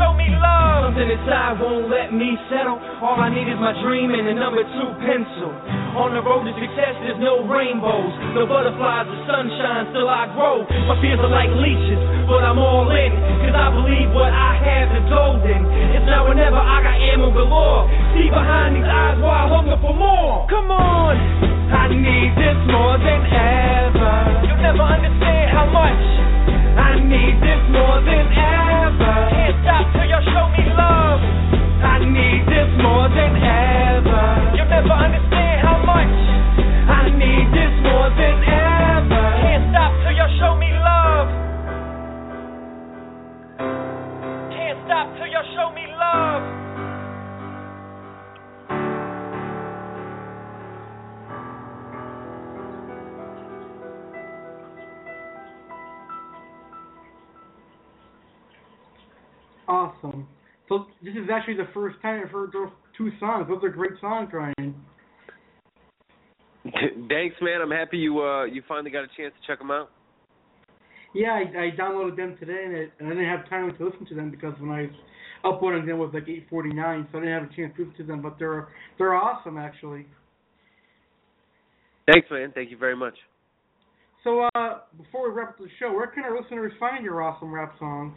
Show 0.00 0.16
me 0.16 0.32
love. 0.32 0.96
Something 0.96 1.12
inside 1.12 1.60
won't 1.60 1.92
let 1.92 2.10
me 2.16 2.34
settle. 2.48 2.80
All 3.04 3.20
I 3.20 3.28
need 3.28 3.46
is 3.46 3.60
my 3.60 3.76
dream 3.84 4.10
and 4.16 4.26
a 4.32 4.34
number 4.34 4.64
two 4.64 4.88
pencil. 5.04 5.52
On 5.94 6.16
the 6.16 6.22
road 6.24 6.48
to 6.48 6.52
success, 6.56 6.96
there's 7.04 7.20
no 7.20 7.44
rainbows, 7.44 8.10
no 8.32 8.48
butterflies 8.48 9.06
or 9.06 9.20
sunshine. 9.28 9.92
Still 9.92 10.08
I 10.08 10.30
grow. 10.32 10.64
My 10.88 10.96
fears 11.02 11.20
are 11.20 11.30
like 11.30 11.50
leeches, 11.52 12.00
but 12.26 12.46
I'm 12.46 12.58
all 12.58 12.88
in. 12.88 13.12
Cause 13.44 13.54
I 13.54 13.68
believe 13.74 14.08
what 14.16 14.32
I 14.32 14.56
have 14.56 14.88
is 14.96 15.04
golden. 15.10 15.60
It's 15.94 16.06
now 16.08 16.26
or 16.26 16.34
never, 16.34 16.58
I 16.58 16.80
got 16.80 16.96
ammo 16.96 17.28
galore. 17.34 17.90
See 18.16 18.30
behind 18.30 18.78
these 18.78 18.86
eyes 18.86 19.18
while 19.20 19.34
I 19.34 19.46
hunger 19.50 19.78
for 19.82 19.94
more. 19.94 20.46
Come 20.48 20.70
on. 20.70 21.14
I 21.70 21.86
need 21.90 22.34
this 22.38 22.58
more 22.70 22.98
than 22.98 23.20
ever. 23.30 24.14
You'll 24.46 24.62
never 24.62 24.82
understand 24.82 25.46
how 25.54 25.66
much. 25.70 25.82
I 25.82 25.86
need 25.86 25.86
this 25.86 25.86
more 25.86 25.86
than 25.86 25.86
ever. 25.86 25.86
Can't 25.86 25.86
stop 25.86 25.86
till 25.86 25.86
you 25.86 25.86
show 25.86 25.86
me 25.86 25.86
love. 25.86 25.86
I 25.86 25.86
need 25.86 25.86
this 25.86 25.86
more 25.86 25.86
than 25.86 25.86
ever. 25.86 25.86
You'll 25.86 25.88
never 26.00 26.06
understand 26.10 26.30
how 26.30 26.50
much. 26.50 26.59
I 26.90 26.98
need 26.98 27.38
this 27.38 27.62
more 27.70 28.02
than 28.02 28.26
ever. 28.34 29.14
Hit 29.30 29.62
up 29.62 29.86
to 29.94 30.02
your 30.10 30.22
show 30.34 30.46
me 30.50 30.66
love. 30.74 31.22
I 31.86 32.02
need 32.02 32.42
this 32.50 32.70
more 32.82 33.06
than 33.08 33.32
ever. 33.38 34.24
You 34.58 34.64
never 34.66 34.94
understand 34.94 35.56
how 35.62 35.78
much 35.86 36.40
I 36.90 37.08
need 37.14 37.46
this 37.54 37.74
more 37.86 38.10
than 38.18 38.42
ever, 38.42 39.24
hit 39.46 39.74
up 39.78 39.94
to 40.02 40.10
your 40.10 40.30
show 40.42 40.58
me 40.58 40.70
love. 40.74 41.28
Can't 44.50 44.78
stop 44.86 45.06
till 45.16 45.30
you 45.30 45.42
show 45.54 45.70
me 45.70 45.86
love. 45.94 46.69
Awesome. 59.70 60.26
So 60.68 60.86
this 61.00 61.14
is 61.14 61.30
actually 61.32 61.54
the 61.54 61.68
first 61.72 61.96
time 62.02 62.20
I've 62.24 62.32
heard 62.32 62.50
those 62.52 62.70
two 62.98 63.10
songs. 63.20 63.46
Those 63.48 63.62
are 63.62 63.68
great 63.68 63.92
songs, 64.00 64.28
Ryan. 64.32 64.74
Thanks, 66.64 67.36
man. 67.40 67.60
I'm 67.62 67.70
happy 67.70 67.98
you 67.98 68.20
uh 68.20 68.46
you 68.46 68.64
finally 68.66 68.90
got 68.90 69.04
a 69.04 69.08
chance 69.16 69.32
to 69.40 69.46
check 69.46 69.60
them 69.60 69.70
out. 69.70 69.90
Yeah, 71.14 71.30
I, 71.30 71.42
I 71.42 71.70
downloaded 71.76 72.16
them 72.16 72.36
today, 72.38 72.62
and, 72.64 72.74
it, 72.74 72.92
and 72.98 73.08
I 73.08 73.10
didn't 73.10 73.28
have 73.28 73.48
time 73.48 73.72
to 73.76 73.84
listen 73.84 74.06
to 74.06 74.14
them 74.14 74.30
because 74.30 74.54
when 74.60 74.70
I 74.70 74.82
was 74.82 74.90
uploading 75.44 75.86
them 75.86 75.98
was 75.98 76.10
like 76.12 76.26
8:49, 76.26 77.12
so 77.12 77.18
I 77.18 77.20
didn't 77.20 77.40
have 77.40 77.50
a 77.50 77.54
chance 77.54 77.72
to 77.76 77.84
listen 77.84 77.96
to 77.98 78.04
them. 78.04 78.22
But 78.22 78.40
they're 78.40 78.68
they're 78.98 79.14
awesome, 79.14 79.56
actually. 79.56 80.06
Thanks, 82.10 82.26
man. 82.28 82.50
Thank 82.56 82.72
you 82.72 82.76
very 82.76 82.96
much. 82.96 83.14
So 84.24 84.48
uh, 84.56 84.80
before 84.98 85.30
we 85.30 85.34
wrap 85.36 85.50
up 85.50 85.58
the 85.58 85.68
show, 85.78 85.92
where 85.92 86.08
can 86.08 86.24
our 86.24 86.40
listeners 86.40 86.72
find 86.80 87.04
your 87.04 87.22
awesome 87.22 87.52
rap 87.52 87.74
songs? 87.78 88.16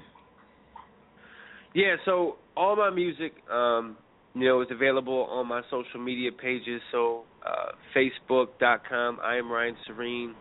Yeah, 1.73 1.95
so 2.05 2.35
all 2.55 2.75
my 2.75 2.91
music, 2.91 3.33
um, 3.51 3.97
you 4.35 4.47
know, 4.47 4.61
is 4.61 4.67
available 4.69 5.27
on 5.29 5.47
my 5.47 5.61
social 5.71 5.99
media 5.99 6.31
pages. 6.31 6.81
So 6.91 7.23
uh, 7.45 7.71
Facebook.com, 7.95 9.19
I 9.23 9.37
am 9.37 9.51
Ryan 9.51 9.75
Serene, 9.87 10.35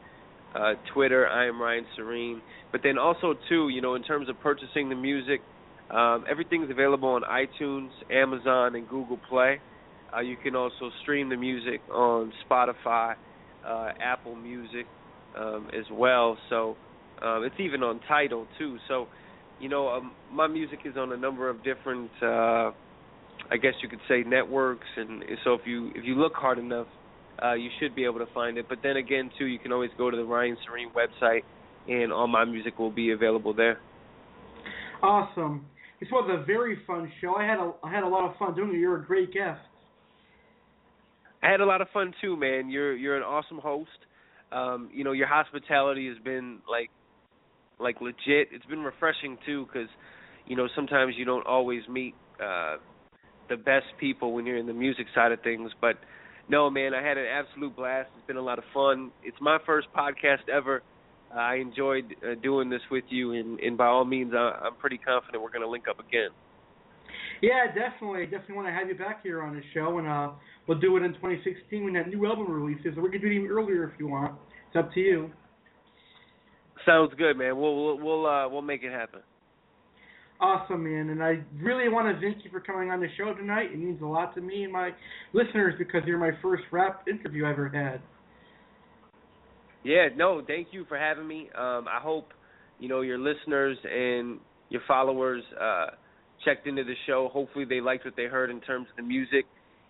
uh, 0.54 0.74
Twitter, 0.92 1.26
I 1.26 1.46
am 1.46 1.60
Ryan 1.60 1.86
Serene. 1.96 2.42
But 2.70 2.82
then 2.84 2.98
also 2.98 3.34
too, 3.48 3.70
you 3.70 3.80
know, 3.80 3.94
in 3.94 4.02
terms 4.02 4.28
of 4.28 4.38
purchasing 4.40 4.90
the 4.90 4.94
music, 4.94 5.40
um, 5.90 6.24
everything's 6.30 6.70
available 6.70 7.09
on 7.09 7.22
iTunes, 7.22 7.90
Amazon, 8.10 8.76
and 8.76 8.88
Google 8.88 9.18
Play. 9.28 9.59
Uh, 10.14 10.20
you 10.20 10.36
can 10.36 10.54
also 10.54 10.90
stream 11.02 11.30
the 11.30 11.36
music 11.36 11.80
on 11.90 12.30
Spotify, 12.48 13.14
uh, 13.66 13.88
Apple 14.02 14.36
Music 14.36 14.86
um, 15.38 15.68
as 15.72 15.84
well. 15.90 16.36
So 16.50 16.76
um, 17.22 17.44
it's 17.44 17.59
even 17.59 17.82
on 17.82 18.00
Tidal 18.06 18.46
too. 18.59 18.76
So 18.88 19.06
you 19.61 19.69
know, 19.69 19.89
um, 19.89 20.12
my 20.31 20.47
music 20.47 20.81
is 20.85 20.97
on 20.97 21.12
a 21.12 21.16
number 21.16 21.49
of 21.49 21.62
different, 21.65 22.11
uh, 22.23 22.70
I 23.51 23.57
guess 23.61 23.74
you 23.83 23.89
could 23.89 24.01
say, 24.09 24.23
networks. 24.27 24.87
And 24.97 25.23
so 25.45 25.55
if 25.55 25.62
you 25.66 25.91
if 25.95 26.05
you 26.05 26.15
look 26.15 26.35
hard 26.35 26.59
enough, 26.59 26.87
uh, 27.43 27.55
you 27.55 27.70
should 27.81 27.95
be 27.95 28.05
able 28.05 28.19
to 28.19 28.33
find 28.33 28.59
it. 28.59 28.66
But 28.69 28.79
then 28.83 28.97
again, 28.97 29.31
too, 29.39 29.47
you 29.47 29.59
can 29.59 29.73
always 29.73 29.91
go 29.97 30.11
to 30.11 30.16
the 30.16 30.24
Ryan 30.24 30.57
Serene 30.66 30.91
website, 30.91 31.43
and 31.89 32.12
all 32.12 32.27
my 32.27 32.45
music 32.45 32.79
will 32.79 32.91
be 32.91 33.12
available 33.12 33.55
there. 33.55 33.79
Awesome. 35.03 35.66
This 36.01 36.11
was 36.11 36.29
a 36.33 36.45
very 36.45 36.79
fun 36.87 37.11
show. 37.20 37.35
I 37.37 37.45
had 37.45 37.59
a 37.59 37.73
I 37.85 37.93
had 37.93 38.03
a 38.03 38.09
lot 38.09 38.29
of 38.29 38.37
fun 38.37 38.55
doing 38.55 38.74
it. 38.74 38.79
You're 38.79 38.97
a 38.97 39.05
great 39.05 39.33
guest. 39.33 39.61
I 41.43 41.51
had 41.51 41.61
a 41.61 41.65
lot 41.65 41.81
of 41.81 41.89
fun 41.93 42.12
too, 42.20 42.37
man. 42.37 42.70
You're 42.70 42.97
you're 42.97 43.16
an 43.16 43.23
awesome 43.23 43.59
host. 43.59 43.91
Um, 44.53 44.91
you 44.93 45.03
know, 45.03 45.12
your 45.12 45.27
hospitality 45.27 46.09
has 46.09 46.19
been 46.24 46.59
like 46.70 46.91
like 47.82 48.00
legit. 48.00 48.48
It's 48.52 48.66
been 48.66 48.82
refreshing 48.82 49.38
too, 49.44 49.66
because 49.66 49.88
you 50.46 50.56
know 50.56 50.68
sometimes 50.74 51.14
you 51.16 51.24
don't 51.24 51.46
always 51.46 51.82
meet 51.88 52.14
uh, 52.42 52.76
the 53.48 53.56
best 53.56 53.86
people 53.98 54.32
when 54.32 54.46
you're 54.46 54.56
in 54.56 54.66
the 54.66 54.72
music 54.72 55.06
side 55.14 55.32
of 55.32 55.42
things. 55.42 55.70
But 55.80 55.96
no, 56.48 56.70
man, 56.70 56.94
I 56.94 57.02
had 57.06 57.18
an 57.18 57.26
absolute 57.26 57.76
blast. 57.76 58.09
It's 58.16 58.26
been 58.26 58.36
a 58.36 58.42
lot 58.42 58.59
of 58.59 58.64
fun. 58.74 59.10
It's 59.22 59.36
my 59.40 59.59
first 59.66 59.88
podcast 59.96 60.48
ever. 60.52 60.82
Uh, 61.34 61.38
I 61.38 61.54
enjoyed 61.56 62.14
uh, 62.22 62.34
doing 62.42 62.68
this 62.68 62.82
with 62.90 63.04
you, 63.09 63.32
and, 63.32 63.59
and 63.60 63.78
by 63.78 63.86
all 63.86 64.04
means, 64.04 64.32
I, 64.34 64.59
I'm 64.64 64.74
pretty 64.76 64.98
confident 64.98 65.42
we're 65.42 65.50
going 65.50 65.62
to 65.62 65.68
link 65.68 65.84
up 65.88 65.98
again. 65.98 66.28
Yeah, 67.40 67.66
definitely. 67.66 68.24
Definitely 68.26 68.56
want 68.56 68.68
to 68.68 68.72
have 68.72 68.88
you 68.88 68.94
back 68.94 69.22
here 69.22 69.42
on 69.42 69.54
the 69.54 69.62
show, 69.74 69.98
and 69.98 70.06
uh, 70.06 70.30
we'll 70.66 70.78
do 70.78 70.96
it 70.96 71.02
in 71.02 71.14
2016 71.14 71.84
when 71.84 71.94
that 71.94 72.09
new 72.09 72.26
album 72.26 72.50
releases. 72.50 72.96
Or 72.96 73.02
we 73.02 73.10
can 73.10 73.20
do 73.20 73.26
it 73.26 73.32
even 73.34 73.48
earlier 73.48 73.84
if 73.84 73.98
you 73.98 74.09
want. 74.09 74.34
It's 74.68 74.76
up 74.76 74.92
to 74.94 75.00
you. 75.00 75.30
Sounds 76.86 77.12
good, 77.16 77.36
man. 77.36 77.59
We'll 77.59 77.84
we'll 77.84 77.98
we'll, 77.98 78.26
uh, 78.26 78.48
we'll 78.48 78.62
make 78.62 78.82
it 78.82 78.92
happen. 78.92 79.20
Awesome, 80.40 80.82
man. 80.82 81.10
And 81.10 81.22
I 81.22 81.40
really 81.60 81.88
want 81.88 82.12
to 82.12 82.20
thank 82.20 82.44
you 82.44 82.50
for 82.50 82.59
coming 82.59 82.90
on 82.90 83.00
the 83.00 83.06
show 83.16 83.32
tonight. 83.32 83.66
It 83.72 83.78
means 83.78 84.02
a 84.02 84.06
lot 84.06 84.34
to 84.34 84.40
me 84.40 84.64
and 84.64 84.72
my 84.72 84.90
listeners 85.32 85.74
because 85.78 86.00
you're 86.04 86.18
my 86.18 86.32
first 86.42 86.64
rap 86.72 87.06
interview 87.09 87.44
I 87.44 87.50
ever 87.52 87.68
had. 87.68 88.00
Yeah, 89.84 90.09
no, 90.16 90.42
thank 90.44 90.68
you 90.72 90.84
for 90.88 90.98
having 90.98 91.28
me. 91.28 91.48
Um, 91.56 91.86
I 91.88 92.00
hope 92.00 92.28
you 92.80 92.88
know 92.88 93.02
your 93.02 93.18
listeners 93.18 93.78
and 93.84 94.40
your 94.68 94.82
followers 94.88 95.44
uh, 95.60 95.86
checked 96.44 96.66
into 96.66 96.82
the 96.82 96.94
show. 97.06 97.30
Hopefully, 97.32 97.64
they 97.64 97.80
liked 97.80 98.04
what 98.04 98.16
they 98.16 98.24
heard 98.24 98.50
in 98.50 98.60
terms 98.60 98.88
of 98.90 98.96
the 98.96 99.02
music, 99.02 99.44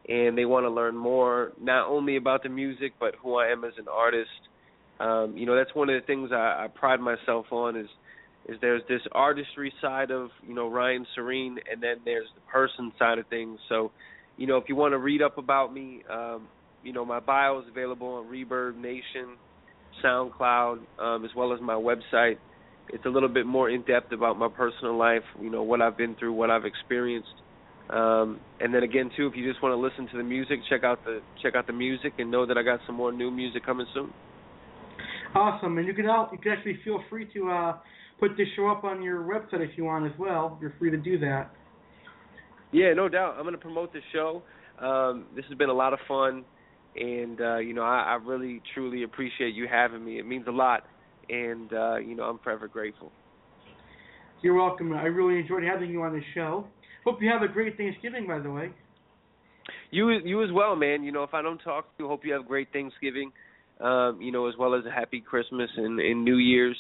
and 0.09 0.37
they 0.37 0.45
want 0.45 0.65
to 0.65 0.71
learn 0.71 0.97
more 0.97 1.53
not 1.61 1.89
only 1.89 2.17
about 2.17 2.43
the 2.43 2.49
music 2.49 2.93
but 3.01 3.15
who 3.23 3.37
I 3.37 3.49
am 3.49 3.65
as 3.65 3.73
an 3.79 3.87
artist. 3.91 4.29
Um, 5.03 5.37
you 5.37 5.47
know, 5.47 5.57
that's 5.57 5.75
one 5.75 5.91
of 5.91 6.01
the 6.01 6.07
things 6.07 6.31
I, 6.33 6.65
I 6.65 6.67
pride 6.73 7.01
myself 7.01 7.47
on 7.51 7.77
is 7.77 7.89
is 8.49 8.57
there's 8.61 8.83
this 8.89 9.01
artistry 9.13 9.73
side 9.81 10.11
of 10.11 10.31
you 10.47 10.55
know 10.55 10.69
Ryan 10.69 11.07
Serene, 11.15 11.59
and 11.71 11.83
then 11.83 11.97
there's 12.05 12.29
the 12.35 12.41
person 12.53 12.93
side 12.99 13.19
of 13.19 13.27
things. 13.29 13.59
So, 13.69 13.93
you 14.37 14.47
know, 14.47 14.57
if 14.57 14.65
you 14.69 14.77
want 14.77 14.93
to 14.93 14.99
read 14.99 15.23
up 15.23 15.39
about 15.39 15.73
me, 15.73 16.03
um, 16.11 16.49
you 16.83 16.93
know, 16.93 17.05
my 17.05 17.21
bio 17.21 17.61
is 17.61 17.67
available 17.69 18.09
on 18.09 18.27
Reverb 18.27 18.77
Nation, 18.77 19.37
SoundCloud, 20.05 20.79
um, 20.99 21.25
as 21.25 21.31
well 21.37 21.53
as 21.53 21.61
my 21.61 21.75
website. 21.75 22.39
It's 22.89 23.05
a 23.07 23.09
little 23.09 23.29
bit 23.29 23.47
more 23.47 23.71
in 23.71 23.83
depth 23.83 24.13
about 24.13 24.39
my 24.39 24.49
personal 24.49 24.99
life, 24.99 25.23
you 25.41 25.51
know, 25.51 25.63
what 25.63 25.81
I've 25.81 25.97
been 25.97 26.17
through, 26.17 26.33
what 26.33 26.51
I've 26.51 26.65
experienced. 26.65 27.29
Um, 27.91 28.41
and 28.61 28.75
then 28.75 28.83
again, 28.83 29.11
too, 29.17 29.27
if 29.29 29.37
you 29.37 29.49
just 29.49 29.63
want 29.63 29.73
to 29.73 29.77
listen 29.77 30.09
to 30.13 30.17
the 30.17 30.25
music, 30.25 30.59
check 30.69 30.83
out 30.85 31.05
the 31.05 31.21
check 31.43 31.55
out 31.55 31.67
the 31.67 31.73
music, 31.73 32.15
and 32.19 32.31
know 32.31 32.47
that 32.47 32.57
I 32.59 32.63
got 32.63 32.81
some 32.87 32.97
more 32.97 33.13
new 33.13 33.31
music 33.31 33.65
coming 33.65 33.87
soon. 33.95 34.13
Awesome, 35.35 35.79
and 35.79 35.87
you 35.87 35.95
can 35.95 36.05
you 36.05 36.39
can 36.39 36.53
actually 36.53 36.79
feel 36.85 37.03
free 37.09 37.27
to 37.33 37.51
uh, 37.51 37.77
put 38.21 38.37
this 38.37 38.47
show 38.55 38.69
up 38.69 38.85
on 38.85 39.03
your 39.03 39.23
website 39.23 39.67
if 39.67 39.77
you 39.77 39.85
want 39.85 40.05
as 40.05 40.13
well. 40.19 40.59
You're 40.61 40.75
free 40.79 40.91
to 40.91 40.97
do 40.97 41.19
that. 41.21 41.51
Yeah, 42.71 42.93
no 42.95 43.09
doubt. 43.09 43.35
I'm 43.37 43.43
going 43.43 43.55
to 43.55 43.61
promote 43.61 43.93
this 43.93 44.03
show. 44.13 44.43
Um, 44.79 45.27
this 45.35 45.45
has 45.49 45.57
been 45.57 45.71
a 45.71 45.75
lot 45.75 45.93
of 45.93 46.01
fun, 46.07 46.45
and 46.97 47.41
uh, 47.41 47.59
you 47.59 47.73
know 47.73 47.83
I, 47.83 48.01
I 48.01 48.15
really 48.15 48.61
truly 48.75 49.05
appreciate 49.05 49.55
you 49.55 49.67
having 49.71 50.05
me. 50.05 50.19
It 50.19 50.27
means 50.27 50.47
a 50.49 50.53
lot, 50.53 50.85
and 51.31 51.73
uh, 51.73 51.97
you 51.97 52.15
know 52.15 52.25
I'm 52.25 52.39
forever 52.39 52.69
grateful. 52.69 53.11
You're 54.43 54.55
welcome. 54.55 54.93
I 54.93 55.05
really 55.05 55.41
enjoyed 55.41 55.63
having 55.63 55.91
you 55.91 56.03
on 56.03 56.13
the 56.13 56.23
show. 56.35 56.67
Hope 57.05 57.23
you 57.23 57.31
have 57.31 57.43
a 57.43 57.49
great 57.53 57.77
Thanksgiving, 57.77 58.27
by 58.27 58.39
the 58.39 58.51
way. 58.51 58.71
You 59.91 60.11
you 60.11 60.43
as 60.43 60.51
well, 60.53 60.77
man. 60.77 61.05
You 61.05 61.13
know, 61.13 61.23
if 61.23 61.33
I 61.33 61.41
don't 61.41 61.59
talk 61.59 61.85
to 61.97 62.05
you, 62.05 62.09
hope 62.09 62.25
you 62.25 62.33
have 62.33 62.43
a 62.43 62.47
great 62.47 62.69
Thanksgiving. 62.73 63.33
Um, 63.81 64.21
you 64.21 64.31
know, 64.31 64.47
as 64.49 64.55
well 64.57 64.75
as 64.75 64.85
a 64.87 64.91
happy 64.91 65.21
Christmas 65.21 65.71
and, 65.77 65.99
and 65.99 66.25
New 66.25 66.37
Year's. 66.37 66.77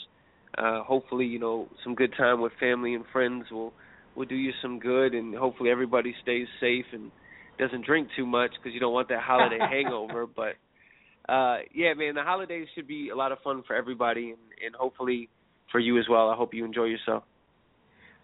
Uh, 0.56 0.82
hopefully, 0.82 1.24
you 1.24 1.38
know, 1.38 1.66
some 1.82 1.94
good 1.94 2.12
time 2.16 2.40
with 2.40 2.52
family 2.60 2.94
and 2.94 3.04
friends 3.12 3.46
will 3.50 3.72
will 4.14 4.26
do 4.26 4.34
you 4.34 4.52
some 4.60 4.78
good, 4.78 5.14
and 5.14 5.34
hopefully 5.34 5.70
everybody 5.70 6.14
stays 6.22 6.46
safe 6.60 6.84
and 6.92 7.10
doesn't 7.58 7.84
drink 7.86 8.08
too 8.16 8.26
much 8.26 8.50
because 8.58 8.74
you 8.74 8.80
don't 8.80 8.92
want 8.92 9.08
that 9.08 9.22
holiday 9.22 9.58
hangover. 9.70 10.26
But 10.26 11.32
uh, 11.32 11.58
yeah, 11.74 11.94
man, 11.94 12.14
the 12.14 12.22
holidays 12.22 12.68
should 12.74 12.86
be 12.86 13.08
a 13.08 13.16
lot 13.16 13.32
of 13.32 13.38
fun 13.42 13.62
for 13.66 13.74
everybody, 13.74 14.30
and, 14.30 14.38
and 14.64 14.74
hopefully 14.74 15.28
for 15.70 15.80
you 15.80 15.98
as 15.98 16.04
well. 16.08 16.28
I 16.28 16.36
hope 16.36 16.54
you 16.54 16.64
enjoy 16.64 16.84
yourself. 16.84 17.24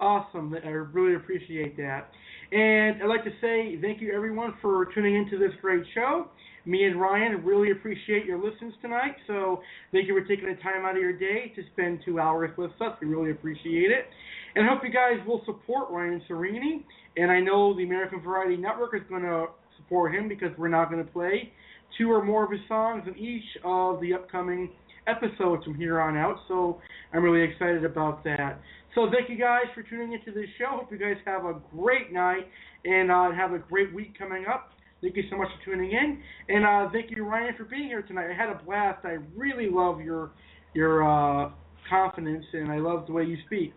Awesome. 0.01 0.55
I 0.55 0.69
really 0.69 1.17
appreciate 1.17 1.77
that. 1.77 2.11
And 2.53 3.03
I'd 3.03 3.09
like 3.09 3.25
to 3.25 3.33
say 3.41 3.79
thank 3.81 4.01
you, 4.01 4.15
everyone, 4.15 4.55
for 4.63 4.87
tuning 4.95 5.17
into 5.17 5.39
this 5.39 5.51
great 5.61 5.83
show. 5.95 6.29
Me 6.65 6.85
and 6.85 7.01
Ryan 7.01 7.45
really 7.45 7.71
appreciate 7.71 8.25
your 8.25 8.39
listens 8.39 8.75
tonight. 8.83 9.17
So 9.27 9.61
thank 9.93 10.07
you 10.07 10.19
for 10.19 10.27
taking 10.27 10.49
the 10.49 10.61
time 10.63 10.85
out 10.85 10.97
of 10.97 11.03
your 11.03 11.17
day 11.17 11.53
to 11.57 11.63
spend 11.73 12.01
two 12.05 12.21
hours 12.21 12.51
with 12.57 12.71
us. 12.81 12.97
We 13.01 13.09
really 13.09 13.31
appreciate 13.31 13.91
it. 13.91 14.07
And 14.55 14.67
I 14.67 14.75
hope 14.75 14.83
you 14.85 14.93
guys 14.93 15.25
will 15.27 15.43
support 15.47 15.91
Ryan 15.91 16.23
Serene. 16.27 16.85
And 17.17 17.31
I 17.31 17.41
know 17.41 17.77
the 17.77 17.85
American 17.85 18.21
Variety 18.21 18.57
Network 18.57 18.95
is 18.95 19.03
going 19.09 19.23
to 19.23 19.47
support 19.77 20.15
him 20.15 20.29
because 20.29 20.51
we're 20.59 20.69
now 20.69 20.85
going 20.85 21.05
to 21.05 21.11
play 21.11 21.53
two 21.97 22.11
or 22.11 22.25
more 22.25 22.45
of 22.45 22.51
his 22.51 22.61
songs 22.69 23.03
in 23.07 23.17
each 23.17 23.45
of 23.65 24.01
the 24.01 24.13
upcoming 24.13 24.71
episodes 25.07 25.65
from 25.65 25.75
here 25.75 26.01
on 26.01 26.17
out. 26.17 26.37
So 26.49 26.81
I'm 27.13 27.23
really 27.23 27.43
excited 27.43 27.85
about 27.85 28.23
that. 28.25 28.61
So 28.95 29.09
thank 29.11 29.31
you 29.31 29.39
guys 29.39 29.65
for 29.75 29.83
tuning 29.83 30.13
into 30.13 30.33
this 30.33 30.49
show. 30.59 30.67
Hope 30.71 30.93
you 30.93 30.99
guys 30.99 31.17
have 31.25 31.45
a 31.45 31.55
great 31.75 32.13
night 32.13 32.47
and 32.85 33.11
uh, 33.11 33.33
have 33.33 33.53
a 33.53 33.59
great 33.59 33.95
week 33.95 34.19
coming 34.19 34.45
up. 34.47 34.71
Thank 35.01 35.17
you 35.17 35.23
so 35.31 35.37
much 35.37 35.49
for 35.49 35.71
tuning 35.71 35.93
in, 35.93 36.21
and 36.49 36.67
uh, 36.67 36.91
thank 36.93 37.11
you, 37.11 37.25
Ryan, 37.25 37.55
for 37.57 37.65
being 37.65 37.85
here 37.85 38.03
tonight. 38.03 38.31
I 38.33 38.37
had 38.37 38.49
a 38.49 38.61
blast. 38.65 39.05
I 39.05 39.19
really 39.37 39.69
love 39.71 40.01
your 40.01 40.33
your 40.75 41.03
uh, 41.05 41.51
confidence, 41.89 42.45
and 42.53 42.71
I 42.71 42.79
love 42.79 43.07
the 43.07 43.13
way 43.13 43.25
you 43.25 43.37
speak. 43.47 43.75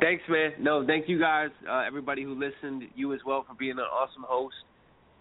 Thanks, 0.00 0.22
man. 0.28 0.52
No, 0.58 0.84
thank 0.86 1.08
you 1.08 1.20
guys, 1.20 1.50
uh, 1.68 1.82
everybody 1.86 2.22
who 2.22 2.34
listened, 2.34 2.84
you 2.94 3.12
as 3.14 3.20
well 3.26 3.44
for 3.46 3.54
being 3.54 3.72
an 3.72 3.78
awesome 3.78 4.24
host. 4.26 4.54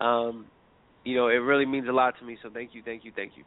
Um, 0.02 0.46
you 1.04 1.16
know, 1.16 1.28
it 1.28 1.36
really 1.36 1.66
means 1.66 1.88
a 1.88 1.92
lot 1.92 2.16
to 2.20 2.26
me. 2.26 2.38
So 2.42 2.50
thank 2.52 2.74
you, 2.74 2.82
thank 2.84 3.06
you, 3.06 3.12
thank 3.16 3.34
you. 3.36 3.44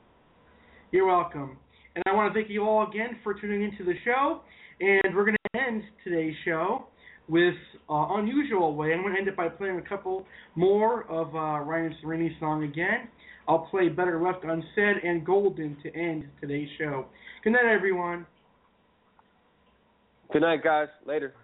You're 0.93 1.07
welcome. 1.07 1.59
And 1.95 2.05
I 2.07 2.13
want 2.13 2.33
to 2.33 2.39
thank 2.39 2.51
you 2.51 2.63
all 2.63 2.89
again 2.89 3.19
for 3.25 3.35
tuning 3.35 3.63
into 3.63 3.85
the 3.85 3.95
show. 4.05 4.43
And 4.81 5.15
we're 5.15 5.25
going 5.25 5.37
to 5.55 5.61
end 5.61 5.83
today's 6.05 6.35
show 6.45 6.87
with 7.29 7.55
uh, 7.91 8.07
unusual 8.11 8.75
way. 8.75 8.93
I'm 8.93 9.03
going 9.03 9.15
to 9.15 9.19
end 9.19 9.29
it 9.29 9.37
by 9.37 9.49
playing 9.49 9.79
a 9.79 9.89
couple 9.89 10.27
more 10.55 11.05
of 11.05 11.35
uh, 11.35 11.65
Ryan 11.65 11.95
Serene's 12.01 12.33
song 12.41 12.65
again. 12.65 13.09
I'll 13.49 13.67
play 13.71 13.89
Better 13.89 14.21
Left 14.21 14.45
Unsaid 14.45 15.05
and 15.05 15.25
Golden 15.25 15.77
to 15.83 15.95
end 15.95 16.29
today's 16.41 16.69
show. 16.79 17.07
Good 17.45 17.53
night, 17.53 17.67
everyone. 17.67 18.27
Good 20.33 20.43
night, 20.43 20.63
guys. 20.65 20.89
Later. 21.07 21.35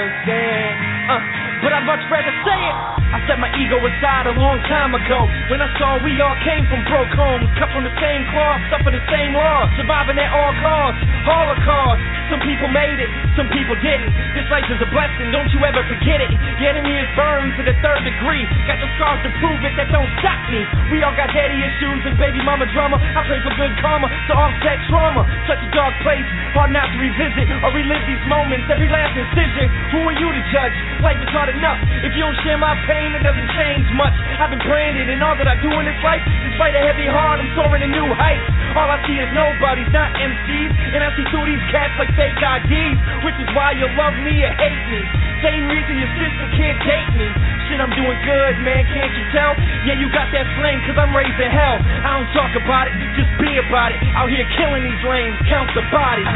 Uh, 0.00 1.20
but 1.60 1.76
I'd 1.76 1.84
much 1.84 2.00
rather 2.08 2.32
say 2.40 2.56
it. 2.56 2.76
I 3.10 3.18
set 3.28 3.36
my 3.36 3.52
ego 3.58 3.76
aside 3.84 4.30
a 4.30 4.34
long 4.38 4.56
time 4.64 4.96
ago. 4.96 5.28
When 5.52 5.60
I 5.60 5.68
saw 5.76 6.00
we 6.00 6.16
all 6.22 6.32
came 6.40 6.64
from 6.72 6.80
broke 6.88 7.12
homes, 7.12 7.44
cut 7.60 7.68
from 7.74 7.84
the 7.84 7.92
same 8.00 8.22
cloth, 8.32 8.62
suffer 8.72 8.94
the 8.94 9.02
same 9.12 9.36
laws, 9.36 9.68
surviving 9.76 10.16
at 10.16 10.30
all 10.32 10.54
costs, 10.62 11.02
holocaust. 11.28 12.00
Some 12.32 12.40
people 12.46 12.70
made 12.72 12.96
it, 12.96 13.10
some 13.36 13.50
people 13.52 13.76
didn't. 13.82 14.08
This 14.32 14.46
life 14.48 14.64
is 14.72 14.80
a 14.80 14.88
blessing, 14.88 15.34
don't 15.34 15.50
you 15.52 15.60
ever 15.66 15.82
forget 15.84 16.24
it. 16.24 16.32
The 16.60 16.68
enemy 16.68 16.92
is 16.92 17.08
burned 17.16 17.56
to 17.56 17.64
the 17.64 17.72
third 17.80 18.04
degree. 18.04 18.44
Got 18.68 18.84
the 18.84 18.90
scars 19.00 19.24
to 19.24 19.32
prove 19.40 19.64
it, 19.64 19.72
that 19.80 19.88
don't 19.88 20.12
stop 20.20 20.36
me. 20.52 20.60
We 20.92 21.00
all 21.00 21.16
got 21.16 21.32
daddy 21.32 21.56
issues 21.56 22.04
and 22.04 22.20
baby 22.20 22.36
mama 22.44 22.68
drama. 22.68 23.00
I 23.00 23.24
pray 23.24 23.40
for 23.40 23.48
good 23.56 23.72
karma 23.80 24.12
to 24.12 24.32
offset 24.36 24.76
trauma. 24.92 25.24
Such 25.48 25.56
a 25.56 25.70
dark 25.72 25.96
place, 26.04 26.28
hard 26.52 26.68
not 26.68 26.84
to 26.92 26.96
revisit 27.00 27.48
or 27.64 27.72
relive 27.72 28.04
these 28.04 28.20
moments. 28.28 28.68
Every 28.68 28.92
last 28.92 29.16
incision. 29.16 29.72
Who 29.96 30.04
are 30.04 30.12
you 30.20 30.28
to 30.28 30.42
judge? 30.52 30.76
Life 31.00 31.16
is 31.24 31.32
hard 31.32 31.48
enough. 31.48 31.80
If 32.04 32.12
you 32.12 32.28
don't 32.28 32.36
share 32.44 32.60
my 32.60 32.76
pain, 32.84 33.16
it 33.16 33.24
doesn't 33.24 33.50
change 33.56 33.88
much. 33.96 34.12
I've 34.36 34.52
been 34.52 34.60
branded, 34.60 35.08
and 35.08 35.16
all 35.24 35.40
that 35.40 35.48
I 35.48 35.56
do 35.64 35.72
in 35.80 35.88
this 35.88 35.96
life, 36.04 36.20
despite 36.44 36.76
a 36.76 36.82
heavy 36.84 37.08
heart, 37.08 37.40
I'm 37.40 37.48
soaring 37.56 37.80
to 37.80 37.88
new 37.88 38.08
heights. 38.12 38.44
All 38.70 38.86
I 38.86 39.02
see 39.02 39.18
is 39.18 39.30
nobodies, 39.34 39.90
not 39.90 40.14
MCs, 40.14 40.70
and 40.94 41.02
I 41.02 41.10
see 41.18 41.26
through 41.34 41.46
these 41.46 41.64
cats 41.74 41.90
like 41.98 42.10
fake 42.14 42.38
IDs, 42.38 42.98
which 43.26 43.34
is 43.42 43.50
why 43.52 43.74
you 43.74 43.86
love 43.98 44.14
me 44.22 44.46
or 44.46 44.52
hate 44.54 44.84
me. 44.94 45.02
Same 45.42 45.66
reason 45.66 45.98
your 45.98 46.12
sister 46.20 46.46
can't 46.54 46.78
date 46.86 47.12
me. 47.18 47.28
Shit, 47.66 47.82
I'm 47.82 47.90
doing 47.98 48.18
good, 48.22 48.54
man, 48.62 48.86
can't 48.94 49.10
you 49.10 49.24
tell? 49.34 49.58
Yeah, 49.88 49.98
you 49.98 50.06
got 50.14 50.30
that 50.30 50.46
flame, 50.54 50.78
cause 50.86 50.94
I'm 50.94 51.10
raising 51.10 51.50
hell. 51.50 51.82
I 51.82 52.14
don't 52.14 52.30
talk 52.30 52.52
about 52.62 52.86
it, 52.86 52.94
just 53.18 53.32
be 53.42 53.58
about 53.58 53.90
it. 53.90 53.98
Out 54.14 54.30
here 54.30 54.46
killing 54.54 54.86
these 54.86 55.02
lanes, 55.02 55.34
count 55.50 55.70
the 55.74 55.82
bodies. 55.90 56.30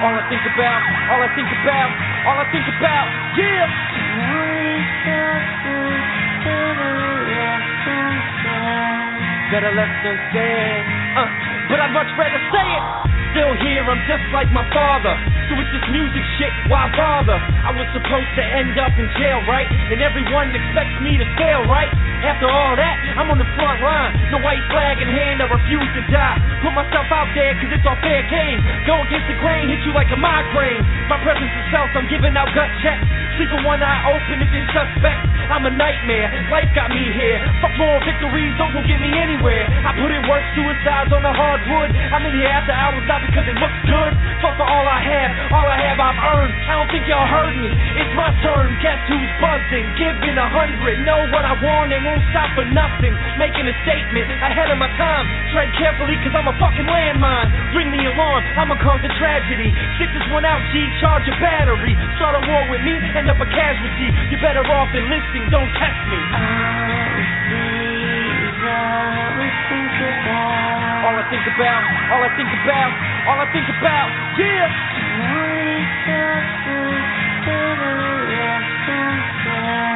All 0.00 0.14
I 0.16 0.22
think 0.32 0.44
about, 0.48 0.80
all 1.12 1.20
I 1.20 1.28
think 1.34 1.50
about, 1.50 1.90
all 2.24 2.38
I 2.40 2.46
think 2.52 2.66
about, 2.78 3.06
yeah. 3.36 3.86
Better 9.46 9.70
left 9.78 9.96
than 10.02 10.18
said, 10.34 10.82
uh, 11.14 11.30
but 11.70 11.78
I'd 11.78 11.94
much 11.94 12.10
rather 12.18 12.42
say 12.50 12.66
it. 12.66 12.84
Still 13.30 13.54
here, 13.62 13.86
I'm 13.86 14.02
just 14.10 14.26
like 14.34 14.50
my 14.50 14.66
father. 14.74 15.14
So 15.46 15.54
with 15.54 15.70
this 15.70 15.86
music 15.94 16.24
shit, 16.34 16.50
why 16.66 16.90
bother? 16.98 17.38
I 17.38 17.70
was 17.70 17.86
supposed 17.94 18.32
to 18.34 18.42
end 18.42 18.74
up 18.74 18.90
in 18.98 19.06
jail, 19.14 19.38
right? 19.46 19.70
And 19.70 20.02
everyone 20.02 20.50
expects 20.50 20.98
me 20.98 21.14
to 21.22 21.26
fail, 21.38 21.62
right? 21.70 21.86
After 22.26 22.50
all 22.50 22.74
that, 22.74 22.96
I'm 23.22 23.30
on 23.30 23.38
the 23.38 23.46
front 23.54 23.78
line. 23.86 24.10
No 24.34 24.42
white 24.42 24.58
flag 24.66 24.98
in 24.98 25.06
hand, 25.06 25.38
I 25.38 25.46
refuse 25.46 25.86
to 25.94 26.02
die. 26.10 26.36
Put 26.58 26.74
myself 26.74 27.06
out 27.14 27.30
there, 27.38 27.54
cause 27.62 27.70
it's 27.70 27.86
all 27.86 27.94
fair 28.02 28.26
game. 28.26 28.58
Go 28.82 28.98
against 29.06 29.30
the 29.30 29.38
grain, 29.38 29.70
hit 29.70 29.78
you 29.86 29.94
like 29.94 30.10
a 30.10 30.18
migraine. 30.18 30.82
My 31.06 31.22
presence 31.22 31.54
is 31.54 31.66
felt, 31.70 31.94
I'm 31.94 32.10
giving 32.10 32.34
out 32.34 32.50
gut 32.50 32.66
checks. 32.82 33.06
Sleeping 33.38 33.62
one 33.62 33.78
eye 33.78 34.10
open 34.10 34.42
if 34.42 34.50
you're 34.50 34.66
suspect. 34.74 35.22
I'm 35.54 35.70
a 35.70 35.70
nightmare, 35.70 36.26
life 36.50 36.66
got 36.74 36.90
me 36.90 37.06
here. 37.14 37.38
Fuck 37.62 37.78
more 37.78 38.02
victories, 38.02 38.50
those 38.58 38.74
won't 38.74 38.90
get 38.90 38.98
me 38.98 39.14
anywhere. 39.14 39.62
I 39.86 39.94
put 39.94 40.10
in 40.10 40.26
work, 40.26 40.42
suicides 40.58 41.14
on 41.14 41.22
the 41.22 41.30
hardwood. 41.30 41.94
I'm 41.94 42.26
in 42.26 42.34
here 42.42 42.50
after 42.50 42.74
hours, 42.74 43.06
not 43.06 43.22
because 43.22 43.46
it 43.46 43.54
looks 43.62 43.80
good. 43.86 44.12
Fuck 44.42 44.58
for 44.58 44.66
all 44.66 44.82
I 44.82 44.98
have, 44.98 45.30
all 45.54 45.68
I 45.70 45.78
have 45.78 45.98
I've 46.02 46.18
earned. 46.18 46.54
I 46.66 46.72
don't 46.74 46.90
think 46.90 47.06
y'all 47.06 47.30
heard 47.30 47.54
me. 47.54 47.70
It's 48.02 48.14
my 48.18 48.34
turn, 48.42 48.74
guess 48.82 48.98
who's 49.06 49.30
buzzing? 49.38 49.86
Giving 49.94 50.34
a 50.34 50.48
hundred, 50.50 51.06
know 51.06 51.22
what 51.30 51.46
I 51.46 51.54
want 51.62 51.94
and 51.94 52.15
won't 52.16 52.32
stop 52.32 52.48
for 52.56 52.64
nothing. 52.72 53.12
Making 53.36 53.68
a 53.68 53.76
statement 53.84 54.24
ahead 54.40 54.72
of 54.72 54.80
my 54.80 54.88
time. 54.96 55.28
Tread 55.52 55.68
carefully, 55.76 56.16
cause 56.24 56.32
I'm 56.32 56.48
a 56.48 56.56
fucking 56.56 56.88
landmine. 56.88 57.52
Ring 57.76 57.92
the 57.92 58.08
alarm, 58.08 58.40
I'ma 58.56 58.80
cause 58.80 59.04
a 59.04 59.12
tragedy. 59.20 59.68
Stick 60.00 60.08
this 60.16 60.24
one 60.32 60.48
out, 60.48 60.64
G, 60.72 60.80
charge 61.04 61.28
a 61.28 61.36
battery. 61.36 61.92
Start 62.16 62.40
a 62.40 62.42
war 62.48 62.64
with 62.72 62.80
me, 62.80 62.96
end 63.12 63.28
up 63.28 63.36
a 63.36 63.48
casualty. 63.52 64.08
You're 64.32 64.40
better 64.40 64.64
off 64.64 64.88
enlisting, 64.96 65.44
don't 65.52 65.68
test 65.76 66.00
me. 66.08 66.20
All 71.04 71.14
I 71.14 71.22
think 71.28 71.44
about, 71.44 71.82
all 72.16 72.22
I 72.24 72.30
think 72.34 72.50
about, 72.64 72.90
all 73.28 73.38
I 73.44 73.46
think 73.52 73.68
about, 73.68 74.08
yeah. 74.40 74.72
Better 77.46 77.94
left 78.26 79.95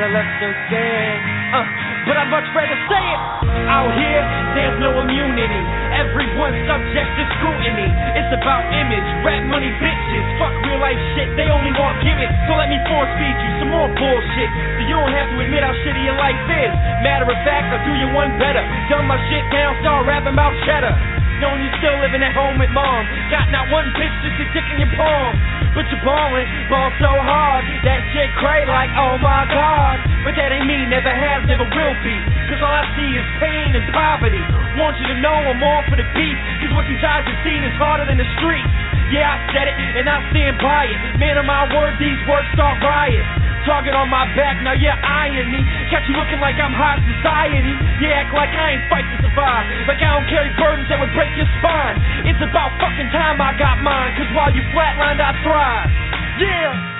than 0.00 0.54
said, 0.72 1.16
uh, 1.52 1.68
but 2.08 2.16
I'd 2.16 2.32
much 2.32 2.48
rather 2.56 2.78
say 2.88 3.04
it. 3.12 3.20
Out 3.68 3.92
here, 3.92 4.24
there's 4.56 4.78
no 4.80 4.88
immunity. 5.04 5.62
Everyone's 5.92 6.56
subject 6.64 7.08
to 7.12 7.22
scrutiny. 7.36 7.92
It's 8.16 8.32
about 8.32 8.64
image, 8.72 9.04
rap 9.20 9.44
money, 9.52 9.68
bitches. 9.84 10.24
Fuck 10.40 10.54
real 10.64 10.80
life 10.80 10.96
shit, 11.12 11.28
they 11.36 11.52
only 11.52 11.76
want 11.76 12.00
gimmicks. 12.00 12.32
So 12.48 12.56
let 12.56 12.72
me 12.72 12.80
force 12.88 13.12
feed 13.20 13.36
you 13.36 13.50
some 13.60 13.68
more 13.68 13.92
bullshit. 13.92 14.48
So 14.48 14.80
you 14.88 14.96
don't 14.96 15.12
have 15.12 15.28
to 15.28 15.36
admit 15.44 15.60
how 15.60 15.76
shitty 15.84 16.02
your 16.08 16.16
life 16.16 16.40
is. 16.48 16.72
Matter 17.04 17.28
of 17.28 17.38
fact, 17.44 17.68
I'll 17.76 17.84
do 17.84 17.92
you 17.92 18.08
one 18.16 18.32
better. 18.40 18.64
Dumb 18.88 19.04
my 19.04 19.20
shit 19.28 19.44
down, 19.52 19.76
start 19.84 20.08
rapping 20.08 20.32
about 20.32 20.56
cheddar. 20.64 20.96
Knowing 21.42 21.58
you 21.66 21.74
still 21.82 21.98
living 21.98 22.22
at 22.22 22.38
home 22.38 22.54
with 22.54 22.70
mom. 22.70 23.02
Got 23.26 23.50
not 23.50 23.66
one 23.74 23.90
bitch 23.98 24.14
just 24.22 24.38
a 24.38 24.46
dick 24.54 24.62
in 24.78 24.86
your 24.86 24.94
palm. 24.94 25.34
But 25.74 25.90
you're 25.90 25.98
ballin', 26.06 26.46
ball 26.70 26.94
so 27.02 27.10
hard. 27.10 27.66
That 27.82 27.98
shit 28.14 28.30
cray 28.38 28.62
like, 28.62 28.94
oh 28.94 29.18
my 29.18 29.42
god. 29.50 29.98
But 30.22 30.38
that 30.38 30.54
ain't 30.54 30.70
me, 30.70 30.86
never 30.86 31.10
has, 31.10 31.42
never 31.50 31.66
will 31.66 31.96
be. 32.06 32.16
Cause 32.46 32.62
all 32.62 32.70
I 32.70 32.86
see 32.94 33.10
is 33.18 33.26
pain 33.42 33.74
and 33.74 33.82
poverty. 33.90 34.38
Want 34.78 34.94
you 35.02 35.06
to 35.10 35.18
know 35.18 35.34
I'm 35.34 35.58
all 35.58 35.82
for 35.90 35.98
the 35.98 36.06
beat. 36.14 36.38
Cause 36.62 36.78
what 36.78 36.86
these 36.86 37.02
eyes 37.02 37.26
have 37.26 37.40
seen 37.42 37.66
is 37.66 37.74
harder 37.74 38.06
than 38.06 38.22
the 38.22 38.28
streets. 38.38 38.70
Yeah, 39.10 39.28
I 39.28 39.36
said 39.50 39.66
it, 39.66 39.76
and 39.98 40.06
I 40.06 40.22
stand 40.30 40.56
by 40.62 40.88
it. 40.88 40.98
Man 41.18 41.36
of 41.36 41.44
my 41.44 41.66
word, 41.74 41.98
these 41.98 42.16
words 42.30 42.46
start 42.54 42.78
riots. 42.80 43.28
Target 43.66 43.94
on 43.94 44.10
my 44.10 44.26
back, 44.34 44.58
now 44.64 44.74
you're 44.74 44.96
eyeing 45.00 45.48
me. 45.52 45.60
Catch 45.86 46.08
you 46.10 46.18
looking 46.18 46.42
like 46.42 46.58
I'm 46.58 46.74
high 46.74 46.98
society. 46.98 47.72
You 48.02 48.10
act 48.10 48.34
like 48.34 48.50
I 48.50 48.74
ain't 48.74 48.84
fight 48.90 49.06
to 49.06 49.16
survive. 49.22 49.64
Like 49.86 50.02
I 50.02 50.18
don't 50.18 50.26
carry 50.26 50.50
burdens 50.58 50.90
that 50.90 50.98
would 50.98 51.14
break 51.14 51.30
your 51.36 51.48
spine. 51.60 51.96
It's 52.28 52.42
about 52.42 52.70
fucking 52.78 53.10
time 53.10 53.40
I 53.40 53.56
got 53.58 53.80
mine. 53.82 54.12
Cause 54.16 54.30
while 54.36 54.52
you 54.52 54.62
flatlined, 54.74 55.20
I 55.20 55.32
thrive. 55.42 55.90
Yeah. 56.38 56.92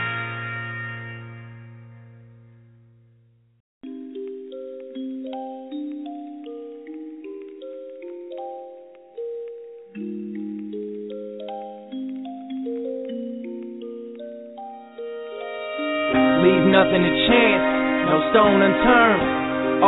Leave 16.42 16.66
nothing 16.72 17.02
to 17.06 17.12
chance, 17.28 17.64
no 18.10 18.18
stone 18.32 18.62
unturned. 18.62 19.11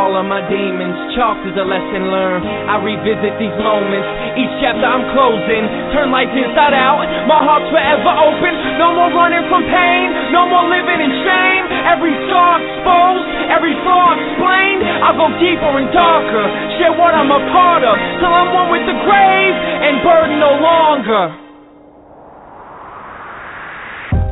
All 0.05 0.21
of 0.21 0.29
my 0.29 0.45
demons 0.53 1.17
chalked 1.17 1.49
as 1.49 1.57
a 1.57 1.65
lesson 1.65 2.13
learned. 2.13 2.45
I 2.45 2.77
revisit 2.77 3.41
these 3.41 3.57
moments, 3.57 4.05
each 4.37 4.53
chapter 4.61 4.85
I'm 4.85 5.01
closing. 5.17 5.65
Turn 5.97 6.13
life 6.13 6.29
inside 6.29 6.77
out, 6.77 7.01
my 7.25 7.41
heart's 7.41 7.73
forever 7.73 8.13
open. 8.13 8.53
No 8.77 8.93
more 8.93 9.09
running 9.17 9.49
from 9.49 9.65
pain, 9.65 10.13
no 10.29 10.45
more 10.45 10.69
living 10.69 11.01
in 11.01 11.09
shame. 11.09 11.65
Every 11.89 12.13
scar 12.29 12.61
exposed, 12.61 13.25
every 13.49 13.73
flaw 13.81 14.13
explained. 14.13 14.85
I'll 15.09 15.17
go 15.17 15.33
deeper 15.41 15.73
and 15.73 15.89
darker, 15.89 16.53
share 16.77 16.93
what 16.93 17.17
I'm 17.17 17.33
a 17.33 17.41
part 17.49 17.81
of, 17.89 17.97
till 18.21 18.29
I'm 18.29 18.53
one 18.53 18.69
with 18.77 18.85
the 18.85 18.99
grave 19.09 19.57
and 19.57 20.05
burden 20.05 20.37
no 20.37 20.53
longer. 20.61 21.25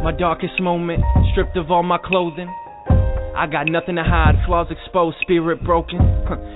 My 0.05 0.13
darkest 0.13 0.61
moment, 0.61 1.01
stripped 1.33 1.57
of 1.57 1.73
all 1.73 1.83
my 1.83 1.97
clothing. 1.97 2.53
I 3.37 3.47
got 3.47 3.67
nothing 3.67 3.97
to 3.97 4.05
hide, 4.05 4.37
flaws 4.47 4.69
exposed, 4.71 5.17
spirit 5.23 5.65
broken. 5.65 5.99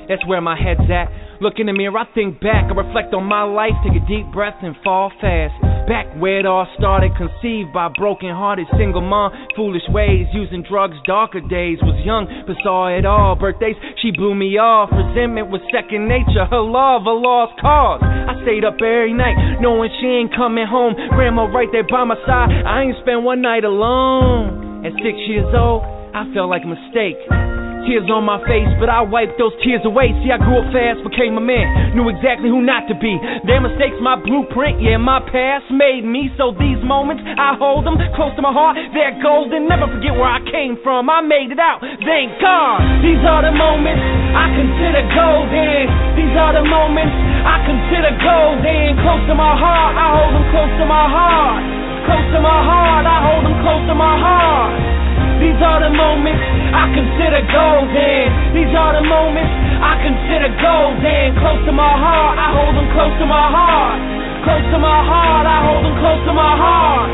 That's 0.08 0.24
where 0.26 0.40
my 0.40 0.56
head's 0.56 0.84
at. 0.92 1.08
Look 1.40 1.54
in 1.58 1.66
the 1.66 1.72
mirror, 1.72 1.98
I 1.98 2.08
think 2.14 2.40
back, 2.40 2.68
I 2.68 2.74
reflect 2.76 3.12
on 3.12 3.24
my 3.24 3.44
life, 3.44 3.76
take 3.84 3.96
a 3.96 4.04
deep 4.08 4.24
breath 4.32 4.56
and 4.62 4.76
fall 4.84 5.12
fast. 5.20 5.52
Back 5.88 6.10
where 6.18 6.40
it 6.40 6.46
all 6.46 6.66
started, 6.76 7.12
conceived 7.14 7.72
by 7.72 7.88
broken 7.94 8.34
hearted 8.34 8.66
single 8.76 9.00
mom, 9.00 9.30
foolish 9.54 9.86
ways, 9.94 10.26
using 10.34 10.64
drugs, 10.66 10.96
darker 11.06 11.40
days. 11.40 11.78
Was 11.80 11.94
young, 12.02 12.26
but 12.42 12.56
saw 12.64 12.90
it 12.90 13.06
all. 13.06 13.36
Birthdays, 13.36 13.76
she 14.02 14.10
blew 14.10 14.34
me 14.34 14.58
off. 14.58 14.90
Resentment 14.90 15.46
was 15.48 15.62
second 15.70 16.08
nature, 16.10 16.42
her 16.50 16.64
love, 16.64 17.06
a 17.06 17.14
lost 17.14 17.54
cause. 17.60 18.02
I 18.02 18.34
stayed 18.42 18.66
up 18.66 18.82
every 18.82 19.14
night, 19.14 19.62
knowing 19.62 19.92
she 20.02 20.08
ain't 20.10 20.34
coming 20.34 20.66
home. 20.66 20.98
Grandma 21.14 21.46
right 21.46 21.70
there 21.70 21.86
by 21.86 22.02
my 22.02 22.18
side, 22.26 22.50
I 22.50 22.90
ain't 22.90 22.98
spent 23.06 23.22
one 23.22 23.40
night 23.40 23.62
alone. 23.62 24.82
At 24.82 24.92
six 25.02 25.18
years 25.30 25.46
old, 25.54 25.82
I 26.16 26.24
felt 26.32 26.48
like 26.48 26.64
a 26.64 26.72
mistake. 26.72 27.20
Tears 27.84 28.08
on 28.08 28.24
my 28.24 28.40
face, 28.48 28.72
but 28.80 28.88
I 28.88 29.04
wiped 29.04 29.36
those 29.36 29.52
tears 29.60 29.84
away. 29.84 30.16
See, 30.24 30.32
I 30.32 30.40
grew 30.40 30.64
up 30.64 30.72
fast, 30.72 31.04
became 31.04 31.36
a 31.36 31.44
man, 31.44 31.92
knew 31.92 32.08
exactly 32.08 32.48
who 32.48 32.64
not 32.64 32.88
to 32.88 32.96
be. 32.96 33.14
Their 33.44 33.60
mistakes, 33.60 34.00
my 34.00 34.16
blueprint, 34.16 34.80
yeah, 34.80 34.96
my 34.96 35.20
past 35.28 35.68
made 35.68 36.08
me. 36.08 36.32
So 36.40 36.56
these 36.56 36.80
moments, 36.80 37.20
I 37.22 37.54
hold 37.60 37.84
them 37.84 38.00
close 38.16 38.32
to 38.34 38.42
my 38.42 38.48
heart. 38.50 38.80
They're 38.96 39.20
golden, 39.20 39.68
never 39.68 39.92
forget 39.92 40.16
where 40.16 40.26
I 40.26 40.40
came 40.48 40.80
from. 40.80 41.12
I 41.12 41.20
made 41.20 41.52
it 41.52 41.60
out, 41.60 41.84
thank 41.84 42.32
God. 42.40 42.80
These 43.04 43.20
are 43.22 43.44
the 43.44 43.52
moments 43.52 44.00
I 44.34 44.46
consider 44.56 45.04
golden. 45.12 45.84
These 46.16 46.32
are 46.32 46.56
the 46.56 46.64
moments 46.64 47.12
I 47.44 47.60
consider 47.68 48.10
golden. 48.24 48.98
Close 49.04 49.22
to 49.30 49.36
my 49.36 49.52
heart, 49.52 49.92
I 49.94 50.06
hold 50.16 50.32
them 50.32 50.46
close 50.48 50.72
to 50.80 50.86
my 50.88 51.06
heart. 51.12 51.60
close 52.08 52.28
to 52.34 52.40
my 52.40 52.60
heart. 52.64 53.04
I 53.04 53.18
hold 53.20 53.42
them 53.44 53.56
close 53.60 53.84
to 53.84 53.94
my 53.94 54.16
heart. 54.16 55.05
These 55.46 55.62
are 55.62 55.78
the 55.78 55.94
moments 55.94 56.42
I 56.74 56.90
consider 56.90 57.38
golden. 57.54 58.26
These 58.50 58.74
are 58.74 58.98
the 58.98 59.06
moments 59.06 59.54
I 59.78 59.94
consider 60.02 60.50
golden. 60.58 61.38
Close 61.38 61.62
to 61.70 61.72
my 61.72 61.86
heart, 61.86 62.34
I 62.34 62.50
hold 62.50 62.74
them 62.74 62.90
close 62.90 63.14
to 63.22 63.26
my 63.30 63.46
heart. 63.46 63.98
Close 64.42 64.66
to 64.74 64.78
my 64.82 65.00
heart, 65.06 65.46
I 65.46 65.58
hold 65.62 65.86
them 65.86 65.96
close 66.02 66.22
to 66.26 66.34
my 66.34 66.52
heart. 66.58 67.10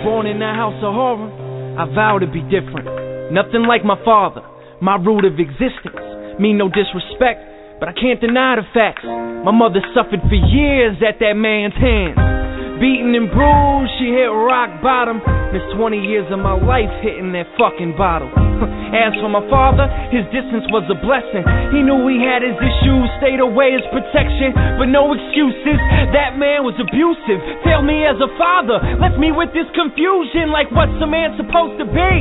Born 0.00 0.24
in 0.24 0.40
a 0.40 0.56
house 0.56 0.80
of 0.80 0.96
horror, 0.96 1.28
I 1.76 1.84
vow 1.92 2.16
to 2.16 2.26
be 2.26 2.40
different. 2.48 2.88
Nothing 3.36 3.68
like 3.68 3.84
my 3.84 4.00
father, 4.00 4.40
my 4.80 4.96
root 4.96 5.28
of 5.28 5.36
existence. 5.36 6.40
Mean 6.40 6.56
no 6.56 6.72
disrespect, 6.72 7.44
but 7.84 7.92
I 7.92 7.92
can't 7.92 8.16
deny 8.16 8.56
the 8.56 8.64
facts. 8.72 9.04
My 9.04 9.52
mother 9.52 9.84
suffered 9.92 10.24
for 10.24 10.40
years 10.40 10.96
at 11.04 11.20
that 11.20 11.36
man's 11.36 11.76
hands. 11.76 12.16
Beaten 12.78 13.10
and 13.10 13.26
bruised, 13.26 13.90
she 13.98 14.14
hit 14.14 14.30
rock 14.30 14.78
bottom. 14.78 15.18
Missed 15.50 15.74
20 15.74 15.98
years 15.98 16.30
of 16.30 16.38
my 16.38 16.54
life 16.54 16.90
hitting 17.02 17.34
that 17.34 17.50
fucking 17.58 17.98
bottle. 17.98 18.30
As 18.94 19.18
for 19.18 19.26
my 19.26 19.42
father, 19.50 19.90
his 20.14 20.22
distance 20.30 20.62
was 20.70 20.86
a 20.86 20.94
blessing. 20.94 21.42
He 21.74 21.82
knew 21.82 22.06
he 22.06 22.22
had 22.22 22.46
his 22.46 22.54
issues, 22.54 23.06
stayed 23.20 23.42
away 23.42 23.76
as 23.76 23.84
protection, 23.92 24.54
but 24.80 24.88
no 24.88 25.12
excuses. 25.12 25.76
That 26.14 26.40
man 26.40 26.64
was 26.64 26.72
abusive, 26.80 27.38
failed 27.66 27.84
me 27.84 28.06
as 28.08 28.16
a 28.16 28.30
father, 28.40 28.80
left 28.96 29.20
me 29.20 29.30
with 29.30 29.52
this 29.52 29.68
confusion 29.76 30.48
like 30.48 30.72
what's 30.72 30.96
a 31.02 31.06
man 31.06 31.36
supposed 31.36 31.76
to 31.82 31.86
be? 31.86 32.14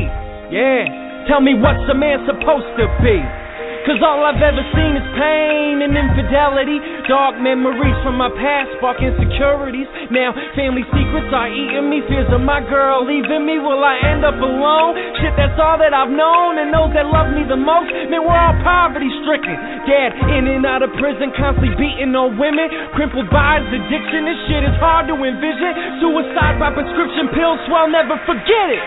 Yeah, 0.52 1.26
tell 1.32 1.40
me 1.40 1.56
what's 1.56 1.88
a 1.88 1.96
man 1.96 2.28
supposed 2.28 2.70
to 2.82 2.86
be? 3.00 3.47
Cause 3.88 4.04
all 4.04 4.20
I've 4.20 4.44
ever 4.44 4.60
seen 4.76 5.00
is 5.00 5.08
pain 5.16 5.80
and 5.80 5.96
infidelity. 5.96 6.76
Dark 7.08 7.40
memories 7.40 7.96
from 8.04 8.20
my 8.20 8.28
past 8.36 8.76
spark 8.76 9.00
insecurities. 9.00 9.88
Now 10.12 10.36
family 10.60 10.84
secrets 10.92 11.32
are 11.32 11.48
eating 11.48 11.88
me. 11.88 12.04
Fears 12.12 12.28
of 12.36 12.44
my 12.44 12.60
girl 12.68 13.08
leaving 13.08 13.48
me. 13.48 13.64
Will 13.64 13.80
I 13.80 13.96
end 14.04 14.28
up 14.28 14.36
alone? 14.44 15.00
Shit, 15.24 15.40
that's 15.40 15.56
all 15.56 15.80
that 15.80 15.96
I've 15.96 16.12
known. 16.12 16.60
And 16.60 16.68
those 16.68 16.92
that 17.00 17.08
love 17.08 17.32
me 17.32 17.48
the 17.48 17.56
most, 17.56 17.88
man, 18.12 18.28
we're 18.28 18.36
all 18.36 18.60
poverty 18.60 19.08
stricken. 19.24 19.56
Dad 19.88 20.20
in 20.36 20.52
and 20.52 20.68
out 20.68 20.84
of 20.84 20.92
prison, 21.00 21.32
constantly 21.40 21.72
beating 21.80 22.12
on 22.12 22.36
women. 22.36 22.68
Crippled 22.92 23.32
by 23.32 23.64
his 23.64 23.72
addiction. 23.72 24.28
This 24.28 24.40
shit 24.52 24.68
is 24.68 24.76
hard 24.84 25.08
to 25.08 25.16
envision. 25.16 26.04
Suicide 26.04 26.60
by 26.60 26.76
prescription 26.76 27.32
pills, 27.32 27.64
so 27.64 27.72
I'll 27.72 27.88
never 27.88 28.20
forget 28.28 28.68
it. 28.68 28.84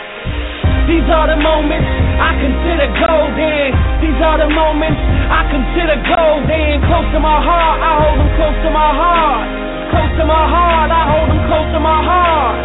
These 0.91 1.07
are 1.07 1.31
the 1.31 1.39
moments 1.39 1.87
I 2.19 2.35
consider 2.35 2.91
golden. 2.99 3.71
These 4.03 4.19
are 4.27 4.43
the 4.43 4.51
moments 4.51 4.99
I 5.31 5.47
consider 5.47 6.03
golden. 6.03 6.83
Close 6.83 7.07
to 7.15 7.21
my 7.23 7.39
heart, 7.39 7.79
I 7.79 7.93
hold 8.03 8.19
them 8.19 8.31
close 8.35 8.59
to 8.67 8.71
my 8.75 8.91
heart. 8.91 9.47
Close 9.95 10.13
to 10.19 10.25
my 10.27 10.45
heart, 10.51 10.91
I 10.91 11.03
hold 11.15 11.31
them 11.31 11.43
close 11.47 11.71
to 11.79 11.81
my 11.81 12.01
heart. 12.03 12.59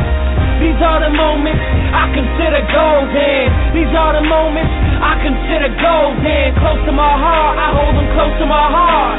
These 0.58 0.82
are 0.82 1.06
the 1.06 1.14
moments 1.14 1.62
I 1.94 2.06
consider 2.18 2.66
golden. 2.74 3.46
These 3.78 3.94
are 3.94 4.14
the 4.18 4.26
moments 4.26 4.74
I 4.74 5.14
consider 5.22 5.70
golden. 5.78 6.46
Close 6.66 6.82
to 6.82 6.94
my 6.98 7.14
heart, 7.22 7.56
I 7.62 7.68
hold 7.78 7.94
them 7.94 8.10
close 8.18 8.36
to 8.42 8.48
my 8.50 8.66
heart. 8.74 9.18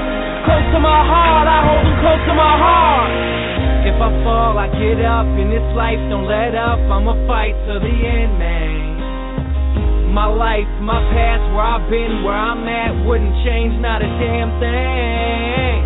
Close 0.50 0.66
to 0.74 0.80
my 0.82 1.00
heart, 1.06 1.46
I 1.46 1.58
hold 1.62 1.84
them 1.86 1.96
close 2.02 2.22
to 2.26 2.34
my 2.34 2.54
heart. 2.58 3.10
If 3.86 3.96
I 4.02 4.10
fall, 4.26 4.58
I 4.58 4.66
get 4.74 4.98
up. 5.06 5.30
In 5.38 5.46
this 5.46 5.62
life, 5.78 6.02
don't 6.10 6.26
let 6.26 6.58
up. 6.58 6.82
I'ma 6.90 7.14
fight 7.30 7.54
to 7.70 7.78
the 7.78 7.94
end, 8.02 8.34
man. 8.42 8.95
My 10.16 10.32
life, 10.32 10.64
my 10.80 10.96
past, 11.12 11.44
where 11.52 11.60
I've 11.60 11.92
been, 11.92 12.24
where 12.24 12.32
I'm 12.32 12.64
at, 12.64 13.04
wouldn't 13.04 13.36
change 13.44 13.76
not 13.84 14.00
a 14.00 14.08
damn 14.16 14.48
thing. 14.56 15.76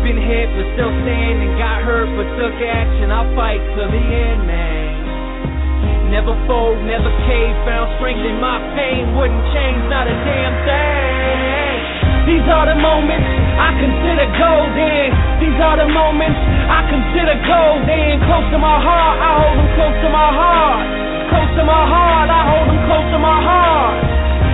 Been 0.00 0.16
hit, 0.24 0.48
but 0.56 0.72
still 0.72 0.88
standing. 1.04 1.52
Got 1.60 1.84
hurt, 1.84 2.08
but 2.16 2.24
took 2.40 2.56
action. 2.64 3.12
I'll 3.12 3.28
fight 3.36 3.60
to 3.60 3.84
the 3.84 4.00
end, 4.00 4.40
man. 4.48 6.08
Never 6.08 6.32
fold, 6.48 6.80
never 6.88 7.12
cave. 7.28 7.52
Found 7.68 8.00
strength 8.00 8.24
in 8.24 8.40
my 8.40 8.56
pain. 8.72 9.20
Wouldn't 9.20 9.44
change 9.52 9.84
not 9.92 10.08
a 10.08 10.16
damn 10.16 10.56
thing. 10.64 11.76
These 12.24 12.48
are 12.48 12.64
the 12.64 12.80
moments 12.80 13.28
I 13.60 13.68
consider 13.84 14.26
golden. 14.40 15.12
These 15.44 15.60
are 15.60 15.76
the 15.76 15.92
moments 15.92 16.40
I 16.72 16.88
consider 16.88 17.36
golden. 17.44 18.16
Close 18.32 18.48
to 18.48 18.56
my 18.56 18.80
heart, 18.80 19.16
I 19.20 19.30
hold 19.44 19.56
them 19.60 19.68
close 19.76 19.96
to 20.00 20.08
my 20.08 20.30
heart. 20.32 21.13
Close 21.34 21.50
to 21.58 21.64
my 21.66 21.82
heart, 21.82 22.30
I 22.30 22.40
hold 22.46 22.66
them 22.70 22.80
close 22.86 23.08
to 23.10 23.18
my 23.18 23.38
heart. 23.42 23.98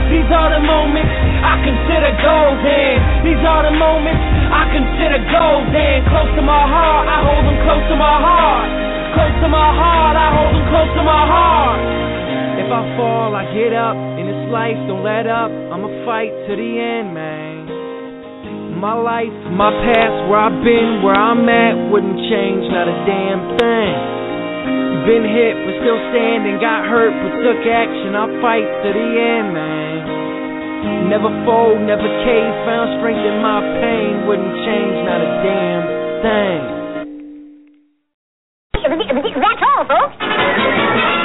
These 0.09 0.31
are 0.32 0.48
the 0.48 0.65
moments 0.65 1.12
I 1.44 1.61
consider 1.61 2.11
golden. 2.24 2.97
These 3.20 3.44
are 3.44 3.69
the 3.69 3.77
moments 3.77 4.24
I 4.48 4.65
consider 4.73 5.20
golden. 5.28 6.09
Close 6.09 6.32
to 6.40 6.43
my 6.43 6.65
heart, 6.65 7.05
I 7.05 7.20
hold 7.20 7.44
them 7.44 7.59
close 7.69 7.85
to 7.93 7.97
my 8.01 8.16
heart. 8.16 8.69
Close 9.12 9.36
to 9.44 9.48
my 9.52 9.69
heart, 9.77 10.15
I 10.16 10.28
hold 10.32 10.52
them 10.57 10.66
close 10.73 10.93
to 10.97 11.05
my 11.05 11.23
heart. 11.28 11.81
If 12.65 12.69
I 12.73 12.82
fall, 12.97 13.36
I 13.36 13.44
get 13.52 13.77
up. 13.77 13.97
In 14.16 14.24
this 14.24 14.44
life, 14.48 14.81
don't 14.89 15.05
let 15.05 15.28
up. 15.28 15.52
I'ma 15.52 15.89
fight 16.09 16.32
to 16.48 16.52
the 16.57 16.70
end, 16.81 17.12
man. 17.12 18.81
My 18.81 18.97
life, 18.97 19.36
my 19.52 19.69
past, 19.85 20.16
where 20.32 20.40
I've 20.40 20.65
been, 20.65 21.05
where 21.05 21.12
I'm 21.12 21.44
at, 21.44 21.77
wouldn't 21.93 22.16
change 22.32 22.65
not 22.73 22.89
a 22.89 22.97
damn 23.05 23.61
thing. 23.61 24.30
Been 25.07 25.24
hit, 25.24 25.55
but 25.65 25.74
still 25.81 26.01
standing. 26.12 26.61
Got 26.61 26.87
hurt, 26.87 27.11
but 27.11 27.32
took 27.41 27.62
action. 27.66 28.15
I'll 28.15 28.31
fight 28.45 28.65
to 28.65 28.89
the 28.93 29.09
end, 29.16 29.55
man. 29.57 31.09
Never 31.09 31.28
fold, 31.45 31.81
never 31.82 32.07
cave. 32.23 32.53
Found 32.69 33.01
strength 33.01 33.24
in 33.24 33.43
my 33.43 33.61
pain. 33.81 34.27
Wouldn't 34.28 34.55
change 34.65 34.97
not 35.05 35.20
a 35.20 35.31
damn 35.43 35.85
thing. 36.23 36.61
That's 39.41 39.62
all, 39.65 39.85
folks. 39.89 41.19